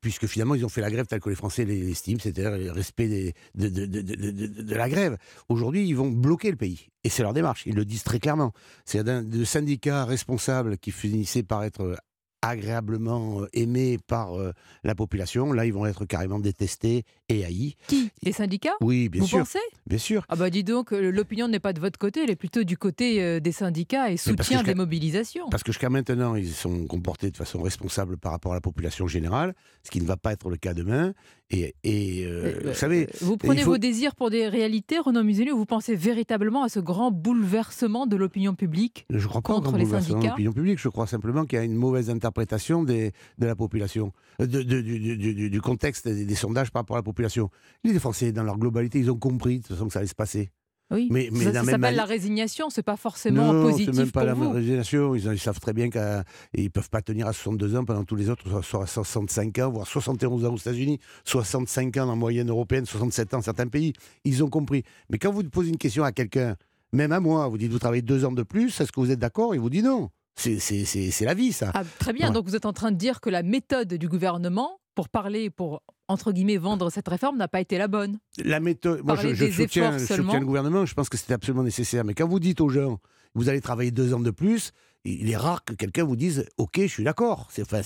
puisque 0.00 0.26
finalement 0.26 0.54
ils 0.54 0.64
ont 0.64 0.70
fait 0.70 0.80
la 0.80 0.90
grève 0.90 1.06
telle 1.06 1.20
que 1.20 1.28
les 1.28 1.36
Français 1.36 1.66
l'estiment, 1.66 2.18
c'est-à-dire 2.20 2.56
le 2.56 2.72
respect 2.72 3.34
de, 3.54 3.68
de, 3.68 4.74
la 4.74 4.88
grève. 4.88 5.18
Aujourd'hui, 5.50 5.86
ils 5.86 5.94
vont 5.94 6.10
bloquer 6.10 6.50
le 6.50 6.56
pays. 6.56 6.88
Et 7.04 7.10
c'est 7.10 7.22
leur 7.22 7.34
démarche, 7.34 7.64
ils 7.66 7.74
le 7.74 7.84
disent 7.84 8.02
très 8.02 8.18
clairement. 8.18 8.52
C'est 8.86 9.04
de 9.04 9.44
syndicats 9.44 10.06
responsables 10.06 10.78
qui 10.78 10.90
finissaient 10.90 11.42
par 11.42 11.64
être 11.64 11.98
agréablement 12.42 13.42
euh, 13.42 13.48
aimés 13.52 13.98
par 14.06 14.38
euh, 14.38 14.52
la 14.84 14.94
population. 14.94 15.52
Là, 15.52 15.66
ils 15.66 15.72
vont 15.72 15.86
être 15.86 16.04
carrément 16.04 16.38
détestés 16.38 17.04
et 17.28 17.44
haïs. 17.44 17.74
Qui? 17.86 18.10
Les 18.22 18.32
syndicats? 18.32 18.76
Oui, 18.80 19.08
bien 19.08 19.22
Vous 19.22 19.28
sûr. 19.28 19.38
pensez? 19.40 19.58
Bien 19.86 19.98
sûr. 19.98 20.24
Ah 20.28 20.36
bah 20.36 20.50
dis 20.50 20.64
donc, 20.64 20.92
euh, 20.92 21.10
l'opinion 21.10 21.48
n'est 21.48 21.60
pas 21.60 21.72
de 21.72 21.80
votre 21.80 21.98
côté, 21.98 22.22
elle 22.22 22.30
est 22.30 22.36
plutôt 22.36 22.64
du 22.64 22.76
côté 22.76 23.40
des 23.40 23.52
syndicats 23.52 24.10
et 24.10 24.16
soutien 24.16 24.62
des 24.62 24.74
mobilisations. 24.74 25.48
Parce 25.50 25.62
que 25.62 25.72
jusqu'à 25.72 25.90
maintenant, 25.90 26.34
ils 26.34 26.52
sont 26.52 26.86
comportés 26.86 27.30
de 27.30 27.36
façon 27.36 27.60
responsable 27.62 28.16
par 28.16 28.32
rapport 28.32 28.52
à 28.52 28.54
la 28.54 28.60
population 28.60 29.06
générale, 29.06 29.54
ce 29.82 29.90
qui 29.90 30.00
ne 30.00 30.06
va 30.06 30.16
pas 30.16 30.32
être 30.32 30.48
le 30.48 30.56
cas 30.56 30.74
demain. 30.74 31.14
Et, 31.50 31.74
et 31.82 32.26
vous 32.64 32.74
savez... 32.74 33.08
Vous 33.20 33.36
prenez 33.36 33.64
vos 33.64 33.78
désirs 33.78 34.14
pour 34.14 34.30
des 34.30 34.48
réalités, 34.48 34.98
Renaud 34.98 35.22
Muselier, 35.22 35.52
ou 35.52 35.58
vous 35.58 35.66
pensez 35.66 35.94
véritablement 35.94 36.62
à 36.62 36.68
ce 36.68 36.80
grand 36.80 37.10
bouleversement 37.10 38.06
de 38.06 38.16
l'opinion 38.16 38.54
publique 38.54 39.06
Je 39.10 39.26
crois 39.26 39.40
pas 39.40 39.54
contre 39.54 39.76
les 39.76 39.86
syndicats 39.86 40.18
de 40.18 40.26
l'opinion 40.28 40.52
publique, 40.52 40.78
je 40.78 40.88
crois 40.88 41.06
simplement 41.06 41.44
qu'il 41.46 41.58
y 41.58 41.62
a 41.62 41.64
une 41.64 41.74
mauvaise 41.74 42.10
interprétation 42.10 42.82
des, 42.82 43.12
de 43.38 43.46
la 43.46 43.56
population, 43.56 44.12
de, 44.38 44.46
de, 44.46 44.80
du, 44.80 45.50
du, 45.50 45.60
contexte 45.60 46.06
des, 46.06 46.24
des, 46.24 46.34
sondages 46.34 46.70
par 46.70 46.82
rapport 46.82 46.96
à 46.96 47.00
la 47.00 47.04
population. 47.04 47.50
Les 47.84 47.98
Français, 47.98 48.32
dans 48.32 48.42
leur 48.42 48.58
globalité, 48.58 48.98
ils 48.98 49.10
ont 49.10 49.18
compris 49.18 49.58
de 49.58 49.62
toute 49.66 49.76
façon 49.76 49.86
que 49.86 49.92
ça 49.92 50.00
allait 50.00 50.08
se 50.08 50.14
passer. 50.14 50.50
Oui, 50.90 51.08
mais, 51.10 51.28
mais 51.32 51.52
ça, 51.52 51.64
s'appelle 51.64 51.96
la 51.96 52.06
résignation, 52.06 52.70
c'est 52.70 52.82
pas 52.82 52.96
forcément 52.96 53.52
non, 53.52 53.62
positif 53.62 53.90
c'est 53.92 54.00
même 54.00 54.10
pas 54.10 54.20
pour 54.20 54.26
la 54.26 54.34
vous. 54.34 54.50
résignation. 54.52 55.14
Ils, 55.14 55.32
ils, 55.32 55.38
savent 55.38 55.60
très 55.60 55.74
bien 55.74 55.90
qu'ils 55.90 56.64
ne 56.64 56.68
peuvent 56.68 56.88
pas 56.88 57.02
tenir 57.02 57.26
à 57.26 57.34
62 57.34 57.76
ans 57.76 57.84
pendant 57.84 58.04
tous 58.04 58.16
les 58.16 58.30
autres, 58.30 58.62
soit 58.62 58.84
à 58.84 58.86
65 58.86 59.58
ans, 59.58 59.70
voire 59.70 59.86
71 59.86 60.46
ans 60.46 60.54
aux 60.54 60.56
États-Unis, 60.56 60.98
65 61.24 61.94
ans 61.98 62.08
en 62.08 62.16
moyenne 62.16 62.48
européenne, 62.48 62.86
67 62.86 63.34
ans 63.34 63.42
certains 63.42 63.68
pays. 63.68 63.92
Ils 64.24 64.42
ont 64.42 64.48
compris. 64.48 64.82
Mais 65.10 65.18
quand 65.18 65.30
vous 65.30 65.44
posez 65.44 65.68
une 65.68 65.76
question 65.76 66.04
à 66.04 66.12
quelqu'un, 66.12 66.56
même 66.92 67.12
à 67.12 67.20
moi, 67.20 67.46
vous 67.48 67.58
dites 67.58 67.70
vous 67.70 67.78
travaillez 67.78 68.02
deux 68.02 68.24
ans 68.24 68.32
de 68.32 68.42
plus, 68.42 68.80
est-ce 68.80 68.90
que 68.90 69.00
vous 69.00 69.10
êtes 69.10 69.18
d'accord? 69.18 69.54
Il 69.54 69.60
vous 69.60 69.70
dit 69.70 69.82
non. 69.82 70.08
C'est 70.36 71.20
la 71.22 71.34
vie, 71.34 71.52
ça. 71.52 71.72
Ah, 71.74 71.82
très 71.98 72.12
bien, 72.12 72.30
donc 72.30 72.46
vous 72.46 72.54
êtes 72.54 72.66
en 72.66 72.72
train 72.72 72.92
de 72.92 72.96
dire 72.96 73.20
que 73.20 73.28
la 73.28 73.42
méthode 73.42 73.92
du 73.92 74.08
gouvernement 74.08 74.78
pour 74.98 75.08
parler, 75.08 75.48
pour 75.48 75.84
entre 76.08 76.32
guillemets 76.32 76.56
vendre 76.56 76.90
cette 76.90 77.06
réforme 77.06 77.36
n'a 77.36 77.46
pas 77.46 77.60
été 77.60 77.78
la 77.78 77.86
bonne. 77.86 78.18
La 78.38 78.58
méthode, 78.58 79.00
moi 79.04 79.14
je, 79.14 79.32
je, 79.32 79.48
soutiens, 79.48 79.96
je, 79.96 80.04
soutiens, 80.04 80.40
le 80.40 80.44
gouvernement, 80.44 80.84
je 80.86 80.94
pense 80.94 81.08
que 81.08 81.16
c'était 81.16 81.34
absolument 81.34 81.62
nécessaire. 81.62 82.04
Mais 82.04 82.14
quand 82.14 82.26
vous 82.26 82.40
dites 82.40 82.60
aux 82.60 82.68
gens, 82.68 82.98
vous 83.36 83.48
allez 83.48 83.60
travailler 83.60 83.92
deux 83.92 84.12
ans 84.12 84.18
de 84.18 84.32
plus, 84.32 84.72
il 85.04 85.30
est 85.30 85.36
rare 85.36 85.64
que 85.64 85.72
quelqu'un 85.72 86.02
vous 86.02 86.16
dise 86.16 86.46
Ok, 86.56 86.80
je 86.80 86.88
suis 86.88 87.04
d'accord. 87.04 87.46
C'est 87.52 87.62
enfin, 87.62 87.82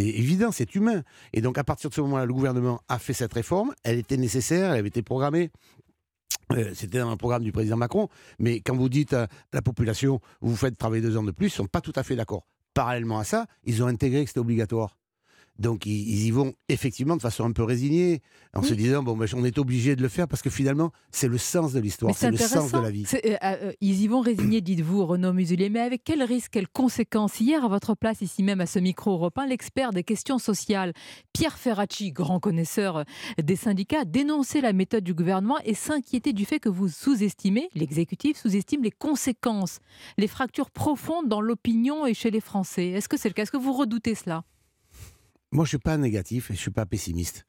évident, 0.00 0.50
c'est 0.50 0.74
humain. 0.74 1.04
Et 1.32 1.42
donc, 1.42 1.58
à 1.58 1.62
partir 1.62 1.90
de 1.90 1.94
ce 1.94 2.00
moment-là, 2.00 2.26
le 2.26 2.34
gouvernement 2.34 2.80
a 2.88 2.98
fait 2.98 3.12
cette 3.12 3.32
réforme. 3.32 3.72
Elle 3.84 4.00
était 4.00 4.16
nécessaire, 4.16 4.72
elle 4.72 4.80
avait 4.80 4.88
été 4.88 5.02
programmée. 5.02 5.52
Euh, 6.54 6.72
C'était 6.74 6.98
dans 6.98 7.10
le 7.10 7.16
programme 7.16 7.44
du 7.44 7.52
président 7.52 7.76
Macron. 7.76 8.08
Mais 8.40 8.58
quand 8.58 8.74
vous 8.74 8.88
dites 8.88 9.12
à 9.12 9.28
la 9.52 9.62
population 9.62 10.20
Vous 10.40 10.56
faites 10.56 10.76
travailler 10.76 11.02
deux 11.02 11.16
ans 11.16 11.22
de 11.22 11.30
plus, 11.30 11.46
ils 11.46 11.50
ne 11.50 11.66
sont 11.66 11.66
pas 11.66 11.80
tout 11.80 11.92
à 11.94 12.02
fait 12.02 12.16
d'accord. 12.16 12.48
Parallèlement 12.74 13.20
à 13.20 13.24
ça, 13.24 13.46
ils 13.62 13.84
ont 13.84 13.86
intégré 13.86 14.24
que 14.24 14.28
c'était 14.28 14.40
obligatoire. 14.40 14.98
Donc 15.58 15.86
ils, 15.86 15.92
ils, 15.92 16.26
y 16.26 16.30
vont 16.30 16.52
effectivement 16.68 17.16
de 17.16 17.22
façon 17.22 17.44
un 17.44 17.52
peu 17.52 17.62
résignée, 17.62 18.20
en 18.54 18.60
oui. 18.60 18.68
se 18.68 18.74
disant 18.74 19.02
bon, 19.02 19.16
ben, 19.16 19.26
on 19.34 19.44
est 19.44 19.58
obligé 19.58 19.96
de 19.96 20.02
le 20.02 20.08
faire 20.08 20.28
parce 20.28 20.42
que 20.42 20.50
finalement 20.50 20.92
c'est 21.10 21.28
le 21.28 21.38
sens 21.38 21.72
de 21.72 21.80
l'histoire, 21.80 22.14
c'est 22.14 22.30
le 22.30 22.36
sens 22.36 22.72
de 22.72 22.78
la 22.78 22.90
vie. 22.90 23.06
Euh, 23.14 23.36
euh, 23.42 23.72
ils 23.80 24.02
y 24.02 24.08
vont 24.08 24.20
résigner, 24.20 24.60
dites-vous, 24.60 25.06
Renaud 25.06 25.32
Muselier, 25.32 25.70
mais 25.70 25.80
avec 25.80 26.02
quel 26.04 26.22
risque, 26.22 26.52
quelles 26.52 26.68
conséquences 26.68 27.40
Hier, 27.40 27.64
à 27.64 27.68
votre 27.68 27.94
place, 27.94 28.20
ici 28.20 28.42
même 28.42 28.60
à 28.60 28.66
ce 28.66 28.78
micro 28.78 29.12
européen, 29.12 29.46
l'expert 29.46 29.92
des 29.92 30.04
questions 30.04 30.38
sociales, 30.38 30.92
Pierre 31.32 31.58
Ferracci, 31.58 32.12
grand 32.12 32.40
connaisseur 32.40 33.04
des 33.42 33.56
syndicats, 33.56 34.04
dénonçait 34.04 34.60
la 34.60 34.72
méthode 34.72 35.04
du 35.04 35.14
gouvernement 35.14 35.58
et 35.64 35.74
s'inquiétait 35.74 36.32
du 36.32 36.44
fait 36.44 36.60
que 36.60 36.68
vous 36.68 36.88
sous-estimez, 36.88 37.68
l'exécutif 37.74 38.36
sous-estime 38.36 38.82
les 38.82 38.90
conséquences, 38.90 39.78
les 40.18 40.28
fractures 40.28 40.70
profondes 40.70 41.28
dans 41.28 41.40
l'opinion 41.40 42.06
et 42.06 42.14
chez 42.14 42.30
les 42.30 42.40
Français. 42.40 42.88
Est-ce 42.88 43.08
que 43.08 43.16
c'est 43.16 43.28
le 43.28 43.34
cas? 43.34 43.42
Est-ce 43.42 43.52
que 43.52 43.56
vous 43.56 43.72
redoutez 43.72 44.14
cela? 44.14 44.44
Moi, 45.56 45.64
je 45.64 45.68
ne 45.68 45.70
suis 45.70 45.78
pas 45.78 45.96
négatif 45.96 46.50
et 46.50 46.54
je 46.54 46.58
ne 46.58 46.62
suis 46.62 46.70
pas 46.70 46.86
pessimiste. 46.86 47.46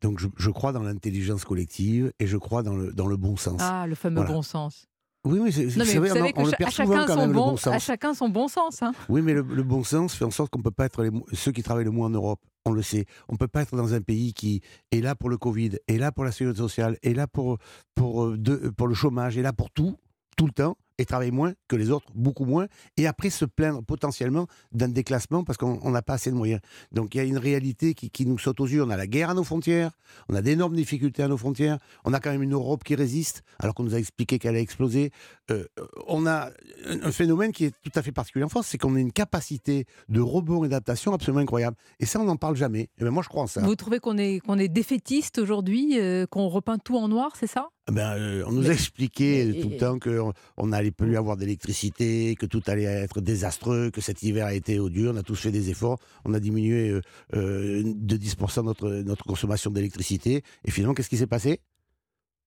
Donc, 0.00 0.20
je, 0.20 0.28
je 0.36 0.50
crois 0.50 0.72
dans 0.72 0.82
l'intelligence 0.82 1.44
collective 1.44 2.12
et 2.20 2.26
je 2.26 2.36
crois 2.36 2.62
dans 2.62 2.76
le, 2.76 2.92
dans 2.92 3.06
le 3.08 3.16
bon 3.16 3.36
sens. 3.36 3.60
Ah, 3.60 3.86
le 3.86 3.94
fameux 3.96 4.16
voilà. 4.16 4.30
bon 4.32 4.42
sens. 4.42 4.86
Oui, 5.24 5.40
mais, 5.42 5.50
c'est, 5.50 5.66
vrai, 5.66 5.98
vous 5.98 6.06
savez 6.06 6.32
on, 6.36 6.42
on 6.42 6.46
le 6.46 6.52
perd 6.52 6.70
souvent 6.70 7.04
quand 7.04 7.16
même, 7.16 7.32
bon, 7.32 7.46
le 7.46 7.50
bon 7.50 7.56
sens. 7.56 7.74
à 7.74 7.78
chacun 7.80 8.14
son 8.14 8.28
bon 8.28 8.46
sens. 8.46 8.82
Hein. 8.82 8.92
Oui, 9.08 9.20
mais 9.20 9.34
le, 9.34 9.42
le, 9.42 9.62
bon 9.64 9.82
sens 9.82 10.14
fait 10.14 10.24
en 10.24 10.30
sorte 10.30 10.50
qu'on 10.50 10.60
ne 10.60 10.62
peut 10.62 10.70
pas 10.70 10.86
être 10.86 11.02
les, 11.02 11.10
ceux 11.32 11.50
qui 11.50 11.64
travaillent 11.64 11.84
le 11.84 11.90
moins 11.90 12.06
en 12.06 12.10
Europe. 12.10 12.40
on 12.64 12.70
le 12.70 12.82
sait. 12.82 13.04
On 13.28 13.32
ne 13.32 13.38
peut 13.38 13.48
pas 13.48 13.62
être 13.62 13.76
dans 13.76 13.92
un 13.92 14.00
pays 14.00 14.32
qui 14.32 14.62
est 14.92 15.00
là 15.00 15.16
pour 15.16 15.28
le 15.28 15.36
Covid, 15.36 15.72
est 15.88 15.98
là 15.98 16.12
pour 16.12 16.24
la 16.24 16.30
sécurité 16.30 16.58
sociale, 16.58 16.96
est 17.02 17.14
là 17.14 17.26
pour, 17.26 17.58
pour, 17.96 18.24
euh, 18.26 18.38
de- 18.38 18.68
pour 18.70 18.86
le 18.86 18.94
chômage, 18.94 19.36
est 19.36 19.42
là 19.42 19.52
pour 19.52 19.70
tout, 19.72 19.96
tout 20.36 20.46
le 20.46 20.52
temps, 20.52 20.76
et 20.98 21.04
travaille 21.04 21.30
moins 21.30 21.54
que 21.68 21.76
les 21.76 21.90
autres, 21.90 22.06
beaucoup 22.14 22.44
moins, 22.44 22.66
et 22.96 23.06
après 23.06 23.30
se 23.30 23.44
plaindre 23.44 23.82
potentiellement 23.82 24.46
d'un 24.72 24.88
déclassement 24.88 25.44
parce 25.44 25.56
qu'on 25.56 25.78
on 25.82 25.90
n'a 25.90 26.02
pas 26.02 26.14
assez 26.14 26.30
de 26.30 26.36
moyens. 26.36 26.60
Donc 26.92 27.14
il 27.14 27.18
y 27.18 27.20
a 27.20 27.24
une 27.24 27.38
réalité 27.38 27.94
qui, 27.94 28.10
qui 28.10 28.26
nous 28.26 28.38
saute 28.38 28.60
aux 28.60 28.66
yeux. 28.66 28.82
On 28.82 28.90
a 28.90 28.96
la 28.96 29.06
guerre 29.06 29.30
à 29.30 29.34
nos 29.34 29.44
frontières, 29.44 29.92
on 30.28 30.34
a 30.34 30.42
d'énormes 30.42 30.74
difficultés 30.74 31.22
à 31.22 31.28
nos 31.28 31.36
frontières, 31.36 31.78
on 32.04 32.12
a 32.12 32.20
quand 32.20 32.30
même 32.30 32.42
une 32.42 32.54
Europe 32.54 32.84
qui 32.84 32.94
résiste, 32.94 33.42
alors 33.58 33.74
qu'on 33.74 33.84
nous 33.84 33.94
a 33.94 33.98
expliqué 33.98 34.38
qu'elle 34.38 34.56
a 34.56 34.60
explosé. 34.60 35.10
Euh, 35.50 35.64
on 36.06 36.26
a 36.26 36.50
un, 36.86 37.12
phénomène 37.12 37.52
qui 37.52 37.64
est 37.64 37.74
tout 37.82 37.92
à 37.94 38.02
fait 38.02 38.12
particulier 38.12 38.44
en 38.44 38.48
France, 38.48 38.66
c'est 38.66 38.78
qu'on 38.78 38.94
a 38.96 39.00
une 39.00 39.12
capacité 39.12 39.86
de 40.08 40.20
rebond 40.20 40.64
et 40.64 40.68
d'adaptation 40.68 41.14
absolument 41.14 41.40
incroyable. 41.40 41.76
Et 42.00 42.06
ça, 42.06 42.20
on 42.20 42.24
n'en 42.24 42.36
parle 42.36 42.56
jamais. 42.56 42.90
Et 42.98 43.04
ben 43.04 43.10
moi, 43.10 43.22
je 43.22 43.28
crois 43.28 43.42
en 43.42 43.46
ça. 43.46 43.60
Vous 43.62 43.76
trouvez 43.76 43.98
qu'on 43.98 44.18
est, 44.18 44.40
qu'on 44.40 44.58
est 44.58 44.68
défaitiste 44.68 45.38
aujourd'hui, 45.38 45.98
euh, 45.98 46.26
qu'on 46.26 46.48
repeint 46.48 46.78
tout 46.78 46.96
en 46.96 47.08
noir, 47.08 47.32
c'est 47.38 47.46
ça? 47.46 47.68
Ah 47.86 47.92
Ben, 47.92 48.16
euh, 48.18 48.44
on 48.46 48.52
nous 48.52 48.68
a 48.68 48.72
expliqué 48.72 49.58
tout 49.62 49.70
le 49.70 49.76
temps 49.78 49.98
qu'on 49.98 50.32
on 50.58 50.72
n'allait 50.88 51.08
plus 51.10 51.16
avoir 51.16 51.36
d'électricité, 51.36 52.34
que 52.36 52.46
tout 52.46 52.62
allait 52.66 52.84
être 52.84 53.20
désastreux, 53.20 53.90
que 53.90 54.00
cet 54.00 54.22
hiver 54.22 54.46
a 54.46 54.54
été 54.54 54.78
odieux. 54.78 55.10
On 55.10 55.16
a 55.16 55.22
tous 55.22 55.36
fait 55.36 55.50
des 55.52 55.70
efforts. 55.70 55.98
On 56.24 56.34
a 56.34 56.40
diminué 56.40 56.90
euh, 56.90 57.00
euh, 57.34 57.82
de 57.84 58.16
10% 58.16 58.64
notre, 58.64 58.88
notre 58.90 59.24
consommation 59.24 59.70
d'électricité. 59.70 60.42
Et 60.64 60.70
finalement, 60.70 60.94
qu'est-ce 60.94 61.08
qui 61.10 61.16
s'est 61.18 61.26
passé? 61.26 61.60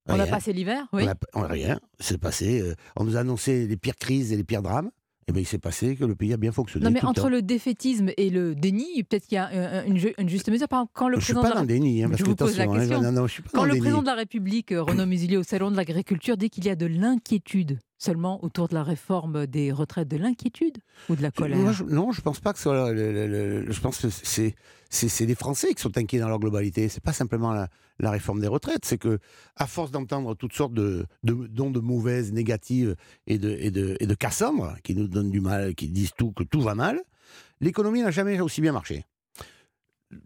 On 0.07 0.19
a 0.19 0.25
passé 0.25 0.51
l'hiver, 0.51 0.87
oui. 0.93 1.03
On 1.03 1.07
a- 1.09 1.15
on 1.35 1.43
a 1.43 1.47
rien. 1.47 1.79
C'est 1.99 2.17
passé. 2.17 2.59
euh, 2.61 2.73
on 2.95 3.03
nous 3.03 3.17
a 3.17 3.19
annoncé 3.19 3.67
les 3.67 3.77
pires 3.77 3.95
crises 3.95 4.31
et 4.33 4.37
les 4.37 4.43
pires 4.43 4.63
drames. 4.63 4.89
Et 5.27 5.31
bien, 5.33 5.43
il 5.43 5.45
s'est 5.45 5.59
passé 5.59 5.95
que 5.95 6.03
le 6.03 6.15
pays 6.15 6.33
a 6.33 6.37
bien 6.37 6.51
fonctionné. 6.51 6.83
Non, 6.83 6.89
mais 6.91 6.99
le 6.99 7.07
entre 7.07 7.29
le 7.29 7.43
défaitisme 7.43 8.09
et 8.17 8.31
le 8.31 8.55
déni, 8.55 9.03
peut-être 9.03 9.27
qu'il 9.27 9.35
y 9.35 9.37
a 9.37 9.85
une, 9.85 9.95
ju- 9.99 10.15
une 10.17 10.27
juste 10.27 10.49
mesure. 10.49 10.67
Par 10.67 10.79
exemple, 10.79 10.91
quand 10.95 11.07
le 11.09 11.19
Je 11.19 11.25
suis 11.25 11.33
président 11.35 11.41
pas 11.43 11.49
de 11.49 11.53
la 11.53 11.61
dans 11.61 11.67
le 11.67 11.67
déni, 11.79 12.03
hein, 12.03 12.07
parce 12.09 12.19
je 12.19 12.23
que 12.25 12.29
vous 12.31 12.35
pose 12.35 12.57
la 12.57 12.63
hein, 12.63 12.73
question. 12.79 13.01
non, 13.03 13.11
non, 13.11 13.27
je 13.27 13.33
suis 13.33 13.43
pas 13.43 13.49
quand 13.53 13.57
dans 13.59 13.65
le 13.65 13.71
déni. 13.73 13.81
président 13.81 14.01
de 14.01 14.07
la 14.07 14.15
République, 14.15 14.73
Renaud 14.75 15.05
Muselier, 15.05 15.37
au 15.37 15.43
salon 15.43 15.69
de 15.69 15.75
l'agriculture, 15.77 16.35
dit 16.37 16.49
qu'il 16.49 16.65
y 16.65 16.69
a 16.69 16.75
de 16.75 16.87
l'inquiétude 16.87 17.77
seulement 18.01 18.43
autour 18.43 18.67
de 18.67 18.73
la 18.73 18.81
réforme 18.83 19.45
des 19.45 19.71
retraites, 19.71 20.07
de 20.07 20.17
l'inquiétude 20.17 20.79
ou 21.09 21.15
de 21.15 21.21
la 21.21 21.29
colère 21.29 21.57
Moi, 21.57 21.71
je- 21.71 21.83
non, 21.83 22.11
je 22.11 22.21
pense 22.21 22.39
pas 22.39 22.51
que 22.51 22.57
ce 22.57 22.63
soit. 22.63 22.91
le- 22.91 23.11
le- 23.13 23.27
le- 23.27 23.61
le- 23.61 23.71
je 23.71 23.79
pense 23.79 23.99
que 23.99 24.09
c'est 24.09 24.55
c'est 24.89 25.25
les 25.25 25.35
Français 25.35 25.73
qui 25.73 25.81
sont 25.81 25.97
inquiets 25.97 26.19
dans 26.19 26.27
leur 26.27 26.39
globalité. 26.39 26.89
C'est 26.89 27.03
pas 27.03 27.13
simplement 27.13 27.53
la, 27.53 27.69
la 27.99 28.11
réforme 28.11 28.41
des 28.41 28.47
retraites. 28.47 28.83
C'est 28.83 28.97
que 28.97 29.19
à 29.55 29.67
force 29.67 29.91
d'entendre 29.91 30.33
toutes 30.35 30.53
sortes 30.53 30.73
de 30.73 31.05
de- 31.23 31.47
d'ondes 31.47 31.81
mauvaises, 31.81 32.33
négatives 32.33 32.95
et 33.27 33.37
de 33.37 33.51
et 33.51 33.69
de 33.71 33.95
et 33.99 34.07
de 34.07 34.15
Cassandre 34.15 34.75
qui 34.83 34.95
nous 34.95 35.07
donnent 35.07 35.31
du 35.31 35.39
mal, 35.39 35.75
qui 35.75 35.87
disent 35.87 36.11
tout 36.17 36.31
que 36.31 36.43
tout 36.43 36.61
va 36.61 36.73
mal, 36.75 36.99
l'économie 37.61 38.01
n'a 38.01 38.11
jamais 38.11 38.39
aussi 38.41 38.61
bien 38.61 38.73
marché. 38.73 39.05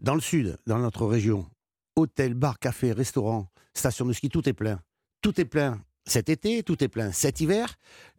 Dans 0.00 0.14
le 0.14 0.20
sud, 0.20 0.56
dans 0.66 0.78
notre 0.78 1.04
région, 1.06 1.46
hôtels, 1.94 2.34
bars, 2.34 2.58
cafés, 2.58 2.92
restaurants, 2.92 3.48
stations 3.74 4.06
de 4.06 4.12
ski, 4.14 4.28
tout 4.30 4.48
est 4.48 4.52
plein. 4.54 4.80
Tout 5.22 5.40
est 5.40 5.44
plein 5.44 5.80
cet 6.06 6.28
été, 6.28 6.62
tout 6.62 6.82
est 6.84 6.88
plein 6.88 7.12
cet 7.12 7.40
hiver, 7.40 7.74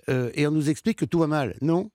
euh, 0.09 0.29
et 0.33 0.45
on 0.47 0.51
nous 0.51 0.69
explique 0.69 0.99
que 0.99 1.05
tout 1.05 1.19
va 1.19 1.27
mal. 1.27 1.55
Non, 1.61 1.89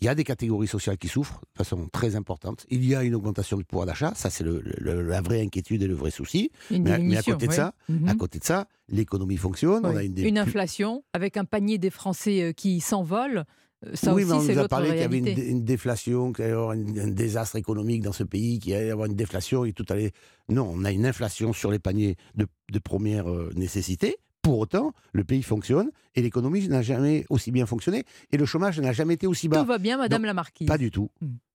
il 0.00 0.04
y 0.04 0.08
a 0.08 0.14
des 0.14 0.24
catégories 0.24 0.68
sociales 0.68 0.96
qui 0.96 1.08
souffrent 1.08 1.40
de 1.54 1.58
façon 1.58 1.88
très 1.92 2.14
importante. 2.14 2.64
Il 2.70 2.84
y 2.84 2.94
a 2.94 3.02
une 3.02 3.14
augmentation 3.14 3.56
du 3.56 3.64
pouvoir 3.64 3.86
d'achat, 3.86 4.12
ça 4.14 4.30
c'est 4.30 4.44
le- 4.44 4.62
le- 4.64 5.02
la 5.02 5.20
vraie 5.20 5.40
inquiétude 5.42 5.82
et 5.82 5.86
le 5.88 5.94
vrai 5.94 6.10
souci. 6.12 6.50
Mais, 6.70 6.76
à- 6.76 6.80
mais 6.82 6.90
à 6.92 6.98
diminution, 6.98 7.32
côté 7.32 7.46
de 7.46 7.50
oui. 7.50 7.56
ça, 7.56 7.74
Mhm. 7.88 8.08
à 8.08 8.14
côté 8.14 8.38
de 8.38 8.44
ça, 8.44 8.68
l'économie 8.88 9.36
fonctionne. 9.36 9.84
On 9.84 9.90
a 9.90 9.98
Oui. 10.00 10.06
une, 10.06 10.14
des 10.14 10.22
Une 10.22 10.34
plus- 10.34 10.40
inflation 10.40 11.02
avec 11.12 11.36
un 11.36 11.44
panier 11.44 11.78
des 11.78 11.90
Français 11.90 12.42
euh, 12.42 12.52
qui 12.52 12.80
s'envole. 12.80 13.44
euh, 13.86 13.90
Ça 13.94 14.12
oui, 14.14 14.24
mais 14.24 14.32
on 14.32 14.36
aussi, 14.38 14.46
c'est 14.48 14.54
nous 14.54 14.60
a 14.60 14.68
parlé 14.68 14.88
qu'il 14.90 14.98
y 14.98 15.02
avait 15.02 15.18
une, 15.18 15.64
déflation, 15.64 16.32
qu'il 16.32 16.42
allait 16.44 16.52
y 16.52 16.56
avoir 16.56 16.72
une- 16.72 16.98
un 16.98 17.08
désastre 17.08 17.56
économique 17.56 18.02
dans 18.02 18.12
ce 18.12 18.24
pays, 18.24 18.58
qu'il 18.60 18.74
allait 18.74 18.88
y 18.88 18.90
avoir 18.90 19.06
une 19.06 19.14
déflation 19.16 19.64
et 19.64 19.72
tout 19.72 19.86
allait. 19.88 20.10
Non, 20.48 20.68
on 20.72 20.84
a 20.84 20.90
une 20.92 21.06
inflation 21.06 21.52
sur 21.52 21.70
les 21.70 21.78
paniers 21.80 22.16
de, 22.36 22.46
de 22.72 22.78
première 22.78 23.26
nécessité. 23.56 24.16
Pour 24.48 24.60
autant, 24.60 24.94
le 25.12 25.24
pays 25.24 25.42
fonctionne 25.42 25.90
et 26.14 26.22
l'économie 26.22 26.66
n'a 26.68 26.80
jamais 26.80 27.26
aussi 27.28 27.50
bien 27.50 27.66
fonctionné 27.66 28.04
et 28.32 28.38
le 28.38 28.46
chômage 28.46 28.80
n'a 28.80 28.92
jamais 28.92 29.12
été 29.12 29.26
aussi 29.26 29.46
bas. 29.46 29.60
Tout 29.60 29.66
va 29.66 29.76
bien, 29.76 29.98
Madame 29.98 30.24
la 30.24 30.32
Marquise. 30.32 30.66
Pas 30.66 30.78
du 30.78 30.90
tout. 30.90 31.10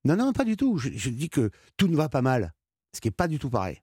Non, 0.05 0.15
non, 0.15 0.31
pas 0.31 0.45
du 0.45 0.57
tout. 0.57 0.77
Je, 0.77 0.91
je 0.93 1.09
dis 1.09 1.27
que 1.27 1.49
tout 1.75 1.87
ne 1.87 1.95
va 1.95 2.07
pas 2.07 2.21
mal, 2.21 2.53
ce 2.93 3.01
qui 3.01 3.07
n'est 3.07 3.13
pas 3.13 3.27
du 3.27 3.39
tout 3.39 3.49
pareil. 3.49 3.81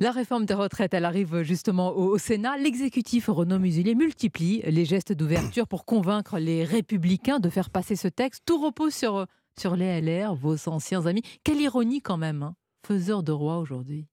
La 0.00 0.12
réforme 0.12 0.46
des 0.46 0.54
retraites, 0.54 0.94
elle 0.94 1.04
arrive 1.04 1.42
justement 1.42 1.90
au, 1.90 2.14
au 2.14 2.16
Sénat. 2.16 2.56
L'exécutif 2.56 3.26
Renaud 3.28 3.58
Muselier 3.58 3.94
multiplie 3.94 4.62
les 4.64 4.86
gestes 4.86 5.12
d'ouverture 5.12 5.68
pour 5.68 5.84
convaincre 5.84 6.38
les 6.38 6.64
républicains 6.64 7.40
de 7.40 7.50
faire 7.50 7.68
passer 7.68 7.96
ce 7.96 8.08
texte. 8.08 8.44
Tout 8.46 8.64
repose 8.64 8.94
sur, 8.94 9.26
sur 9.60 9.76
les 9.76 10.00
LR, 10.00 10.34
vos 10.34 10.70
anciens 10.70 11.04
amis. 11.04 11.20
Quelle 11.44 11.60
ironie 11.60 12.00
quand 12.00 12.16
même, 12.16 12.42
hein. 12.42 12.54
faiseur 12.86 13.22
de 13.22 13.32
roi 13.32 13.58
aujourd'hui. 13.58 14.06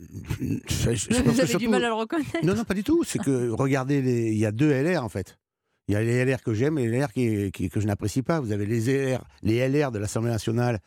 Vous 1.24 1.40
avez 1.40 1.54
du 1.56 1.68
mal 1.68 1.84
à 1.84 1.88
le 1.88 1.94
reconnaître. 1.94 2.30
Non, 2.42 2.54
non, 2.54 2.64
pas 2.64 2.74
du 2.74 2.84
tout. 2.84 3.04
C'est 3.04 3.18
que, 3.18 3.50
regardez, 3.58 4.02
les- 4.02 4.30
il 4.32 4.38
y 4.38 4.46
a 4.46 4.52
deux 4.52 4.70
LR 4.72 5.04
en 5.04 5.08
fait. 5.08 5.36
Il 5.88 5.94
y 5.94 5.96
a 5.96 6.02
les 6.02 6.24
LR 6.24 6.40
que 6.42 6.54
j'aime 6.54 6.78
et 6.78 6.86
les 6.86 6.98
LR 7.00 7.12
qui, 7.12 7.50
qui- 7.50 7.68
que 7.68 7.80
je 7.80 7.86
n'apprécie 7.86 8.22
pas. 8.22 8.38
Vous 8.38 8.52
avez 8.52 8.64
les 8.64 8.80
LR, 8.80 9.24
les 9.42 9.66
LR 9.68 9.90
de 9.90 9.98
l'Assemblée 9.98 10.30
nationale 10.30 10.78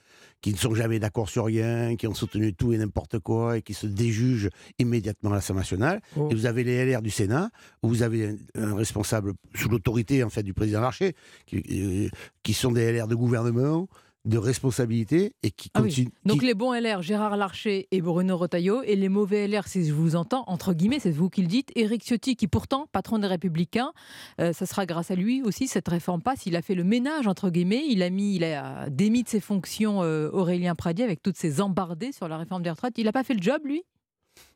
qui 0.42 0.52
ne 0.54 0.58
sont 0.58 0.74
jamais 0.76 1.00
d'accord 1.00 1.30
sur 1.30 1.46
rien, 1.46 1.96
qui 1.98 2.08
ont 2.08 2.14
soutenu 2.14 2.54
tout 2.54 2.72
et 2.74 2.78
n'importe 2.78 3.20
quoi 3.20 3.58
et 3.58 3.62
qui 3.62 3.74
se 3.74 3.86
déjugent 3.86 4.50
immédiatement 4.80 5.32
à 5.32 5.36
l'Assemblée 5.36 5.62
nationale. 5.62 6.02
Oh. 6.18 6.30
Et 6.32 6.36
vous 6.36 6.46
avez 6.46 6.64
les 6.64 6.86
LR 6.86 7.02
du 7.02 7.10
Sénat 7.12 7.50
où 7.82 7.90
vous 7.90 8.02
avez 8.02 8.38
un, 8.56 8.64
un 8.72 8.76
responsable 8.76 9.34
sous 9.56 9.68
l'autorité 9.70 10.24
en 10.24 10.30
fait 10.30 10.44
du 10.44 10.54
président 10.54 10.80
Larcher 10.82 11.16
qui, 11.48 11.58
euh, 11.72 12.10
qui 12.44 12.54
sont 12.54 12.72
des 12.72 12.92
LR 12.94 13.08
de 13.08 13.16
gouvernement, 13.16 13.88
de 14.26 14.38
responsabilité 14.38 15.34
et 15.44 15.52
qui 15.52 15.70
Ah 15.74 15.82
oui. 15.82 15.90
continuent. 15.90 16.10
Donc 16.26 16.40
qui- 16.40 16.46
les 16.46 16.54
bons 16.54 16.74
LR, 16.74 17.02
Gérard 17.02 17.36
Larcher 17.36 17.88
et 17.92 18.02
Bruno 18.02 18.38
Retailleau, 18.38 18.82
et 18.84 18.96
les 18.96 19.10
mauvais 19.10 19.48
LR, 19.48 19.68
si 19.68 19.86
je 19.86 19.94
vous 19.94 20.16
entends, 20.16 20.44
entre 20.48 20.74
guillemets, 20.74 21.00
c'est 21.00 21.12
vous 21.12 21.30
qui 21.30 21.42
le 21.42 21.48
dites, 21.48 21.72
Éric 21.76 22.04
Ciotti, 22.04 22.36
qui 22.36 22.48
pourtant, 22.48 22.88
patron 22.92 23.20
des 23.20 23.28
Républicains, 23.28 23.92
euh, 24.40 24.54
ça 24.54 24.66
sera 24.66 24.86
grâce 24.86 25.12
à 25.12 25.16
lui 25.16 25.42
aussi, 25.44 25.68
cette 25.68 25.88
réforme 25.90 26.22
passe. 26.22 26.46
Il 26.46 26.56
a 26.56 26.62
fait 26.62 26.76
le 26.76 26.84
ménage, 26.86 27.28
entre 27.28 27.50
guillemets, 27.50 27.84
il 27.90 28.02
a 28.02 28.10
mis, 28.10 28.36
il 28.36 28.44
a 28.46 28.90
démis 28.90 29.24
de 29.24 29.30
ses 29.30 29.42
fonctions 29.42 30.04
euh, 30.04 30.30
Aurélien 30.32 30.76
Pradier 30.76 31.04
avec 31.04 31.22
toutes 31.22 31.38
ses 31.38 31.60
embardées 31.60 32.12
sur 32.14 32.28
la 32.30 32.38
réforme 32.38 32.64
des 32.64 32.70
retraites. 32.70 32.98
Il 32.98 33.06
n'a 33.06 33.12
pas 33.12 33.24
fait 33.24 33.34
le 33.34 33.42
job, 33.44 33.62
lui? 33.66 33.84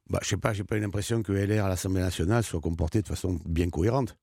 Bah, 0.09 0.19
je 0.23 0.29
sais 0.29 0.37
pas, 0.37 0.53
j'ai 0.53 0.63
pas 0.63 0.77
eu 0.77 0.79
l'impression 0.79 1.21
que 1.21 1.33
LR 1.33 1.65
à 1.65 1.67
l'Assemblée 1.69 1.99
nationale 2.01 2.41
soit 2.43 2.61
comporté 2.61 3.01
de 3.01 3.07
façon 3.07 3.37
bien 3.45 3.69
cohérente. 3.69 4.15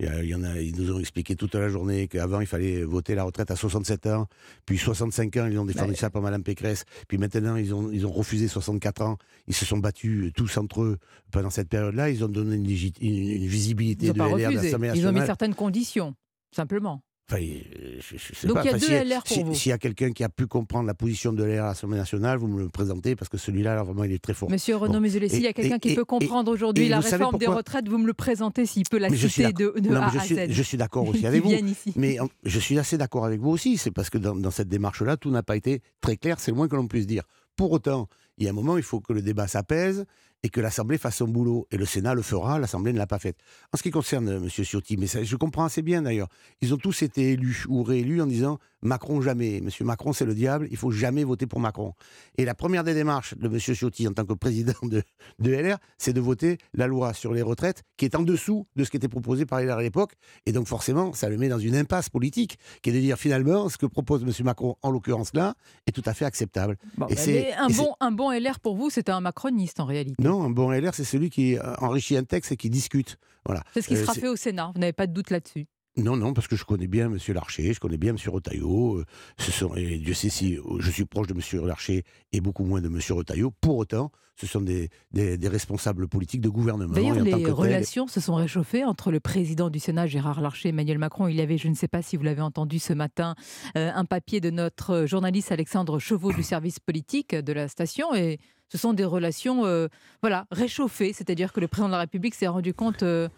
Il 0.00 0.24
y, 0.24 0.34
en 0.34 0.42
a, 0.42 0.58
ils 0.60 0.74
nous 0.76 0.92
ont 0.92 0.98
expliqué 0.98 1.36
toute 1.36 1.54
la 1.54 1.68
journée 1.68 2.08
qu'avant 2.08 2.40
il 2.40 2.46
fallait 2.46 2.82
voter 2.82 3.14
la 3.14 3.22
retraite 3.22 3.52
à 3.52 3.56
67 3.56 4.06
ans, 4.08 4.26
puis 4.66 4.76
65 4.76 5.36
ans, 5.36 5.46
ils 5.48 5.56
ont 5.58 5.64
défendu 5.64 5.90
Ouais. 5.90 5.96
ça 5.96 6.10
par 6.10 6.22
Madame 6.22 6.42
Pécresse, 6.42 6.84
puis 7.06 7.18
maintenant 7.18 7.54
ils 7.54 7.72
ont, 7.72 7.88
ils 7.92 8.04
ont 8.04 8.10
refusé 8.10 8.48
64 8.48 9.02
ans, 9.02 9.16
ils 9.46 9.54
se 9.54 9.64
sont 9.64 9.78
battus 9.78 10.32
tous 10.34 10.56
entre 10.58 10.82
eux 10.82 10.98
pendant 11.30 11.50
cette 11.50 11.68
période-là, 11.68 12.10
ils 12.10 12.24
ont 12.24 12.28
donné 12.28 12.56
une, 12.56 12.66
légit- 12.66 12.94
une- 13.00 13.42
une 13.42 13.46
visibilité 13.46 14.06
Ils 14.06 14.12
de 14.12 14.18
LR 14.18 14.50
de 14.50 14.96
Ils 14.96 15.06
ont 15.06 15.12
mis 15.12 15.20
certaines 15.26 15.54
conditions, 15.54 16.14
simplement. 16.50 17.02
Enfin, 17.30 17.40
euh, 17.40 17.96
je- 18.00 18.16
je 18.18 18.34
sais 18.34 18.46
Donc 18.46 18.56
pas. 18.56 18.62
il 18.62 18.66
y 18.66 18.68
a 18.72 18.76
Enfin, 18.76 18.86
deux 18.86 18.92
LR 19.08 19.22
pour 19.22 19.36
si- 19.36 19.42
vous. 19.42 19.54
S'il 19.54 19.70
y 19.70 19.72
a 19.72 19.78
quelqu'un 19.78 20.10
qui 20.12 20.22
a 20.24 20.28
pu 20.28 20.46
comprendre 20.46 20.86
la 20.86 20.94
position 20.94 21.32
de 21.32 21.42
LR 21.44 21.64
à 21.64 21.68
l'Assemblée 21.68 21.96
nationale, 21.96 22.36
vous 22.38 22.48
me 22.48 22.60
le 22.60 22.68
présentez 22.68 23.16
parce 23.16 23.28
que 23.28 23.38
celui-là, 23.38 23.74
là, 23.76 23.82
vraiment, 23.84 24.04
il 24.04 24.12
est 24.12 24.22
très 24.22 24.34
fort. 24.34 24.50
Monsieur 24.50 24.76
Renaud 24.76 25.00
Bon. 25.00 25.08
S'il 25.08 25.40
y 25.42 25.46
a 25.46 25.52
quelqu'un 25.52 25.78
qui 25.78 25.90
et- 25.90 25.94
peut 25.94 26.04
comprendre 26.04 26.50
aujourd'hui 26.50 26.86
et 26.86 26.88
la 26.88 27.00
réforme 27.00 27.38
des 27.38 27.46
retraites, 27.46 27.88
vous 27.88 27.98
me 27.98 28.06
le 28.06 28.12
présentez 28.14 28.66
s'il 28.66 28.82
peut 28.90 28.98
la 28.98 29.08
Mais 29.08 29.16
citer 29.16 29.52
de, 29.52 29.72
de 29.78 29.88
Non, 29.88 30.02
A 30.02 30.10
je 30.12 30.18
à 30.18 30.22
suis, 30.22 30.34
Z. 30.34 30.46
je 30.50 30.62
suis 30.62 30.76
d'accord 30.76 31.06
aussi 31.08 31.26
avec 31.26 31.42
vous. 31.42 31.50
ici. 31.52 31.92
Mais 31.96 32.18
je 32.44 32.58
suis 32.58 32.78
assez 32.78 32.98
d'accord 32.98 33.24
avec 33.24 33.40
vous 33.40 33.50
aussi. 33.50 33.78
C'est 33.78 33.92
parce 33.92 34.10
que 34.10 34.18
dans, 34.18 34.34
dans 34.34 34.50
cette 34.50 34.68
démarche-là, 34.68 35.16
tout 35.16 35.30
n'a 35.30 35.42
pas 35.42 35.56
été 35.56 35.80
très 36.00 36.16
clair. 36.16 36.38
C'est 36.40 36.50
le 36.50 36.56
moins 36.56 36.68
que 36.68 36.76
l'on 36.76 36.88
puisse 36.88 37.06
dire. 37.06 37.22
Pour 37.56 37.70
autant, 37.72 38.08
il 38.36 38.44
y 38.44 38.46
a 38.48 38.50
un 38.50 38.54
moment, 38.54 38.76
il 38.76 38.82
faut 38.82 39.00
que 39.00 39.12
le 39.12 39.22
débat 39.22 39.46
s'apaise 39.46 40.04
et 40.42 40.48
que 40.48 40.60
l'Assemblée 40.60 40.98
fasse 40.98 41.16
son 41.16 41.28
boulot. 41.28 41.66
Et 41.70 41.76
le 41.76 41.86
Sénat 41.86 42.14
le 42.14 42.22
fera. 42.22 42.58
L'Assemblée 42.58 42.92
ne 42.92 42.98
l'a 42.98 43.06
pas 43.06 43.18
fait. 43.18 43.36
En 43.72 43.76
ce 43.76 43.82
qui 43.82 43.90
concerne 43.90 44.28
euh, 44.28 44.42
M. 44.42 44.48
Ciotti, 44.48 44.96
mais 44.96 45.06
je 45.06 45.36
comprends 45.36 45.64
assez 45.64 45.82
bien 45.82 46.02
d'ailleurs. 46.02 46.28
Ils 46.60 46.74
ont 46.74 46.78
tous 46.78 47.02
été 47.02 47.32
élus 47.32 47.64
ou 47.68 47.82
réélus 47.82 48.20
en 48.20 48.26
disant 48.26 48.58
Macron 48.82 49.20
jamais. 49.20 49.60
Monsieur 49.60 49.84
Macron, 49.84 50.12
c'est 50.12 50.24
le 50.24 50.34
diable. 50.34 50.66
Il 50.70 50.76
faut 50.76 50.90
jamais 50.90 51.24
voter 51.24 51.46
pour 51.46 51.60
Macron. 51.60 51.94
Et 52.36 52.44
la 52.44 52.54
première 52.54 52.84
des 52.84 52.94
démarches 52.94 53.34
de 53.36 53.46
M. 53.46 53.58
Ciotti 53.58 54.06
en 54.08 54.12
tant 54.12 54.24
que 54.24 54.32
président 54.34 54.72
de, 54.82 55.02
de 55.38 55.50
LR, 55.52 55.78
c'est 55.98 56.12
de 56.12 56.20
voter 56.20 56.58
la 56.74 56.86
loi 56.86 57.12
sur 57.14 57.32
les 57.32 57.42
retraites 57.42 57.82
qui 57.96 58.04
est 58.04 58.14
en 58.16 58.22
dessous 58.22 58.66
de 58.76 58.84
ce 58.84 58.90
qui 58.90 58.96
était 58.96 59.08
proposé 59.08 59.46
par 59.46 59.60
LR 59.60 59.78
à 59.78 59.82
l'époque. 59.82 60.14
Et 60.46 60.52
donc 60.52 60.66
forcément, 60.66 61.12
ça 61.12 61.28
le 61.28 61.36
met 61.38 61.48
dans 61.48 61.58
une 61.58 61.76
impasse 61.76 62.08
politique 62.08 62.58
qui 62.82 62.90
est 62.90 62.92
de 62.92 62.98
dire 63.00 63.16
finalement 63.18 63.68
ce 63.68 63.78
que 63.78 63.86
propose 63.86 64.22
M. 64.22 64.30
Macron, 64.44 64.76
en 64.82 64.90
l'occurrence 64.90 65.32
là, 65.34 65.54
est 65.86 65.92
tout 65.92 66.02
à 66.06 66.14
fait 66.14 66.24
acceptable. 66.24 66.76
Bon, 66.96 67.06
et 67.06 67.14
bah, 67.14 67.20
c'est- 67.20 67.32
mais 67.32 67.52
un, 67.54 67.68
et 67.68 67.74
bon, 67.74 67.94
un 68.00 68.10
bon 68.10 68.30
LR 68.32 68.58
pour 68.60 68.76
vous, 68.76 68.90
c'est 68.90 69.08
un 69.08 69.20
macroniste 69.20 69.78
en 69.80 69.84
réalité. 69.84 70.22
Non, 70.22 70.42
un 70.42 70.50
bon 70.50 70.70
LR, 70.72 70.94
c'est 70.94 71.04
celui 71.04 71.30
qui 71.30 71.56
euh, 71.56 71.74
enrichit 71.78 72.16
un 72.16 72.24
texte 72.24 72.52
et 72.52 72.56
qui 72.56 72.70
discute. 72.70 73.16
Voilà. 73.44 73.62
C'est 73.74 73.82
ce 73.82 73.88
qui 73.88 73.94
Euh, 73.96 74.02
sera 74.02 74.14
fait 74.14 74.28
au 74.28 74.36
Sénat, 74.36 74.70
vous 74.74 74.80
n'avez 74.80 74.92
pas 74.92 75.06
de 75.06 75.12
doute 75.12 75.30
là-dessus. 75.30 75.66
Non, 75.98 76.16
non, 76.16 76.32
parce 76.32 76.48
que 76.48 76.56
je 76.56 76.64
connais 76.64 76.86
bien 76.86 77.06
M. 77.12 77.18
Larcher, 77.34 77.74
je 77.74 77.78
connais 77.80 77.98
bien 77.98 78.12
M. 78.12 78.16
Retailleau. 78.26 78.96
euh, 79.00 79.04
Ce 79.38 79.52
sont, 79.52 79.74
et 79.76 79.98
Dieu 79.98 80.14
sait 80.14 80.30
si 80.30 80.56
euh, 80.56 80.62
je 80.80 80.90
suis 80.90 81.04
proche 81.04 81.26
de 81.26 81.34
M. 81.34 81.66
Larcher 81.66 82.04
et 82.32 82.40
beaucoup 82.40 82.64
moins 82.64 82.80
de 82.80 82.86
M. 82.88 82.98
Retailleau. 83.10 83.50
Pour 83.60 83.76
autant, 83.76 84.10
ce 84.36 84.46
sont 84.46 84.62
des, 84.62 84.88
des- 85.12 85.36
des 85.36 85.48
responsables 85.48 86.08
politiques 86.08 86.40
de 86.40 86.48
gouvernement. 86.48 86.94
D'ailleurs, 86.94 87.18
en 87.18 87.24
tant 87.30 87.36
les 87.36 87.42
que 87.42 87.50
relations 87.50 88.06
se 88.06 88.20
sont 88.20 88.34
réchauffées 88.36 88.84
entre 88.84 89.10
le 89.12 89.20
président 89.20 89.68
du 89.68 89.78
Sénat, 89.80 90.06
Gérard 90.06 90.40
Larcher, 90.40 90.68
et 90.68 90.70
Emmanuel 90.70 90.96
Macron. 90.98 91.28
Il 91.28 91.36
y 91.36 91.42
avait, 91.42 91.58
je 91.58 91.68
ne 91.68 91.74
sais 91.74 91.88
pas 91.88 92.00
si 92.00 92.16
vous 92.16 92.22
l'avez 92.24 92.40
entendu 92.40 92.78
ce 92.78 92.94
matin, 92.94 93.34
euh, 93.76 93.90
un 93.94 94.06
papier 94.06 94.40
de 94.40 94.48
notre 94.48 95.04
journaliste 95.04 95.52
Alexandre 95.52 95.98
Chauveau 95.98 96.32
du 96.32 96.42
service 96.42 96.80
politique 96.80 97.34
de 97.34 97.52
la 97.52 97.68
station. 97.68 98.14
Et 98.14 98.38
ce 98.70 98.78
sont 98.78 98.94
des 98.94 99.04
relations 99.04 99.66
euh, 99.66 99.88
voilà, 100.22 100.46
réchauffées. 100.50 101.12
C'est-à-dire 101.12 101.52
que 101.52 101.60
le 101.60 101.68
président 101.68 101.88
de 101.88 101.92
la 101.92 101.98
République 101.98 102.34
s'est 102.34 102.46
rendu 102.48 102.72
compte 102.72 103.02
euh, 103.02 103.28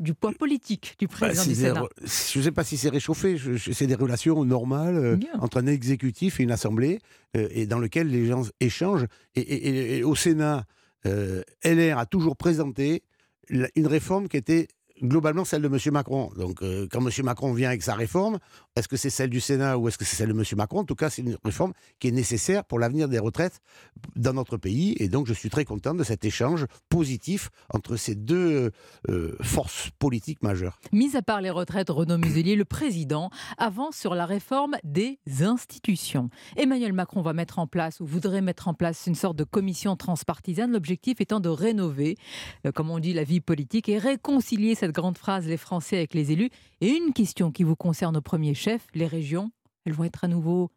du 0.00 0.14
poids 0.14 0.32
politique 0.32 0.96
du 0.98 1.06
Bah, 1.06 1.14
président 1.28 1.44
du 1.44 1.54
Sénat. 1.54 1.84
je 2.02 2.38
ne 2.38 2.44
sais 2.44 2.50
pas 2.52 2.64
si 2.64 2.76
c'est 2.76 2.88
réchauffé, 2.88 3.36
c'est 3.72 3.86
des 3.86 3.94
relations 3.94 4.44
normales 4.44 4.96
euh, 4.96 5.16
entre 5.38 5.58
un 5.58 5.66
exécutif 5.66 6.40
et 6.40 6.42
une 6.42 6.50
assemblée, 6.50 6.98
euh, 7.36 7.46
et 7.50 7.66
dans 7.66 7.78
lequel 7.78 8.08
les 8.08 8.26
gens 8.26 8.42
échangent. 8.60 9.06
Et, 9.36 9.40
et- 9.40 9.68
et- 9.68 9.98
et 9.98 10.04
au 10.04 10.14
Sénat, 10.14 10.64
euh, 11.06 11.42
LR 11.62 11.98
a 11.98 12.06
toujours 12.06 12.36
présenté 12.36 13.02
la- 13.48 13.68
une 13.76 13.86
réforme 13.86 14.28
qui 14.28 14.36
était 14.36 14.68
globalement 15.02 15.44
celle 15.44 15.62
de 15.62 15.68
M. 15.68 15.78
Macron. 15.92 16.30
Donc 16.36 16.62
euh, 16.62 16.86
quand 16.90 17.00
M. 17.00 17.10
Macron 17.24 17.52
vient 17.52 17.68
avec 17.68 17.82
sa 17.82 17.94
réforme, 17.94 18.38
est-ce 18.76 18.88
que 18.88 18.96
c'est 18.96 19.10
celle 19.10 19.30
du 19.30 19.40
Sénat 19.40 19.78
ou 19.78 19.88
est-ce 19.88 19.98
que 19.98 20.04
c'est 20.04 20.16
celle 20.16 20.32
de 20.32 20.38
M. 20.38 20.44
Macron? 20.56 20.80
En 20.80 20.84
tout 20.84 20.94
cas, 20.94 21.10
c'est 21.10 21.22
une 21.22 21.36
réforme 21.44 21.72
qui 21.98 22.08
est 22.08 22.12
nécessaire 22.12 22.64
pour 22.64 22.78
l'avenir 22.78 23.08
des 23.08 23.18
retraites 23.18 23.60
dans 24.16 24.32
notre 24.32 24.56
pays. 24.56 24.96
Et 24.98 25.08
donc 25.08 25.26
je 25.26 25.32
suis 25.32 25.50
très 25.50 25.64
content 25.64 25.94
de 25.94 26.04
cet 26.04 26.24
échange 26.24 26.66
positif 26.88 27.50
entre 27.72 27.96
ces 27.96 28.14
deux 28.14 28.70
euh, 29.08 29.36
forces 29.40 29.90
politiques 29.98 30.42
majeures. 30.42 30.78
Mis 30.92 31.16
à 31.16 31.22
part 31.22 31.40
les 31.40 31.50
retraites, 31.50 31.90
Renaud 31.90 32.18
Muselier, 32.18 32.56
le 32.56 32.64
président, 32.64 33.30
avance 33.58 33.96
sur 33.96 34.14
la 34.14 34.26
réforme 34.26 34.76
des 34.84 35.18
institutions. 35.40 36.30
Emmanuel 36.56 36.92
Macron 36.92 37.22
va 37.22 37.32
mettre 37.32 37.58
en 37.58 37.66
place, 37.66 38.00
ou 38.00 38.06
voudrait 38.06 38.42
mettre 38.42 38.68
en 38.68 38.74
place, 38.74 39.06
une 39.06 39.14
sorte 39.14 39.36
de 39.36 39.44
commission 39.44 39.96
transpartisane, 39.96 40.72
l'objectif 40.72 41.20
étant 41.20 41.40
de 41.40 41.48
rénover, 41.48 42.16
euh, 42.66 42.72
comme 42.72 42.90
on 42.90 42.98
dit, 42.98 43.12
la 43.12 43.24
vie 43.24 43.40
politique 43.40 43.88
et 43.88 43.98
réconcilier 43.98 44.74
cette 44.74 44.89
grande 44.92 45.18
phrase, 45.18 45.46
les 45.46 45.56
Français 45.56 45.96
avec 45.96 46.14
les 46.14 46.32
élus. 46.32 46.50
Et 46.80 46.88
une 46.88 47.12
question 47.12 47.50
qui 47.50 47.62
vous 47.64 47.76
concerne 47.76 48.16
au 48.16 48.20
premier 48.20 48.54
chef, 48.54 48.86
les 48.94 49.06
régions, 49.06 49.50
elles 49.86 49.92
vont 49.92 50.04
être 50.04 50.24
à 50.24 50.28
nouveau 50.28 50.70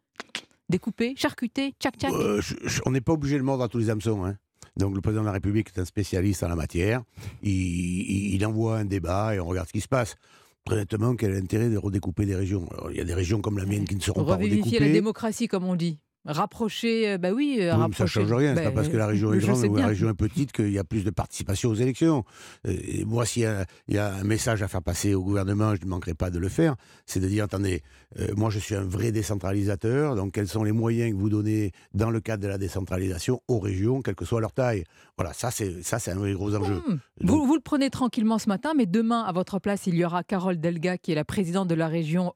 découpées, 0.68 1.14
charcutées, 1.16 1.74
tchac 1.80 1.96
tchac 1.96 2.12
Euh, 2.12 2.40
je- 2.40 2.54
je- 2.64 2.80
on 2.86 2.90
n'est 2.90 3.00
pas 3.00 3.12
obligé 3.12 3.36
de 3.36 3.42
mordre 3.42 3.64
à 3.64 3.68
tous 3.68 3.78
les 3.78 3.90
hameçons. 3.90 4.24
hein. 4.24 4.36
Donc 4.76 4.94
le 4.94 5.00
président 5.00 5.22
de 5.22 5.26
la 5.26 5.32
République 5.32 5.68
est 5.74 5.80
un 5.80 5.84
spécialiste 5.84 6.42
en 6.42 6.48
la 6.48 6.56
matière. 6.56 7.02
Il, 7.42 7.50
il- 7.52 8.34
il 8.34 8.46
envoie 8.46 8.78
un 8.78 8.84
débat 8.84 9.34
et 9.34 9.40
on 9.40 9.46
regarde 9.46 9.68
ce 9.68 9.72
qui 9.72 9.80
se 9.80 9.88
passe. 9.88 10.16
Très 10.64 10.76
honnêtement, 10.76 11.14
quel 11.14 11.30
est 11.32 11.40
l'intérêt 11.40 11.68
de 11.68 11.76
redécouper 11.76 12.24
des 12.24 12.34
régions? 12.34 12.66
Alors, 12.72 12.90
Il 12.90 12.96
y 12.96 13.00
a 13.00 13.04
des 13.04 13.12
régions 13.14 13.40
comme 13.42 13.58
la 13.58 13.66
mienne 13.66 13.84
qui 13.86 13.94
ne 13.94 14.00
seront 14.00 14.24
pas 14.24 14.32
Revivifier 14.36 14.62
redécoupées. 14.62 14.86
la 14.86 14.92
démocratie, 14.92 15.46
comme 15.46 15.64
on 15.64 15.76
dit. 15.76 15.98
Rapprocher, 16.26 17.10
euh, 17.12 17.18
bah 17.18 17.32
oui, 17.32 17.58
euh, 17.60 17.74
Oui, 17.74 17.80
rapprocher. 17.80 17.96
ça 18.14 18.20
ne 18.20 18.26
change 18.26 18.32
rien. 18.38 18.54
C'est 18.56 18.64
pas 18.64 18.70
parce 18.70 18.88
que 18.88 18.96
la 18.96 19.06
région 19.06 19.32
est 19.34 19.38
grande 19.38 19.64
ou 19.66 19.76
la 19.76 19.86
région 19.88 20.08
est 20.08 20.14
petite 20.14 20.52
qu'il 20.52 20.70
y 20.72 20.78
a 20.78 20.84
plus 20.84 21.04
de 21.04 21.10
participation 21.10 21.68
aux 21.70 21.74
élections. 21.74 22.24
Euh, 22.66 22.72
Et 22.82 23.04
moi, 23.04 23.26
s'il 23.26 23.42
y, 23.88 23.92
y 23.94 23.98
a 23.98 24.14
un 24.14 24.24
message 24.24 24.62
à 24.62 24.68
faire 24.68 24.82
passer 24.82 25.14
au 25.14 25.22
gouvernement, 25.22 25.74
je 25.74 25.82
ne 25.84 25.90
manquerai 25.90 26.14
pas 26.14 26.30
de 26.30 26.38
le 26.38 26.48
faire, 26.48 26.76
c'est 27.04 27.20
de 27.20 27.28
dire, 27.28 27.44
attendez, 27.44 27.82
euh, 28.18 28.28
moi 28.36 28.48
je 28.50 28.58
suis 28.58 28.74
un 28.74 28.84
vrai 28.84 29.12
décentralisateur, 29.12 30.16
donc 30.16 30.32
quels 30.32 30.48
sont 30.48 30.64
les 30.64 30.72
moyens 30.72 31.12
que 31.12 31.16
vous 31.18 31.28
donnez 31.28 31.72
dans 31.92 32.10
le 32.10 32.20
cadre 32.20 32.42
de 32.42 32.48
la 32.48 32.58
décentralisation 32.58 33.42
aux 33.48 33.58
régions, 33.58 34.00
quelle 34.00 34.14
que 34.14 34.24
soit 34.24 34.40
leur 34.40 34.52
taille? 34.52 34.84
Voilà, 35.16 35.32
ça 35.32 35.50
c'est 35.52 35.82
ça 35.82 35.98
c'est 36.00 36.10
un 36.10 36.16
vrai 36.16 36.32
gros 36.32 36.54
enjeu. 36.56 36.82
Hmm. 36.88 36.98
Vous, 37.20 37.46
vous 37.46 37.54
le 37.54 37.60
prenez 37.60 37.88
tranquillement 37.90 38.38
ce 38.38 38.48
matin, 38.48 38.72
mais 38.76 38.84
demain, 38.86 39.22
à 39.22 39.30
votre 39.32 39.60
place, 39.60 39.86
il 39.86 39.94
y 39.94 40.04
aura 40.04 40.24
Carole 40.24 40.58
Delga, 40.58 40.98
qui 40.98 41.12
est 41.12 41.14
la 41.14 41.24
présidente 41.24 41.68
de 41.68 41.74
la 41.76 41.86
région 41.86 42.32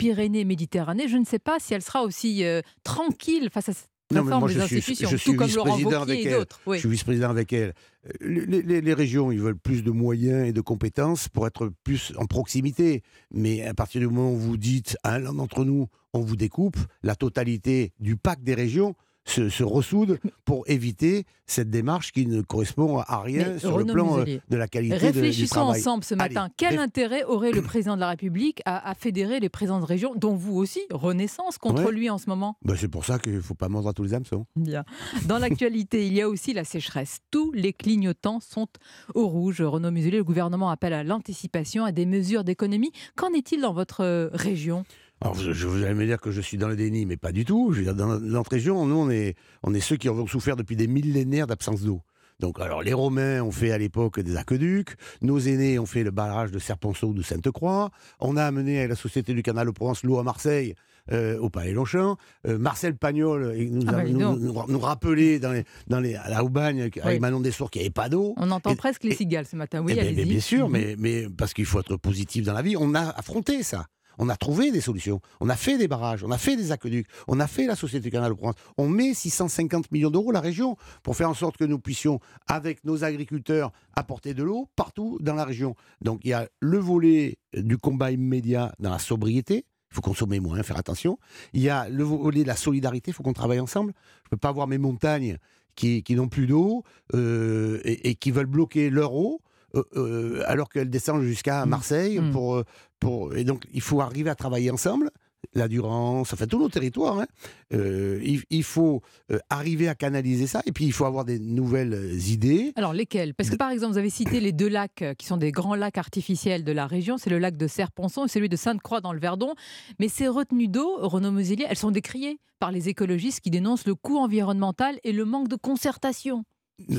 Occitanie-Pyrénées-Méditerranée. 0.00 1.08
Je 1.08 1.16
ne 1.16 1.24
sais 1.24 1.38
pas 1.38 1.58
si 1.60 1.74
elle 1.74 1.82
sera 1.82 2.02
aussi 2.02 2.44
euh, 2.44 2.62
tranquille 2.84 3.48
face 3.52 3.68
à 3.68 3.72
cette 3.72 3.88
Non, 4.12 4.24
mais 4.24 4.36
moi, 4.38 4.48
des 4.48 4.54
je 4.54 4.60
suis, 4.60 4.76
institutions, 4.78 5.08
je 5.08 5.16
suis 5.16 5.36
vice-président 5.36 6.02
avec. 6.02 6.26
Oui. 6.66 6.76
Je 6.76 6.80
suis 6.80 6.88
vice-président 6.88 7.30
avec 7.30 7.52
elle. 7.52 7.74
Euh, 8.06 8.10
Les, 8.46 8.62
les- 8.62 8.80
les 8.80 8.94
régions, 8.94 9.30
ils 9.30 9.40
veulent 9.40 9.56
plus 9.58 9.84
de 9.84 9.90
moyens 9.92 10.48
et 10.48 10.52
de 10.52 10.60
compétences 10.60 11.28
pour 11.28 11.46
être 11.46 11.70
plus 11.84 12.12
en 12.18 12.26
proximité. 12.26 13.02
Mais 13.32 13.64
à 13.64 13.74
partir 13.74 14.00
du 14.00 14.08
moment 14.08 14.32
où 14.32 14.36
vous 14.36 14.56
dites 14.56 14.96
à 15.04 15.18
l'un 15.20 15.32
d'entre 15.34 15.64
nous, 15.64 15.86
on 16.12 16.20
vous 16.22 16.34
découpe, 16.36 16.76
la 17.04 17.14
totalité 17.14 17.92
du 18.00 18.16
pacte 18.16 18.42
des 18.42 18.54
régions 18.54 18.96
se, 19.30 19.48
se 19.48 19.62
ressoude 19.64 20.18
pour 20.44 20.68
éviter 20.68 21.24
cette 21.46 21.70
démarche 21.70 22.12
qui 22.12 22.26
ne 22.26 22.42
correspond 22.42 22.98
à 23.00 23.20
rien 23.22 23.48
Mais 23.54 23.58
sur 23.58 23.72
Renaud 23.74 23.86
le 23.86 23.92
plan 23.92 24.14
euh, 24.14 24.18
Muselier, 24.20 24.40
de 24.48 24.56
la 24.56 24.68
qualité 24.68 24.94
de- 24.94 25.00
du 25.00 25.06
Réfléchissons 25.06 25.54
travail. 25.54 25.80
ensemble 25.80 26.04
ce 26.04 26.14
matin. 26.14 26.42
Allez, 26.42 26.52
Quel 26.56 26.78
intérêt 26.78 27.24
aurait 27.24 27.50
le 27.50 27.62
président 27.62 27.96
de 27.96 28.00
la 28.00 28.08
République 28.10 28.62
à, 28.66 28.88
à 28.88 28.94
fédérer 28.94 29.40
les 29.40 29.48
présidents 29.48 29.80
de 29.80 29.84
région, 29.84 30.14
dont 30.14 30.34
vous 30.36 30.56
aussi, 30.56 30.80
Renaissance, 30.90 31.58
contre 31.58 31.84
Ouais. 31.86 31.92
lui 31.92 32.08
en 32.10 32.18
ce 32.18 32.28
moment? 32.28 32.56
Ben, 32.64 32.76
C'est 32.76 32.88
pour 32.88 33.04
ça 33.04 33.18
qu'il 33.18 33.34
ne 33.34 33.40
faut 33.40 33.54
pas 33.54 33.68
mordre 33.68 33.88
à 33.88 33.92
tous 33.92 34.04
les 34.04 34.14
hameçons. 34.14 34.46
Bien. 34.54 34.84
Dans 35.26 35.38
l'actualité, 35.38 36.06
il 36.06 36.12
y 36.14 36.20
a 36.22 36.28
aussi 36.28 36.52
la 36.52 36.64
sécheresse. 36.64 37.18
Tous 37.30 37.50
les 37.52 37.72
clignotants 37.72 38.38
sont 38.40 38.68
au 39.14 39.26
rouge. 39.26 39.60
Renaud 39.60 39.90
Muselier, 39.90 40.18
le 40.18 40.24
gouvernement 40.24 40.70
appelle 40.70 40.92
à 40.92 41.02
l'anticipation, 41.02 41.84
à 41.84 41.92
des 41.92 42.06
mesures 42.06 42.44
d'économie. 42.44 42.92
Qu'en 43.16 43.32
est-il 43.32 43.60
dans 43.62 43.72
votre 43.72 44.02
euh, 44.04 44.28
région? 44.32 44.84
Alors, 45.22 45.34
je, 45.34 45.52
je 45.52 45.66
vous 45.66 45.82
allez 45.84 45.94
me 45.94 46.06
dire 46.06 46.20
que 46.20 46.30
je 46.30 46.40
suis 46.40 46.56
dans 46.56 46.68
le 46.68 46.76
déni, 46.76 47.04
mais 47.06 47.16
pas 47.16 47.32
du 47.32 47.44
tout. 47.44 47.72
Je 47.72 47.78
veux 47.78 47.84
dire, 47.84 47.94
dans 47.94 48.18
notre 48.18 48.50
région, 48.50 48.86
nous, 48.86 48.96
on 48.96 49.10
est, 49.10 49.34
on 49.62 49.74
est 49.74 49.80
ceux 49.80 49.96
qui 49.96 50.08
ont 50.08 50.26
souffert 50.26 50.56
depuis 50.56 50.76
des 50.76 50.86
millénaires 50.86 51.46
d'absence 51.46 51.82
d'eau. 51.82 52.00
Donc, 52.38 52.58
alors, 52.58 52.82
les 52.82 52.94
Romains 52.94 53.42
ont 53.42 53.50
fait 53.50 53.70
à 53.70 53.76
l'époque 53.76 54.18
des 54.18 54.36
aqueducs, 54.36 54.94
nos 55.20 55.38
aînés 55.38 55.78
ont 55.78 55.84
fait 55.84 56.04
le 56.04 56.10
barrage 56.10 56.50
de 56.50 56.58
Serponceau 56.58 57.08
ou 57.08 57.12
de 57.12 57.20
Sainte-Croix, 57.20 57.90
on 58.18 58.38
a 58.38 58.44
amené 58.44 58.88
la 58.88 58.96
Société 58.96 59.34
du 59.34 59.42
Canal 59.42 59.66
de 59.66 59.72
Provence 59.72 60.02
l'eau 60.04 60.18
à 60.18 60.22
Marseille, 60.22 60.74
euh, 61.12 61.36
au 61.38 61.50
Palais 61.50 61.72
Longchamp. 61.72 62.16
Euh, 62.46 62.56
Marcel 62.56 62.96
Pagnol 62.96 63.54
il 63.58 63.74
nous, 63.74 63.82
Ah 63.88 63.90
a, 63.90 63.92
bah, 63.96 64.04
nous, 64.08 64.18
donc. 64.18 64.38
nous- 64.40 64.64
nous 64.68 64.78
rappelait 64.80 65.38
dans 65.38 65.52
les, 65.52 65.64
dans 65.88 66.00
les, 66.00 66.14
à 66.14 66.30
la 66.30 66.42
Houbagne, 66.42 66.80
avec 66.80 66.98
Oui. 67.04 67.18
Manon 67.20 67.40
Dessours, 67.40 67.70
qu'il 67.70 67.80
n'y 67.82 67.86
avait 67.88 67.92
pas 67.92 68.08
d'eau. 68.08 68.32
On 68.38 68.50
entend 68.50 68.70
Et- 68.70 68.76
presque 68.76 69.04
les 69.04 69.10
et- 69.10 69.16
cigales 69.16 69.44
ce 69.46 69.56
matin. 69.56 69.82
Oui, 69.84 69.92
eh 69.92 69.96
ben, 69.96 70.06
allez-y. 70.06 70.16
mais 70.16 70.24
bien 70.24 70.40
sûr, 70.40 70.66
Mhm. 70.70 70.72
mais, 70.72 70.94
mais 70.98 71.26
parce 71.36 71.52
qu'il 71.52 71.66
faut 71.66 71.80
être 71.80 71.98
positif 71.98 72.44
dans 72.46 72.54
la 72.54 72.62
vie. 72.62 72.74
On 72.78 72.94
a 72.94 73.02
affronté 73.10 73.62
ça. 73.62 73.84
On 74.22 74.28
a 74.28 74.36
trouvé 74.36 74.70
des 74.70 74.82
solutions. 74.82 75.22
On 75.40 75.48
a 75.48 75.56
fait 75.56 75.78
des 75.78 75.88
barrages, 75.88 76.22
on 76.22 76.30
a 76.30 76.36
fait 76.36 76.54
des 76.54 76.72
aqueducs, 76.72 77.06
on 77.26 77.40
a 77.40 77.46
fait 77.46 77.66
la 77.66 77.74
Société 77.74 78.10
Canal 78.10 78.32
de 78.32 78.36
Provence. 78.36 78.54
On 78.76 78.86
met 78.86 79.14
650 79.14 79.90
millions 79.90 80.10
d'euros 80.10 80.30
la 80.30 80.40
région 80.40 80.76
pour 81.02 81.16
faire 81.16 81.30
en 81.30 81.34
sorte 81.34 81.56
que 81.56 81.64
nous 81.64 81.78
puissions, 81.78 82.20
avec 82.46 82.84
nos 82.84 83.02
agriculteurs, 83.02 83.72
apporter 83.96 84.34
de 84.34 84.42
l'eau 84.42 84.68
partout 84.76 85.16
dans 85.22 85.34
la 85.34 85.46
région. 85.46 85.74
Donc 86.02 86.20
il 86.24 86.28
y 86.28 86.32
a 86.34 86.46
le 86.60 86.76
volet 86.76 87.38
du 87.54 87.78
combat 87.78 88.10
immédiat 88.10 88.74
dans 88.78 88.90
la 88.90 88.98
sobriété. 88.98 89.64
Il 89.90 89.94
faut 89.94 90.02
consommer 90.02 90.38
moins, 90.38 90.62
faire 90.62 90.78
attention. 90.78 91.18
Il 91.54 91.62
y 91.62 91.70
a 91.70 91.88
le 91.88 92.04
volet 92.04 92.42
de 92.42 92.48
la 92.48 92.56
solidarité, 92.56 93.12
il 93.12 93.14
faut 93.14 93.22
qu'on 93.22 93.32
travaille 93.32 93.58
ensemble. 93.58 93.94
Je 94.24 94.26
ne 94.26 94.30
peux 94.32 94.36
pas 94.36 94.50
avoir 94.50 94.66
mes 94.66 94.78
montagnes 94.78 95.38
qui, 95.74 96.04
n'ont 96.10 96.28
plus 96.28 96.46
d'eau 96.46 96.84
euh, 97.14 97.80
et 97.84 98.16
qui 98.16 98.32
veulent 98.32 98.44
bloquer 98.44 98.90
leur 98.90 99.14
eau. 99.14 99.40
Euh, 99.74 99.82
euh, 99.96 100.42
alors 100.46 100.68
qu'elles 100.68 100.90
descendent 100.90 101.22
jusqu'à 101.22 101.64
Marseille 101.66 102.18
Mm. 102.20 102.30
pour, 102.32 102.56
euh, 102.56 102.64
pour 102.98 103.34
et 103.36 103.44
donc 103.44 103.64
il 103.72 103.80
faut 103.80 104.00
arriver 104.00 104.30
à 104.30 104.34
travailler 104.34 104.70
ensemble 104.70 105.10
la 105.54 105.68
Durance, 105.68 106.32
enfin 106.34 106.46
tous 106.46 106.58
nos 106.58 106.68
territoires. 106.68 107.18
hein. 107.20 107.26
Euh, 107.72 108.20
il, 108.22 108.42
il 108.50 108.62
faut 108.62 109.00
arriver 109.48 109.88
à 109.88 109.94
canaliser 109.94 110.46
ça 110.46 110.60
et 110.66 110.70
puis 110.70 110.84
il 110.84 110.92
faut 110.92 111.06
avoir 111.06 111.24
des 111.24 111.38
nouvelles 111.38 112.20
idées. 112.28 112.72
Alors 112.76 112.92
lesquels 112.92 113.32
Parce 113.34 113.48
que 113.48 113.56
par 113.56 113.70
exemple, 113.70 113.92
vous 113.92 113.98
avez 113.98 114.10
cité 114.10 114.38
les 114.38 114.52
deux 114.52 114.68
lacs 114.68 115.02
qui 115.16 115.26
sont 115.26 115.38
des 115.38 115.50
grands 115.50 115.74
lacs 115.74 115.96
artificiels 115.96 116.62
de 116.62 116.72
la 116.72 116.86
région. 116.86 117.16
C'est 117.16 117.30
le 117.30 117.38
lac 117.38 117.56
de 117.56 117.66
Serponçon 117.66 118.26
et 118.26 118.28
celui 118.28 118.50
de 118.50 118.56
Sainte-Croix 118.56 119.00
dans 119.00 119.14
le 119.14 119.18
Verdon. 119.18 119.54
Mais 119.98 120.08
ces 120.08 120.28
retenues 120.28 120.68
d'eau, 120.68 120.98
Renaud 120.98 121.32
Muselier, 121.32 121.64
elles 121.68 121.78
sont 121.78 121.90
décriées 121.90 122.38
par 122.58 122.70
les 122.70 122.90
écologistes 122.90 123.40
qui 123.40 123.50
dénoncent 123.50 123.86
le 123.86 123.94
coût 123.94 124.18
environnemental 124.18 125.00
et 125.04 125.12
le 125.12 125.24
manque 125.24 125.48
de 125.48 125.56
concertation. 125.56 126.44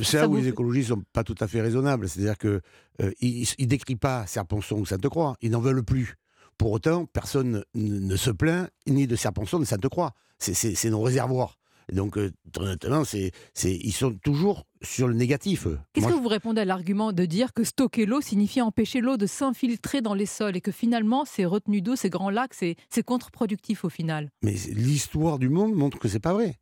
C'est 0.03 0.17
là 0.17 0.27
où 0.27 0.31
vous 0.31 0.37
les 0.37 0.47
écologistes 0.49 0.89
sont 0.89 1.03
pas 1.13 1.23
tout 1.23 1.35
à 1.39 1.47
fait 1.47 1.61
raisonnables. 1.61 2.07
C'est-à-dire 2.09 2.37
que 2.37 2.61
euh, 3.01 3.11
ils, 3.21 3.47
ils 3.57 3.67
décrivent 3.67 3.97
pas 3.97 4.25
Serponçon 4.27 4.77
ou 4.77 4.85
Sainte-Croix. 4.85 5.35
Ils 5.41 5.51
n'en 5.51 5.59
veulent 5.61 5.83
plus. 5.83 6.15
Pour 6.57 6.71
autant, 6.71 7.05
personne 7.05 7.63
ne, 7.73 7.99
ne 7.99 8.15
se 8.15 8.29
plaint 8.31 8.69
ni 8.87 9.07
de 9.07 9.15
Serponçon 9.15 9.57
ni 9.59 9.63
de 9.65 9.69
Sainte-Croix. 9.69 10.11
C'est- 10.39 10.89
nos 10.89 11.01
réservoirs. 11.01 11.57
Et 11.91 11.95
donc, 11.95 12.17
euh, 12.17 12.31
très 12.53 12.63
honnêtement, 12.65 13.03
c'est 13.03 13.31
ils 13.63 13.91
sont 13.91 14.13
toujours 14.23 14.65
sur 14.81 15.07
le 15.07 15.13
négatif. 15.13 15.67
Qu'est-ce 15.93 16.07
que 16.07 16.13
vous 16.13 16.27
répondez 16.27 16.61
à 16.61 16.65
l'argument 16.65 17.11
de 17.11 17.25
dire 17.25 17.53
que 17.53 17.63
stocker 17.63 18.05
l'eau 18.05 18.21
signifie 18.21 18.61
empêcher 18.61 19.01
l'eau 19.01 19.17
de 19.17 19.25
s'infiltrer 19.25 20.01
dans 20.01 20.13
les 20.13 20.25
sols 20.27 20.55
et 20.55 20.61
que 20.61 20.71
finalement, 20.71 21.25
ces 21.25 21.45
retenues 21.45 21.81
d'eau, 21.81 21.95
ces 21.95 22.09
grands 22.09 22.29
lacs, 22.29 22.53
c'est 22.53 22.75
c'est 22.89 23.03
contre-productif 23.03 23.83
au 23.83 23.89
final? 23.89 24.29
Mais 24.41 24.55
l'histoire 24.73 25.37
du 25.37 25.49
monde 25.49 25.73
montre 25.73 25.99
que 25.99 26.07
c'est 26.07 26.19
pas 26.19 26.33
vrai. 26.33 26.55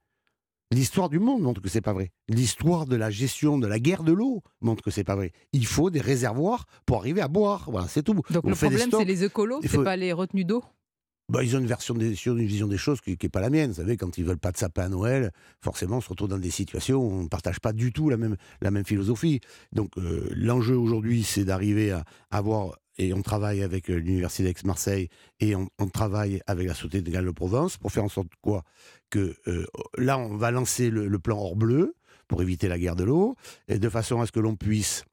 L'histoire 0.72 1.10
du 1.10 1.18
monde 1.18 1.42
montre 1.42 1.62
que 1.62 1.70
c'est 1.70 1.82
pas 1.82 1.94
vrai. 1.94 2.12
L'histoire 2.28 2.86
de 2.86 2.96
la 2.96 3.10
gestion 3.10 3.58
de 3.58 3.66
la 3.66 3.80
guerre 3.80 4.04
de 4.04 4.12
l'eau 4.12 4.44
montre 4.62 4.84
que 4.84 4.92
c'est 4.92 5.04
pas 5.04 5.16
vrai. 5.16 5.32
Il 5.52 5.66
faut 5.66 5.90
des 5.90 6.00
réservoirs 6.02 6.66
pour 6.86 6.98
arriver 6.98 7.22
à 7.22 7.28
boire. 7.28 7.70
Voilà, 7.72 7.88
c'est 7.88 8.04
tout. 8.04 8.14
Donc 8.14 8.26
On 8.46 8.50
le 8.50 8.56
problème, 8.56 8.90
c'est 8.92 9.04
les 9.06 9.24
écolos, 9.24 9.60
Il 9.64 9.70
c'est 9.70 9.78
faut- 9.78 9.84
pas 9.84 9.96
les 9.96 10.14
retenues 10.14 10.46
d'eau? 10.46 10.64
Bah, 11.28 11.44
ils 11.44 11.56
ont 11.56 11.60
une 11.60 11.68
version 11.68 11.94
des, 11.96 12.16
une 12.26 12.46
vision 12.46 12.68
des 12.68 12.78
choses 12.78 13.02
qui 13.02 13.16
n'est 13.22 13.30
pas 13.30 13.40
la 13.40 13.50
mienne. 13.52 13.70
Vous 13.72 13.78
savez, 13.78 13.98
quand 13.98 14.18
ils 14.20 14.26
veulent 14.26 14.40
pas 14.40 14.52
de 14.52 14.58
sapin 14.58 14.84
à 14.86 14.90
Noël, 14.90 15.32
forcément, 15.64 15.98
on 15.98 16.02
se 16.02 16.10
retrouve 16.10 16.28
dans 16.30 16.40
des 16.40 16.50
situations 16.52 16.98
où 17.00 17.12
on 17.12 17.24
ne 17.24 17.28
partage 17.28 17.60
pas 17.60 17.72
du 17.74 17.92
tout 17.94 18.10
la 18.10 18.18
même, 18.18 18.36
la 18.62 18.70
même 18.72 18.86
philosophie. 18.86 19.40
Donc, 19.72 19.90
euh, 19.98 20.28
l'enjeu 20.36 20.76
aujourd'hui, 20.76 21.24
c'est 21.24 21.46
d'arriver 21.46 21.92
à 21.92 22.04
avoir 22.32 22.78
et 23.00 23.14
on 23.14 23.22
travaille 23.24 23.64
avec 23.64 23.90
euh, 23.90 23.96
l'Université 23.96 24.44
d'Aix-Marseille 24.44 25.10
et 25.40 25.56
on, 25.56 25.68
on 25.80 25.88
travaille 25.88 26.42
avec 26.46 26.68
la 26.68 26.74
Société 26.76 27.02
de 27.02 27.10
Galles-de-Provence 27.10 27.78
pour 27.78 27.92
faire 27.92 28.04
en 28.04 28.10
sorte 28.10 28.28
quoi 28.42 28.64
que 29.10 29.36
euh, 29.48 29.66
là, 29.98 30.20
on 30.20 30.36
va 30.38 30.52
lancer 30.52 30.92
le, 30.92 31.08
le 31.08 31.20
plan 31.20 31.38
hors 31.40 31.56
bleu 31.56 31.96
pour 32.28 32.44
éviter 32.44 32.68
la 32.68 32.78
guerre 32.78 32.96
de 32.96 33.04
l'eau, 33.06 33.36
et 33.68 33.80
de 33.80 33.90
façon 33.90 34.22
à 34.22 34.28
ce 34.28 34.32
que 34.32 34.40
l'on 34.40 34.56
puisse, 34.56 35.04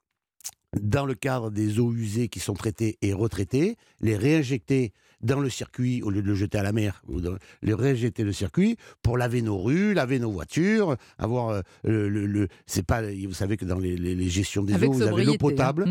dans 0.78 1.06
le 1.06 1.14
cadre 1.14 1.50
des 1.50 1.78
eaux 1.80 1.94
usées 1.94 2.28
qui 2.28 2.40
sont 2.40 2.52
traitées 2.52 2.98
et 3.00 3.14
retraitées, 3.14 3.76
les 4.02 4.16
réinjecter 4.18 4.92
dans 5.22 5.40
le 5.40 5.48
circuit 5.48 6.02
au 6.02 6.10
lieu 6.10 6.20
de 6.20 6.26
le 6.26 6.34
jeter 6.34 6.58
à 6.58 6.62
la 6.62 6.72
mer, 6.72 7.02
ou 7.08 7.22
de 7.22 7.38
les 7.62 7.72
réinjecter 7.72 8.22
le 8.22 8.34
circuit 8.34 8.76
pour 9.02 9.16
laver 9.16 9.40
nos 9.40 9.56
rues, 9.56 9.94
laver 9.94 10.18
nos 10.18 10.30
voitures, 10.30 10.96
avoir 11.16 11.48
euh, 11.48 11.60
le, 11.84 12.10
le- 12.10 12.26
le- 12.26 12.48
c'est 12.66 12.84
pas, 12.84 13.00
vous 13.00 13.32
savez 13.32 13.56
que 13.56 13.64
dans 13.64 13.78
les, 13.78 13.96
les- 13.96 14.14
les 14.14 14.28
gestions 14.28 14.62
des 14.62 14.74
Avec 14.74 14.90
eaux, 14.90 14.92
vous 14.92 15.02
avez 15.02 15.24
l'eau 15.24 15.32
hein. 15.32 15.36
potable. 15.38 15.86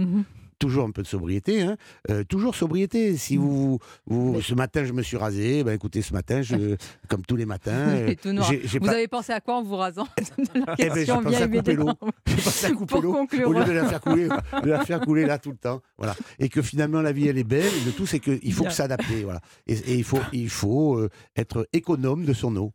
Toujours 0.58 0.86
un 0.86 0.92
peu 0.92 1.02
de 1.02 1.08
sobriété, 1.08 1.62
hein. 1.64 1.76
Euh, 2.10 2.24
toujours 2.24 2.56
sobriété. 2.56 3.12
Mm. 3.12 3.18
Si 3.18 3.36
vous, 3.38 3.80
vous- 4.08 4.42
ce 4.42 4.54
matin 4.54 4.86
je 4.86 4.94
me 4.94 5.02
suis 5.02 5.18
rasé, 5.18 5.64
ben 5.64 5.74
écoutez, 5.74 6.02
ce 6.02 6.14
matin, 6.14 6.42
je, 6.42 6.76
comme 7.10 7.26
tous 7.26 7.36
les 7.36 7.46
matins, 7.46 7.90
euh, 7.90 8.14
j'ai 8.24 8.80
Vous 8.80 8.86
pas- 8.86 8.94
avez 8.94 9.08
pensé 9.10 9.34
à 9.34 9.42
quoi 9.42 9.56
en 9.58 9.64
vous 9.64 9.76
rasant 9.76 10.08
La 10.56 10.76
eh 10.80 10.90
ben, 10.90 11.06
pensé 11.06 11.36
à 11.36 11.48
couper 11.48 11.74
l'eau. 11.74 11.90
pensé 12.26 12.66
à 12.68 12.72
couper 12.72 13.02
l'eau 13.02 13.16
au 13.46 13.52
lieu 13.54 13.66
de 13.66 13.72
la 13.72 13.86
faire 13.86 14.02
couler, 14.02 14.28
de 14.64 14.70
la 14.70 14.86
faire 14.86 15.02
couler 15.02 15.26
là 15.26 15.38
tout 15.40 15.52
le 15.52 15.58
temps. 15.58 15.82
Voilà. 15.98 16.16
Et 16.40 16.48
que 16.50 16.62
finalement 16.62 17.02
la 17.02 17.12
vie 17.12 17.28
elle 17.28 17.38
est 17.38 17.44
belle. 17.44 17.66
Et 17.82 17.86
le 17.86 17.92
tout 17.92 18.06
c'est 18.06 18.20
qu'il 18.20 18.54
faut 18.54 18.70
s'adapter. 18.70 19.24
Voilà. 19.24 19.42
Et, 19.68 19.74
et 19.74 19.96
il 19.96 20.04
faut, 20.04 20.20
il 20.32 20.50
faut 20.50 20.96
euh, 20.98 21.10
être 21.36 21.68
économe 21.74 22.24
de 22.26 22.34
son 22.34 22.56
eau. 22.56 22.72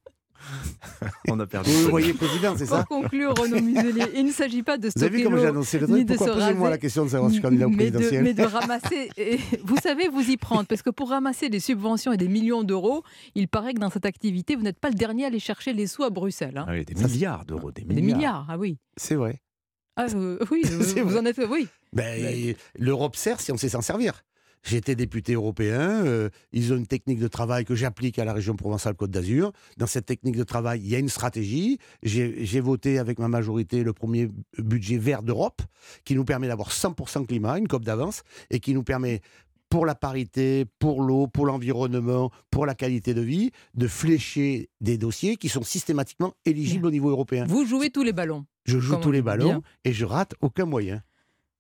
On 1.29 1.39
a 1.41 1.47
perdu. 1.47 1.71
Vous 1.71 1.85
le 1.85 1.91
voyez 1.91 2.13
président, 2.15 2.55
c'est 2.57 2.67
ça 2.67 2.85
Pour 2.85 3.03
conclure, 3.03 3.35
Renaud 3.35 3.61
Muselier, 3.61 4.05
il 4.15 4.25
ne 4.27 4.33
s'agit 4.33 4.63
pas 4.63 4.77
de 4.79 4.89
Vous 4.95 5.03
avez 5.03 5.09
stocker 5.09 5.17
vu 5.19 5.25
comment 5.25 5.37
j'ai 5.37 5.43
l'eau, 5.45 5.49
annoncé 5.51 5.79
le 5.79 5.87
ni 5.87 5.93
truc 5.93 6.07
de 6.07 6.15
Pourquoi 6.15 6.27
se 6.27 6.33
posez-moi 6.33 6.61
raser, 6.63 6.71
la 6.71 6.79
question 6.79 7.05
de 7.05 7.11
savoir 7.11 7.31
si 7.31 7.37
je 7.37 7.41
suis 7.41 7.49
candidat 7.49 7.67
au 7.67 7.71
mais 7.71 7.91
de, 7.91 7.91
présidentiel 7.91 8.25
mais 8.25 8.35
de 8.35 8.43
ramasser. 8.45 9.11
et 9.17 9.39
vous 9.65 9.77
savez, 9.77 10.09
vous 10.09 10.29
y 10.29 10.37
prendre, 10.37 10.67
parce 10.67 10.83
que 10.83 10.91
pour 10.91 11.11
ramasser 11.11 11.49
des 11.49 11.61
subventions 11.61 12.13
et 12.13 12.17
des 12.17 12.29
millions 12.29 12.63
d'euros, 12.63 13.03
il 13.35 13.49
paraît 13.49 13.75
que 13.75 13.81
dans 13.81 13.91
cette 13.91 14.07
activité, 14.07 14.57
vous 14.57 14.63
n'êtes 14.63 14.79
pas 14.79 14.89
le 14.91 14.95
dernier 14.97 15.25
à 15.25 15.27
aller 15.29 15.39
chercher 15.41 15.73
les 15.73 15.87
sous 15.87 16.05
à 16.05 16.11
Bruxelles. 16.11 16.59
hein. 16.59 16.67
Ah 16.69 16.73
oui, 16.73 16.85
des 16.85 16.95
milliards 16.95 17.45
d'euros, 17.45 17.73
des 17.73 17.83
milliards. 17.85 17.97
Des 17.97 18.15
milliards, 18.15 18.47
ah 18.49 18.59
oui. 18.59 18.79
C'est 18.97 19.15
vrai. 19.17 19.41
Ah, 19.97 20.07
euh, 20.15 20.39
oui, 20.51 20.63
euh, 20.71 21.03
vous 21.03 21.11
vrai. 21.11 21.21
en 21.21 21.27
êtes. 21.27 21.41
Oui. 21.51 21.69
Ben, 21.93 22.55
L'Europe 22.79 23.17
sert 23.17 23.41
si 23.41 23.53
on 23.53 23.57
sait 23.57 23.69
s'en 23.69 23.83
servir. 23.83 24.23
Été 24.71 24.95
député 24.95 25.33
européen, 25.35 26.05
euh, 26.07 26.29
ils 26.53 26.73
ont 26.73 26.77
une 26.77 26.87
technique 26.87 27.19
de 27.19 27.27
travail 27.27 27.65
que 27.65 27.75
j'applique 27.75 28.21
à 28.21 28.25
la 28.25 28.33
région 28.33 28.55
Provençale-Côte 28.55 29.11
d'Azur. 29.11 29.53
Dans 29.79 29.87
cette 29.87 30.07
technique 30.07 30.37
de 30.37 30.45
travail, 30.45 30.81
il 30.81 30.89
y 30.89 30.95
a 30.95 30.99
une 30.99 31.09
stratégie. 31.09 31.79
J'ai 32.05 32.61
voté 32.61 32.99
avec 33.01 33.19
ma 33.19 33.27
majorité 33.27 33.83
le 33.83 33.93
premier 33.93 34.29
budget 34.59 34.97
vert 34.97 35.23
d'Europe, 35.25 35.63
qui 36.05 36.15
nous 36.15 36.25
permet 36.25 36.47
d'avoir 36.47 36.71
100% 36.71 37.27
climat, 37.27 37.59
une 37.59 37.67
COP 37.67 37.85
d'avance, 37.85 38.23
et 38.51 38.61
qui 38.61 38.73
nous 38.73 38.85
permet 38.85 39.23
pour 39.71 39.87
la 39.87 39.95
parité, 39.97 40.67
pour 40.79 41.03
l'eau, 41.03 41.27
pour 41.27 41.47
l'environnement, 41.47 42.31
pour 42.51 42.65
la 42.65 42.75
qualité 42.75 43.13
de 43.13 43.23
vie, 43.23 43.51
de 43.75 43.89
flécher 43.89 44.69
des 44.81 44.99
dossiers 44.99 45.37
qui 45.37 45.49
sont 45.49 45.63
systématiquement 45.63 46.35
éligibles 46.45 46.87
au 46.87 46.91
niveau 46.91 47.11
européen. 47.11 47.45
Vous 47.49 47.65
jouez 47.65 47.91
tous 47.91 48.03
les 48.05 48.13
ballons. 48.13 48.47
Je 48.67 48.79
joue 48.79 48.93
Comment 48.93 49.03
tous 49.03 49.11
les 49.13 49.23
Bien. 49.23 49.37
ballons 49.37 49.63
et 49.85 49.93
je 49.93 50.05
rate 50.05 50.35
aucun 50.43 50.65
moyen. 50.67 51.03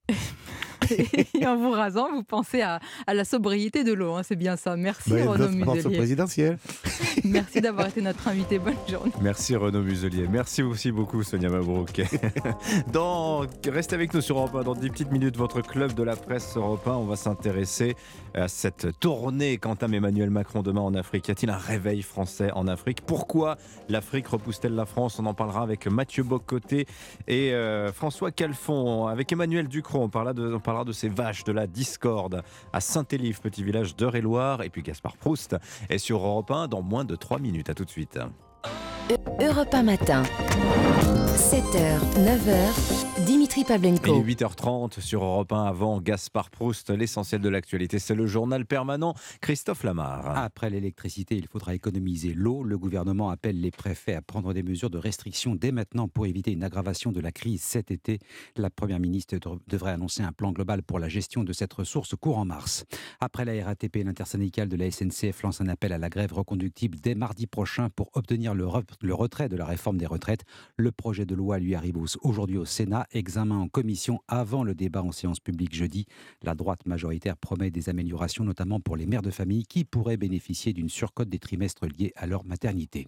Et 1.40 1.46
en 1.46 1.56
vous 1.56 1.70
rasant, 1.70 2.08
vous 2.12 2.22
pensez 2.22 2.62
à, 2.62 2.80
à 3.06 3.14
la 3.14 3.24
sobriété 3.24 3.84
de 3.84 3.92
l'eau. 3.92 4.14
hein, 4.14 4.22
C'est 4.22 4.36
bien 4.36 4.56
ça. 4.56 4.76
Merci 4.76 5.10
Ben, 5.10 5.28
Renaud 5.28 5.48
Muselier. 5.50 5.96
présidentielle. 5.96 6.58
Merci 7.24 7.60
d'avoir 7.60 7.88
été 7.88 8.00
notre 8.02 8.26
invité. 8.28 8.58
Bonne 8.58 8.74
journée. 8.88 9.12
Merci 9.20 9.56
Renaud 9.56 9.82
Muselier. 9.82 10.26
Merci 10.28 10.62
aussi 10.62 10.90
beaucoup 10.92 11.22
Sonia 11.22 11.48
Mabrouk. 11.48 12.00
dans... 12.92 13.40
Restez 13.68 13.94
avec 13.94 14.14
nous 14.14 14.20
sur 14.20 14.38
Europe 14.38 14.54
1. 14.54 14.62
Dans 14.62 14.74
10 14.74 14.90
petites 14.90 15.12
minutes, 15.12 15.36
votre 15.36 15.60
club 15.60 15.94
de 15.94 16.02
la 16.02 16.16
presse 16.16 16.56
Europe 16.56 16.86
1. 16.86 16.92
On 16.92 17.04
va 17.04 17.16
s'intéresser 17.16 17.96
à 18.34 18.48
cette 18.48 18.98
tournée 19.00 19.58
qu'entame 19.58 19.94
Emmanuel 19.94 20.30
Macron 20.30 20.62
demain 20.62 20.80
en 20.80 20.94
Afrique. 20.94 21.28
Y 21.28 21.32
a-t-il 21.32 21.50
un 21.50 21.56
réveil 21.56 22.02
français 22.02 22.50
en 22.54 22.66
Afrique? 22.68 23.00
Pourquoi 23.06 23.56
l'Afrique 23.88 24.28
repousse-t-elle 24.28 24.74
la 24.74 24.86
France? 24.86 25.18
On 25.18 25.26
en 25.26 25.34
parlera 25.34 25.62
avec 25.62 25.86
Mathieu 25.86 26.22
Bocoté 26.22 26.86
et 27.28 27.52
euh, 27.52 27.92
François 27.92 28.30
Calfon. 28.30 29.06
Avec 29.06 29.32
Emmanuel 29.32 29.68
Ducrot, 29.68 30.00
on 30.02 30.08
parlera, 30.08 30.32
de, 30.32 30.54
on 30.54 30.60
parlera 30.60 30.69
de 30.84 30.92
ces 30.92 31.08
vaches, 31.08 31.44
de 31.44 31.52
la 31.52 31.66
discorde 31.66 32.42
à 32.72 32.80
Saint-Élive, 32.80 33.40
petit 33.40 33.62
village 33.62 33.96
d'Eure-et-Loire. 33.96 34.62
Et 34.62 34.70
puis 34.70 34.82
Gaspard 34.82 35.16
Proust 35.16 35.56
est 35.88 35.98
sur 35.98 36.18
Europe 36.18 36.50
1 36.50 36.68
dans 36.68 36.82
moins 36.82 37.04
de 37.04 37.16
3 37.16 37.38
minutes. 37.38 37.68
À 37.70 37.74
tout 37.74 37.84
de 37.84 37.90
suite. 37.90 38.18
Europe 39.40 39.74
1 39.74 39.82
matin. 39.82 40.22
7h, 41.36 41.98
9h, 42.16 43.09
Dimitri 43.50 43.62
Il 43.62 43.66
Pavlenko. 44.00 44.20
est 44.20 44.24
8h30 44.24 45.00
sur 45.00 45.24
Europe 45.24 45.52
1 45.52 45.64
avant 45.64 46.00
Gaspard 46.00 46.50
Proust. 46.50 46.90
L'essentiel 46.90 47.40
de 47.40 47.48
l'actualité, 47.48 47.98
c'est 47.98 48.14
le 48.14 48.26
journal 48.26 48.64
permanent. 48.64 49.14
Christophe 49.40 49.82
Lamar. 49.82 50.36
Après 50.38 50.70
l'électricité, 50.70 51.36
il 51.36 51.48
faudra 51.48 51.74
économiser 51.74 52.32
l'eau. 52.32 52.62
Le 52.62 52.78
gouvernement 52.78 53.28
appelle 53.30 53.60
les 53.60 53.72
préfets 53.72 54.14
à 54.14 54.22
prendre 54.22 54.52
des 54.54 54.62
mesures 54.62 54.88
de 54.90 54.98
restriction 54.98 55.56
dès 55.56 55.72
maintenant 55.72 56.06
pour 56.06 56.26
éviter 56.26 56.52
une 56.52 56.62
aggravation 56.62 57.10
de 57.10 57.18
la 57.20 57.32
crise 57.32 57.60
cet 57.62 57.90
été. 57.90 58.20
La 58.56 58.70
Première 58.70 59.00
ministre 59.00 59.36
de- 59.36 59.58
devrait 59.66 59.90
annoncer 59.92 60.22
un 60.22 60.32
plan 60.32 60.52
global 60.52 60.84
pour 60.84 61.00
la 61.00 61.08
gestion 61.08 61.42
de 61.42 61.52
cette 61.52 61.72
ressource 61.72 62.14
courant 62.14 62.44
mars. 62.44 62.84
Après 63.18 63.44
la 63.44 63.64
RATP, 63.64 64.04
l'intersyndicale 64.04 64.68
de 64.68 64.76
la 64.76 64.86
SNCF 64.92 65.42
lance 65.42 65.60
un 65.60 65.66
appel 65.66 65.92
à 65.92 65.98
la 65.98 66.08
grève 66.08 66.32
reconductible 66.32 66.98
dès 67.02 67.16
mardi 67.16 67.48
prochain 67.48 67.88
pour 67.90 68.10
obtenir 68.14 68.54
le, 68.54 68.64
re- 68.66 68.84
le 69.00 69.14
retrait 69.14 69.48
de 69.48 69.56
la 69.56 69.64
réforme 69.66 69.96
des 69.98 70.06
retraites. 70.06 70.44
Le 70.76 70.92
projet 70.92 71.26
de 71.26 71.34
loi 71.34 71.58
lui 71.58 71.74
arrive 71.74 71.96
au- 71.96 72.06
aujourd'hui 72.22 72.56
au 72.56 72.64
Sénat, 72.64 73.06
examen 73.40 73.56
en 73.56 73.68
commission 73.68 74.20
avant 74.28 74.64
le 74.64 74.74
débat 74.74 75.02
en 75.02 75.12
séance 75.12 75.40
publique 75.40 75.74
jeudi. 75.74 76.04
La 76.42 76.54
droite 76.54 76.84
majoritaire 76.84 77.38
promet 77.38 77.70
des 77.70 77.88
améliorations, 77.88 78.44
notamment 78.44 78.80
pour 78.80 78.98
les 78.98 79.06
mères 79.06 79.22
de 79.22 79.30
famille 79.30 79.64
qui 79.64 79.86
pourraient 79.86 80.18
bénéficier 80.18 80.74
d'une 80.74 80.90
surcote 80.90 81.30
des 81.30 81.38
trimestres 81.38 81.86
liés 81.86 82.12
à 82.16 82.26
leur 82.26 82.44
maternité. 82.44 83.06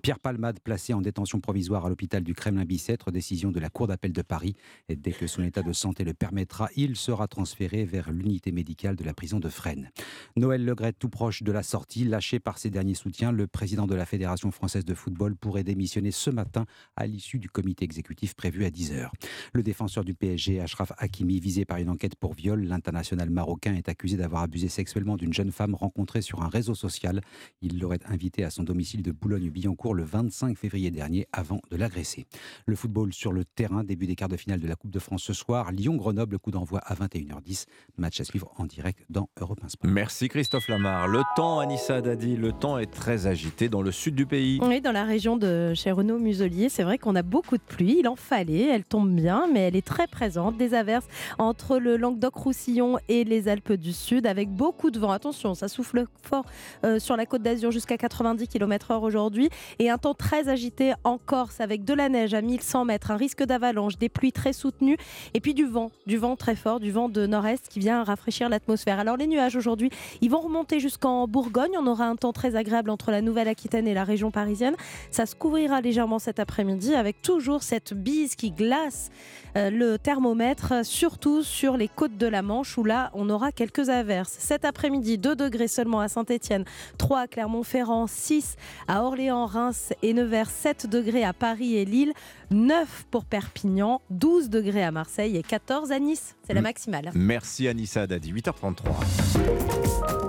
Pierre 0.00 0.20
Palmade, 0.20 0.60
placé 0.60 0.94
en 0.94 1.00
détention 1.00 1.40
provisoire 1.40 1.84
à 1.84 1.88
l'hôpital 1.88 2.22
du 2.22 2.32
Kremlin-Bicêtre, 2.32 3.10
décision 3.10 3.50
de 3.50 3.58
la 3.58 3.70
Cour 3.70 3.88
d'appel 3.88 4.12
de 4.12 4.22
Paris. 4.22 4.54
Et 4.88 4.94
dès 4.94 5.10
que 5.10 5.26
son 5.26 5.42
état 5.42 5.62
de 5.62 5.72
santé 5.72 6.04
le 6.04 6.14
permettra, 6.14 6.68
il 6.76 6.94
sera 6.94 7.26
transféré 7.26 7.84
vers 7.84 8.12
l'unité 8.12 8.52
médicale 8.52 8.94
de 8.94 9.02
la 9.02 9.14
prison 9.14 9.40
de 9.40 9.48
Fresnes. 9.48 9.90
Noël 10.36 10.64
Legret, 10.64 10.92
tout 10.92 11.08
proche 11.08 11.42
de 11.42 11.50
la 11.50 11.64
sortie, 11.64 12.04
lâché 12.04 12.38
par 12.38 12.58
ses 12.58 12.70
derniers 12.70 12.94
soutiens, 12.94 13.32
le 13.32 13.48
président 13.48 13.88
de 13.88 13.96
la 13.96 14.06
Fédération 14.06 14.52
française 14.52 14.84
de 14.84 14.94
football 14.94 15.34
pourrait 15.34 15.64
démissionner 15.64 16.12
ce 16.12 16.30
matin 16.30 16.66
à 16.94 17.08
l'issue 17.08 17.40
du 17.40 17.50
comité 17.50 17.84
exécutif 17.84 18.34
prévu 18.34 18.64
à 18.64 18.70
10h. 18.70 19.08
Le 19.52 19.64
défenseur 19.72 20.04
du 20.04 20.12
PSG, 20.12 20.60
Ashraf 20.60 20.92
Hakimi, 20.98 21.40
visé 21.40 21.64
par 21.64 21.78
une 21.78 21.88
enquête 21.88 22.14
pour 22.14 22.34
viol, 22.34 22.62
l'international 22.62 23.30
marocain 23.30 23.74
est 23.74 23.88
accusé 23.88 24.18
d'avoir 24.18 24.42
abusé 24.42 24.68
sexuellement 24.68 25.16
d'une 25.16 25.32
jeune 25.32 25.50
femme 25.50 25.74
rencontrée 25.74 26.20
sur 26.20 26.42
un 26.42 26.48
réseau 26.48 26.74
social. 26.74 27.22
Il 27.62 27.80
l'aurait 27.80 28.00
invitée 28.04 28.44
à 28.44 28.50
son 28.50 28.64
domicile 28.64 29.02
de 29.02 29.12
Boulogne-Billancourt 29.12 29.94
le 29.94 30.04
25 30.04 30.58
février 30.58 30.90
dernier 30.90 31.26
avant 31.32 31.62
de 31.70 31.78
l'agresser. 31.78 32.26
Le 32.66 32.76
football 32.76 33.14
sur 33.14 33.32
le 33.32 33.46
terrain, 33.46 33.82
début 33.82 34.06
des 34.06 34.14
quarts 34.14 34.28
de 34.28 34.36
finale 34.36 34.60
de 34.60 34.68
la 34.68 34.74
Coupe 34.74 34.90
de 34.90 34.98
France 34.98 35.22
ce 35.22 35.32
soir. 35.32 35.72
Lyon-Grenoble, 35.72 36.38
coup 36.38 36.50
d'envoi 36.50 36.80
à 36.80 36.94
21h10. 36.94 37.64
Match 37.96 38.20
à 38.20 38.24
suivre 38.24 38.52
en 38.58 38.66
direct 38.66 39.06
dans 39.08 39.30
Europe 39.40 39.60
1 39.64 39.68
Sport. 39.70 39.90
Merci 39.90 40.28
Christophe 40.28 40.68
Lamar. 40.68 41.08
Le 41.08 41.22
temps, 41.34 41.60
Anissa 41.60 42.02
Dadi, 42.02 42.36
le 42.36 42.52
temps 42.52 42.76
est 42.76 42.92
très 42.92 43.26
agité 43.26 43.70
dans 43.70 43.80
le 43.80 43.90
sud 43.90 44.14
du 44.16 44.26
pays. 44.26 44.60
Oui, 44.60 44.82
dans 44.82 44.92
la 44.92 45.04
région 45.04 45.38
de 45.38 45.72
chez 45.72 45.92
Renaud 45.92 46.18
Muselier, 46.18 46.68
c'est 46.68 46.82
vrai 46.82 46.98
qu'on 46.98 47.16
a 47.16 47.22
beaucoup 47.22 47.56
de 47.56 47.62
pluie. 47.62 47.96
Il 48.00 48.08
en 48.08 48.16
fallait, 48.16 48.68
elle 48.68 48.84
tombe 48.84 49.10
bien, 49.14 49.46
elle 49.62 49.76
est 49.76 49.86
très 49.86 50.06
présente. 50.06 50.56
Des 50.56 50.74
averses 50.74 51.06
entre 51.38 51.78
le 51.78 51.96
Languedoc-Roussillon 51.96 52.98
et 53.08 53.24
les 53.24 53.48
Alpes 53.48 53.72
du 53.72 53.92
Sud, 53.92 54.26
avec 54.26 54.50
beaucoup 54.50 54.90
de 54.90 54.98
vent. 54.98 55.10
Attention, 55.10 55.54
ça 55.54 55.68
souffle 55.68 56.06
fort 56.22 56.44
euh, 56.84 56.98
sur 56.98 57.16
la 57.16 57.26
côte 57.26 57.42
d'Azur 57.42 57.70
jusqu'à 57.70 57.96
90 57.96 58.48
km/h 58.48 59.00
aujourd'hui. 59.00 59.48
Et 59.78 59.90
un 59.90 59.98
temps 59.98 60.14
très 60.14 60.48
agité 60.48 60.92
en 61.04 61.18
Corse, 61.18 61.60
avec 61.60 61.84
de 61.84 61.94
la 61.94 62.08
neige 62.08 62.34
à 62.34 62.42
1100 62.42 62.84
mètres, 62.84 63.10
un 63.10 63.16
risque 63.16 63.42
d'avalanche, 63.44 63.98
des 63.98 64.08
pluies 64.08 64.32
très 64.32 64.52
soutenues, 64.52 64.96
et 65.34 65.40
puis 65.40 65.54
du 65.54 65.64
vent, 65.64 65.90
du 66.06 66.16
vent 66.16 66.36
très 66.36 66.56
fort, 66.56 66.80
du 66.80 66.90
vent 66.90 67.08
de 67.08 67.26
nord-est 67.26 67.68
qui 67.68 67.78
vient 67.78 68.04
rafraîchir 68.04 68.48
l'atmosphère. 68.48 68.98
Alors 68.98 69.16
les 69.16 69.26
nuages 69.26 69.56
aujourd'hui, 69.56 69.90
ils 70.20 70.30
vont 70.30 70.40
remonter 70.40 70.80
jusqu'en 70.80 71.26
Bourgogne. 71.26 71.72
On 71.78 71.86
aura 71.86 72.06
un 72.06 72.16
temps 72.16 72.32
très 72.32 72.56
agréable 72.56 72.90
entre 72.90 73.10
la 73.10 73.22
Nouvelle-Aquitaine 73.22 73.86
et 73.86 73.94
la 73.94 74.04
région 74.04 74.30
parisienne. 74.30 74.74
Ça 75.10 75.26
se 75.26 75.34
couvrira 75.34 75.80
légèrement 75.80 76.18
cet 76.18 76.38
après-midi 76.38 76.94
avec 76.94 77.22
toujours 77.22 77.62
cette 77.62 77.94
bise 77.94 78.34
qui 78.34 78.50
glace 78.50 79.10
le 79.54 79.96
thermomètre, 79.96 80.84
surtout 80.84 81.42
sur 81.42 81.76
les 81.76 81.88
côtes 81.88 82.16
de 82.16 82.26
la 82.26 82.42
Manche 82.42 82.78
où 82.78 82.84
là 82.84 83.10
on 83.14 83.28
aura 83.30 83.52
quelques 83.52 83.88
averses. 83.88 84.34
Cet 84.38 84.64
après-midi, 84.64 85.18
2 85.18 85.36
degrés 85.36 85.68
seulement 85.68 86.00
à 86.00 86.08
Saint-Etienne, 86.08 86.64
3 86.98 87.20
à 87.20 87.26
Clermont-Ferrand, 87.26 88.06
6 88.06 88.56
à 88.88 89.02
Orléans, 89.04 89.46
Reims 89.46 89.92
et 90.02 90.14
Nevers, 90.14 90.50
7 90.50 90.86
degrés 90.88 91.24
à 91.24 91.32
Paris 91.32 91.76
et 91.76 91.84
Lille, 91.84 92.12
9 92.50 93.06
pour 93.10 93.24
Perpignan, 93.24 94.00
12 94.10 94.48
degrés 94.50 94.84
à 94.84 94.90
Marseille 94.90 95.36
et 95.36 95.42
14 95.42 95.92
à 95.92 95.98
Nice. 95.98 96.34
C'est 96.46 96.54
la 96.54 96.60
Mm. 96.60 96.64
maximale. 96.64 97.10
Merci 97.14 97.68
Anissa 97.68 98.06
Dadi, 98.06 98.32
8h33. 98.32 98.92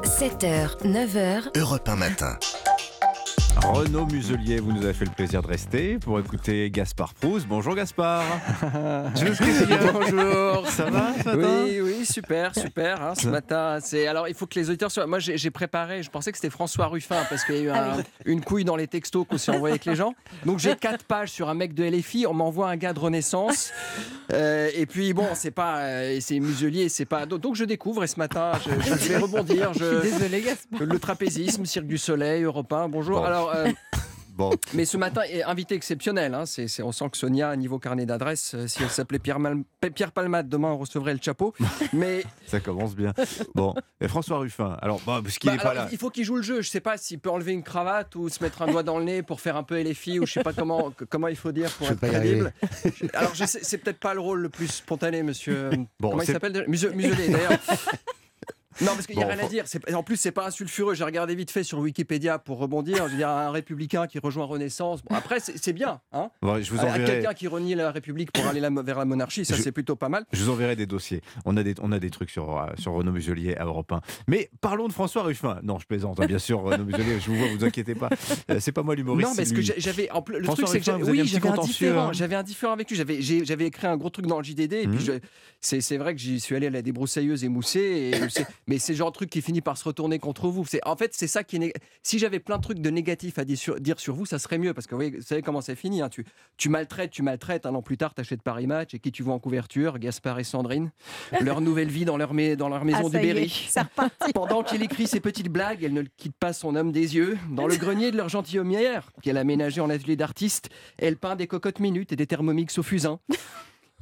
7h, 0.04 0.78
9h, 0.86 1.58
Europe 1.58 1.88
1 1.90 1.96
matin. 1.96 2.38
Renaud 3.62 4.08
Muselier, 4.08 4.60
vous 4.60 4.74
nous 4.74 4.84
avez 4.84 4.94
fait 4.94 5.06
le 5.06 5.12
plaisir 5.12 5.42
de 5.42 5.48
rester 5.48 5.98
pour 6.00 6.20
écouter 6.20 6.70
Gaspard 6.72 7.14
Proust. 7.14 7.48
Bonjour 7.48 7.76
Gaspard. 7.76 8.24
Bonjour. 9.94 10.68
Ça 10.70 10.86
va 10.90 11.14
ce 11.24 11.30
matin 11.30 11.38
Oui, 11.38 11.80
oui, 11.82 12.06
super, 12.06 12.54
super. 12.58 13.02
hein, 13.02 13.14
ce 13.16 13.28
matin, 13.28 13.78
c'est 13.82 14.08
alors 14.08 14.28
il 14.28 14.34
faut 14.34 14.48
que 14.48 14.60
les 14.60 14.70
auditeurs 14.70 14.92
soient. 14.92 15.06
Moi, 15.08 15.20
j'ai 15.20 15.52
préparé. 15.52 16.04
Je 16.04 16.10
pensais 16.10 16.32
que 16.32 16.38
c'était 16.38 16.50
François 16.50 16.88
Ruffin 16.88 17.22
parce 17.30 17.46
qu'il 17.46 17.56
y 17.56 17.60
a 17.60 17.62
eu 17.62 17.70
Ah 17.70 17.94
un- 18.00 18.04
une 18.26 18.42
couille 18.42 18.66
dans 18.66 18.76
les 18.76 18.88
textos 18.88 19.26
qu'on 19.30 19.38
s'est 19.38 19.52
envoyé 19.52 19.74
avec 19.74 19.86
les 19.86 19.96
gens. 19.96 20.14
Donc 20.46 20.60
j'ai 20.60 20.76
quatre 20.76 21.06
pages 21.06 21.30
sur 21.30 21.48
un 21.48 21.54
mec 21.54 21.74
de 21.74 21.84
LFI. 21.86 22.26
On 22.28 22.34
m'envoie 22.34 22.70
un 22.70 22.76
gars 22.76 22.94
de 22.94 23.00
Renaissance. 23.00 23.72
Euh, 24.34 24.70
et 24.76 24.86
puis 24.88 25.14
bon, 25.14 25.28
c'est 25.36 25.52
pas, 25.52 25.78
euh, 25.80 26.18
c'est 26.22 26.40
Muselier, 26.40 26.90
c'est 26.90 27.06
pas. 27.06 27.26
Donc, 27.26 27.56
je 27.56 27.66
découvre 27.66 28.04
et 28.04 28.08
ce 28.08 28.18
matin, 28.18 28.54
je, 28.66 28.72
je 28.96 29.10
vais 29.10 29.18
rebondir. 29.18 29.72
Je... 29.74 30.02
Désolé, 30.02 30.42
Gaspard. 30.42 30.82
Le 30.82 31.00
trapézisme, 31.00 31.66
Cirque 31.66 31.86
du 31.88 31.98
Soleil, 31.98 32.44
Europe 32.44 32.72
1, 32.74 32.90
bonjour. 32.90 33.24
Alors, 33.26 33.43
euh, 33.50 33.72
Bon. 34.36 34.50
mais 34.74 34.86
ce 34.86 34.98
matin, 34.98 35.22
invité 35.46 35.76
exceptionnel. 35.76 36.34
hein, 36.34 36.48
c'est, 36.48 36.66
on 36.82 36.92
sent 36.92 37.08
que 37.12 37.18
Sonia, 37.18 37.56
niveau 37.56 37.78
carnet 37.78 38.08
d'adresse, 38.08 38.56
euh, 38.56 38.68
si 38.68 38.82
elle 38.82 38.90
s'appelait 38.90 39.20
Pierre, 39.20 39.38
Mal- 39.38 39.62
Pierre 39.94 40.12
Palmade, 40.12 40.50
demain 40.50 40.70
on 40.70 40.78
recevrait 40.80 41.14
le 41.14 41.20
chapeau. 41.22 41.54
Mais 41.94 42.24
Ça 42.48 42.60
commence 42.60 42.96
bien. 42.96 43.14
Bon, 43.54 43.76
et 44.02 44.08
François 44.08 44.40
Ruffin. 44.40 44.76
Alors, 44.82 45.00
bon, 45.06 45.22
parce 45.22 45.38
qu'il 45.38 45.52
bah, 45.52 45.58
n'est 45.58 45.62
pas 45.62 45.70
alors, 45.70 45.84
là. 45.84 45.90
il 45.92 46.00
faut 46.00 46.10
qu'il 46.10 46.24
joue 46.26 46.38
le 46.38 46.42
jeu. 46.42 46.64
Je 46.64 46.70
sais 46.72 46.80
pas 46.80 46.98
s'il 46.98 47.20
peut 47.20 47.30
enlever 47.30 47.52
une 47.52 47.62
cravate 47.62 48.16
ou 48.16 48.28
se 48.28 48.42
mettre 48.44 48.64
un 48.64 48.72
doigt 48.72 48.82
dans 48.82 48.98
le 48.98 49.04
nez 49.04 49.22
pour 49.22 49.40
faire 49.40 49.56
un 49.56 49.62
peu 49.62 49.80
LFI 49.80 50.20
ou 50.20 50.26
je 50.26 50.34
sais 50.34 50.42
pas 50.44 50.54
comment, 50.54 50.92
comment 51.12 51.28
il 51.28 51.36
faut 51.36 51.52
dire 51.52 51.70
pour 51.74 51.86
Je 51.86 51.94
être 51.94 52.00
crédible. 52.00 52.52
Alors, 53.14 53.34
c'est 53.36 53.78
peut-être 53.78 54.00
pas 54.00 54.16
le 54.16 54.20
rôle 54.20 54.40
le 54.42 54.50
plus 54.50 54.66
spontané, 54.68 55.22
monsieur. 55.22 55.70
Bon, 56.00 56.10
comment 56.10 56.24
il 56.24 56.26
s'appelle 56.26 56.54
déjà? 56.54 56.66
Muse- 56.66 56.92
Muselier, 56.96 57.30
d'ailleurs. 57.30 57.52
Non, 58.82 58.88
parce 58.94 59.06
qu'il 59.08 59.18
n'y 59.18 59.24
a 59.24 59.28
rien 59.28 59.44
à 59.44 59.48
dire. 59.48 59.66
En 59.94 60.04
plus, 60.04 60.18
c'est 60.18 60.32
pas 60.32 60.48
un 60.48 60.52
sulfureux. 60.52 60.94
J'ai 60.96 61.04
regardé 61.04 61.36
vite 61.36 61.52
fait 61.52 61.64
sur 61.64 61.80
Wikipédia 61.80 62.40
pour 62.40 62.58
rebondir. 62.58 62.98
Je 63.08 63.12
veux 63.12 63.18
dire, 63.18 63.30
un 63.30 63.52
républicain 63.52 64.08
qui 64.08 64.20
rejoint 64.20 64.46
Renaissance. 64.46 65.02
Bon, 65.04 65.16
après, 65.16 65.40
c'est 65.40 65.74
bien. 65.74 66.02
Hein 66.12 66.30
Bon, 66.42 66.62
je 66.62 66.72
vous 66.72 66.80
enverrai. 66.80 67.04
Quelqu'un 67.06 67.34
qui 67.34 67.48
renie 67.48 67.76
la 67.76 67.92
République 67.92 68.32
pour 68.32 68.46
aller 68.48 68.60
la- 68.60 68.70
vers 68.70 69.00
la 69.00 69.06
monarchie, 69.06 69.46
ça 69.46 69.56
Je- 69.56 69.62
c'est 69.62 69.72
plutôt 69.72 69.96
pas 69.96 70.10
mal. 70.10 70.26
Je 70.32 70.44
vous 70.44 70.50
enverrai 70.50 70.76
des 70.76 70.86
dossiers. 70.86 71.22
On 71.46 71.56
a 71.58 71.64
des, 71.64 71.76
on 71.82 71.92
a 71.92 72.00
des 72.00 72.10
trucs 72.10 72.30
sur, 72.30 72.58
euh, 72.58 72.68
sur 72.78 72.94
Renaud 72.94 73.12
Muselier 73.12 73.56
à 73.56 73.66
Europe 73.66 73.92
1. 73.92 74.02
Mais 74.28 74.50
parlons 74.62 74.88
de 74.88 74.94
François 74.94 75.24
Ruffin. 75.24 75.60
Non, 75.64 75.80
je 75.80 75.86
plaisante, 75.86 76.20
hein, 76.20 76.26
bien 76.26 76.40
sûr, 76.40 76.62
Renaud 76.62 76.86
Muselier, 76.86 77.20
je 77.20 77.28
vous 77.30 77.36
vois, 77.38 77.48
vous 77.56 77.64
inquiétez 77.66 77.96
pas. 77.96 78.10
Euh, 78.50 78.58
c'est 78.60 78.72
pas 78.72 78.84
moi 78.84 78.96
l'humoriste. 78.96 79.30
Non, 79.30 79.36
parce 79.36 79.50
c'est 79.50 79.56
que 79.56 79.62
j'avais. 79.78 80.10
en 80.12 80.22
plus, 80.22 80.38
Le 80.38 80.44
François 80.46 80.66
truc, 80.66 80.84
c'est 80.84 80.92
que 80.92 81.04
oui, 81.04 81.26
j'avais 81.26 81.48
un 81.50 81.58
différent. 81.58 82.08
hein. 82.08 82.14
J'avais 82.14 82.36
un 82.36 82.44
différent 82.44 82.74
avec 82.74 82.90
lui. 82.90 82.96
J'avais, 82.98 83.66
écrit 83.66 83.88
un 83.88 83.98
gros 83.98 84.10
truc 84.10 84.26
dans 84.28 84.38
le 84.38 84.44
JDD. 84.44 84.74
Et 84.74 84.88
puis, 84.88 85.00
je- 85.00 85.12
c'est, 85.62 85.98
vrai 85.98 86.14
que 86.16 86.20
j'y 86.22 86.40
suis 86.40 86.56
allé 86.56 86.68
à 86.68 86.70
la 86.70 86.82
débroussailleuse 86.82 87.44
émoussée. 87.44 88.12
Et 88.14 88.63
mais 88.68 88.78
c'est 88.80 88.94
genre 88.94 89.12
de 89.12 89.16
truc 89.16 89.30
qui 89.30 89.42
finit 89.42 89.62
par 89.62 89.78
se 89.78 89.84
retourner 89.84 90.20
contre 90.20 90.48
vous. 90.48 90.66
C'est, 90.66 90.80
en 90.88 90.96
fait, 90.96 91.12
c'est 91.14 91.28
ça 91.28 91.44
qui 91.44 91.58
est. 91.58 91.74
Si 92.02 92.20
j'avais 92.20 92.40
plein 92.40 92.58
de 92.58 92.62
trucs 92.64 92.80
de 92.80 92.90
négatifs 92.90 93.38
à 93.40 93.46
dire 93.46 93.58
sur, 93.58 93.80
dire 93.80 94.00
sur 94.00 94.16
vous, 94.16 94.26
ça 94.26 94.40
serait 94.40 94.58
mieux. 94.58 94.74
Parce 94.74 94.88
que 94.88 94.92
vous, 94.96 95.00
voyez, 95.02 95.12
vous 95.18 95.22
savez 95.22 95.42
comment 95.42 95.62
ça 95.62 95.76
finit. 95.76 96.02
hein. 96.02 96.10
Tu, 96.10 96.26
tu 96.58 96.70
maltraites, 96.70 97.12
tu 97.12 97.22
maltraites. 97.24 97.66
Un 97.66 97.76
an 97.76 97.82
plus 97.82 97.98
tard, 97.98 98.14
t'achètes 98.14 98.42
Paris 98.42 98.68
Match. 98.68 98.94
Et 98.94 99.00
qui 99.00 99.12
tu 99.12 99.24
vois 99.24 99.34
en 99.34 99.40
couverture? 99.40 100.00
Gaspard 100.00 100.40
et 100.40 100.44
Sandrine. 100.44 100.92
Leur 101.42 101.62
nouvelle 101.62 101.90
vie 101.90 102.06
dans 102.06 102.18
leur, 102.18 102.34
mai- 102.34 102.56
dans 102.56 102.70
leur 102.70 102.86
maison 102.86 103.10
Ah, 103.14 103.18
est, 103.18 103.22
Berry. 103.22 103.68
c'est. 103.70 103.82
Pendant 104.34 104.64
qu'il 104.64 104.82
écrit 104.84 105.08
ses 105.08 105.20
petites 105.20 105.50
blagues, 105.50 105.84
elle 105.84 105.94
ne 105.94 106.04
quitte 106.04 106.36
pas 106.38 106.54
son 106.54 106.76
homme 106.76 106.92
des 106.92 107.16
yeux. 107.16 107.38
Dans 107.52 107.68
le 107.68 107.76
grenier 107.76 108.12
de 108.12 108.18
leur 108.18 108.30
gentilhommière, 108.30 109.12
qu'elle 109.22 109.38
a 109.38 109.42
aménagé 109.42 109.82
en 109.82 109.90
atelier 109.90 110.16
d'artiste, 110.16 110.70
elle 110.98 111.18
peint 111.18 111.36
des 111.36 111.48
cocottes 111.48 111.80
minutes 111.80 112.12
et 112.12 112.16
des 112.16 112.28
thermomix 112.28 112.78
au 112.78 112.84
fusain. 112.84 113.20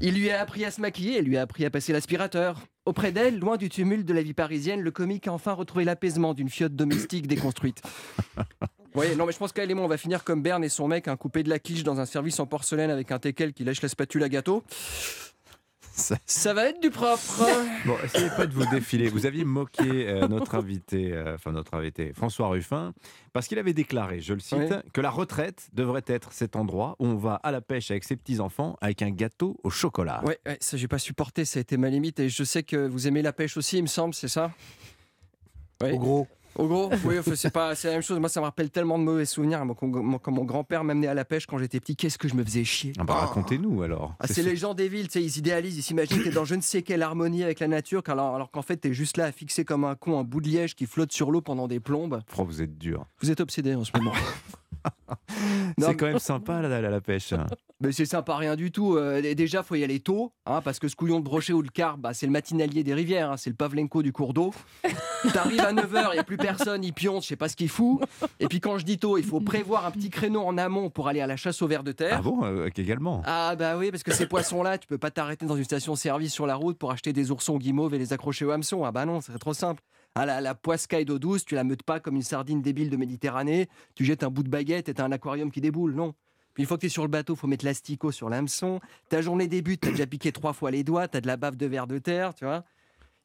Il 0.03 0.15
lui 0.15 0.31
a 0.31 0.41
appris 0.41 0.65
à 0.65 0.71
se 0.71 0.81
maquiller, 0.81 1.19
elle 1.19 1.25
lui 1.25 1.37
a 1.37 1.41
appris 1.41 1.63
à 1.63 1.69
passer 1.69 1.93
l'aspirateur. 1.93 2.59
Auprès 2.85 3.11
d'elle, 3.11 3.37
loin 3.37 3.57
du 3.57 3.69
tumulte 3.69 4.07
de 4.07 4.13
la 4.13 4.23
vie 4.23 4.33
parisienne, 4.33 4.81
le 4.81 4.89
comique 4.89 5.27
a 5.27 5.33
enfin 5.33 5.53
retrouvé 5.53 5.83
l'apaisement 5.85 6.33
d'une 6.33 6.49
fiotte 6.49 6.75
domestique 6.75 7.27
déconstruite. 7.27 7.81
Oui, 8.93 9.15
non, 9.15 9.25
mais 9.25 9.31
je 9.31 9.37
pense 9.37 9.53
qu'elle 9.53 9.71
et 9.71 9.73
moi, 9.73 9.85
on 9.85 9.87
va 9.87 9.95
finir 9.95 10.25
comme 10.25 10.41
Berne 10.41 10.65
et 10.65 10.69
son 10.69 10.85
mec, 10.85 11.07
un 11.07 11.15
coupé 11.15 11.43
de 11.43 11.49
la 11.49 11.59
quiche 11.59 11.83
dans 11.83 12.01
un 12.01 12.05
service 12.05 12.41
en 12.41 12.45
porcelaine 12.45 12.89
avec 12.89 13.13
un 13.13 13.19
teckel 13.19 13.53
qui 13.53 13.63
lèche 13.63 13.81
la 13.81 13.87
spatule 13.87 14.21
à 14.21 14.27
gâteau. 14.27 14.65
Ça, 16.25 16.53
va 16.53 16.65
être 16.69 16.81
du 16.81 16.89
propre. 16.89 17.45
Bon, 17.85 17.95
essayez 18.03 18.29
pas 18.29 18.45
de 18.45 18.53
vous 18.53 18.65
défiler. 18.67 19.09
Vous 19.09 19.25
aviez 19.25 19.43
moqué 19.43 20.07
euh, 20.07 20.27
notre 20.27 20.55
invité, 20.55 21.13
euh, 21.13 21.35
enfin 21.35 21.51
notre 21.51 21.73
invité, 21.73 22.13
François 22.13 22.47
Ruffin, 22.49 22.93
parce 23.33 23.47
qu'il 23.47 23.57
avait 23.59 23.73
déclaré, 23.73 24.21
je 24.21 24.33
le 24.33 24.39
cite, 24.39 24.57
Oui. 24.59 24.75
que 24.93 25.01
la 25.01 25.09
retraite 25.09 25.69
devrait 25.73 26.03
être 26.07 26.31
cet 26.31 26.55
endroit 26.55 26.95
où 26.99 27.07
on 27.07 27.15
va 27.15 27.35
à 27.35 27.51
la 27.51 27.61
pêche 27.61 27.91
avec 27.91 28.03
ses 28.03 28.15
petits-enfants 28.15 28.77
avec 28.81 29.01
un 29.01 29.09
gâteau 29.09 29.57
au 29.63 29.69
chocolat. 29.69 30.21
Ouais, 30.25 30.39
ouais, 30.45 30.57
ça 30.59 30.77
j'ai 30.77 30.87
pas 30.87 30.99
supporté, 30.99 31.45
ça 31.45 31.59
a 31.59 31.61
été 31.61 31.77
ma 31.77 31.89
limite 31.89 32.19
et 32.19 32.29
je 32.29 32.43
sais 32.43 32.63
que 32.63 32.87
vous 32.87 33.07
aimez 33.07 33.21
la 33.21 33.33
pêche 33.33 33.57
aussi, 33.57 33.77
il 33.77 33.83
me 33.83 33.87
semble, 33.87 34.13
c'est 34.13 34.27
ça? 34.27 34.51
Au 35.83 35.97
gros. 35.97 36.27
Au 36.55 36.67
gros, 36.67 36.89
oui, 37.05 37.15
c'est 37.35 37.51
pas, 37.51 37.75
c'est 37.75 37.87
la 37.87 37.93
même 37.93 38.01
chose. 38.03 38.19
Moi, 38.19 38.29
ça 38.29 38.39
me 38.41 38.45
rappelle 38.45 38.69
tellement 38.69 38.99
de 38.99 39.03
mauvais 39.03 39.25
souvenirs. 39.25 39.63
Moi, 39.65 39.75
quand, 39.77 40.31
mon- 40.31 40.43
grand-père 40.43 40.83
m'amenait 40.83 41.07
à 41.07 41.13
la 41.13 41.23
pêche 41.25 41.45
quand 41.45 41.57
j'étais 41.57 41.79
petit, 41.79 41.95
qu'est-ce 41.95 42.17
que 42.17 42.27
je 42.27 42.35
me 42.35 42.43
faisais 42.43 42.63
chier 42.63 42.93
Ah 42.99 43.03
bah, 43.03 43.13
racontez-nous 43.15 43.81
alors. 43.83 44.15
Ah, 44.19 44.27
c'est 44.27 44.43
les 44.43 44.55
gens 44.55 44.73
des 44.73 44.89
villes, 44.89 45.07
tu 45.07 45.13
sais, 45.19 45.23
ils 45.23 45.37
idéalisent, 45.37 45.77
ils 45.77 45.83
s'imaginent 45.83 46.19
que 46.19 46.23
t'es 46.25 46.29
dans 46.31 46.45
je 46.45 46.55
ne 46.55 46.61
sais 46.61 46.81
quelle 46.81 47.01
harmonie 47.03 47.43
avec 47.43 47.59
la 47.59 47.67
nature, 47.67 48.01
alors, 48.07 48.35
alors 48.35 48.51
qu'en 48.51 48.61
fait 48.61 48.77
t'es 48.77 48.93
juste 48.93 49.17
là 49.17 49.25
à 49.25 49.31
fixer 49.31 49.63
comme 49.63 49.85
un 49.85 49.95
con 49.95 50.19
un 50.19 50.23
bout 50.23 50.41
de 50.41 50.49
liège 50.49 50.75
qui 50.75 50.85
flotte 50.85 51.11
sur 51.11 51.31
l'eau 51.31 51.41
pendant 51.41 51.67
des 51.67 51.79
plombes. 51.79 52.21
Oh, 52.37 52.43
vous 52.43 52.61
êtes 52.61 52.77
dur. 52.77 53.05
Vous 53.21 53.31
êtes 53.31 53.39
obsédé 53.39 53.73
en 53.75 53.83
ce 53.83 53.91
moment. 53.95 54.11
C'est 55.77 55.95
quand 55.95 56.07
même 56.07 56.19
sympa 56.19 56.61
d'aller 56.61 56.87
à 56.87 56.91
la 56.91 57.01
pêche. 57.01 57.33
Mais 57.81 57.91
c'est 57.91 58.05
sympa, 58.05 58.35
rien 58.35 58.55
du 58.55 58.71
tout. 58.71 58.95
Euh, 58.95 59.33
déjà, 59.33 59.63
faut 59.63 59.73
y 59.73 59.83
aller 59.83 59.99
tôt, 59.99 60.33
hein, 60.45 60.61
parce 60.61 60.77
que 60.77 60.87
ce 60.87 60.95
couillon 60.95 61.19
de 61.19 61.25
brochet 61.25 61.51
ou 61.51 61.63
le 61.63 61.69
car, 61.69 61.97
bah, 61.97 62.13
c'est 62.13 62.27
le 62.27 62.31
matinalier 62.31 62.83
des 62.83 62.93
rivières, 62.93 63.31
hein, 63.31 63.37
c'est 63.37 63.49
le 63.49 63.55
Pavlenko 63.55 64.03
du 64.03 64.13
cours 64.13 64.33
d'eau. 64.33 64.53
T'arrives 65.33 65.61
à 65.61 65.73
9h, 65.73 66.09
il 66.11 66.13
n'y 66.13 66.19
a 66.19 66.23
plus 66.23 66.37
personne, 66.37 66.83
il 66.83 66.93
pionce, 66.93 67.23
je 67.23 67.29
sais 67.29 67.35
pas 67.35 67.49
ce 67.49 67.55
qu'il 67.55 67.69
fout. 67.69 68.01
Et 68.39 68.47
puis 68.47 68.59
quand 68.59 68.77
je 68.77 68.85
dis 68.85 68.99
tôt, 68.99 69.17
il 69.17 69.23
faut 69.23 69.39
prévoir 69.39 69.85
un 69.87 69.91
petit 69.91 70.11
créneau 70.11 70.41
en 70.41 70.57
amont 70.59 70.91
pour 70.91 71.07
aller 71.07 71.21
à 71.21 71.27
la 71.27 71.37
chasse 71.37 71.61
aux 71.63 71.67
vers 71.67 71.83
de 71.83 71.91
terre. 71.91 72.17
Ah 72.19 72.21
bon 72.21 72.43
euh, 72.43 72.69
également. 72.75 73.23
Ah 73.25 73.55
bah 73.55 73.77
oui, 73.77 73.89
parce 73.89 74.03
que 74.03 74.13
ces 74.13 74.27
poissons-là, 74.27 74.77
tu 74.77 74.87
peux 74.87 74.99
pas 74.99 75.09
t'arrêter 75.11 75.47
dans 75.47 75.55
une 75.55 75.63
station-service 75.63 76.33
sur 76.33 76.45
la 76.45 76.55
route 76.55 76.77
pour 76.77 76.91
acheter 76.91 77.13
des 77.13 77.31
oursons 77.31 77.57
guimauves 77.57 77.95
et 77.95 77.97
les 77.97 78.13
accrocher 78.13 78.45
au 78.45 78.51
hameçon. 78.51 78.85
Ah 78.85 78.91
bah 78.91 79.05
non, 79.05 79.21
c'est 79.21 79.37
trop 79.39 79.53
simple. 79.53 79.81
Ah, 80.15 80.25
la, 80.25 80.41
la 80.41 80.55
poiscaille 80.55 81.05
d'eau 81.05 81.19
douce, 81.19 81.45
tu 81.45 81.55
la 81.55 81.63
meutes 81.63 81.83
pas 81.83 81.99
comme 81.99 82.15
une 82.15 82.21
sardine 82.21 82.61
débile 82.61 82.89
de 82.89 82.97
Méditerranée, 82.97 83.69
tu 83.95 84.03
jettes 84.03 84.23
un 84.23 84.29
bout 84.29 84.43
de 84.43 84.49
baguette 84.49 84.89
et 84.89 84.93
t'as 84.93 85.05
un 85.05 85.11
aquarium 85.11 85.51
qui 85.51 85.61
déboule, 85.61 85.93
non. 85.93 86.13
Puis 86.53 86.63
une 86.63 86.67
fois 86.67 86.75
que 86.75 86.81
tu 86.81 86.87
es 86.87 86.89
sur 86.89 87.03
le 87.03 87.07
bateau, 87.07 87.35
faut 87.37 87.47
mettre 87.47 87.63
l'asticot 87.63 88.11
sur 88.11 88.29
l'hameçon. 88.29 88.81
Ta 89.07 89.21
journée 89.21 89.47
débute, 89.47 89.79
t'as 89.81 89.91
déjà 89.91 90.05
piqué 90.05 90.33
trois 90.33 90.51
fois 90.51 90.69
les 90.69 90.83
doigts, 90.83 91.07
t'as 91.07 91.21
de 91.21 91.27
la 91.27 91.37
bave 91.37 91.55
de 91.55 91.65
verre 91.65 91.87
de 91.87 91.97
terre, 91.97 92.33
tu 92.33 92.43
vois. 92.43 92.65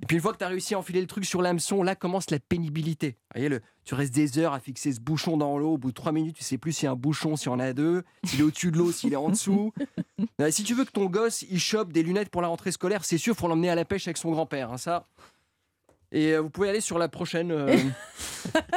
Et 0.01 0.07
puis 0.07 0.17
une 0.17 0.23
fois 0.23 0.33
que 0.33 0.39
tu 0.39 0.45
réussi 0.45 0.75
à 0.75 0.79
enfiler 0.79 1.01
le 1.01 1.07
truc 1.09 1.25
sur 1.25 1.43
l'hameçon, 1.43 1.83
là 1.83 1.97
commence 1.97 2.31
la 2.31 2.39
pénibilité. 2.39 3.17
Tu 3.85 3.95
restes 3.95 4.15
des 4.15 4.39
heures 4.39 4.53
à 4.53 4.61
fixer 4.61 4.93
ce 4.93 5.01
bouchon 5.01 5.37
dans 5.39 5.59
l'eau. 5.59 5.73
Au 5.73 5.79
bout 5.79 5.89
de 5.89 5.95
trois 5.95 6.13
minutes, 6.13 6.37
tu 6.37 6.45
sais 6.45 6.59
plus 6.59 6.73
s'il 6.73 6.85
y 6.85 6.87
a 6.87 6.93
un 6.93 6.97
bouchon, 6.97 7.35
s'il 7.35 7.51
y 7.51 7.55
en 7.55 7.59
a 7.59 7.73
deux, 7.73 8.05
s'il 8.23 8.41
est 8.41 8.43
au-dessus 8.45 8.71
de 8.71 8.77
l'eau, 8.77 8.93
s'il 8.93 9.13
est 9.13 9.17
en 9.17 9.31
dessous. 9.31 9.73
Euh, 10.41 10.51
si 10.51 10.63
tu 10.65 10.75
veux 10.75 10.85
que 10.85 10.91
ton 10.93 11.07
gosse 11.07 11.43
il 11.51 11.59
chope 11.59 11.93
des 11.93 12.03
lunettes 12.03 12.29
pour 12.29 12.43
la 12.43 12.49
rentrée 12.49 12.73
scolaire, 12.73 13.05
c'est 13.05 13.19
sûr, 13.19 13.35
faut 13.35 13.49
l'emmener 13.49 13.71
à 13.71 13.75
la 13.75 13.85
pêche 13.87 14.07
avec 14.07 14.19
son 14.19 14.31
grand-père. 14.31 14.71
hein, 14.73 14.77
ça. 14.79 15.09
Et 16.13 16.33
euh, 16.35 16.41
vous 16.41 16.51
pouvez 16.51 16.69
aller 16.69 16.81
sur 16.81 16.99
la 16.99 17.09
prochaine. 17.09 17.51
euh, 17.51 17.77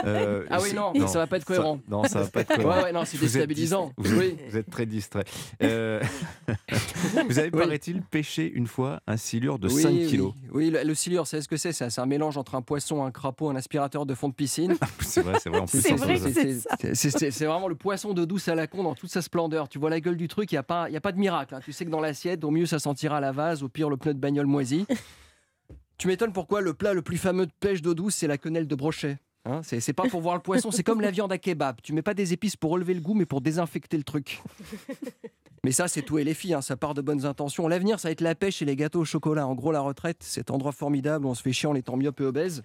Euh, 0.04 0.46
Ah 0.50 0.58
oui, 0.62 0.70
c'est- 0.70 0.76
non, 0.76 1.08
ça 1.08 1.20
va 1.20 1.28
pas 1.28 1.38
être 1.38 1.46
cohérent. 1.46 1.80
non, 1.88 2.04
ça 2.04 2.22
va 2.22 2.28
pas 2.28 2.42
être 2.42 2.48
cohérent. 2.56 2.78
Ouais, 2.78 2.84
ouais, 2.86 2.92
non, 2.92 3.06
c'est 3.06 3.18
Vous 3.18 3.26
êtes 3.26 3.34
déstabilisant. 3.34 3.94
Vous, 3.98 4.18
Oui. 4.20 4.36
vous 4.50 4.58
êtes 4.58 4.70
très 4.70 4.88
distrait. 4.88 5.26
Euh, 5.62 6.02
vous 7.30 7.38
avez, 7.40 7.50
Oui. 7.54 7.60
paraît-il, 7.60 8.02
pêché 8.02 8.52
une 8.52 8.66
fois 8.66 9.00
un 9.06 9.16
silure 9.16 9.60
de 9.60 9.68
oui, 9.68 9.82
5 9.82 9.90
oui. 9.90 10.08
kilos. 10.08 10.34
Oui, 10.52 10.70
le, 10.72 10.84
le 10.84 10.96
silure, 10.96 11.28
c'est 11.28 11.42
ce 11.42 11.48
que 11.48 11.56
c'est 11.56 11.72
C'est 11.72 11.90
c'est 11.92 12.02
un 12.02 12.06
mélange 12.08 12.36
entre 12.38 12.56
un 12.56 12.62
poisson, 12.64 13.04
un 13.06 13.12
crapaud, 13.12 13.50
un 13.50 13.56
aspirateur 13.56 14.06
de 14.08 14.16
fond 14.16 14.30
de 14.30 14.34
piscine? 14.34 14.76
C'est 15.02 15.22
vrai, 15.22 15.36
c'est 15.42 15.50
vrai. 15.50 15.60
En 15.60 15.66
plus, 15.68 15.82
C'est 15.82 15.94
vrai 15.94 16.18
c'est 16.18 16.54
ça. 16.60 16.70
C'est- 16.94 16.96
c'est- 17.18 17.32
c'est 17.32 17.46
vraiment 17.46 17.68
le 17.68 17.76
poisson 17.76 18.14
de 18.14 18.26
douce 18.26 18.48
à 18.48 18.56
la 18.56 18.66
con 18.66 18.82
dans 18.84 18.96
toute 18.96 19.12
sa 19.12 19.22
splendeur. 19.22 19.70
Tu 19.70 19.78
vois 19.78 19.92
la 19.92 20.00
gueule 20.00 20.18
du 20.18 20.28
truc, 20.28 20.52
il 20.52 20.56
n'y 20.56 20.60
a, 20.60 20.64
pas- 20.64 20.90
y 20.90 20.98
a 20.98 21.02
pas 21.02 21.12
de 21.12 21.20
miracle. 21.20 21.54
hein. 21.54 21.60
Tu 21.64 21.74
sais 21.74 21.86
que 21.86 21.92
dans 21.92 22.02
l'assiette, 22.02 22.44
au 22.44 22.50
mieux 22.52 22.66
ça 22.66 22.80
sentira 22.80 23.20
la 23.22 23.32
vase, 23.32 23.62
au 23.62 23.70
pire 23.70 23.90
le 23.90 23.98
pneu 23.98 24.16
de 24.16 24.20
bagnole 24.20 24.48
moisi. 24.48 24.88
Tu 26.00 26.08
m'étonnes 26.08 26.34
pourquoi 26.34 26.62
le 26.62 26.74
plat 26.74 26.94
le 26.94 27.04
plus 27.04 27.18
fameux 27.18 27.46
de 27.46 27.52
pêche 27.60 27.82
d'eau 27.82 27.94
douce, 27.94 28.16
c'est 28.16 28.28
la 28.28 28.38
quenelle 28.38 28.68
de 28.68 28.76
brochet. 28.76 29.18
Hein, 29.46 29.62
c'est 29.64 29.94
pas 29.94 30.08
pour 30.08 30.22
voir 30.22 30.36
le 30.36 30.42
poisson, 30.42 30.72
c'est 30.72 30.84
comme 30.84 31.02
la 31.02 31.12
viande 31.12 31.32
à 31.32 31.38
kebab. 31.38 31.82
Tu 31.84 31.94
mets 31.94 32.02
pas 32.02 32.14
des 32.14 32.34
épices 32.34 32.56
pour 32.56 32.72
relever 32.72 32.94
le 32.94 33.02
goût, 33.02 33.14
mais 33.14 33.26
pour 33.26 33.42
désinfecter 33.42 33.98
le 33.98 34.04
truc. 34.04 34.42
Mais 35.66 35.74
ça, 35.74 35.90
c'est 35.90 36.04
tout 36.04 36.18
et 36.18 36.24
les 36.24 36.34
filles, 36.34 36.54
hein, 36.54 36.62
ça 36.62 36.78
part 36.78 36.94
de 36.94 37.02
bonnes 37.02 37.26
intentions. 37.26 37.68
L'avenir, 37.68 38.00
ça 38.00 38.08
va 38.08 38.14
être 38.14 38.22
la 38.22 38.34
pêche 38.34 38.62
et 38.62 38.66
les 38.66 38.78
gâteaux 38.78 39.02
au 39.02 39.06
chocolat. 39.06 39.46
En 39.46 39.56
gros, 39.56 39.74
la 39.74 39.82
retraite, 39.82 40.24
cet 40.24 40.52
endroit 40.52 40.72
formidable 40.72 41.26
où 41.26 41.30
on 41.30 41.34
se 41.34 41.42
fait 41.42 41.52
chier 41.52 41.68
en 41.68 41.76
étant 41.76 41.98
myope 41.98 42.22
et 42.22 42.24
obèse. 42.24 42.64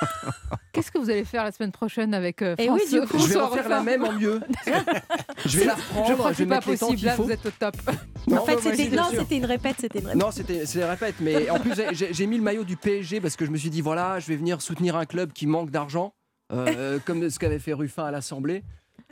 Qu'est-ce 0.72 0.90
que 0.90 0.98
vous 0.98 1.08
allez 1.10 1.24
faire 1.24 1.44
la 1.44 1.52
semaine 1.52 1.70
prochaine 1.72 2.14
avec 2.14 2.42
euh, 2.42 2.54
Eh 2.58 2.68
oui, 2.68 2.80
François- 2.80 3.00
du 3.00 3.06
coup, 3.06 3.18
Je 3.18 3.28
vais 3.28 3.36
en 3.40 3.50
faire 3.50 3.68
la 3.68 3.80
même 3.82 4.04
en 4.04 4.12
mieux. 4.12 4.40
Je 5.46 5.58
vais 5.58 5.64
la 5.66 5.74
reprendre, 5.74 6.08
Je 6.08 6.12
crois 6.14 6.30
que 6.30 6.36
c'est 6.36 6.46
pas 6.46 6.60
possible, 6.60 7.04
là 7.06 7.14
faut. 7.14 7.24
vous 7.24 7.30
êtes 7.30 7.46
au 7.46 7.50
top. 7.50 7.76
Non, 8.26 8.38
en 8.38 8.46
fait, 8.46 8.58
c'était 8.58 8.96
non, 8.96 9.02
une 9.30 9.44
répète, 9.44 9.76
c'était 9.80 9.98
une 9.98 10.06
répète. 10.06 10.22
Non, 10.22 10.30
c'était, 10.30 10.64
c'est 10.64 10.82
répète, 10.82 11.16
mais 11.20 11.50
en 11.50 11.58
plus, 11.60 11.72
j'ai, 11.92 12.14
j'ai 12.14 12.26
mis 12.26 12.38
le 12.38 12.42
maillot 12.42 12.64
du 12.64 12.78
PSG 12.78 13.20
parce 13.20 13.36
que 13.36 13.44
je 13.44 13.50
me 13.50 13.58
suis 13.58 13.68
dit, 13.68 13.82
voilà, 13.82 14.18
je 14.18 14.26
vais 14.28 14.36
venir 14.36 14.62
soutenir 14.62 14.96
un 14.96 15.04
club 15.04 15.34
qui 15.34 15.46
manque 15.46 15.70
d'argent, 15.70 16.14
euh, 16.50 16.98
comme 17.04 17.28
ce 17.28 17.38
qu'avait 17.38 17.58
fait 17.58 17.74
Ruffin 17.74 18.04
à 18.06 18.10
l'Assemblée. 18.10 18.62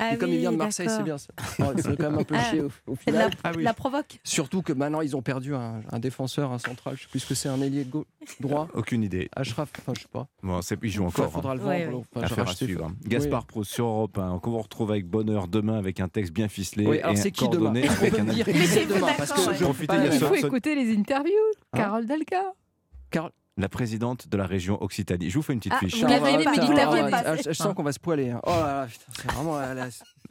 Ah 0.05 0.15
Et 0.15 0.19
comme 0.19 0.31
il 0.31 0.39
vient 0.39 0.51
de 0.51 0.57
oui, 0.57 0.63
Marseille, 0.63 0.89
c'est 0.89 1.03
bien 1.05 1.17
ça. 1.17 1.33
Oh, 1.61 1.65
c'est 1.77 1.97
quand 1.97 2.11
même 2.11 2.19
un 2.19 2.25
peu 2.25 2.35
Ah, 2.37 2.43
chier 2.51 2.61
au, 2.61 2.71
au 2.89 2.97
elle 3.07 3.15
la- 3.15 3.31
final. 3.31 3.55
elle 3.57 3.63
la 3.63 3.73
provoque. 3.73 4.19
Surtout 4.25 4.63
que 4.63 4.73
maintenant, 4.73 5.01
ils 5.01 5.15
ont 5.15 5.23
perdu 5.23 5.55
un, 5.55 5.81
un 5.93 5.99
défenseur, 6.01 6.51
un 6.51 6.59
central. 6.59 6.97
Je 6.97 7.03
sais 7.03 7.09
plus 7.09 7.21
ce 7.21 7.29
que 7.29 7.35
c'est, 7.35 7.49
un 7.49 7.61
ailier 7.61 7.85
de 7.85 7.91
gauche, 7.91 8.07
droit. 8.41 8.67
Aucune 8.75 9.05
idée. 9.05 9.29
Ashraf, 9.37 9.71
enfin, 9.79 9.93
je 9.97 10.03
sais 10.03 10.09
pas. 10.11 10.27
Bon, 10.43 10.61
il 10.83 10.91
joue 10.91 11.05
encore. 11.05 11.31
faudra 11.31 11.53
hein. 11.53 11.55
le 11.55 11.61
vendre, 11.61 11.73
Ouais, 11.73 11.87
ouais. 11.87 12.03
enfin, 12.17 12.27
Affaire 12.27 12.49
à 12.49 12.55
suivre. 12.55 12.87
Oui. 12.89 13.09
Gaspard 13.09 13.47
Pro 13.47 13.63
sur 13.63 13.87
Europe 13.87 14.19
1, 14.19 14.39
qu'on 14.41 14.51
vous 14.51 14.63
retrouve 14.63 14.91
avec 14.91 15.07
bonheur 15.07 15.47
demain 15.47 15.79
avec 15.79 16.01
un 16.01 16.09
texte 16.09 16.33
bien 16.33 16.49
ficelé. 16.49 16.87
Oui, 16.87 17.01
alors 17.01 17.17
c'est 17.17 17.31
qui 17.31 17.49
demain 17.49 17.71
avec 17.75 18.19
un 18.19 18.25
dire 18.25 18.45
qui 18.45 18.67
c'est 18.67 18.87
demain 18.87 19.13
Parce 19.17 19.33
que 19.33 19.41
il 19.41 20.15
Il 20.15 20.19
faut 20.21 20.35
écouter 20.35 20.75
les 20.75 20.97
interviews. 20.97 21.33
Hein 21.73 21.79
Carole 21.79 22.07
Delca. 22.07 22.55
La 23.59 23.69
présidente 23.69 24.29
de 24.29 24.37
la 24.37 24.47
région 24.47 24.83
Occitanie. 24.83 25.29
Je 25.31 25.35
vous 25.37 25.43
fais 25.43 25.53
une 25.53 25.59
petite 25.59 25.75
Ah, 25.77 25.79
fiche. 25.81 26.01
vous 26.01 26.07
l'avez 26.09 26.31
aimé, 26.35 26.45
mais 26.47 26.53
Putain, 26.53 26.67
vous 26.67 26.73
l'aviez 26.73 27.01
ah, 27.13 27.23
pas. 27.23 27.37
je, 27.37 27.43
je 27.49 27.53
sens 27.53 27.75
qu'on 27.75 27.83
va 27.83 27.93
se 27.93 28.01
poiler. 28.01 28.31
hein. 28.31 28.41
Oh 28.45 28.51
là 28.51 28.75
là, 28.81 28.87
putain, 28.87 29.05
c'est 29.15 29.31
vraiment 29.33 29.59
la, 29.59 29.75
la- 29.75 29.89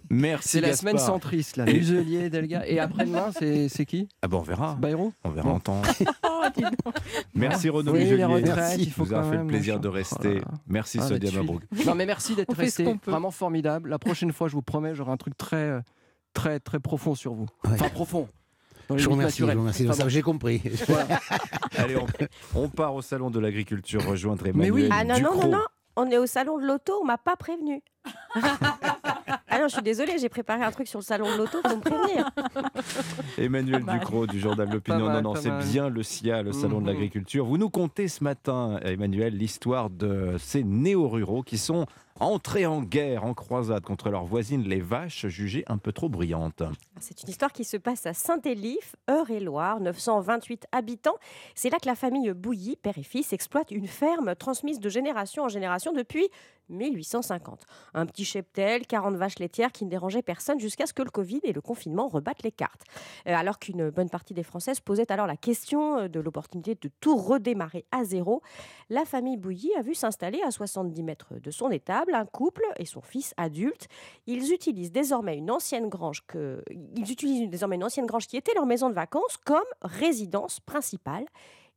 Merci. 0.10 0.49
c'est 0.49 0.61
la 0.61 0.76
semaine 0.76 0.98
centriste, 0.98 1.57
là. 1.57 1.65
Muselier, 1.65 2.30
Delga. 2.30 2.68
Et 2.68 2.80
après-demain, 2.80 3.31
c'est 3.38 3.69
c'est 3.69 3.85
qui? 3.85 4.10
Ah 4.23 4.27
bon, 4.27 4.39
on 4.39 4.41
verra. 4.41 4.76
Bayrou? 4.76 5.14
On 5.23 5.30
verra 5.30 5.49
Bon. 5.49 5.56
en 5.56 5.60
temps. 5.60 5.81
Oh. 6.23 6.91
Merci 7.35 7.69
Renaud 7.69 7.93
Oui, 7.93 7.99
Muselier. 7.99 8.26
retraites, 8.26 8.80
il 8.80 8.91
faut 8.91 9.06
vous 9.06 9.14
a 9.14 9.22
quand 9.22 9.30
fait 9.30 9.38
le 9.38 9.45
plaisir 9.48 9.80
de 9.80 9.88
rester. 9.88 10.38
Oh 10.41 10.49
là. 10.49 10.57
Merci 10.68 10.99
Ah. 10.99 11.07
Mabrouk. 11.35 11.61
Non, 11.85 11.93
mais 11.95 12.06
merci 12.07 12.35
d'être 12.35 12.49
On 12.49 12.53
resté. 12.53 12.84
Vraiment 13.06 13.30
formidable. 13.31 13.89
La 13.89 13.99
prochaine 13.99 14.31
fois, 14.34 14.48
je 14.48 14.53
vous 14.53 14.64
promets, 14.64 14.95
j'aurai 14.95 15.11
un 15.11 15.18
truc 15.18 15.38
très, 15.38 15.80
très, 16.34 16.60
très 16.60 16.80
profond 16.80 17.14
sur 17.15 17.34
vous. 17.35 17.45
Enfin, 17.64 17.89
profond. 17.89 18.27
Dans 18.91 18.97
les 18.97 19.03
Je 19.03 19.09
remercie, 19.09 19.38
je 19.38 19.43
naturelles. 19.43 19.55
vous 19.57 19.61
remercie. 19.61 19.84
Enfin, 19.85 19.93
Ça, 19.93 20.03
bon. 20.03 20.09
J'ai 20.09 20.22
compris. 20.22 20.61
Allez, 21.77 21.95
on, 21.95 22.05
on 22.55 22.69
part 22.69 22.93
au 22.95 23.01
salon 23.01 23.30
de 23.31 23.39
l'agriculture 23.39 24.05
rejoindre 24.05 24.43
Mais 24.53 24.69
oui. 24.69 24.85
Emmanuel 24.85 24.89
Ah 24.91 25.19
non, 25.19 25.34
non, 25.35 25.41
non, 25.43 25.51
non, 25.57 25.63
on 25.95 26.09
est 26.11 26.18
au 26.18 26.26
salon 26.26 26.57
de 26.59 26.65
l'auto, 26.65 26.93
on 27.01 27.05
m'a 27.05 27.18
pas 27.18 27.35
prévenu. 27.35 27.81
non, 29.61 29.67
je 29.67 29.73
suis 29.73 29.81
désolée, 29.83 30.17
j'ai 30.19 30.29
préparé 30.29 30.63
un 30.63 30.71
truc 30.71 30.88
sur 30.88 30.99
le 30.99 31.03
salon 31.05 31.31
de 31.31 31.38
l'auto 31.38 31.59
pour 31.63 31.77
me 31.77 31.81
prévenir. 31.81 32.29
Emmanuel. 33.38 33.83
Ducrot 33.85 34.27
du 34.27 34.39
journal 34.39 34.69
L'Opinion. 34.69 35.09
Non, 35.09 35.21
non, 35.21 35.35
c'est 35.35 35.51
bien 35.71 35.89
le 35.89 36.03
SIA, 36.03 36.41
le 36.41 36.51
salon 36.51 36.77
de 36.79 36.81
Mhm. 36.83 36.88
l'agriculture. 36.88 37.45
Vous 37.45 37.57
nous 37.57 37.69
contez 37.69 38.07
ce 38.07 38.23
matin, 38.23 38.79
Emmanuel, 38.83 39.35
l'histoire 39.38 39.89
de 39.89 40.35
ces 40.39 40.63
néo-ruraux 40.63 41.43
qui 41.43 41.57
sont 41.57 41.85
entrés 42.19 42.65
en 42.67 42.81
guerre, 42.83 43.23
en 43.25 43.33
croisade 43.33 43.83
contre 43.83 44.09
leurs 44.09 44.25
voisines, 44.25 44.61
les 44.63 44.81
vaches, 44.81 45.25
jugées 45.27 45.63
un 45.67 45.77
peu 45.79 45.91
trop 45.91 46.07
bruyantes. 46.07 46.61
C'est 46.99 47.23
une 47.23 47.29
histoire 47.29 47.51
qui 47.51 47.63
se 47.63 47.77
passe 47.77 48.05
à 48.05 48.13
Saint-Élif, 48.13 48.95
Eure-et-Loire, 49.09 49.79
928 49.79 50.67
habitants. 50.71 51.15
C'est 51.55 51.69
là 51.71 51.77
que 51.81 51.88
la 51.88 51.95
famille 51.95 52.31
Bouilly, 52.33 52.75
père 52.75 52.97
et 52.97 53.03
fils, 53.03 53.33
exploite 53.33 53.71
une 53.71 53.88
ferme 53.88 54.35
transmise 54.35 54.79
de 54.79 54.89
génération 54.89 55.43
en 55.43 55.49
génération 55.49 55.93
depuis 55.93 56.27
1850. 56.72 57.65
Un 57.93 58.06
petit 58.06 58.26
cheptel, 58.26 58.85
40 58.88 59.15
vaches 59.15 59.39
laitières 59.39 59.72
qui 59.72 59.85
ne 59.85 59.89
dérangeaient 59.89 60.22
personne 60.22 60.60
jusqu'à 60.60 60.85
ce 60.85 60.93
que 60.93 61.03
le 61.03 61.10
Covid 61.10 61.41
et 61.43 61.53
le 61.53 61.61
confinement 61.61 62.07
rebattent 62.07 62.43
les 62.43 62.52
cartes. 62.52 62.84
Euh, 63.27 63.35
alors 63.35 63.60
qu'une 63.60 63.89
bonne 63.89 64.10
partie 64.10 64.34
des 64.34 64.43
Français 64.43 64.73
se 64.73 64.81
posait 64.81 65.11
alors 65.11 65.27
la 65.27 65.38
question 65.38 65.99
euh, 65.99 66.07
de 66.07 66.19
l'opportunité 66.19 66.76
de 66.76 66.89
tout 66.99 67.18
redémarrer 67.18 67.85
à 67.91 68.03
zéro, 68.03 68.41
la 68.89 69.06
famille 69.06 69.38
Bouilly 69.38 69.72
a 69.77 69.81
vu 69.81 69.95
s'installer 69.95 70.41
à 70.45 70.52
70 70.52 71.03
mètres 71.03 71.34
de 71.39 71.52
son 71.52 71.69
étable 71.69 72.14
un 72.14 72.26
couple 72.26 72.64
et 72.77 72.85
son 72.85 73.02
fils 73.02 73.34
adulte. 73.38 73.88
Ils 74.27 74.53
utilisent 74.53 74.91
désormais 74.91 75.38
une 75.38 75.52
ancienne 75.52 75.89
grange 75.89 76.22
ils 76.95 77.11
utilisent 77.11 77.49
désormais 77.49 77.76
une 77.76 77.84
ancienne 77.84 78.06
grange 78.06 78.27
qui 78.27 78.38
était 78.38 78.53
leur 78.53 78.65
maison 78.65 78.89
de 78.89 78.95
vacances 78.95 79.38
comme 79.45 79.60
résidence 79.81 80.60
principale. 80.60 81.26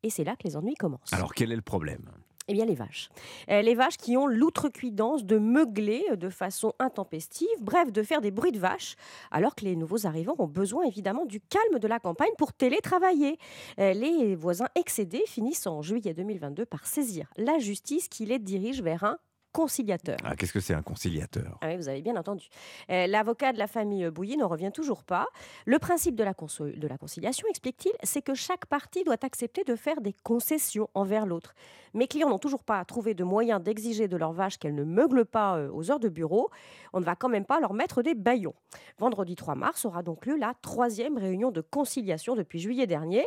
Et 0.02 0.10
c'est 0.10 0.24
là 0.24 0.36
que 0.36 0.44
les 0.44 0.56
ennuis 0.56 0.74
commencent. 0.74 1.12
Alors, 1.12 1.34
quel 1.34 1.50
est 1.50 1.56
le 1.56 1.62
problème? 1.62 2.10
Eh 2.46 2.52
bien, 2.52 2.66
les 2.66 2.74
vaches. 2.74 3.08
Euh, 3.50 3.62
les 3.62 3.74
vaches 3.74 3.96
qui 3.96 4.18
ont 4.18 4.26
l'outrecuidance 4.26 5.24
de 5.24 5.38
meugler 5.38 6.04
euh, 6.10 6.16
de 6.16 6.28
façon 6.28 6.74
intempestive, 6.78 7.48
bref, 7.60 7.90
de 7.90 8.02
faire 8.02 8.20
des 8.20 8.30
bruits 8.30 8.52
de 8.52 8.58
vaches, 8.58 8.96
alors 9.30 9.54
que 9.54 9.64
les 9.64 9.76
nouveaux 9.76 10.06
arrivants 10.06 10.34
ont 10.38 10.46
besoin 10.46 10.84
évidemment 10.84 11.24
du 11.24 11.40
calme 11.40 11.78
de 11.78 11.88
la 11.88 11.98
campagne 11.98 12.32
pour 12.36 12.52
télétravailler. 12.52 13.38
Euh, 13.78 13.94
les 13.94 14.36
voisins 14.36 14.68
excédés 14.74 15.24
finissent 15.26 15.66
en 15.66 15.80
juillet 15.80 16.12
2022 16.12 16.66
par 16.66 16.86
saisir 16.86 17.30
la 17.38 17.58
justice 17.58 18.08
qui 18.08 18.26
les 18.26 18.38
dirige 18.38 18.82
vers 18.82 19.04
un 19.04 19.16
conciliateur. 19.54 20.16
Ah, 20.24 20.34
Qu'est-ce 20.36 20.52
que 20.52 20.60
c'est 20.60 20.74
un 20.74 20.82
conciliateur? 20.82 21.58
Ah 21.62 21.68
oui, 21.68 21.76
vous 21.76 21.88
avez 21.88 22.02
bien 22.02 22.16
entendu. 22.16 22.48
Euh, 22.90 23.06
L'avocat 23.06 23.52
de 23.52 23.58
la 23.58 23.68
famille 23.68 24.10
Bouilly 24.10 24.36
ne 24.36 24.44
revient 24.44 24.72
toujours 24.74 25.04
pas. 25.04 25.26
Le 25.64 25.78
principe 25.78 26.16
de 26.16 26.24
la, 26.24 26.32
de 26.34 26.86
la 26.88 26.98
conciliation, 26.98 27.46
explique-t-il, 27.48 27.92
c'est 28.02 28.20
que 28.20 28.34
chaque 28.34 28.66
partie 28.66 29.04
doit 29.04 29.16
accepter 29.22 29.62
de 29.64 29.76
faire 29.76 30.00
des 30.00 30.12
concessions 30.24 30.88
envers 30.94 31.24
l'autre. 31.24 31.54
Mes 31.94 32.08
clients 32.08 32.28
n'ont 32.28 32.40
toujours 32.40 32.64
pas 32.64 32.84
trouvé 32.84 33.14
de 33.14 33.22
moyen 33.22 33.60
d'exiger 33.60 34.08
de 34.08 34.16
leurs 34.16 34.32
vaches 34.32 34.58
qu'elles 34.58 34.74
ne 34.74 34.82
meuglent 34.82 35.24
pas 35.24 35.56
euh, 35.58 35.70
aux 35.72 35.92
heures 35.92 36.00
de 36.00 36.08
bureau. 36.08 36.50
On 36.92 36.98
ne 36.98 37.04
va 37.04 37.14
quand 37.14 37.28
même 37.28 37.44
pas 37.44 37.60
leur 37.60 37.72
mettre 37.72 38.02
des 38.02 38.14
baillons. 38.14 38.54
Vendredi 38.98 39.36
3 39.36 39.54
mars 39.54 39.84
aura 39.84 40.02
donc 40.02 40.26
lieu 40.26 40.36
la 40.36 40.54
troisième 40.62 41.16
réunion 41.16 41.52
de 41.52 41.60
conciliation 41.60 42.34
depuis 42.34 42.58
juillet 42.58 42.88
dernier. 42.88 43.24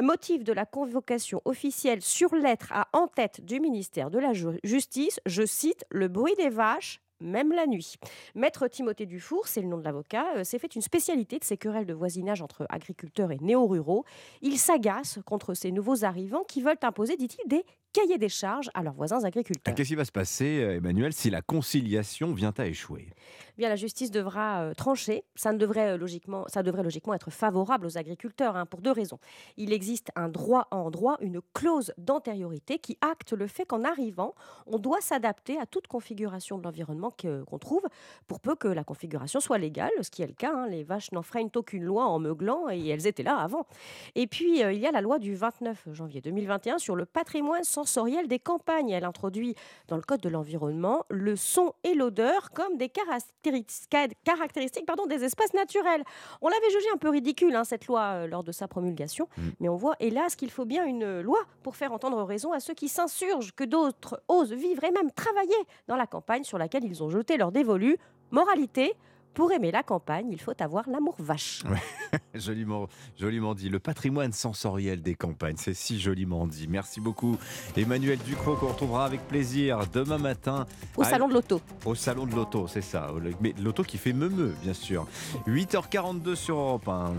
Motif 0.00 0.42
de 0.44 0.54
la 0.54 0.64
convocation 0.64 1.42
officielle 1.44 2.00
sur 2.00 2.34
lettre 2.34 2.68
à 2.72 2.88
en 2.94 3.06
tête 3.06 3.44
du 3.44 3.60
ministère 3.60 4.10
de 4.10 4.18
la 4.18 4.32
Ju- 4.32 4.58
Justice, 4.64 5.20
je 5.26 5.44
cite, 5.44 5.65
le 5.90 6.08
bruit 6.08 6.34
des 6.36 6.50
vaches 6.50 7.00
même 7.20 7.52
la 7.52 7.66
nuit. 7.66 7.94
Maître 8.34 8.68
Timothée 8.68 9.06
Dufour, 9.06 9.46
c'est 9.46 9.62
le 9.62 9.68
nom 9.68 9.78
de 9.78 9.84
l'avocat, 9.84 10.26
euh, 10.36 10.44
s'est 10.44 10.58
fait 10.58 10.74
une 10.74 10.82
spécialité 10.82 11.38
de 11.38 11.44
ces 11.44 11.56
querelles 11.56 11.86
de 11.86 11.94
voisinage 11.94 12.42
entre 12.42 12.66
agriculteurs 12.68 13.32
et 13.32 13.38
néo-ruraux. 13.40 14.04
Il 14.42 14.58
s'agace 14.58 15.18
contre 15.24 15.54
ces 15.54 15.72
nouveaux 15.72 16.04
arrivants 16.04 16.44
qui 16.46 16.60
veulent 16.62 16.76
imposer, 16.82 17.16
dit-il, 17.16 17.48
des 17.48 17.64
cahiers 17.92 18.18
des 18.18 18.28
charges 18.28 18.70
à 18.74 18.82
leurs 18.82 18.94
voisins 18.94 19.24
agriculteurs. 19.24 19.74
Qu'est-ce 19.74 19.88
qui 19.88 19.94
va 19.94 20.04
se 20.04 20.12
passer, 20.12 20.62
euh, 20.62 20.76
Emmanuel, 20.76 21.12
si 21.12 21.30
la 21.30 21.42
conciliation 21.42 22.32
vient 22.32 22.52
à 22.58 22.66
échouer? 22.66 23.08
Bien, 23.56 23.70
la 23.70 23.76
justice 23.76 24.10
devra 24.10 24.60
euh, 24.64 24.74
trancher. 24.74 25.24
Ça, 25.34 25.52
ne 25.52 25.58
devrait, 25.58 25.92
euh, 25.92 25.96
logiquement, 25.96 26.44
ça 26.48 26.62
devrait 26.62 26.82
logiquement 26.82 27.14
être 27.14 27.30
favorable 27.30 27.86
aux 27.86 27.96
agriculteurs 27.96 28.54
hein, 28.54 28.66
pour 28.66 28.82
deux 28.82 28.92
raisons. 28.92 29.18
Il 29.56 29.72
existe 29.72 30.10
un 30.14 30.28
droit 30.28 30.68
en 30.70 30.90
droit, 30.90 31.16
une 31.20 31.40
clause 31.54 31.92
d'antériorité 31.96 32.78
qui 32.78 32.98
acte 33.00 33.32
le 33.32 33.46
fait 33.46 33.64
qu'en 33.64 33.82
arrivant, 33.82 34.34
on 34.66 34.78
doit 34.78 35.00
s'adapter 35.00 35.58
à 35.58 35.64
toute 35.64 35.86
configuration 35.86 36.58
de 36.58 36.64
l'environnement 36.64 37.10
qu'on 37.10 37.58
trouve, 37.58 37.82
pour 38.26 38.40
peu 38.40 38.56
que 38.56 38.68
la 38.68 38.84
configuration 38.84 39.40
soit 39.40 39.56
légale, 39.58 39.90
ce 40.02 40.10
qui 40.10 40.20
est 40.22 40.26
le 40.26 40.34
cas. 40.34 40.52
hein. 40.54 40.66
Les 40.68 40.84
vaches 40.84 41.12
n'enfreignent 41.12 41.50
aucune 41.56 41.84
loi 41.84 42.04
en 42.04 42.18
meuglant 42.18 42.68
et 42.68 42.86
elles 42.88 43.06
étaient 43.06 43.22
là 43.22 43.38
avant. 43.38 43.66
Et 44.14 44.26
puis, 44.26 44.62
euh, 44.62 44.72
il 44.72 44.80
y 44.80 44.86
a 44.86 44.92
la 44.92 45.00
loi 45.00 45.18
du 45.18 45.34
29 45.34 45.88
janvier 45.92 46.20
2021 46.20 46.78
sur 46.78 46.94
le 46.94 47.06
patrimoine 47.06 47.64
sensoriel 47.76 48.26
des 48.26 48.38
campagnes. 48.38 48.90
Elle 48.90 49.04
introduit 49.04 49.54
dans 49.88 49.96
le 49.96 50.02
Code 50.02 50.22
de 50.22 50.30
l'environnement 50.30 51.04
le 51.10 51.36
son 51.36 51.74
et 51.84 51.94
l'odeur 51.94 52.50
comme 52.52 52.78
des 52.78 52.88
caractéristiques, 52.88 54.86
pardon, 54.86 55.06
des 55.06 55.24
espaces 55.24 55.52
naturels. 55.52 56.02
On 56.40 56.48
l'avait 56.48 56.70
jugé 56.70 56.86
un 56.94 56.96
peu 56.96 57.10
ridicule, 57.10 57.54
hein, 57.54 57.64
cette 57.64 57.86
loi, 57.86 58.00
euh, 58.00 58.26
lors 58.26 58.42
de 58.44 58.52
sa 58.52 58.66
promulgation. 58.66 59.28
Mais 59.60 59.68
on 59.68 59.76
voit, 59.76 59.94
hélas, 60.00 60.36
qu'il 60.36 60.50
faut 60.50 60.64
bien 60.64 60.86
une 60.86 61.20
loi 61.20 61.40
pour 61.62 61.76
faire 61.76 61.92
entendre 61.92 62.22
raison 62.22 62.52
à 62.52 62.60
ceux 62.60 62.74
qui 62.74 62.88
s'insurgent, 62.88 63.52
que 63.54 63.64
d'autres 63.64 64.22
osent 64.28 64.52
vivre 64.52 64.82
et 64.84 64.90
même 64.90 65.10
travailler 65.10 65.54
dans 65.86 65.96
la 65.96 66.06
campagne 66.06 66.44
sur 66.44 66.56
laquelle 66.56 66.84
ils 66.84 67.02
ont 67.02 67.10
jeté 67.10 67.36
leur 67.36 67.52
dévolu. 67.52 67.98
Moralité, 68.30 68.94
pour 69.36 69.52
aimer 69.52 69.70
la 69.70 69.82
campagne, 69.82 70.28
il 70.32 70.40
faut 70.40 70.54
avoir 70.60 70.88
l'amour 70.88 71.14
vache. 71.18 71.62
joliment, 72.34 72.88
joliment 73.20 73.54
dit. 73.54 73.68
Le 73.68 73.78
patrimoine 73.78 74.32
sensoriel 74.32 75.02
des 75.02 75.14
campagnes, 75.14 75.58
c'est 75.58 75.74
si 75.74 76.00
joliment 76.00 76.46
dit. 76.46 76.66
Merci 76.66 77.02
beaucoup, 77.02 77.36
Emmanuel 77.76 78.18
Ducrot, 78.18 78.56
qu'on 78.56 78.68
retrouvera 78.68 79.04
avec 79.04 79.20
plaisir 79.28 79.80
demain 79.92 80.16
matin. 80.16 80.66
Au 80.96 81.02
à- 81.02 81.04
salon 81.04 81.28
de 81.28 81.34
l'auto. 81.34 81.60
Au 81.84 81.94
salon 81.94 82.24
de 82.24 82.34
l'auto, 82.34 82.66
c'est 82.66 82.80
ça. 82.80 83.10
Mais 83.42 83.54
l'auto 83.62 83.82
qui 83.82 83.98
fait 83.98 84.14
meumeux, 84.14 84.54
bien 84.62 84.72
sûr. 84.74 85.06
8h42 85.46 86.34
sur 86.34 86.56
Europe 86.56 86.88
1. 86.88 87.12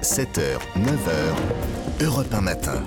7h, 0.00 0.58
9h, 0.78 2.02
Europe 2.02 2.32
1 2.32 2.40
matin. 2.40 2.82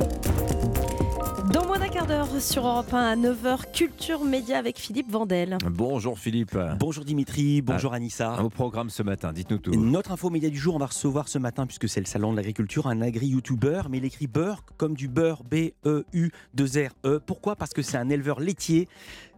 Dans 1.51 1.65
moins 1.65 1.79
d'un 1.79 1.87
quart 1.87 2.05
d'heure 2.05 2.27
sur 2.39 2.67
Europe 2.67 2.93
1 2.93 2.97
à 2.97 3.15
9h, 3.15 3.71
Culture 3.73 4.23
Média 4.23 4.59
avec 4.59 4.77
Philippe 4.77 5.09
Vandel. 5.09 5.57
Bonjour 5.65 6.19
Philippe. 6.19 6.55
Bonjour 6.79 7.03
Dimitri, 7.03 7.63
bonjour 7.63 7.93
Ah, 7.93 7.95
Anissa. 7.95 8.39
Au 8.43 8.49
programme 8.49 8.91
ce 8.91 9.01
matin, 9.01 9.33
dites-nous 9.33 9.57
tout. 9.57 9.71
Notre 9.71 10.11
info 10.11 10.29
média 10.29 10.49
du 10.49 10.57
jour, 10.57 10.75
on 10.75 10.79
va 10.79 10.85
recevoir 10.85 11.27
ce 11.27 11.39
matin, 11.39 11.65
puisque 11.65 11.89
c'est 11.89 12.01
le 12.01 12.05
salon 12.05 12.31
de 12.31 12.37
l'agriculture, 12.37 12.85
un 12.85 13.01
agri-youtubeur, 13.01 13.89
mais 13.89 13.97
il 13.97 14.05
écrit 14.05 14.27
beurre 14.27 14.63
comme 14.77 14.93
du 14.93 15.07
beurre, 15.07 15.43
B-E-U-2-R-E. 15.43 16.89
E. 17.15 17.19
Pourquoi? 17.25 17.55
Parce 17.55 17.71
que 17.71 17.81
c'est 17.81 17.97
un 17.97 18.09
éleveur 18.09 18.39
laitier. 18.39 18.87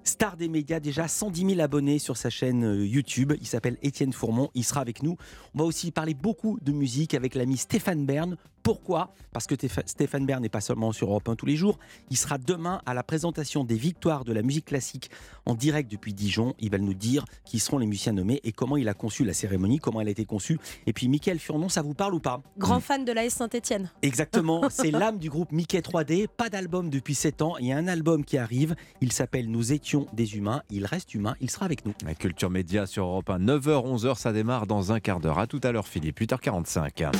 Star 0.03 0.35
des 0.35 0.49
médias, 0.49 0.79
déjà 0.79 1.07
110 1.07 1.49
000 1.55 1.61
abonnés 1.61 1.99
sur 1.99 2.17
sa 2.17 2.29
chaîne 2.29 2.63
euh, 2.63 2.85
YouTube. 2.85 3.33
Il 3.39 3.47
s'appelle 3.47 3.77
Étienne 3.83 4.13
Fourmont. 4.13 4.49
Il 4.55 4.63
sera 4.63 4.81
avec 4.81 5.03
nous. 5.03 5.15
On 5.53 5.59
va 5.59 5.65
aussi 5.65 5.91
parler 5.91 6.13
beaucoup 6.13 6.57
de 6.61 6.71
musique 6.71 7.13
avec 7.13 7.35
l'ami 7.35 7.57
Stéphane 7.57 8.05
Bern. 8.05 8.35
Pourquoi? 8.63 9.13
Parce 9.33 9.47
que 9.47 9.55
Stéphane 9.85 10.25
Bern 10.25 10.41
n'est 10.41 10.49
pas 10.49 10.61
seulement 10.61 10.91
sur 10.91 11.09
Europe 11.09 11.27
1 11.27 11.35
tous 11.35 11.47
les 11.47 11.55
jours. 11.55 11.79
Il 12.11 12.17
sera 12.17 12.37
demain 12.37 12.79
à 12.85 12.93
la 12.93 13.01
présentation 13.01 13.63
des 13.63 13.75
victoires 13.75 14.23
de 14.23 14.33
la 14.33 14.43
musique 14.43 14.65
classique 14.65 15.09
en 15.47 15.55
direct 15.55 15.89
depuis 15.89 16.13
Dijon. 16.13 16.53
Il 16.59 16.69
va 16.69 16.77
nous 16.77 16.93
dire 16.93 17.25
qui 17.43 17.57
seront 17.57 17.79
les 17.79 17.87
musiciens 17.87 18.13
nommés 18.13 18.39
et 18.43 18.51
comment 18.51 18.77
il 18.77 18.87
a 18.87 18.93
conçu 18.93 19.23
la 19.23 19.33
cérémonie, 19.33 19.79
comment 19.79 20.01
elle 20.01 20.09
a 20.09 20.11
été 20.11 20.25
conçue. 20.25 20.59
Et 20.85 20.93
puis, 20.93 21.07
Mickaël 21.07 21.39
Furnon, 21.39 21.69
ça 21.69 21.81
vous 21.81 21.95
parle 21.95 22.13
ou 22.13 22.19
pas? 22.19 22.41
Grand 22.57 22.79
fan 22.79 23.03
de 23.03 23.11
l'AS 23.11 23.33
Saint-Etienne. 23.33 23.89
Exactement, 24.03 24.63
c'est 24.69 24.91
l'âme 24.91 25.17
du 25.17 25.29
groupe 25.29 25.51
Mickey 25.51 25.79
3D. 25.79 26.27
Pas 26.27 26.49
d'album 26.49 26.91
depuis 26.91 27.15
7 27.15 27.41
ans. 27.41 27.57
Il 27.57 27.65
y 27.65 27.71
a 27.71 27.77
un 27.77 27.87
album 27.87 28.23
qui 28.23 28.37
arrive. 28.37 28.75
Il 29.01 29.11
s'appelle 29.11 29.49
Nous 29.49 29.73
étions 29.73 29.90
des 30.13 30.37
humains. 30.37 30.61
Il 30.69 30.85
reste 30.85 31.13
humain, 31.13 31.35
il 31.41 31.49
sera 31.49 31.65
avec 31.65 31.85
nous. 31.85 31.93
La 32.05 32.15
culture 32.15 32.49
média 32.49 32.85
sur 32.85 33.05
Europe 33.05 33.29
1, 33.29 33.39
9h, 33.39 33.97
11h, 33.97 34.17
ça 34.17 34.33
démarre 34.33 34.67
dans 34.67 34.91
un 34.91 34.99
quart 34.99 35.19
d'heure. 35.19 35.39
À 35.39 35.47
tout 35.47 35.61
à 35.63 35.71
l'heure, 35.71 35.87
Philippe, 35.87 36.19
8h45. 36.19 37.11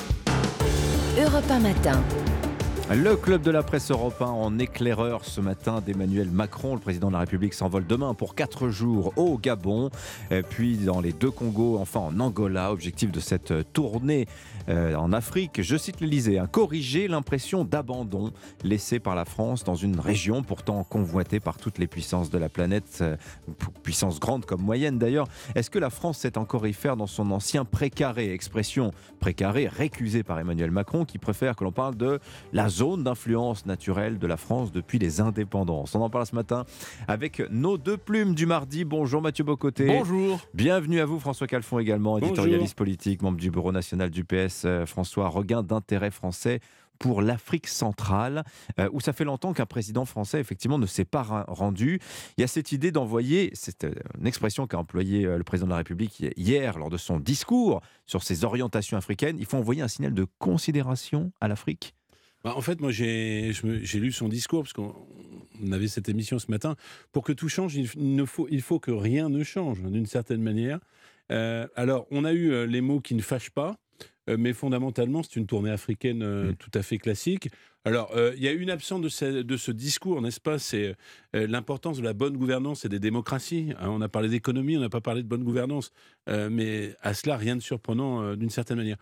Europe 1.20 1.44
1 1.50 1.60
matin. 1.60 2.02
Le 2.94 3.16
club 3.16 3.42
de 3.42 3.52
la 3.52 3.64
presse 3.64 3.90
européen 3.90 4.28
en 4.28 4.60
éclaireur 4.60 5.24
ce 5.24 5.40
matin 5.40 5.80
d'Emmanuel 5.80 6.30
Macron. 6.30 6.74
Le 6.74 6.82
président 6.82 7.08
de 7.08 7.14
la 7.14 7.20
République 7.20 7.54
s'envole 7.54 7.88
demain 7.88 8.14
pour 8.14 8.36
quatre 8.36 8.68
jours 8.68 9.14
au 9.16 9.38
Gabon, 9.38 9.90
puis 10.50 10.76
dans 10.76 11.00
les 11.00 11.14
deux 11.14 11.32
Congos, 11.32 11.78
enfin 11.80 12.02
en 12.02 12.20
Angola. 12.20 12.74
Objectif 12.74 13.10
de 13.10 13.22
cette 13.22 13.54
tournée 13.72 14.28
euh, 14.70 14.96
en 14.96 15.14
Afrique, 15.14 15.62
je 15.62 15.76
cite 15.76 16.02
l'Elysée, 16.02 16.40
hein, 16.40 16.48
corriger 16.48 17.08
l'impression 17.08 17.64
d'abandon 17.64 18.32
laissée 18.64 19.00
par 19.00 19.16
la 19.16 19.26
France 19.26 19.64
dans 19.64 19.76
une 19.76 20.00
région 20.00 20.44
pourtant 20.44 20.84
convoitée 20.84 21.40
par 21.40 21.58
toutes 21.58 21.78
les 21.78 21.88
puissances 21.88 22.30
de 22.30 22.38
la 22.38 22.50
planète, 22.50 23.00
euh, 23.02 23.16
puissances 23.84 24.20
grandes 24.20 24.46
comme 24.46 24.62
moyennes 24.62 25.00
d'ailleurs. 25.00 25.28
Est-ce 25.56 25.70
que 25.70 25.80
la 25.80 25.90
France 25.90 26.20
sait 26.20 26.38
encore 26.38 26.68
y 26.68 26.74
faire 26.74 26.98
dans 26.98 27.08
son 27.08 27.32
ancien 27.32 27.66
précaré? 27.66 28.32
Expression 28.34 28.92
précaré 29.20 29.68
récusée 29.68 30.24
par 30.24 30.40
Emmanuel 30.40 30.72
Macron 30.72 31.06
qui 31.06 31.18
préfère 31.18 31.56
que 31.56 31.64
l'on 31.64 31.72
parle 31.72 31.96
de 31.96 32.20
la 32.54 32.70
zone 32.70 33.04
d'influence 33.04 33.66
naturelle 33.66 34.20
de 34.20 34.28
la 34.28 34.38
France 34.38 34.72
depuis 34.72 35.00
les 35.00 35.22
indépendances. 35.22 35.96
On 35.96 36.02
en 36.02 36.10
parle 36.10 36.26
ce 36.26 36.36
matin 36.36 36.66
avec 37.08 37.42
nos 37.50 37.78
deux 37.78 37.98
plumes 37.98 38.36
du 38.36 38.46
mardi. 38.46 38.86
Bonjour 38.86 39.22
Mathieu 39.22 39.44
Bocoté. 39.44 39.88
Bonjour. 39.88 40.40
Bienvenue 40.54 41.00
à 41.00 41.06
vous 41.06 41.20
François 41.20 41.48
Calfon 41.48 41.80
également, 41.80 42.18
éditorialiste 42.18 42.76
politique, 42.76 43.22
membre 43.22 43.38
du 43.38 43.50
bureau 43.50 43.72
national 43.72 44.10
du 44.10 44.24
PS 44.24 44.51
euh, 44.66 44.86
François, 44.86 45.28
regain 45.30 45.64
d'intérêt 45.64 46.12
français 46.12 46.60
pour 47.00 47.24
l'Afrique 47.24 47.68
centrale, 47.68 48.44
euh, 48.80 48.88
où 48.92 49.02
ça 49.02 49.12
fait 49.12 49.24
longtemps 49.24 49.54
qu'un 49.54 49.66
président 49.66 50.06
français, 50.06 50.40
effectivement, 50.40 50.78
ne 50.78 50.86
s'est 50.86 51.06
pas 51.06 51.46
rendu. 51.48 52.00
Il 52.38 52.42
y 52.42 52.44
a 52.44 52.48
cette 52.48 52.72
idée 52.72 52.92
d'envoyer, 52.92 53.50
c'est 53.54 53.86
euh, 53.86 53.94
une 54.20 54.28
expression 54.28 54.68
qu'a 54.68 54.78
employée 54.78 55.24
le 55.24 55.44
président 55.44 55.66
de 55.66 55.72
la 55.72 55.78
République 55.78 56.24
hier 56.38 56.78
lors 56.78 56.92
de 56.92 56.98
son 56.98 57.20
discours 57.20 57.82
sur 58.06 58.22
ses 58.22 58.46
orientations 58.46 58.98
africaines, 58.98 59.38
il 59.40 59.46
faut 59.46 59.58
envoyer 59.58 59.82
un 59.82 59.88
signal 59.88 60.14
de 60.14 60.28
considération 60.38 61.32
à 61.42 61.48
l'Afrique? 61.48 61.96
Bah, 62.44 62.54
en 62.56 62.62
fait, 62.62 62.80
moi, 62.82 62.92
j'ai 62.92 63.52
lu 63.96 64.12
son 64.12 64.28
discours, 64.28 64.64
parce 64.64 64.74
qu'on 64.74 65.72
avait 65.72 65.88
cette 65.88 66.10
émission 66.10 66.38
ce 66.38 66.52
matin. 66.52 66.76
Pour 67.12 67.24
que 67.24 67.34
tout 67.34 67.50
change, 67.50 67.76
il, 67.76 68.62
faut 68.62 68.80
que 68.80 68.92
rien 68.92 69.30
ne 69.30 69.44
change, 69.44 69.82
d'une 69.82 70.06
certaine 70.06 70.42
manière. 70.42 70.80
alors, 71.30 72.06
on 72.12 72.26
a 72.26 72.34
eu 72.34 72.68
les 72.68 72.82
mots 72.82 73.00
qui 73.00 73.16
ne 73.16 73.22
fâchent 73.22 73.52
pas. 73.52 73.78
Euh, 74.32 74.38
mais 74.40 74.54
fondamentalement, 74.54 75.24
c'est 75.24 75.36
une 75.36 75.46
tournée 75.46 75.72
africaine 75.72 76.24
euh, 76.24 76.52
mm. 76.52 76.56
tout 76.56 76.72
à 76.74 76.82
fait 76.82 76.98
classique. 76.98 77.50
Alors, 77.84 78.12
euh, 78.16 78.34
il 78.38 78.44
y 78.44 78.48
a 78.48 78.52
une 78.52 78.70
absence 78.70 79.02
de 79.02 79.10
ce, 79.10 79.26
de 79.42 79.58
ce 79.58 79.72
discours, 79.72 80.22
n'est-ce 80.22 80.40
pas? 80.40 80.60
C'est 80.60 80.96
l'importance 81.34 81.98
de 81.98 82.04
la 82.04 82.14
bonne 82.14 82.38
gouvernance 82.38 82.86
et 82.86 82.90
des 82.90 83.00
démocraties. 83.00 83.74
Hein, 83.80 83.90
on 83.90 84.02
a 84.02 84.08
parlé 84.08 84.30
d'économie, 84.30 84.78
on 84.78 84.82
n'a 84.82 84.90
pas 84.90 85.02
parlé 85.02 85.24
de 85.24 85.28
bonne 85.28 85.44
gouvernance, 85.44 85.92
mais 86.28 86.96
à 87.02 87.16
cela, 87.16 87.38
rien 87.38 87.56
de 87.56 87.62
surprenant 87.62 88.36
d'une 88.36 88.52
certaine 88.52 88.78
manière. 88.78 88.98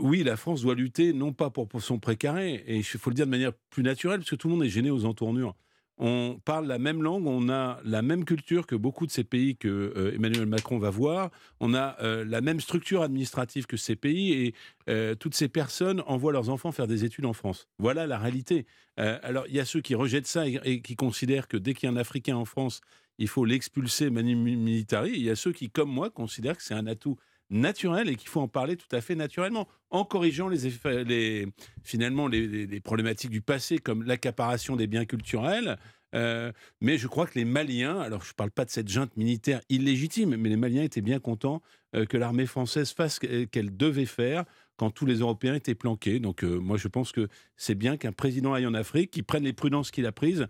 oui, 0.00 0.22
la 0.22 0.36
France 0.36 0.60
doit 0.60 0.74
lutter, 0.74 1.14
non 1.14 1.32
pas 1.32 1.48
pour, 1.48 1.66
pour 1.66 1.80
son 1.80 1.98
précaré, 1.98 2.62
et 2.66 2.76
il 2.76 2.84
faut 2.84 3.08
le 3.08 3.14
dire 3.14 3.24
de 3.24 3.30
manière 3.30 3.54
plus 3.70 3.82
naturelle, 3.82 4.18
parce 4.18 4.28
que 4.28 4.36
tout 4.36 4.48
le 4.48 4.54
monde 4.54 4.64
est 4.64 4.68
gêné 4.68 4.90
aux 4.90 5.06
entournures 5.06 5.54
on 5.98 6.40
parle 6.44 6.66
la 6.66 6.78
même 6.78 7.02
langue, 7.02 7.26
on 7.26 7.48
a 7.48 7.78
la 7.84 8.02
même 8.02 8.24
culture 8.24 8.66
que 8.66 8.74
beaucoup 8.74 9.06
de 9.06 9.12
ces 9.12 9.22
pays 9.22 9.56
que 9.56 9.68
euh, 9.68 10.14
Emmanuel 10.14 10.46
Macron 10.46 10.78
va 10.78 10.90
voir, 10.90 11.30
on 11.60 11.72
a 11.72 11.96
euh, 12.02 12.24
la 12.24 12.40
même 12.40 12.60
structure 12.60 13.02
administrative 13.02 13.66
que 13.66 13.76
ces 13.76 13.94
pays 13.94 14.32
et 14.32 14.54
euh, 14.88 15.14
toutes 15.14 15.34
ces 15.34 15.48
personnes 15.48 16.02
envoient 16.06 16.32
leurs 16.32 16.50
enfants 16.50 16.72
faire 16.72 16.88
des 16.88 17.04
études 17.04 17.26
en 17.26 17.32
France. 17.32 17.68
Voilà 17.78 18.06
la 18.06 18.18
réalité. 18.18 18.66
alors 18.96 19.46
il 19.48 19.54
y 19.54 19.60
a 19.60 19.64
ceux 19.64 19.80
qui 19.80 19.94
rejettent 19.94 20.26
ça 20.26 20.46
et, 20.46 20.80
qui 20.80 20.96
considèrent 20.96 21.48
que 21.48 21.56
dès 21.56 21.74
qu'il 21.74 21.88
y 21.88 21.92
a 21.92 21.94
un 21.94 21.96
Africain 21.96 22.36
en 22.36 22.44
France, 22.44 22.80
il 23.18 23.28
faut 23.28 23.44
l'expulser 23.44 24.10
mani 24.10 24.34
militari. 24.34 25.12
Il 25.14 25.22
y 25.22 25.30
a 25.30 25.36
ceux 25.36 25.52
qui, 25.52 25.70
comme 25.70 25.90
moi, 25.90 26.10
considèrent 26.10 26.56
que 26.56 26.64
c'est 26.64 26.74
un 26.74 26.86
atout 26.86 27.16
naturel 27.50 28.08
et 28.08 28.16
qu'il 28.16 28.28
faut 28.28 28.40
en 28.40 28.48
parler 28.48 28.76
tout 28.76 28.94
à 28.94 29.00
fait 29.00 29.14
naturellement, 29.14 29.68
en 29.90 30.04
corrigeant 30.04 30.48
les 30.48 31.48
finalement 31.82 32.26
les, 32.26 32.80
problématiques 32.80 33.30
du 33.30 33.40
passé 33.42 33.78
comme 33.78 34.02
l'accaparation 34.02 34.76
des 34.76 34.86
biens 34.86 35.04
culturels. 35.04 35.78
Euh, 36.14 36.52
mais 36.80 36.96
je 36.96 37.08
crois 37.08 37.26
que 37.26 37.36
les 37.36 37.44
Maliens, 37.44 38.00
alors 38.00 38.22
je 38.22 38.30
ne 38.30 38.34
parle 38.34 38.52
pas 38.52 38.64
de 38.64 38.70
cette 38.70 38.88
junte 38.88 39.16
militaire 39.16 39.60
illégitime, 39.68 40.36
mais 40.36 40.48
les 40.48 40.56
Maliens 40.56 40.84
étaient 40.84 41.00
bien 41.00 41.18
contents 41.18 41.60
euh, 41.96 42.06
que 42.06 42.16
l'armée 42.16 42.46
française 42.46 42.92
fasse 42.92 43.18
ce 43.20 43.44
qu'elle 43.44 43.76
devait 43.76 44.06
faire 44.06 44.44
quand 44.76 44.90
tous 44.90 45.06
les 45.06 45.16
Européens 45.16 45.54
étaient 45.54 45.74
planqués. 45.74 46.20
Donc 46.20 46.44
euh, 46.44 46.58
moi 46.58 46.76
je 46.76 46.88
pense 46.88 47.12
que 47.12 47.28
c'est 47.56 47.74
bien 47.74 47.96
qu'un 47.96 48.12
président 48.12 48.54
aille 48.54 48.66
en 48.66 48.74
Afrique, 48.74 49.10
qu'il 49.10 49.24
prenne 49.24 49.44
les 49.44 49.52
prudences 49.52 49.90
qu'il 49.90 50.06
a 50.06 50.12
prises. 50.12 50.46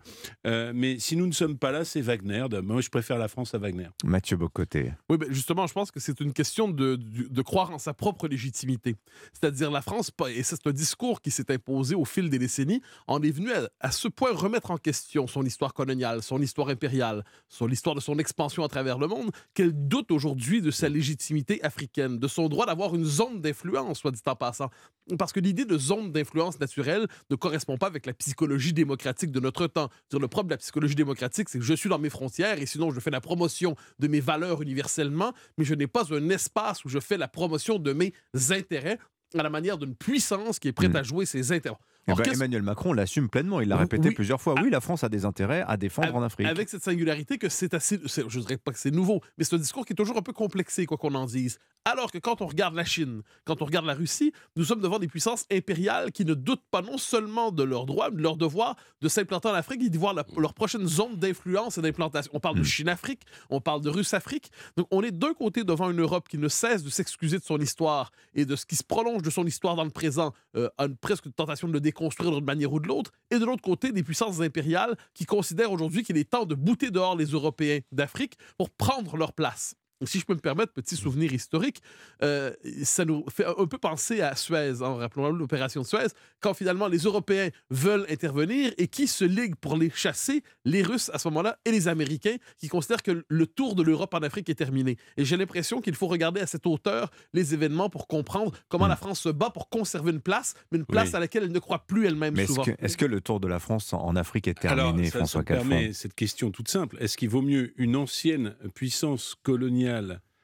Euh, 0.46 0.72
mais 0.74 0.98
si 0.98 1.16
nous 1.16 1.26
ne 1.26 1.32
sommes 1.32 1.58
pas 1.58 1.70
là, 1.70 1.84
c'est 1.84 2.00
Wagner. 2.00 2.46
Moi 2.62 2.80
je 2.80 2.88
préfère 2.88 3.18
la 3.18 3.28
France 3.28 3.54
à 3.54 3.58
Wagner. 3.58 3.88
Mathieu 4.04 4.36
Bocoté. 4.36 4.92
Oui, 5.08 5.18
ben 5.18 5.30
justement, 5.30 5.66
je 5.66 5.74
pense 5.74 5.90
que 5.90 6.00
c'est 6.00 6.20
une 6.20 6.32
question 6.32 6.68
de, 6.68 6.96
de, 6.96 7.42
croire 7.42 7.70
en 7.70 7.78
sa 7.78 7.92
propre 7.92 8.28
légitimité. 8.28 8.96
C'est-à-dire 9.32 9.70
la 9.70 9.82
France, 9.82 10.10
et 10.28 10.42
c'est 10.42 10.66
un 10.66 10.72
discours 10.72 11.20
qui 11.20 11.30
s'est 11.30 11.52
imposé 11.52 11.94
au 11.94 12.04
fil 12.04 12.30
des 12.30 12.38
décennies, 12.38 12.80
en 13.06 13.22
est 13.22 13.30
venu 13.30 13.50
à, 13.80 13.90
ce 13.90 14.08
point 14.08 14.32
remettre 14.32 14.70
en 14.70 14.78
question 14.78 15.26
son 15.26 15.44
histoire 15.44 15.74
coloniale, 15.74 16.22
son 16.22 16.40
histoire 16.40 16.68
impériale, 16.68 17.24
son 17.48 17.66
l'histoire 17.66 17.94
de 17.96 18.00
son 18.00 18.18
expansion 18.18 18.62
à 18.62 18.68
travers 18.68 18.98
le 18.98 19.08
monde, 19.08 19.30
qu'elle 19.52 19.72
doute 19.72 20.10
aujourd'hui 20.10 20.62
de 20.62 20.70
sa 20.70 20.88
légitimité 20.88 21.62
africaine, 21.64 22.18
de 22.18 22.28
son 22.28 22.48
droit 22.48 22.66
d'avoir 22.66 22.94
une 22.94 23.04
zone 23.04 23.40
d'influence, 23.40 23.98
soit 23.98 24.13
dit 24.14 24.22
en 24.26 24.36
passant. 24.36 24.70
Parce 25.18 25.32
que 25.32 25.40
l'idée 25.40 25.64
de 25.64 25.76
zone 25.76 26.12
d'influence 26.12 26.58
naturelle 26.60 27.06
ne 27.30 27.36
correspond 27.36 27.76
pas 27.76 27.86
avec 27.86 28.06
la 28.06 28.14
psychologie 28.14 28.72
démocratique 28.72 29.30
de 29.30 29.40
notre 29.40 29.66
temps. 29.66 29.90
le 30.12 30.28
problème 30.28 30.48
de 30.48 30.54
la 30.54 30.58
psychologie 30.58 30.94
démocratique, 30.94 31.48
c'est 31.48 31.58
que 31.58 31.64
je 31.64 31.74
suis 31.74 31.88
dans 31.88 31.98
mes 31.98 32.10
frontières 32.10 32.60
et 32.60 32.66
sinon 32.66 32.90
je 32.90 33.00
fais 33.00 33.10
la 33.10 33.20
promotion 33.20 33.76
de 33.98 34.08
mes 34.08 34.20
valeurs 34.20 34.62
universellement, 34.62 35.32
mais 35.58 35.64
je 35.64 35.74
n'ai 35.74 35.86
pas 35.86 36.12
un 36.14 36.28
espace 36.30 36.84
où 36.84 36.88
je 36.88 37.00
fais 37.00 37.16
la 37.16 37.28
promotion 37.28 37.78
de 37.78 37.92
mes 37.92 38.12
intérêts 38.50 38.98
à 39.38 39.42
la 39.42 39.50
manière 39.50 39.78
d'une 39.78 39.94
puissance 39.94 40.58
qui 40.58 40.68
est 40.68 40.72
prête 40.72 40.92
hmm. 40.92 40.96
à 40.96 41.02
jouer 41.02 41.26
ses 41.26 41.52
intérêts. 41.52 41.76
Eh 42.06 42.12
ben, 42.12 42.32
Emmanuel 42.32 42.62
Macron 42.62 42.92
l'assume 42.92 43.28
pleinement, 43.28 43.60
il 43.60 43.68
l'a 43.68 43.76
répété 43.76 44.10
plusieurs 44.10 44.40
fois. 44.40 44.54
Oui, 44.62 44.70
la 44.70 44.80
France 44.80 45.04
a 45.04 45.08
des 45.08 45.24
intérêts 45.24 45.64
à 45.66 45.76
défendre 45.76 46.14
en 46.14 46.22
Afrique. 46.22 46.46
Avec 46.46 46.68
cette 46.68 46.82
singularité 46.82 47.38
que 47.38 47.48
c'est 47.48 47.74
assez, 47.74 47.98
je 48.04 48.20
ne 48.22 48.42
dirais 48.42 48.58
pas 48.58 48.72
que 48.72 48.78
c'est 48.78 48.90
nouveau, 48.90 49.20
mais 49.38 49.44
c'est 49.44 49.54
un 49.54 49.58
discours 49.58 49.86
qui 49.86 49.92
est 49.94 49.96
toujours 49.96 50.16
un 50.16 50.22
peu 50.22 50.32
complexé, 50.32 50.86
quoi 50.86 50.98
qu'on 50.98 51.14
en 51.14 51.26
dise. 51.26 51.58
Alors 51.86 52.10
que 52.10 52.18
quand 52.18 52.40
on 52.40 52.46
regarde 52.46 52.74
la 52.74 52.84
Chine, 52.84 53.22
quand 53.44 53.60
on 53.60 53.66
regarde 53.66 53.84
la 53.84 53.92
Russie, 53.92 54.32
nous 54.56 54.64
sommes 54.64 54.80
devant 54.80 54.98
des 54.98 55.06
puissances 55.06 55.44
impériales 55.52 56.12
qui 56.12 56.24
ne 56.24 56.32
doutent 56.32 56.64
pas 56.70 56.80
non 56.80 56.96
seulement 56.96 57.52
de 57.52 57.62
leur 57.62 57.84
droit, 57.84 58.10
de 58.10 58.22
leur 58.22 58.38
devoir 58.38 58.76
de 59.02 59.08
s'implanter 59.08 59.48
en 59.48 59.54
Afrique 59.54 59.82
et 59.82 59.90
d'y 59.90 59.98
voir 59.98 60.14
leur 60.14 60.54
prochaine 60.54 60.86
zone 60.86 61.16
d'influence 61.16 61.76
et 61.76 61.82
d'implantation. 61.82 62.30
On 62.34 62.40
parle 62.40 62.56
de 62.56 62.62
hmm. 62.62 62.64
Chine-Afrique, 62.64 63.20
on 63.50 63.60
parle 63.60 63.82
de 63.82 63.90
Russe-Afrique. 63.90 64.50
Donc 64.78 64.86
on 64.90 65.02
est 65.02 65.10
d'un 65.10 65.34
côté 65.34 65.62
devant 65.62 65.90
une 65.90 66.00
Europe 66.00 66.26
qui 66.26 66.38
ne 66.38 66.48
cesse 66.48 66.82
de 66.82 66.88
s'excuser 66.88 67.38
de 67.38 67.44
son 67.44 67.58
histoire 67.58 68.12
et 68.34 68.46
de 68.46 68.56
ce 68.56 68.64
qui 68.64 68.76
se 68.76 68.84
prolonge 68.84 69.20
de 69.20 69.30
son 69.30 69.46
histoire 69.46 69.76
dans 69.76 69.84
le 69.84 69.90
présent, 69.90 70.32
euh, 70.56 70.70
à 70.78 70.86
une 70.86 70.96
presque 70.96 71.34
tentation 71.34 71.68
de 71.68 71.74
le 71.74 71.80
déconstruire 71.94 72.32
d'une 72.32 72.44
manière 72.44 72.72
ou 72.72 72.80
de 72.80 72.88
l'autre, 72.88 73.12
et 73.30 73.38
de 73.38 73.44
l'autre 73.44 73.62
côté, 73.62 73.92
des 73.92 74.02
puissances 74.02 74.40
impériales 74.40 74.96
qui 75.14 75.24
considèrent 75.24 75.72
aujourd'hui 75.72 76.02
qu'il 76.02 76.16
est 76.16 76.28
temps 76.28 76.44
de 76.44 76.54
bouter 76.54 76.90
dehors 76.90 77.16
les 77.16 77.26
Européens 77.26 77.78
d'Afrique 77.92 78.36
pour 78.58 78.70
prendre 78.70 79.16
leur 79.16 79.32
place 79.32 79.76
si 80.04 80.18
je 80.18 80.26
peux 80.26 80.34
me 80.34 80.40
permettre, 80.40 80.72
petit 80.72 80.96
souvenir 80.96 81.32
historique, 81.32 81.80
euh, 82.22 82.52
ça 82.82 83.04
nous 83.04 83.24
fait 83.28 83.46
un 83.46 83.66
peu 83.66 83.78
penser 83.78 84.20
à 84.20 84.36
Suez, 84.36 84.82
en 84.82 84.84
hein, 84.84 84.94
rappelant 84.96 85.30
l'opération 85.30 85.82
de 85.82 85.86
Suez, 85.86 86.08
quand 86.40 86.54
finalement 86.54 86.88
les 86.88 86.98
Européens 86.98 87.48
veulent 87.70 88.06
intervenir 88.10 88.72
et 88.78 88.88
qui 88.88 89.06
se 89.06 89.24
liguent 89.24 89.56
pour 89.56 89.76
les 89.76 89.90
chasser, 89.90 90.42
les 90.64 90.82
Russes 90.82 91.10
à 91.12 91.18
ce 91.18 91.28
moment-là 91.28 91.58
et 91.64 91.70
les 91.70 91.88
Américains, 91.88 92.36
qui 92.58 92.68
considèrent 92.68 93.02
que 93.02 93.24
le 93.26 93.46
tour 93.46 93.74
de 93.74 93.82
l'Europe 93.82 94.12
en 94.14 94.18
Afrique 94.18 94.48
est 94.48 94.54
terminé. 94.54 94.96
Et 95.16 95.24
j'ai 95.24 95.36
l'impression 95.36 95.80
qu'il 95.80 95.94
faut 95.94 96.08
regarder 96.08 96.40
à 96.40 96.46
cette 96.46 96.66
hauteur 96.66 97.10
les 97.32 97.54
événements 97.54 97.88
pour 97.88 98.06
comprendre 98.06 98.52
comment 98.68 98.86
la 98.86 98.96
France 98.96 99.20
se 99.20 99.28
bat 99.28 99.50
pour 99.50 99.68
conserver 99.68 100.10
une 100.10 100.20
place, 100.20 100.54
mais 100.70 100.78
une 100.78 100.86
place 100.86 101.14
à 101.14 101.20
laquelle 101.20 101.44
elle 101.44 101.52
ne 101.52 101.58
croit 101.58 101.86
plus 101.86 102.06
elle-même 102.06 102.36
souvent. 102.46 102.64
Est-ce 102.78 102.96
que, 102.96 103.04
le 103.04 103.20
tour 103.20 103.38
de 103.38 103.48
la 103.48 103.58
France 103.58 103.92
en 103.92 104.16
Afrique 104.16 104.48
est 104.48 104.54
terminé, 104.54 105.10
François 105.10 105.40
ça 105.40 105.44
permet 105.44 105.92
cette 105.92 106.14
question 106.14 106.50
toute 106.50 106.68
simple. 106.68 106.96
Est-ce 107.00 107.16
qu'il 107.16 107.28
vaut 107.28 107.42
mieux 107.42 107.72
une 107.76 107.96
ancienne 107.96 108.56
puissance 108.74 109.36
coloniale 109.42 109.83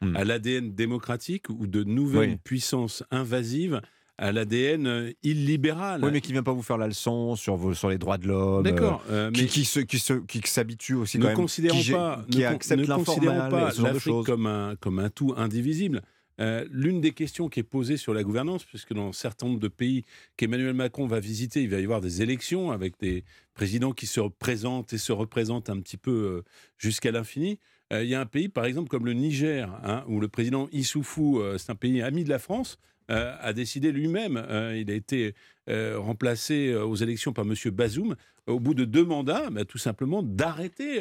Hmm. 0.03 0.17
à 0.17 0.25
l'ADN 0.25 0.75
démocratique 0.75 1.51
ou 1.51 1.67
de 1.67 1.85
nouvelles 1.85 2.39
puissances 2.39 3.05
invasives 3.11 3.83
à 4.17 4.33
l'ADN 4.33 4.87
euh, 4.87 5.13
illibéral. 5.23 6.03
Oui, 6.03 6.11
mais 6.11 6.23
qui 6.23 6.29
ne 6.29 6.35
vient 6.35 6.43
pas 6.43 6.53
vous 6.53 6.63
faire 6.63 6.79
la 6.79 6.87
leçon 6.87 7.37
sur, 7.37 7.57
vos, 7.57 7.75
sur 7.75 7.91
les 7.91 7.99
droits 7.99 8.17
de 8.17 8.27
l'homme. 8.27 8.63
D'accord. 8.63 9.03
Euh, 9.11 9.31
mais 9.31 9.45
qui, 9.45 9.63
qui, 9.63 9.85
qui, 9.87 10.41
qui 10.41 10.51
s'habitue 10.51 10.95
aussi 10.95 11.19
quand 11.19 11.29
ne 11.29 11.35
considérons 11.35 11.79
qui, 11.79 11.93
pas, 11.93 12.25
qui 12.31 12.39
ne, 12.39 12.45
accepte 12.45 12.87
considérons 12.87 13.51
pas 13.51 13.73
l'Afrique 13.79 14.25
comme 14.25 14.47
un, 14.47 14.75
comme 14.77 14.99
un 14.99 15.11
tout 15.11 15.35
indivisible. 15.37 16.03
Euh, 16.39 16.65
l'une 16.71 17.03
des 17.03 17.13
questions 17.13 17.51
qui 17.51 17.61
est 17.61 17.65
posée 17.65 17.99
sur 17.99 18.15
la 18.15 18.23
gouvernance, 18.23 18.65
puisque 18.65 18.95
dans 18.95 19.09
un 19.09 19.13
certain 19.13 19.47
nombre 19.47 19.61
de 19.61 19.69
pays 19.69 20.05
qu'Emmanuel 20.39 20.73
Macron 20.73 21.07
va 21.07 21.21
visiter, 21.21 21.63
il 21.63 21.69
va 21.69 21.79
y 21.79 21.85
avoir 21.85 22.01
des 22.01 22.23
élections 22.23 22.71
avec 22.71 22.99
des 23.01 23.25
présidents 23.53 23.93
qui 23.93 24.07
se 24.07 24.21
représentent 24.21 24.95
et 24.95 24.99
se 24.99 25.13
représentent 25.13 25.69
un 25.69 25.79
petit 25.81 25.99
peu 25.99 26.43
jusqu'à 26.79 27.11
l'infini. 27.11 27.59
Euh, 27.93 28.05
il 28.05 28.09
y 28.11 28.15
a 28.15 28.21
un 28.21 28.27
pays, 28.27 28.49
par 28.49 28.65
exemple, 28.65 28.89
comme 28.89 29.05
le 29.07 29.13
Niger, 29.13 29.69
hein, 29.85 30.05
où 30.09 30.21
le 30.21 30.29
président 30.29 30.69
Issoufou, 30.73 31.41
euh, 31.41 31.59
c'est 31.59 31.71
un 31.71 31.77
pays 31.77 32.03
ami 32.03 32.25
de 32.25 32.29
la 32.29 32.39
France, 32.39 32.79
euh, 33.11 33.35
a 33.41 33.53
décidé 33.53 33.91
lui-même, 33.91 34.37
il 34.77 34.91
a 34.91 34.95
été 34.95 35.35
remplacé 35.69 36.75
aux 36.75 36.97
élections 36.97 37.33
par 37.33 37.45
M. 37.45 37.55
Bazoum, 37.71 38.17
au 38.49 38.59
bout 38.59 38.75
de 38.75 38.85
deux 38.85 39.05
mandats, 39.05 39.51
bah, 39.51 39.65
tout 39.65 39.79
simplement 39.79 40.23
d'arrêter 40.23 41.01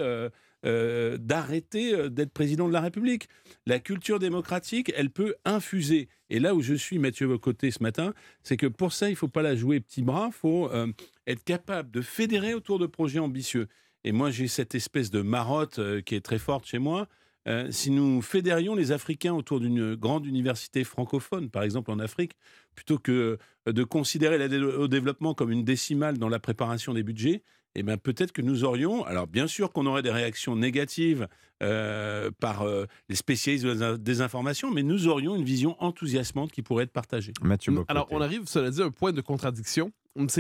d'être 0.64 2.32
président 2.32 2.68
de 2.68 2.74
la 2.74 2.82
République. 2.82 3.30
La 3.66 3.80
culture 3.80 4.20
démocratique, 4.20 4.92
elle 4.96 5.10
peut 5.10 5.36
infuser. 5.44 6.08
Et 6.30 6.40
là 6.40 6.54
où 6.54 6.62
je 6.62 6.76
suis, 6.76 7.00
Mathieu 7.00 7.36
Côté, 7.40 7.72
ce 7.72 7.82
matin, 7.82 8.14
c'est 8.44 8.58
que 8.58 8.68
pour 8.68 8.94
ça, 8.94 9.08
il 9.08 9.14
ne 9.14 9.18
faut 9.18 9.28
pas 9.28 9.42
la 9.42 9.56
jouer 9.56 9.80
petit 9.80 10.04
bras, 10.04 10.28
il 10.28 10.34
faut 10.34 10.70
être 11.26 11.44
capable 11.44 11.90
de 11.90 12.02
fédérer 12.02 12.54
autour 12.54 12.78
de 12.78 12.86
projets 12.86 13.20
ambitieux. 13.20 13.68
Et 14.04 14.12
moi, 14.12 14.32
j'ai 14.32 14.48
cette 14.48 14.76
espèce 14.76 15.12
de 15.12 15.22
marotte 15.22 15.80
euh, 15.80 16.02
qui 16.02 16.16
est 16.16 16.22
très 16.22 16.40
forte 16.40 16.66
chez 16.66 16.80
moi. 16.80 17.08
Euh, 17.48 17.72
si 17.72 17.90
nous 17.90 18.22
fédérions 18.22 18.76
les 18.76 18.92
Africains 18.92 19.34
autour 19.34 19.60
d'une 19.60 19.96
grande 19.96 20.26
université 20.26 20.84
francophone, 20.84 21.50
par 21.50 21.64
exemple 21.64 21.90
en 21.92 22.00
Afrique, 22.00 22.34
plutôt 22.76 22.98
que 22.98 23.38
euh, 23.68 23.72
de 23.72 23.84
considérer 23.84 24.38
l'aide 24.38 24.54
au 24.54 24.88
développement 24.88 25.34
comme 25.34 25.52
une 25.52 25.64
décimale 25.64 26.18
dans 26.18 26.30
la 26.30 26.40
préparation 26.40 26.94
des 26.94 27.04
budgets, 27.04 27.44
eh 27.76 27.84
ben 27.84 27.98
peut-être 27.98 28.32
que 28.32 28.42
nous 28.42 28.64
aurions, 28.64 29.06
alors 29.06 29.28
bien 29.28 29.48
sûr 29.48 29.72
qu'on 29.72 29.86
aurait 29.86 30.02
des 30.02 30.12
réactions 30.12 30.56
négatives 30.56 31.28
euh, 31.62 32.32
par 32.40 32.64
euh, 32.64 32.86
les 33.10 33.16
spécialistes 33.16 33.66
de 33.66 33.72
la 33.72 33.98
désinformation, 33.98 34.72
mais 34.72 34.84
nous 34.84 35.08
aurions 35.08 35.36
une 35.36 35.44
vision 35.44 35.76
enthousiasmante 35.80 36.52
qui 36.52 36.62
pourrait 36.62 36.86
être 36.86 36.92
partagée. 36.92 37.34
Mathieu 37.42 37.72
Mm, 37.72 37.86
Alors, 37.88 38.08
on 38.12 38.22
arrive, 38.22 38.44
cela 38.46 38.72
dit, 38.72 38.82
à 38.82 38.86
un 38.86 38.92
point 38.92 39.12
de 39.12 39.22
contradiction. 39.22 39.92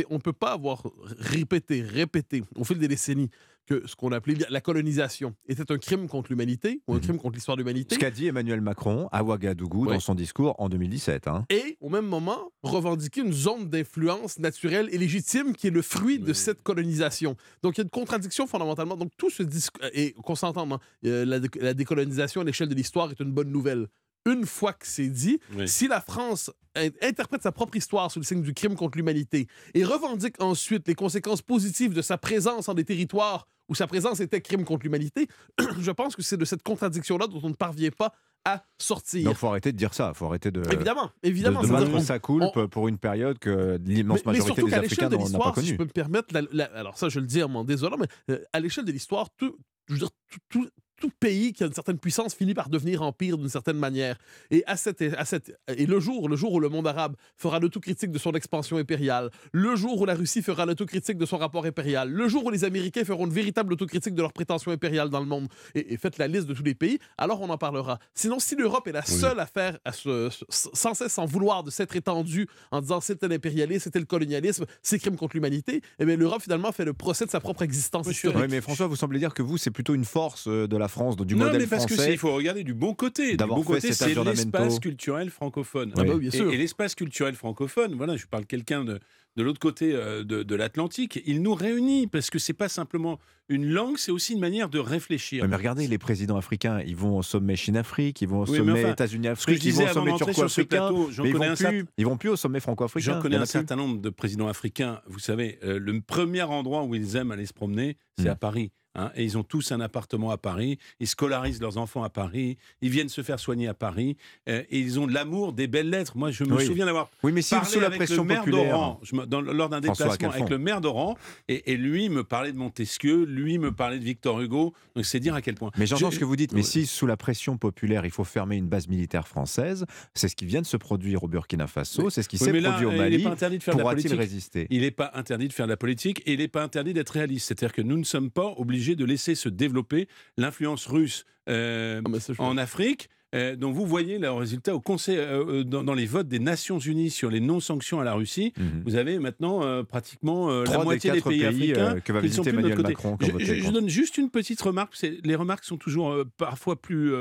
On 0.10 0.16
ne 0.16 0.20
peut 0.20 0.34
pas 0.34 0.52
avoir 0.54 0.84
répété, 1.18 1.82
répété 1.82 2.44
au 2.56 2.64
fil 2.64 2.78
des 2.78 2.88
décennies 2.88 3.30
que 3.66 3.86
ce 3.88 3.96
qu'on 3.96 4.12
appelait 4.12 4.36
la 4.50 4.62
colonisation 4.62 5.36
était 5.48 5.72
un 5.72 5.78
crime 5.78 6.08
contre 6.08 6.32
l'humanité 6.32 6.82
ou 6.88 6.96
un 6.96 7.00
crime 7.00 7.18
contre 7.20 7.36
l'histoire 7.36 7.56
de 7.56 7.62
l'humanité. 7.62 7.94
Ce 7.96 8.00
qu'a 8.00 8.10
dit 8.10 8.26
Emmanuel 8.26 8.62
Macron 8.62 9.08
à 9.12 9.24
Ouagadougou 9.24 9.86
dans 9.86 10.00
son 10.00 10.16
discours 10.16 10.56
en 10.58 10.70
2017. 10.70 11.28
hein. 11.28 11.46
Et 11.52 11.78
au 11.80 11.90
même 11.90 12.08
moment, 12.08 12.52
revendiquer 12.64 13.22
une 13.22 13.32
zone 13.32 13.70
d'influence 13.70 14.40
naturelle 14.40 14.90
et 14.92 14.98
légitime 14.98 15.56
qui 15.56 15.68
est 15.68 15.72
le 15.72 15.84
fruit 15.84 16.18
de 16.18 16.34
cette 16.34 16.64
colonisation. 16.64 17.36
Donc 17.62 17.78
il 17.78 17.82
y 17.82 17.82
a 17.82 17.84
une 17.84 17.90
contradiction 17.92 18.48
fondamentalement. 18.48 18.98
Donc 18.98 19.12
tout 19.18 19.30
ce 19.30 19.44
discours, 19.44 19.84
et 19.94 20.14
qu'on 20.14 20.34
s'entende, 20.36 20.74
hein, 20.74 20.80
euh, 21.06 21.24
la, 21.26 21.40
dé- 21.40 21.50
la 21.62 21.76
décolonisation 21.76 22.42
à 22.42 22.44
l'échelle 22.44 22.70
de 22.70 22.76
l'histoire 22.76 23.12
est 23.12 23.20
une 23.20 23.32
bonne 23.32 23.52
nouvelle. 23.52 23.88
Une 24.26 24.46
fois 24.46 24.74
que 24.74 24.86
c'est 24.86 25.08
dit, 25.08 25.40
si 25.66 25.88
la 25.88 26.02
France 26.02 26.52
in- 26.76 26.90
interprète 27.02 27.42
sa 27.44 27.52
propre 27.52 27.76
histoire 27.78 28.12
sous 28.12 28.20
le 28.20 28.26
signe 28.26 28.42
du 28.42 28.54
crime 28.54 28.76
contre 28.76 28.98
l'humanité 28.98 29.48
et 29.74 29.84
revendique 29.84 30.42
ensuite 30.42 30.88
les 30.88 30.96
conséquences 30.96 31.42
positives 31.42 31.94
de 31.94 32.02
sa 32.02 32.18
présence 32.18 32.68
en 32.70 32.74
des 32.74 32.84
territoires 32.86 33.48
où 33.70 33.76
sa 33.76 33.88
présence 33.88 34.20
était 34.20 34.42
crime 34.42 34.66
contre 34.66 34.84
l'humanité, 34.84 35.28
je 35.80 35.92
pense 35.92 36.16
que 36.16 36.22
c'est 36.22 36.38
de 36.38 36.46
cette 36.46 36.64
contradiction-là 36.64 37.28
dont 37.28 37.40
on 37.44 37.50
ne 37.50 37.54
parvient 37.54 37.92
pas 37.92 38.14
à 38.46 38.64
sortir. 38.78 39.26
Donc, 39.26 39.36
faut 39.36 39.48
arrêter 39.48 39.72
de 39.72 39.78
dire 39.78 39.94
ça. 39.94 40.14
faut 40.14 40.26
arrêter 40.26 40.50
de. 40.50 40.62
Évidemment, 40.72 41.12
évidemment, 41.24 41.62
De, 41.62 42.00
sa 42.00 42.20
coulpe 42.20 42.66
pour 42.72 42.88
une 42.88 42.98
période 42.98 43.38
que 43.38 43.78
l'immense 43.86 44.20
mais, 44.26 44.32
mais 44.34 44.40
majorité 44.40 44.62
surtout 44.62 44.70
des 44.70 44.74
Africains 44.76 45.10
l'échelle 45.10 45.10
de 45.10 45.16
n'ont- 45.18 45.30
n'a 45.30 45.38
pas 45.40 45.46
l'histoire, 45.46 45.56
si 45.56 45.62
connue. 45.62 45.68
je 45.68 45.76
peux 45.76 45.84
me 45.84 45.90
permettre, 45.90 46.34
la- 46.34 46.42
la- 46.52 46.78
alors 46.78 46.98
ça 46.98 47.10
je 47.10 47.20
le 47.20 47.26
dis 47.26 47.44
en 47.44 47.50
m'en 47.50 47.64
désolant, 47.64 47.98
mais 47.98 48.08
euh, 48.34 48.42
à 48.54 48.60
l'échelle 48.60 48.86
de 48.86 48.92
l'histoire, 48.92 49.30
tout, 49.38 49.56
je 49.88 49.94
veux 49.94 50.00
dire, 50.00 50.10
tout, 50.32 50.40
tout- 50.50 50.70
tout 51.00 51.12
pays 51.20 51.54
qui 51.54 51.64
a 51.64 51.68
une 51.68 51.74
certaine 51.74 51.98
puissance 51.98 52.34
finit 52.34 52.54
par 52.54 52.70
devenir 52.70 53.02
empire 53.02 53.38
d'une 53.38 53.50
certaine 53.50 53.78
manière. 53.78 54.18
Et, 54.52 54.64
à 54.68 54.78
cette, 54.78 55.02
à 55.02 55.26
cette, 55.26 55.58
et 55.68 55.86
le, 55.86 56.00
jour, 56.00 56.30
le 56.30 56.36
jour 56.36 56.54
où 56.54 56.60
le 56.60 56.70
monde 56.70 56.88
arabe 56.88 57.16
fera 57.38 57.60
l'autocritique 57.60 58.12
de 58.12 58.18
son 58.18 58.32
expansion 58.34 58.78
impériale, 58.78 59.30
le 59.52 59.76
jour 59.76 60.02
où 60.02 60.06
la 60.06 60.16
Russie 60.16 60.42
fera 60.42 60.66
l'autocritique 60.66 61.18
de 61.18 61.26
son 61.26 61.38
rapport 61.38 61.66
impérial, 61.66 62.10
le 62.10 62.28
jour 62.28 62.46
où 62.46 62.50
les 62.50 62.64
Américains 62.64 63.06
feront 63.06 63.26
une 63.26 63.34
véritable 63.34 63.74
autocritique 63.74 64.14
de 64.14 64.22
leur 64.22 64.34
prétention 64.34 64.72
impériale 64.72 65.10
dans 65.10 65.20
le 65.20 65.26
monde, 65.26 65.48
et, 65.76 65.94
et 65.94 65.98
faites 65.98 66.18
la 66.18 66.28
liste 66.28 66.48
de 66.48 66.54
tous 66.54 66.64
les 66.64 66.76
pays, 66.76 67.00
alors 67.18 67.42
on 67.42 67.50
en 67.50 67.58
parlera. 67.58 68.00
Sinon, 68.14 68.40
si 68.40 68.56
l'Europe 68.56 68.88
est 68.88 68.92
la 68.92 69.04
seule 69.04 69.40
à 69.40 69.46
faire, 69.46 69.78
à 69.86 69.92
se, 69.92 70.30
sans 70.50 70.94
cesse 70.94 71.18
en 71.18 71.26
vouloir 71.26 71.64
de 71.64 71.72
s'être 71.72 71.96
étendue 71.96 72.48
en 72.72 72.82
disant 72.82 73.02
c'était 73.02 73.28
l'impérialisme, 73.28 73.84
c'était 73.84 74.00
le 74.00 74.06
colonialisme, 74.06 74.66
c'est 74.82 75.00
crime 75.00 75.16
contre 75.16 75.36
l'humanité, 75.36 75.82
eh 76.00 76.06
bien 76.06 76.16
l'Europe 76.16 76.42
finalement 76.42 76.72
fait 76.72 76.86
le 76.86 76.94
procès 76.94 77.26
de 77.26 77.32
sa 77.32 77.40
propre 77.40 77.62
existence. 77.62 78.08
Oui, 78.08 78.32
mais 78.50 78.62
François, 78.62 78.88
vous 78.88 78.96
semblez 78.96 79.20
dire 79.20 79.34
que 79.34 79.42
vous, 79.42 79.58
c'est 79.58 79.72
plutôt 79.72 79.96
une 79.96 80.06
force 80.06 80.48
euh, 80.48 80.68
de 80.68 80.78
la 80.78 80.88
France, 80.90 81.16
du 81.16 81.36
non, 81.36 81.46
modèle 81.46 81.62
mais 81.62 81.68
parce 81.68 81.86
que 81.86 81.94
français. 81.94 82.10
c'est- 82.10 82.16
il 82.16 82.20
faut 82.20 82.34
regarder 82.34 82.64
du 82.64 82.74
bon 82.74 82.94
côté. 82.94 83.38
Du 83.38 83.46
bon 83.46 83.64
côté, 83.64 83.94
c'est 83.94 84.14
l'espace 84.14 84.80
culturel 84.80 85.30
francophone. 85.30 85.94
Ah 85.96 86.04
bah 86.04 86.14
oui, 86.16 86.20
bien 86.20 86.30
Et- 86.32 86.36
sûr. 86.38 86.52
Et, 86.52 86.58
l'espace 86.58 86.96
culturel 86.96 87.36
francophone, 87.36 87.96
voilà, 87.96 88.18
je 88.18 88.26
parle 88.26 88.46
quelqu'un 88.46 88.84
de, 88.84 89.00
de 89.38 89.44
l'autre 89.44 89.60
côté 89.60 89.94
euh, 89.94 90.24
de, 90.24 90.44
de 90.44 90.56
l'Atlantique, 90.56 91.22
il 91.26 91.42
nous 91.42 91.54
réunit 91.54 92.08
parce 92.08 92.30
que 92.30 92.40
c'est 92.40 92.54
pas 92.54 92.68
simplement 92.68 93.20
une 93.48 93.68
langue, 93.70 93.98
c'est 93.98 94.12
aussi 94.12 94.34
une 94.34 94.40
manière 94.40 94.70
de 94.70 94.78
réfléchir. 94.80 95.48
Mais 95.48 95.56
regardez, 95.56 95.88
les 95.88 95.98
présidents 95.98 96.38
africains, 96.38 96.82
ils 96.86 96.96
vont 96.96 97.18
au 97.18 97.24
sommet 97.24 97.56
Chine-Afrique, 97.56 98.22
ils 98.22 98.28
vont 98.28 98.42
au 98.42 98.46
Oui, 98.50 98.58
sommet 98.58 98.74
enfin, 98.84 98.92
États-Unis 98.92 99.28
ce 99.38 99.46
que 99.46 99.54
je 99.54 99.58
Afrique, 99.58 99.66
ils 99.66 99.74
vont 99.74 99.84
au 99.86 99.94
sommet 99.94 100.18
turco-africain. 100.18 100.90
ils 101.24 101.34
vont 101.34 101.56
plus, 101.56 101.86
ils 101.98 102.06
vont 102.06 102.18
plus 102.18 102.30
au 102.30 102.36
sommet 102.36 102.60
franco-africain. 102.60 103.14
J'en 103.16 103.22
connais 103.22 103.38
un 103.38 103.46
certain 103.46 103.76
nombre 103.76 104.00
de 104.02 104.10
présidents 104.10 104.48
africains. 104.48 105.02
Vous 105.08 105.20
savez, 105.20 105.58
euh, 105.64 105.80
le 105.80 106.00
premier 106.02 106.44
endroit 106.44 106.84
où 106.84 106.94
ils 106.96 107.16
aiment 107.16 107.32
aller 107.32 107.46
se 107.48 107.54
promener, 107.54 107.98
c'est 108.20 108.26
Mm. 108.26 108.32
à 108.32 108.36
Paris. 108.36 108.72
Hein. 108.96 109.12
et 109.16 109.24
ils 109.24 109.38
ont 109.38 109.44
tous 109.44 109.72
un 109.72 109.80
appartement 109.82 110.32
à 110.32 110.38
Paris. 110.38 110.78
Ils 111.00 111.08
scolarisent 111.08 111.62
leurs 111.62 111.78
enfants 111.78 112.04
à 112.04 112.10
Paris. 112.10 112.58
Ils 112.82 112.90
viennent 112.90 113.10
se 113.10 113.22
faire 113.24 113.40
soigner 113.40 113.68
à 113.68 113.74
Paris. 113.74 114.18
euh, 114.48 114.64
et 114.70 114.80
ils 114.80 115.00
ont 115.00 115.08
de 115.08 115.14
l'amour, 115.14 115.54
des 115.54 115.68
belles 115.68 115.90
lettres. 115.90 116.18
Moi, 116.18 116.32
je 116.32 116.44
me 116.44 116.56
Oui. 116.56 116.66
souviens 116.66 116.86
d'avoir 116.86 117.10
Oui, 117.24 117.32
mais 117.32 117.42
si 117.42 117.52
parlé 117.56 117.68
sous 117.70 117.80
la 117.80 117.88
avec 117.88 117.98
pression 118.00 118.24
le 118.24 118.28
maire 118.28 118.40
populaire. 118.44 118.72
d'Oran, 118.74 119.00
lors 119.42 119.70
d'un 119.70 119.80
déplacement 119.82 120.30
avec 120.32 120.50
le 120.50 120.58
maire 120.58 120.82
d'Oran. 120.82 121.16
Et, 121.48 121.72
et 121.72 121.78
lui 121.78 122.10
me 122.10 122.24
parlait 122.24 122.52
de 122.52 122.58
Montesquieu, 122.58 123.24
lui 123.26 123.58
me 123.60 123.72
parlait 123.72 124.00
de 124.00 124.04
Victor 124.04 124.40
Hugo. 124.42 124.74
Donc 124.96 125.06
c'est 125.06 125.20
dire 125.20 125.36
à 125.36 125.42
quel 125.42 125.56
point. 125.56 125.72
Mais 125.78 125.86
j'entends 125.86 126.10
Je- 126.10 126.16
ce 126.16 126.20
que 126.20 126.26
vous 126.26 126.36
dites, 126.36 126.52
mais 126.54 126.60
Ouais. 126.62 126.66
si 126.66 126.86
sous 126.86 127.06
la 127.08 127.18
pression 127.18 127.58
populaire, 127.58 128.06
il 128.06 128.12
faut 128.12 128.24
fermer 128.24 128.58
une 128.58 128.68
base 128.68 128.88
militaire 128.88 129.28
française, 129.28 129.86
c'est 130.14 130.28
ce 130.28 130.36
qui 130.36 130.46
vient 130.46 130.62
de 130.62 130.66
se 130.66 130.78
produire 130.78 131.24
au 131.24 131.28
Burkina 131.28 131.68
Faso, 131.68 132.10
c'est 132.10 132.24
ce 132.24 132.30
qui 132.30 132.38
s'est 132.38 132.52
produit 132.52 132.86
au 132.86 132.92
Il 132.92 132.98
Mali. 132.98 133.18
n'est 133.18 133.24
pas 133.24 133.30
interdit 133.32 133.58
de 133.58 133.64
faire 133.64 133.74
de 133.74 133.80
la 133.80 133.84
Pourra-t-il 133.84 134.04
politique? 134.04 134.20
résister? 134.20 134.68
Il 134.70 134.82
n'est 134.82 134.92
pas 134.92 135.12
interdit 135.14 135.48
de 135.48 135.54
faire 135.54 135.66
de 135.68 135.72
la 135.72 135.78
politique 135.78 136.22
et 136.26 136.34
il 136.34 136.40
n'est 136.40 136.48
pas 136.48 136.64
interdit 136.64 136.94
d'être 136.94 137.10
réaliste. 137.12 137.48
C'est-à-dire 137.48 137.74
que 137.74 137.82
nous 137.82 137.98
ne 137.98 138.04
sommes 138.04 138.30
pas 138.32 138.54
obligés 138.58 138.79
de 138.96 139.06
laisser 139.06 139.36
se 139.36 139.50
développer 139.50 140.08
l'influence 140.38 140.86
russe 140.88 141.26
euh, 141.50 142.02
en 142.38 142.58
Afrique. 142.58 143.10
euh, 143.36 143.56
dont 143.56 143.72
vous 143.72 143.86
voyez 143.86 144.18
le 144.18 144.32
résultat 144.32 144.74
au 144.74 144.80
conseil, 144.82 145.18
euh, 145.18 145.46
euh, 145.60 145.64
dans, 145.64 145.84
dans 145.84 145.94
les 145.94 146.08
votes 146.08 146.28
des 146.28 146.40
Nations 146.40 146.80
Unies 146.80 147.12
sur 147.12 147.30
les 147.30 147.40
non-sanctions 147.40 148.00
à 148.00 148.04
la 148.04 148.14
Russie. 148.16 148.54
Vous 148.86 148.96
avez 148.96 149.20
maintenant 149.20 149.62
euh, 149.64 149.84
pratiquement 149.84 150.50
la 150.64 150.84
moitié 150.84 151.12
des 151.12 151.22
pays, 151.22 151.40
pays, 151.42 151.74
africains 151.74 152.00
que 152.00 152.12
va 152.12 152.22
qui 152.22 152.30
sont 152.32 152.42
visiter 152.42 152.52
plus 152.58 152.64
de 152.64 152.68
notre 152.70 152.74
Emmanuel 152.74 152.78
côté. 152.78 152.94
Macron, 152.94 153.18
Je, 153.40 153.54
je- 153.62 153.72
donne 153.72 153.88
juste 153.90 154.18
une 154.18 154.32
petite 154.32 154.60
remarque. 154.62 154.96
Les 155.24 155.36
remarques 155.36 155.64
sont 155.66 155.78
toujours 155.78 156.16
parfois 156.38 156.76
plus 156.82 157.12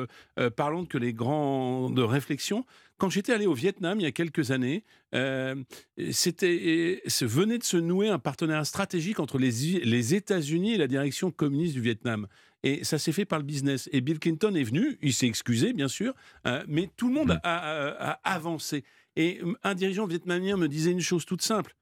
parlantes 0.57 0.89
que 0.89 0.97
les 0.97 1.13
grandes 1.13 1.99
réflexions. 1.99 2.65
Quand 2.99 3.11
j'étais 3.11 3.33
allé 3.33 3.47
au 3.47 3.55
Vietnam 3.55 4.01
il 4.01 4.03
y 4.03 4.07
a 4.07 4.13
quelques 4.13 4.51
années, 4.51 4.85
euh, 5.15 5.55
c'était, 6.11 7.01
venait 7.23 7.59
de 7.59 7.65
se 7.65 7.77
nouer 7.77 8.09
un 8.09 8.19
partenariat 8.19 8.65
stratégique 8.65 9.21
entre 9.21 9.39
les, 9.39 10.15
États-Unis 10.15 10.75
et 10.75 10.79
la 10.79 10.89
direction 10.89 11.31
communiste 11.31 11.75
du 11.75 11.81
Vietnam. 11.81 12.27
Et 12.65 12.83
ça 12.83 12.99
s'est 12.99 13.13
fait 13.13 13.25
par 13.25 13.39
le 13.39 13.45
business. 13.45 13.89
Et 13.93 14.01
Bill 14.01 14.19
Clinton 14.19 14.53
est 14.57 14.65
venu, 14.65 14.99
il 15.01 15.15
s'est 15.15 15.29
excusé, 15.29 15.73
bien 15.73 15.87
sûr, 15.89 16.13
euh, 16.47 16.65
mais 16.67 16.91
tout 16.97 17.07
le 17.09 17.15
monde 17.15 17.31
a, 17.31 17.39
a- 17.45 18.11
a 18.11 18.35
avancé. 18.35 18.83
Et 19.15 19.41
un 19.63 19.75
dirigeant 19.75 20.07
vietnamien 20.07 20.57
me 20.57 20.67
disait 20.69 20.91
une 20.91 21.01
chose 21.01 21.25
toute 21.25 21.43
simple. 21.43 21.77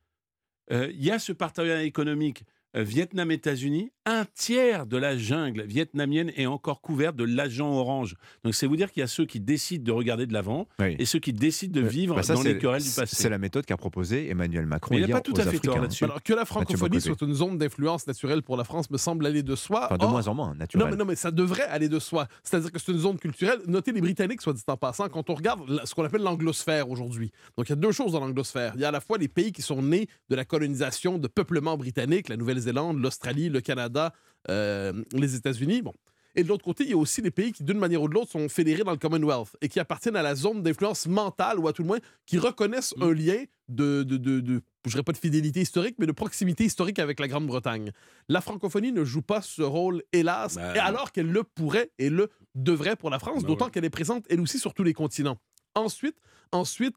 Euh, 0.73 0.91
Il 0.93 1.03
y 1.05 1.11
a 1.11 1.19
ce 1.19 1.33
partenariat 1.33 1.83
économique 1.83 2.45
Vietnam-États-Unis, 2.83 3.91
un 4.05 4.25
tiers 4.35 4.87
de 4.87 4.97
la 4.97 5.17
jungle 5.17 5.63
vietnamienne 5.65 6.31
est 6.37 6.47
encore 6.47 6.81
couverte 6.81 7.17
de 7.17 7.25
l'agent 7.25 7.71
orange. 7.73 8.15
Donc 8.45 8.55
c'est 8.55 8.67
vous 8.67 8.77
dire 8.77 8.93
qu'il 8.93 9.01
y 9.01 9.05
a 9.05 9.07
ceux 9.09 9.25
qui 9.25 9.41
décident 9.41 9.85
de 9.85 9.93
regarder 9.93 10.27
de 10.27 10.33
l'avant 10.33 10.69
et 10.81 11.05
ceux 11.05 11.19
qui 11.19 11.33
décident 11.33 11.81
de 11.81 11.87
vivre 11.87 12.15
Bah, 12.15 12.23
ça, 12.23 12.35
dans 12.35 12.43
les 12.43 12.59
querelles 12.59 12.83
du 12.83 12.91
passé. 12.91 13.17
C'est 13.17 13.29
la 13.29 13.39
méthode 13.39 13.67
qu'a 13.67 13.77
proposée 13.77 14.29
Emmanuel 14.29 14.67
Macron 14.67 14.95
Mais 14.95 15.01
il 15.01 15.05
a 15.05 15.07
hier 15.09 15.17
pas 15.17 15.21
tout 15.23 15.35
à 15.37 15.45
fait 15.45 15.59
tort 15.59 15.79
là-dessus. 15.81 16.05
Alors 16.05 16.23
que 16.23 16.33
la 16.35 16.45
francophonie 16.45 17.01
soit 17.01 17.21
une 17.23 17.35
zone 17.35 17.59
d'influence 17.59 18.07
naturelle 18.07 18.43
pour 18.43 18.57
la 18.57 18.65
France 18.65 18.91
me 18.91 18.99
semble 18.99 19.27
aller 19.27 19.43
de 19.43 19.57
soi. 19.57 19.87
Enfin, 19.87 19.97
de 19.97 20.05
Or- 20.05 20.11
moins 20.11 20.29
en 20.29 20.35
moins, 20.35 20.55
naturel. 20.55 20.85
Non 20.85 20.91
mais, 20.91 20.97
non, 20.97 21.05
mais 21.05 21.17
ça 21.17 21.31
devrait 21.31 21.65
aller 21.65 21.89
de 21.89 21.99
soi. 21.99 22.29
C'est-à-dire 22.43 22.71
que 22.71 22.79
c'est 22.79 22.93
une 22.93 22.99
zone 22.99 23.19
culturelle. 23.19 23.59
Notez 23.67 23.93
les 23.93 24.01
Britanniques, 24.01 24.43
soit 24.43 24.53
dit 24.53 24.63
en 24.67 24.77
passant, 24.77 25.09
quand 25.09 25.31
on 25.31 25.35
regarde 25.35 25.61
ce 25.85 25.95
qu'on 25.95 26.05
appelle 26.05 26.23
l'anglosphère 26.23 26.91
aujourd'hui. 26.91 27.33
Donc 27.57 27.69
il 27.69 27.71
y 27.71 27.73
a 27.73 27.77
deux 27.77 27.93
choses 27.93 28.13
dans 28.13 28.21
l'anglosphère. 28.21 28.73
Il 28.77 28.81
y 28.81 28.85
a 28.85 28.89
à 28.89 28.93
la 28.93 29.01
fois 29.01 29.19
les 29.19 29.29
pays 29.29 29.53
qui 29.53 29.63
sont 29.63 29.83
nés 29.83 30.09
de 30.29 30.37
la 30.37 30.45
colonisation 30.45 31.19
de 31.19 31.29
peuplement 31.29 31.77
britannique, 31.77 32.29
la 32.29 32.37
Nouvelle-Zélande, 32.73 33.03
l'Australie, 33.03 33.49
le 33.49 33.61
Canada, 33.61 34.13
euh, 34.49 34.93
les 35.13 35.35
États-Unis. 35.35 35.83
Bon. 35.83 35.93
Et 36.39 36.43
de 36.45 36.49
l'autre 36.49 36.65
côté, 36.65 36.85
il 36.85 36.91
y 36.91 36.93
a 36.93 36.97
aussi 36.99 37.23
les 37.23 37.31
pays 37.31 37.53
qui, 37.53 37.65
d'une 37.65 37.79
manière 37.79 38.03
ou 38.03 38.09
de 38.09 38.15
l'autre, 38.15 38.31
sont 38.31 38.47
fédérés 38.51 38.85
dans 38.85 38.91
le 38.91 38.99
Commonwealth 38.99 39.57
et 39.63 39.69
qui 39.69 39.81
appartiennent 39.81 40.17
à 40.17 40.23
la 40.23 40.35
zone 40.35 40.63
d'influence 40.63 41.07
mentale, 41.07 41.59
ou 41.59 41.67
à 41.67 41.73
tout 41.73 41.81
le 41.83 41.89
moins, 41.89 41.99
qui 42.27 42.37
reconnaissent 42.39 42.95
un 43.01 43.13
lien 43.15 43.43
de, 43.69 44.03
de, 44.03 44.19
de, 44.19 44.41
de- 44.41 44.61
je 44.85 44.91
dirais 44.91 45.03
pas 45.03 45.13
de 45.13 45.17
fidélité 45.17 45.63
historique, 45.63 45.97
mais 45.99 46.05
de 46.07 46.13
proximité 46.13 46.65
historique 46.65 46.99
avec 46.99 47.21
la 47.21 47.29
Grande-Bretagne. 47.29 47.91
La 48.29 48.43
francophonie 48.43 48.93
ne 48.93 49.03
joue 49.03 49.23
pas 49.23 49.41
ce 49.41 49.63
rôle, 49.63 50.03
hélas, 50.13 50.59
et 50.75 50.79
alors 50.79 51.11
qu'elle 51.13 51.31
le 51.33 51.43
pourrait 51.43 51.91
et 51.99 52.11
le 52.11 52.29
devrait 52.55 52.97
pour 52.97 53.09
la 53.09 53.19
France, 53.19 53.43
d'autant 53.49 53.71
qu'elle 53.71 53.85
est 53.87 53.91
présente, 53.91 54.27
elle 54.29 54.41
aussi, 54.41 54.59
sur 54.59 54.75
tous 54.75 54.85
les 54.85 54.93
continents. 54.93 55.39
Ensuite, 55.75 56.17
ensuite, 56.53 56.97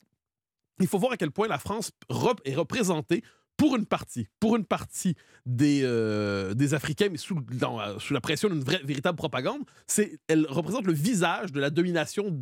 il 0.81 0.87
faut 0.87 0.99
voir 0.99 1.13
à 1.13 1.17
quel 1.17 1.31
point 1.31 1.47
la 1.47 1.59
France 1.59 1.91
est 2.45 2.55
représentée 2.55 3.23
pour 3.59 3.75
une 3.75 3.85
partie, 3.85 4.27
pour 4.39 4.55
une 4.55 4.63
partie 4.63 5.15
des, 5.45 5.81
euh, 5.83 6.53
des 6.53 6.73
Africains, 6.73 7.09
mais 7.11 7.17
sous, 7.17 7.35
dans, 7.51 7.79
euh, 7.79 7.99
sous 7.99 8.13
la 8.13 8.21
pression 8.21 8.47
d'une 8.47 8.63
vraie, 8.63 8.81
véritable 8.85 9.17
propagande, 9.17 9.61
c'est, 9.85 10.17
elle 10.27 10.47
représente 10.47 10.87
le 10.87 10.93
visage 10.93 11.51
de 11.51 11.59
la 11.59 11.69
domination 11.69 12.39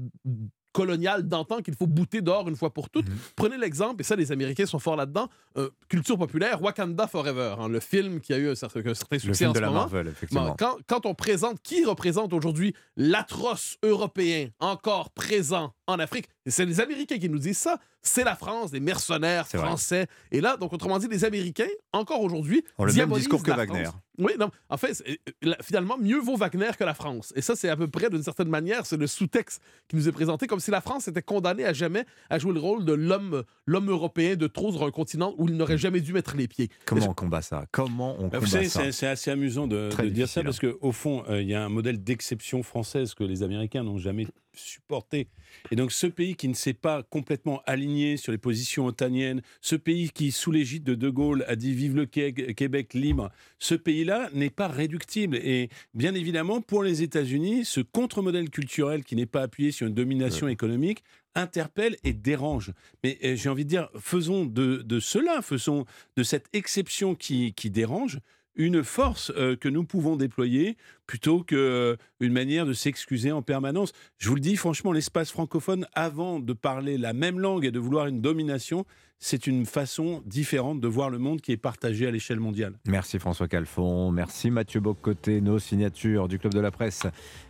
coloniale 0.73 1.27
d'antan 1.27 1.64
qu'il 1.64 1.73
faut 1.73 1.88
bouter 1.88 2.22
dehors 2.22 2.48
une 2.48 2.56
fois 2.56 2.72
pour 2.72 2.91
toutes. 2.91 3.07
Prenez 3.35 3.57
l'exemple, 3.57 4.02
et 4.02 4.03
ça, 4.03 4.15
les 4.15 4.31
Américains 4.31 4.68
sont 4.68 4.77
forts 4.77 4.95
là-dedans, 4.95 5.27
euh, 5.57 5.72
culture 5.89 6.19
populaire, 6.19 6.61
Wakanda 6.61 7.07
Forever, 7.07 7.56
hein, 7.57 7.68
le 7.68 7.80
film 7.80 8.22
qui 8.22 8.31
a 8.31 8.38
eu 8.38 8.49
un 8.49 8.56
certain, 8.56 8.81
un 8.81 8.94
certain 8.94 9.18
succès 9.18 9.38
film 9.38 9.49
en 9.49 9.53
de 9.53 9.57
ce 9.57 9.61
la 9.61 9.68
moment. 9.69 9.80
Marvel, 9.80 10.07
effectivement. 10.10 10.49
Bon, 10.49 10.56
quand, 10.56 10.76
quand 10.85 11.07
on 11.07 11.15
présente, 11.15 11.60
qui 11.64 11.84
représente 11.84 12.31
aujourd'hui 12.31 12.76
l'atroce 12.95 13.77
européen 13.81 14.49
encore 14.60 15.10
présent 15.10 15.73
en 15.88 15.99
Afrique, 15.99 16.27
et 16.45 16.51
c'est 16.51 16.65
les 16.65 16.81
Américains 16.81 17.18
qui 17.18 17.30
nous 17.30 17.39
disent 17.39 17.57
ça, 17.57 17.80
c'est 18.01 18.23
la 18.23 18.35
France, 18.35 18.72
des 18.72 18.80
mercenaires 18.80 19.45
vrai. 19.45 19.57
français. 19.59 20.07
Et 20.31 20.41
là, 20.41 20.57
donc 20.57 20.73
autrement 20.73 20.99
dit, 20.99 21.07
les 21.07 21.26
Américains, 21.26 21.68
encore 21.93 22.22
aujourd'hui, 22.22 22.64
Ont 22.77 22.85
le 22.85 22.93
même 22.93 23.11
discours 23.14 23.43
que 23.43 23.51
Wagner. 23.51 23.85
France. 23.85 23.95
Oui, 24.19 24.34
non, 24.39 24.49
en 24.69 24.77
fait, 24.77 25.03
euh, 25.45 25.53
finalement, 25.61 25.97
mieux 25.97 26.19
vaut 26.19 26.35
Wagner 26.38 26.72
que 26.77 26.84
la 26.84 26.93
France. 26.93 27.31
Et 27.35 27.41
ça, 27.41 27.55
c'est 27.55 27.69
à 27.69 27.76
peu 27.77 27.88
près, 27.88 28.09
d'une 28.09 28.23
certaine 28.23 28.49
manière, 28.49 28.85
c'est 28.85 28.97
le 28.97 29.07
sous-texte 29.07 29.61
qui 29.88 29.95
nous 29.95 30.07
est 30.09 30.11
présenté, 30.11 30.47
comme 30.47 30.59
si 30.59 30.72
la 30.72 30.81
France 30.81 31.07
était 31.07 31.22
condamnée 31.22 31.65
à 31.65 31.73
jamais 31.73 32.05
à 32.30 32.39
jouer 32.39 32.53
le 32.53 32.59
rôle 32.59 32.84
de 32.84 32.93
l'homme 32.93 33.43
l'homme 33.65 33.89
européen 33.89 34.35
de 34.35 34.47
trop 34.47 34.72
sur 34.72 34.84
un 34.84 34.91
continent 34.91 35.35
où 35.38 35.47
il 35.47 35.55
n'aurait 35.55 35.77
jamais 35.77 36.01
dû 36.01 36.14
mettre 36.14 36.35
les 36.35 36.47
pieds. 36.47 36.69
Comment 36.85 37.09
on 37.09 37.14
combat 37.14 37.41
ça? 37.41 37.65
Comment 37.72 38.15
on 38.18 38.23
Bah, 38.23 38.38
combat 38.38 38.39
vous 38.39 38.47
savez, 38.47 38.69
ça? 38.69 38.91
c'est 38.91 39.07
assez 39.07 39.30
amusant 39.30 39.68
de, 39.68 39.89
dire 40.09 40.27
ça 40.27 40.39
hein. 40.39 40.43
parce 40.43 40.59
qu'au 40.59 40.91
fond, 40.91 41.23
euh, 41.30 41.41
il 41.41 41.47
y 41.47 41.53
a 41.53 41.64
un 41.64 41.69
modèle 41.69 42.03
d'exception 42.03 42.64
française 42.64 43.14
que 43.14 43.23
les 43.23 43.43
Américains 43.43 43.84
n'ont 43.84 43.97
jamais 43.97 44.27
supporté. 44.57 45.27
Et 45.71 45.75
donc, 45.75 45.91
ce 45.91 46.07
pays 46.07 46.35
qui 46.35 46.47
ne 46.47 46.53
s'est 46.53 46.73
pas 46.73 47.03
complètement 47.03 47.61
aligné 47.65 48.17
sur 48.17 48.31
les 48.31 48.38
positions 48.38 48.85
otaniennes, 48.85 49.41
ce 49.61 49.75
pays 49.75 50.09
qui, 50.09 50.31
sous 50.31 50.51
l'égide 50.51 50.84
de 50.84 50.95
De 50.95 51.09
Gaulle, 51.09 51.45
a 51.47 51.55
dit 51.55 51.73
Vive 51.73 51.95
le 51.95 52.05
Qué- 52.05 52.53
Québec 52.53 52.93
libre, 52.93 53.31
ce 53.59 53.75
pays-là 53.75 54.29
n'est 54.34 54.49
pas 54.49 54.67
réductible. 54.67 55.38
Et 55.38 55.69
bien 55.93 56.13
évidemment, 56.13 56.61
pour 56.61 56.84
les 56.84 57.03
États-Unis, 57.03 57.65
ce 57.65 57.81
contre-modèle 57.81 58.49
culturel 58.49 59.03
qui 59.03 59.15
n'est 59.15 59.25
pas 59.25 59.41
appuyé 59.43 59.71
sur 59.71 59.88
une 59.88 59.93
domination 59.93 60.47
économique 60.47 61.03
interpelle 61.35 61.97
et 62.03 62.13
dérange. 62.13 62.71
Mais 63.03 63.19
euh, 63.23 63.35
j'ai 63.35 63.49
envie 63.49 63.63
de 63.63 63.69
dire, 63.69 63.89
faisons 63.99 64.45
de, 64.45 64.77
de 64.77 64.99
cela, 64.99 65.41
faisons 65.43 65.85
de 66.15 66.23
cette 66.23 66.47
exception 66.53 67.13
qui, 67.13 67.53
qui 67.53 67.69
dérange 67.69 68.19
une 68.57 68.84
force 68.84 69.31
euh, 69.38 69.55
que 69.55 69.69
nous 69.69 69.84
pouvons 69.85 70.17
déployer 70.17 70.75
plutôt 71.05 71.43
qu'une 71.43 71.97
manière 72.19 72.65
de 72.65 72.73
s'excuser 72.73 73.31
en 73.31 73.41
permanence. 73.41 73.93
Je 74.17 74.27
vous 74.27 74.35
le 74.35 74.41
dis 74.41 74.57
franchement, 74.57 74.91
l'espace 74.91 75.31
francophone, 75.31 75.88
avant 75.93 76.39
de 76.39 76.53
parler 76.53 76.97
la 76.97 77.13
même 77.13 77.39
langue 77.39 77.65
et 77.65 77.71
de 77.71 77.79
vouloir 77.79 78.07
une 78.07 78.19
domination, 78.19 78.85
c'est 79.19 79.48
une 79.48 79.65
façon 79.65 80.22
différente 80.26 80.80
de 80.80 80.88
voir 80.88 81.10
le 81.10 81.18
monde 81.18 81.41
qui 81.41 81.52
est 81.52 81.57
partagé 81.57 82.07
à 82.07 82.11
l'échelle 82.11 82.39
mondiale. 82.39 82.73
Merci 82.88 83.19
François 83.19 83.48
Calfon, 83.48 84.11
merci 84.11 84.52
Mathieu 84.52 84.80
Bocoté, 84.80 85.41
nos 85.41 85.60
signatures 85.60 86.27
du 86.27 86.39
Club 86.39 86.53
de 86.53 86.60
la 86.60 86.72
Presse 86.72 87.07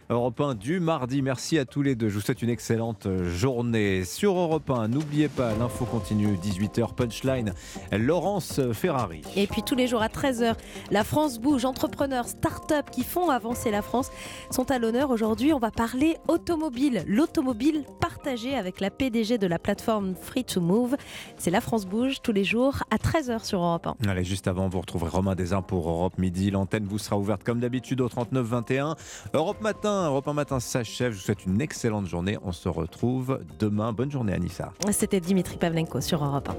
Europe 0.10 0.39
1 0.39 0.56
du 0.56 0.80
mardi. 0.80 1.22
Merci 1.22 1.57
à 1.57 1.65
tous 1.65 1.81
les 1.81 1.95
deux. 1.95 2.07
Je 2.07 2.14
vous 2.14 2.22
souhaite 2.22 2.41
une 2.41 2.49
excellente 2.49 3.10
journée. 3.26 4.06
Sur 4.06 4.38
Europe 4.38 4.69
1, 4.69 4.88
n'oubliez 4.88 5.27
pas, 5.27 5.53
l'info 5.56 5.84
continue, 5.84 6.35
18h, 6.35 6.95
punchline, 6.95 7.53
Laurence 7.91 8.61
Ferrari. 8.72 9.22
Et 9.35 9.48
puis 9.48 9.64
tous 9.64 9.76
les 9.76 9.85
jours 9.85 10.02
à 10.02 10.07
13h, 10.07 10.56
la 10.91 11.03
France 11.03 11.39
bouge, 11.39 11.65
entrepreneurs, 11.65 12.30
start-up 12.30 12.89
qui 12.89 13.03
font 13.03 13.30
avancer 13.30 13.69
la 13.69 13.81
France 13.81 14.10
sont 14.49 14.72
à 14.72 14.80
l'honneur. 14.80 15.10
Aujourd'hui, 15.10 15.52
on 15.52 15.60
va 15.60 15.72
parler 15.72 16.15
automobile, 16.30 17.03
l'automobile 17.06 17.84
partagée 17.99 18.56
avec 18.56 18.80
la 18.80 18.89
PDG 18.89 19.38
de 19.38 19.48
la 19.48 19.60
plateforme 19.60 20.15
Free 20.15 20.45
to 20.45 20.61
Move. 20.61 20.95
C'est 21.38 21.52
la 21.57 21.61
France 21.61 21.88
bouge 21.88 22.21
tous 22.21 22.34
les 22.34 22.43
jours 22.43 22.84
à 22.91 22.97
13h 22.97 23.43
sur 23.43 23.57
Europe 23.63 23.88
1. 23.88 24.07
Allez, 24.07 24.23
juste 24.23 24.47
avant, 24.47 24.69
vous 24.69 24.79
retrouverez 24.79 25.09
Romain 25.09 25.34
Desins 25.34 25.63
pour 25.63 25.89
Europe 25.89 26.19
Midi. 26.19 26.51
L'antenne 26.51 26.85
vous 26.85 26.99
sera 26.99 27.17
ouverte 27.17 27.43
comme 27.43 27.59
d'habitude 27.59 27.99
au 27.99 28.07
39 28.07 28.45
21. 28.45 28.95
Europe 29.34 29.59
Matin, 29.61 30.05
Europe 30.05 30.27
1 30.27 30.34
Matin 30.34 30.59
s'achève. 30.59 31.13
Je 31.13 31.17
vous 31.17 31.23
souhaite 31.23 31.47
une 31.47 31.59
excellente 31.59 32.05
journée. 32.05 32.38
On 32.43 32.51
se 32.51 32.69
retrouve 32.69 33.39
demain. 33.57 33.91
Bonne 33.91 34.11
journée, 34.11 34.34
Anissa. 34.34 34.71
C'était 34.91 35.19
Dimitri 35.19 35.57
Pavlenko 35.57 35.99
sur 35.99 36.23
Europe 36.23 36.47
1. 36.47 36.57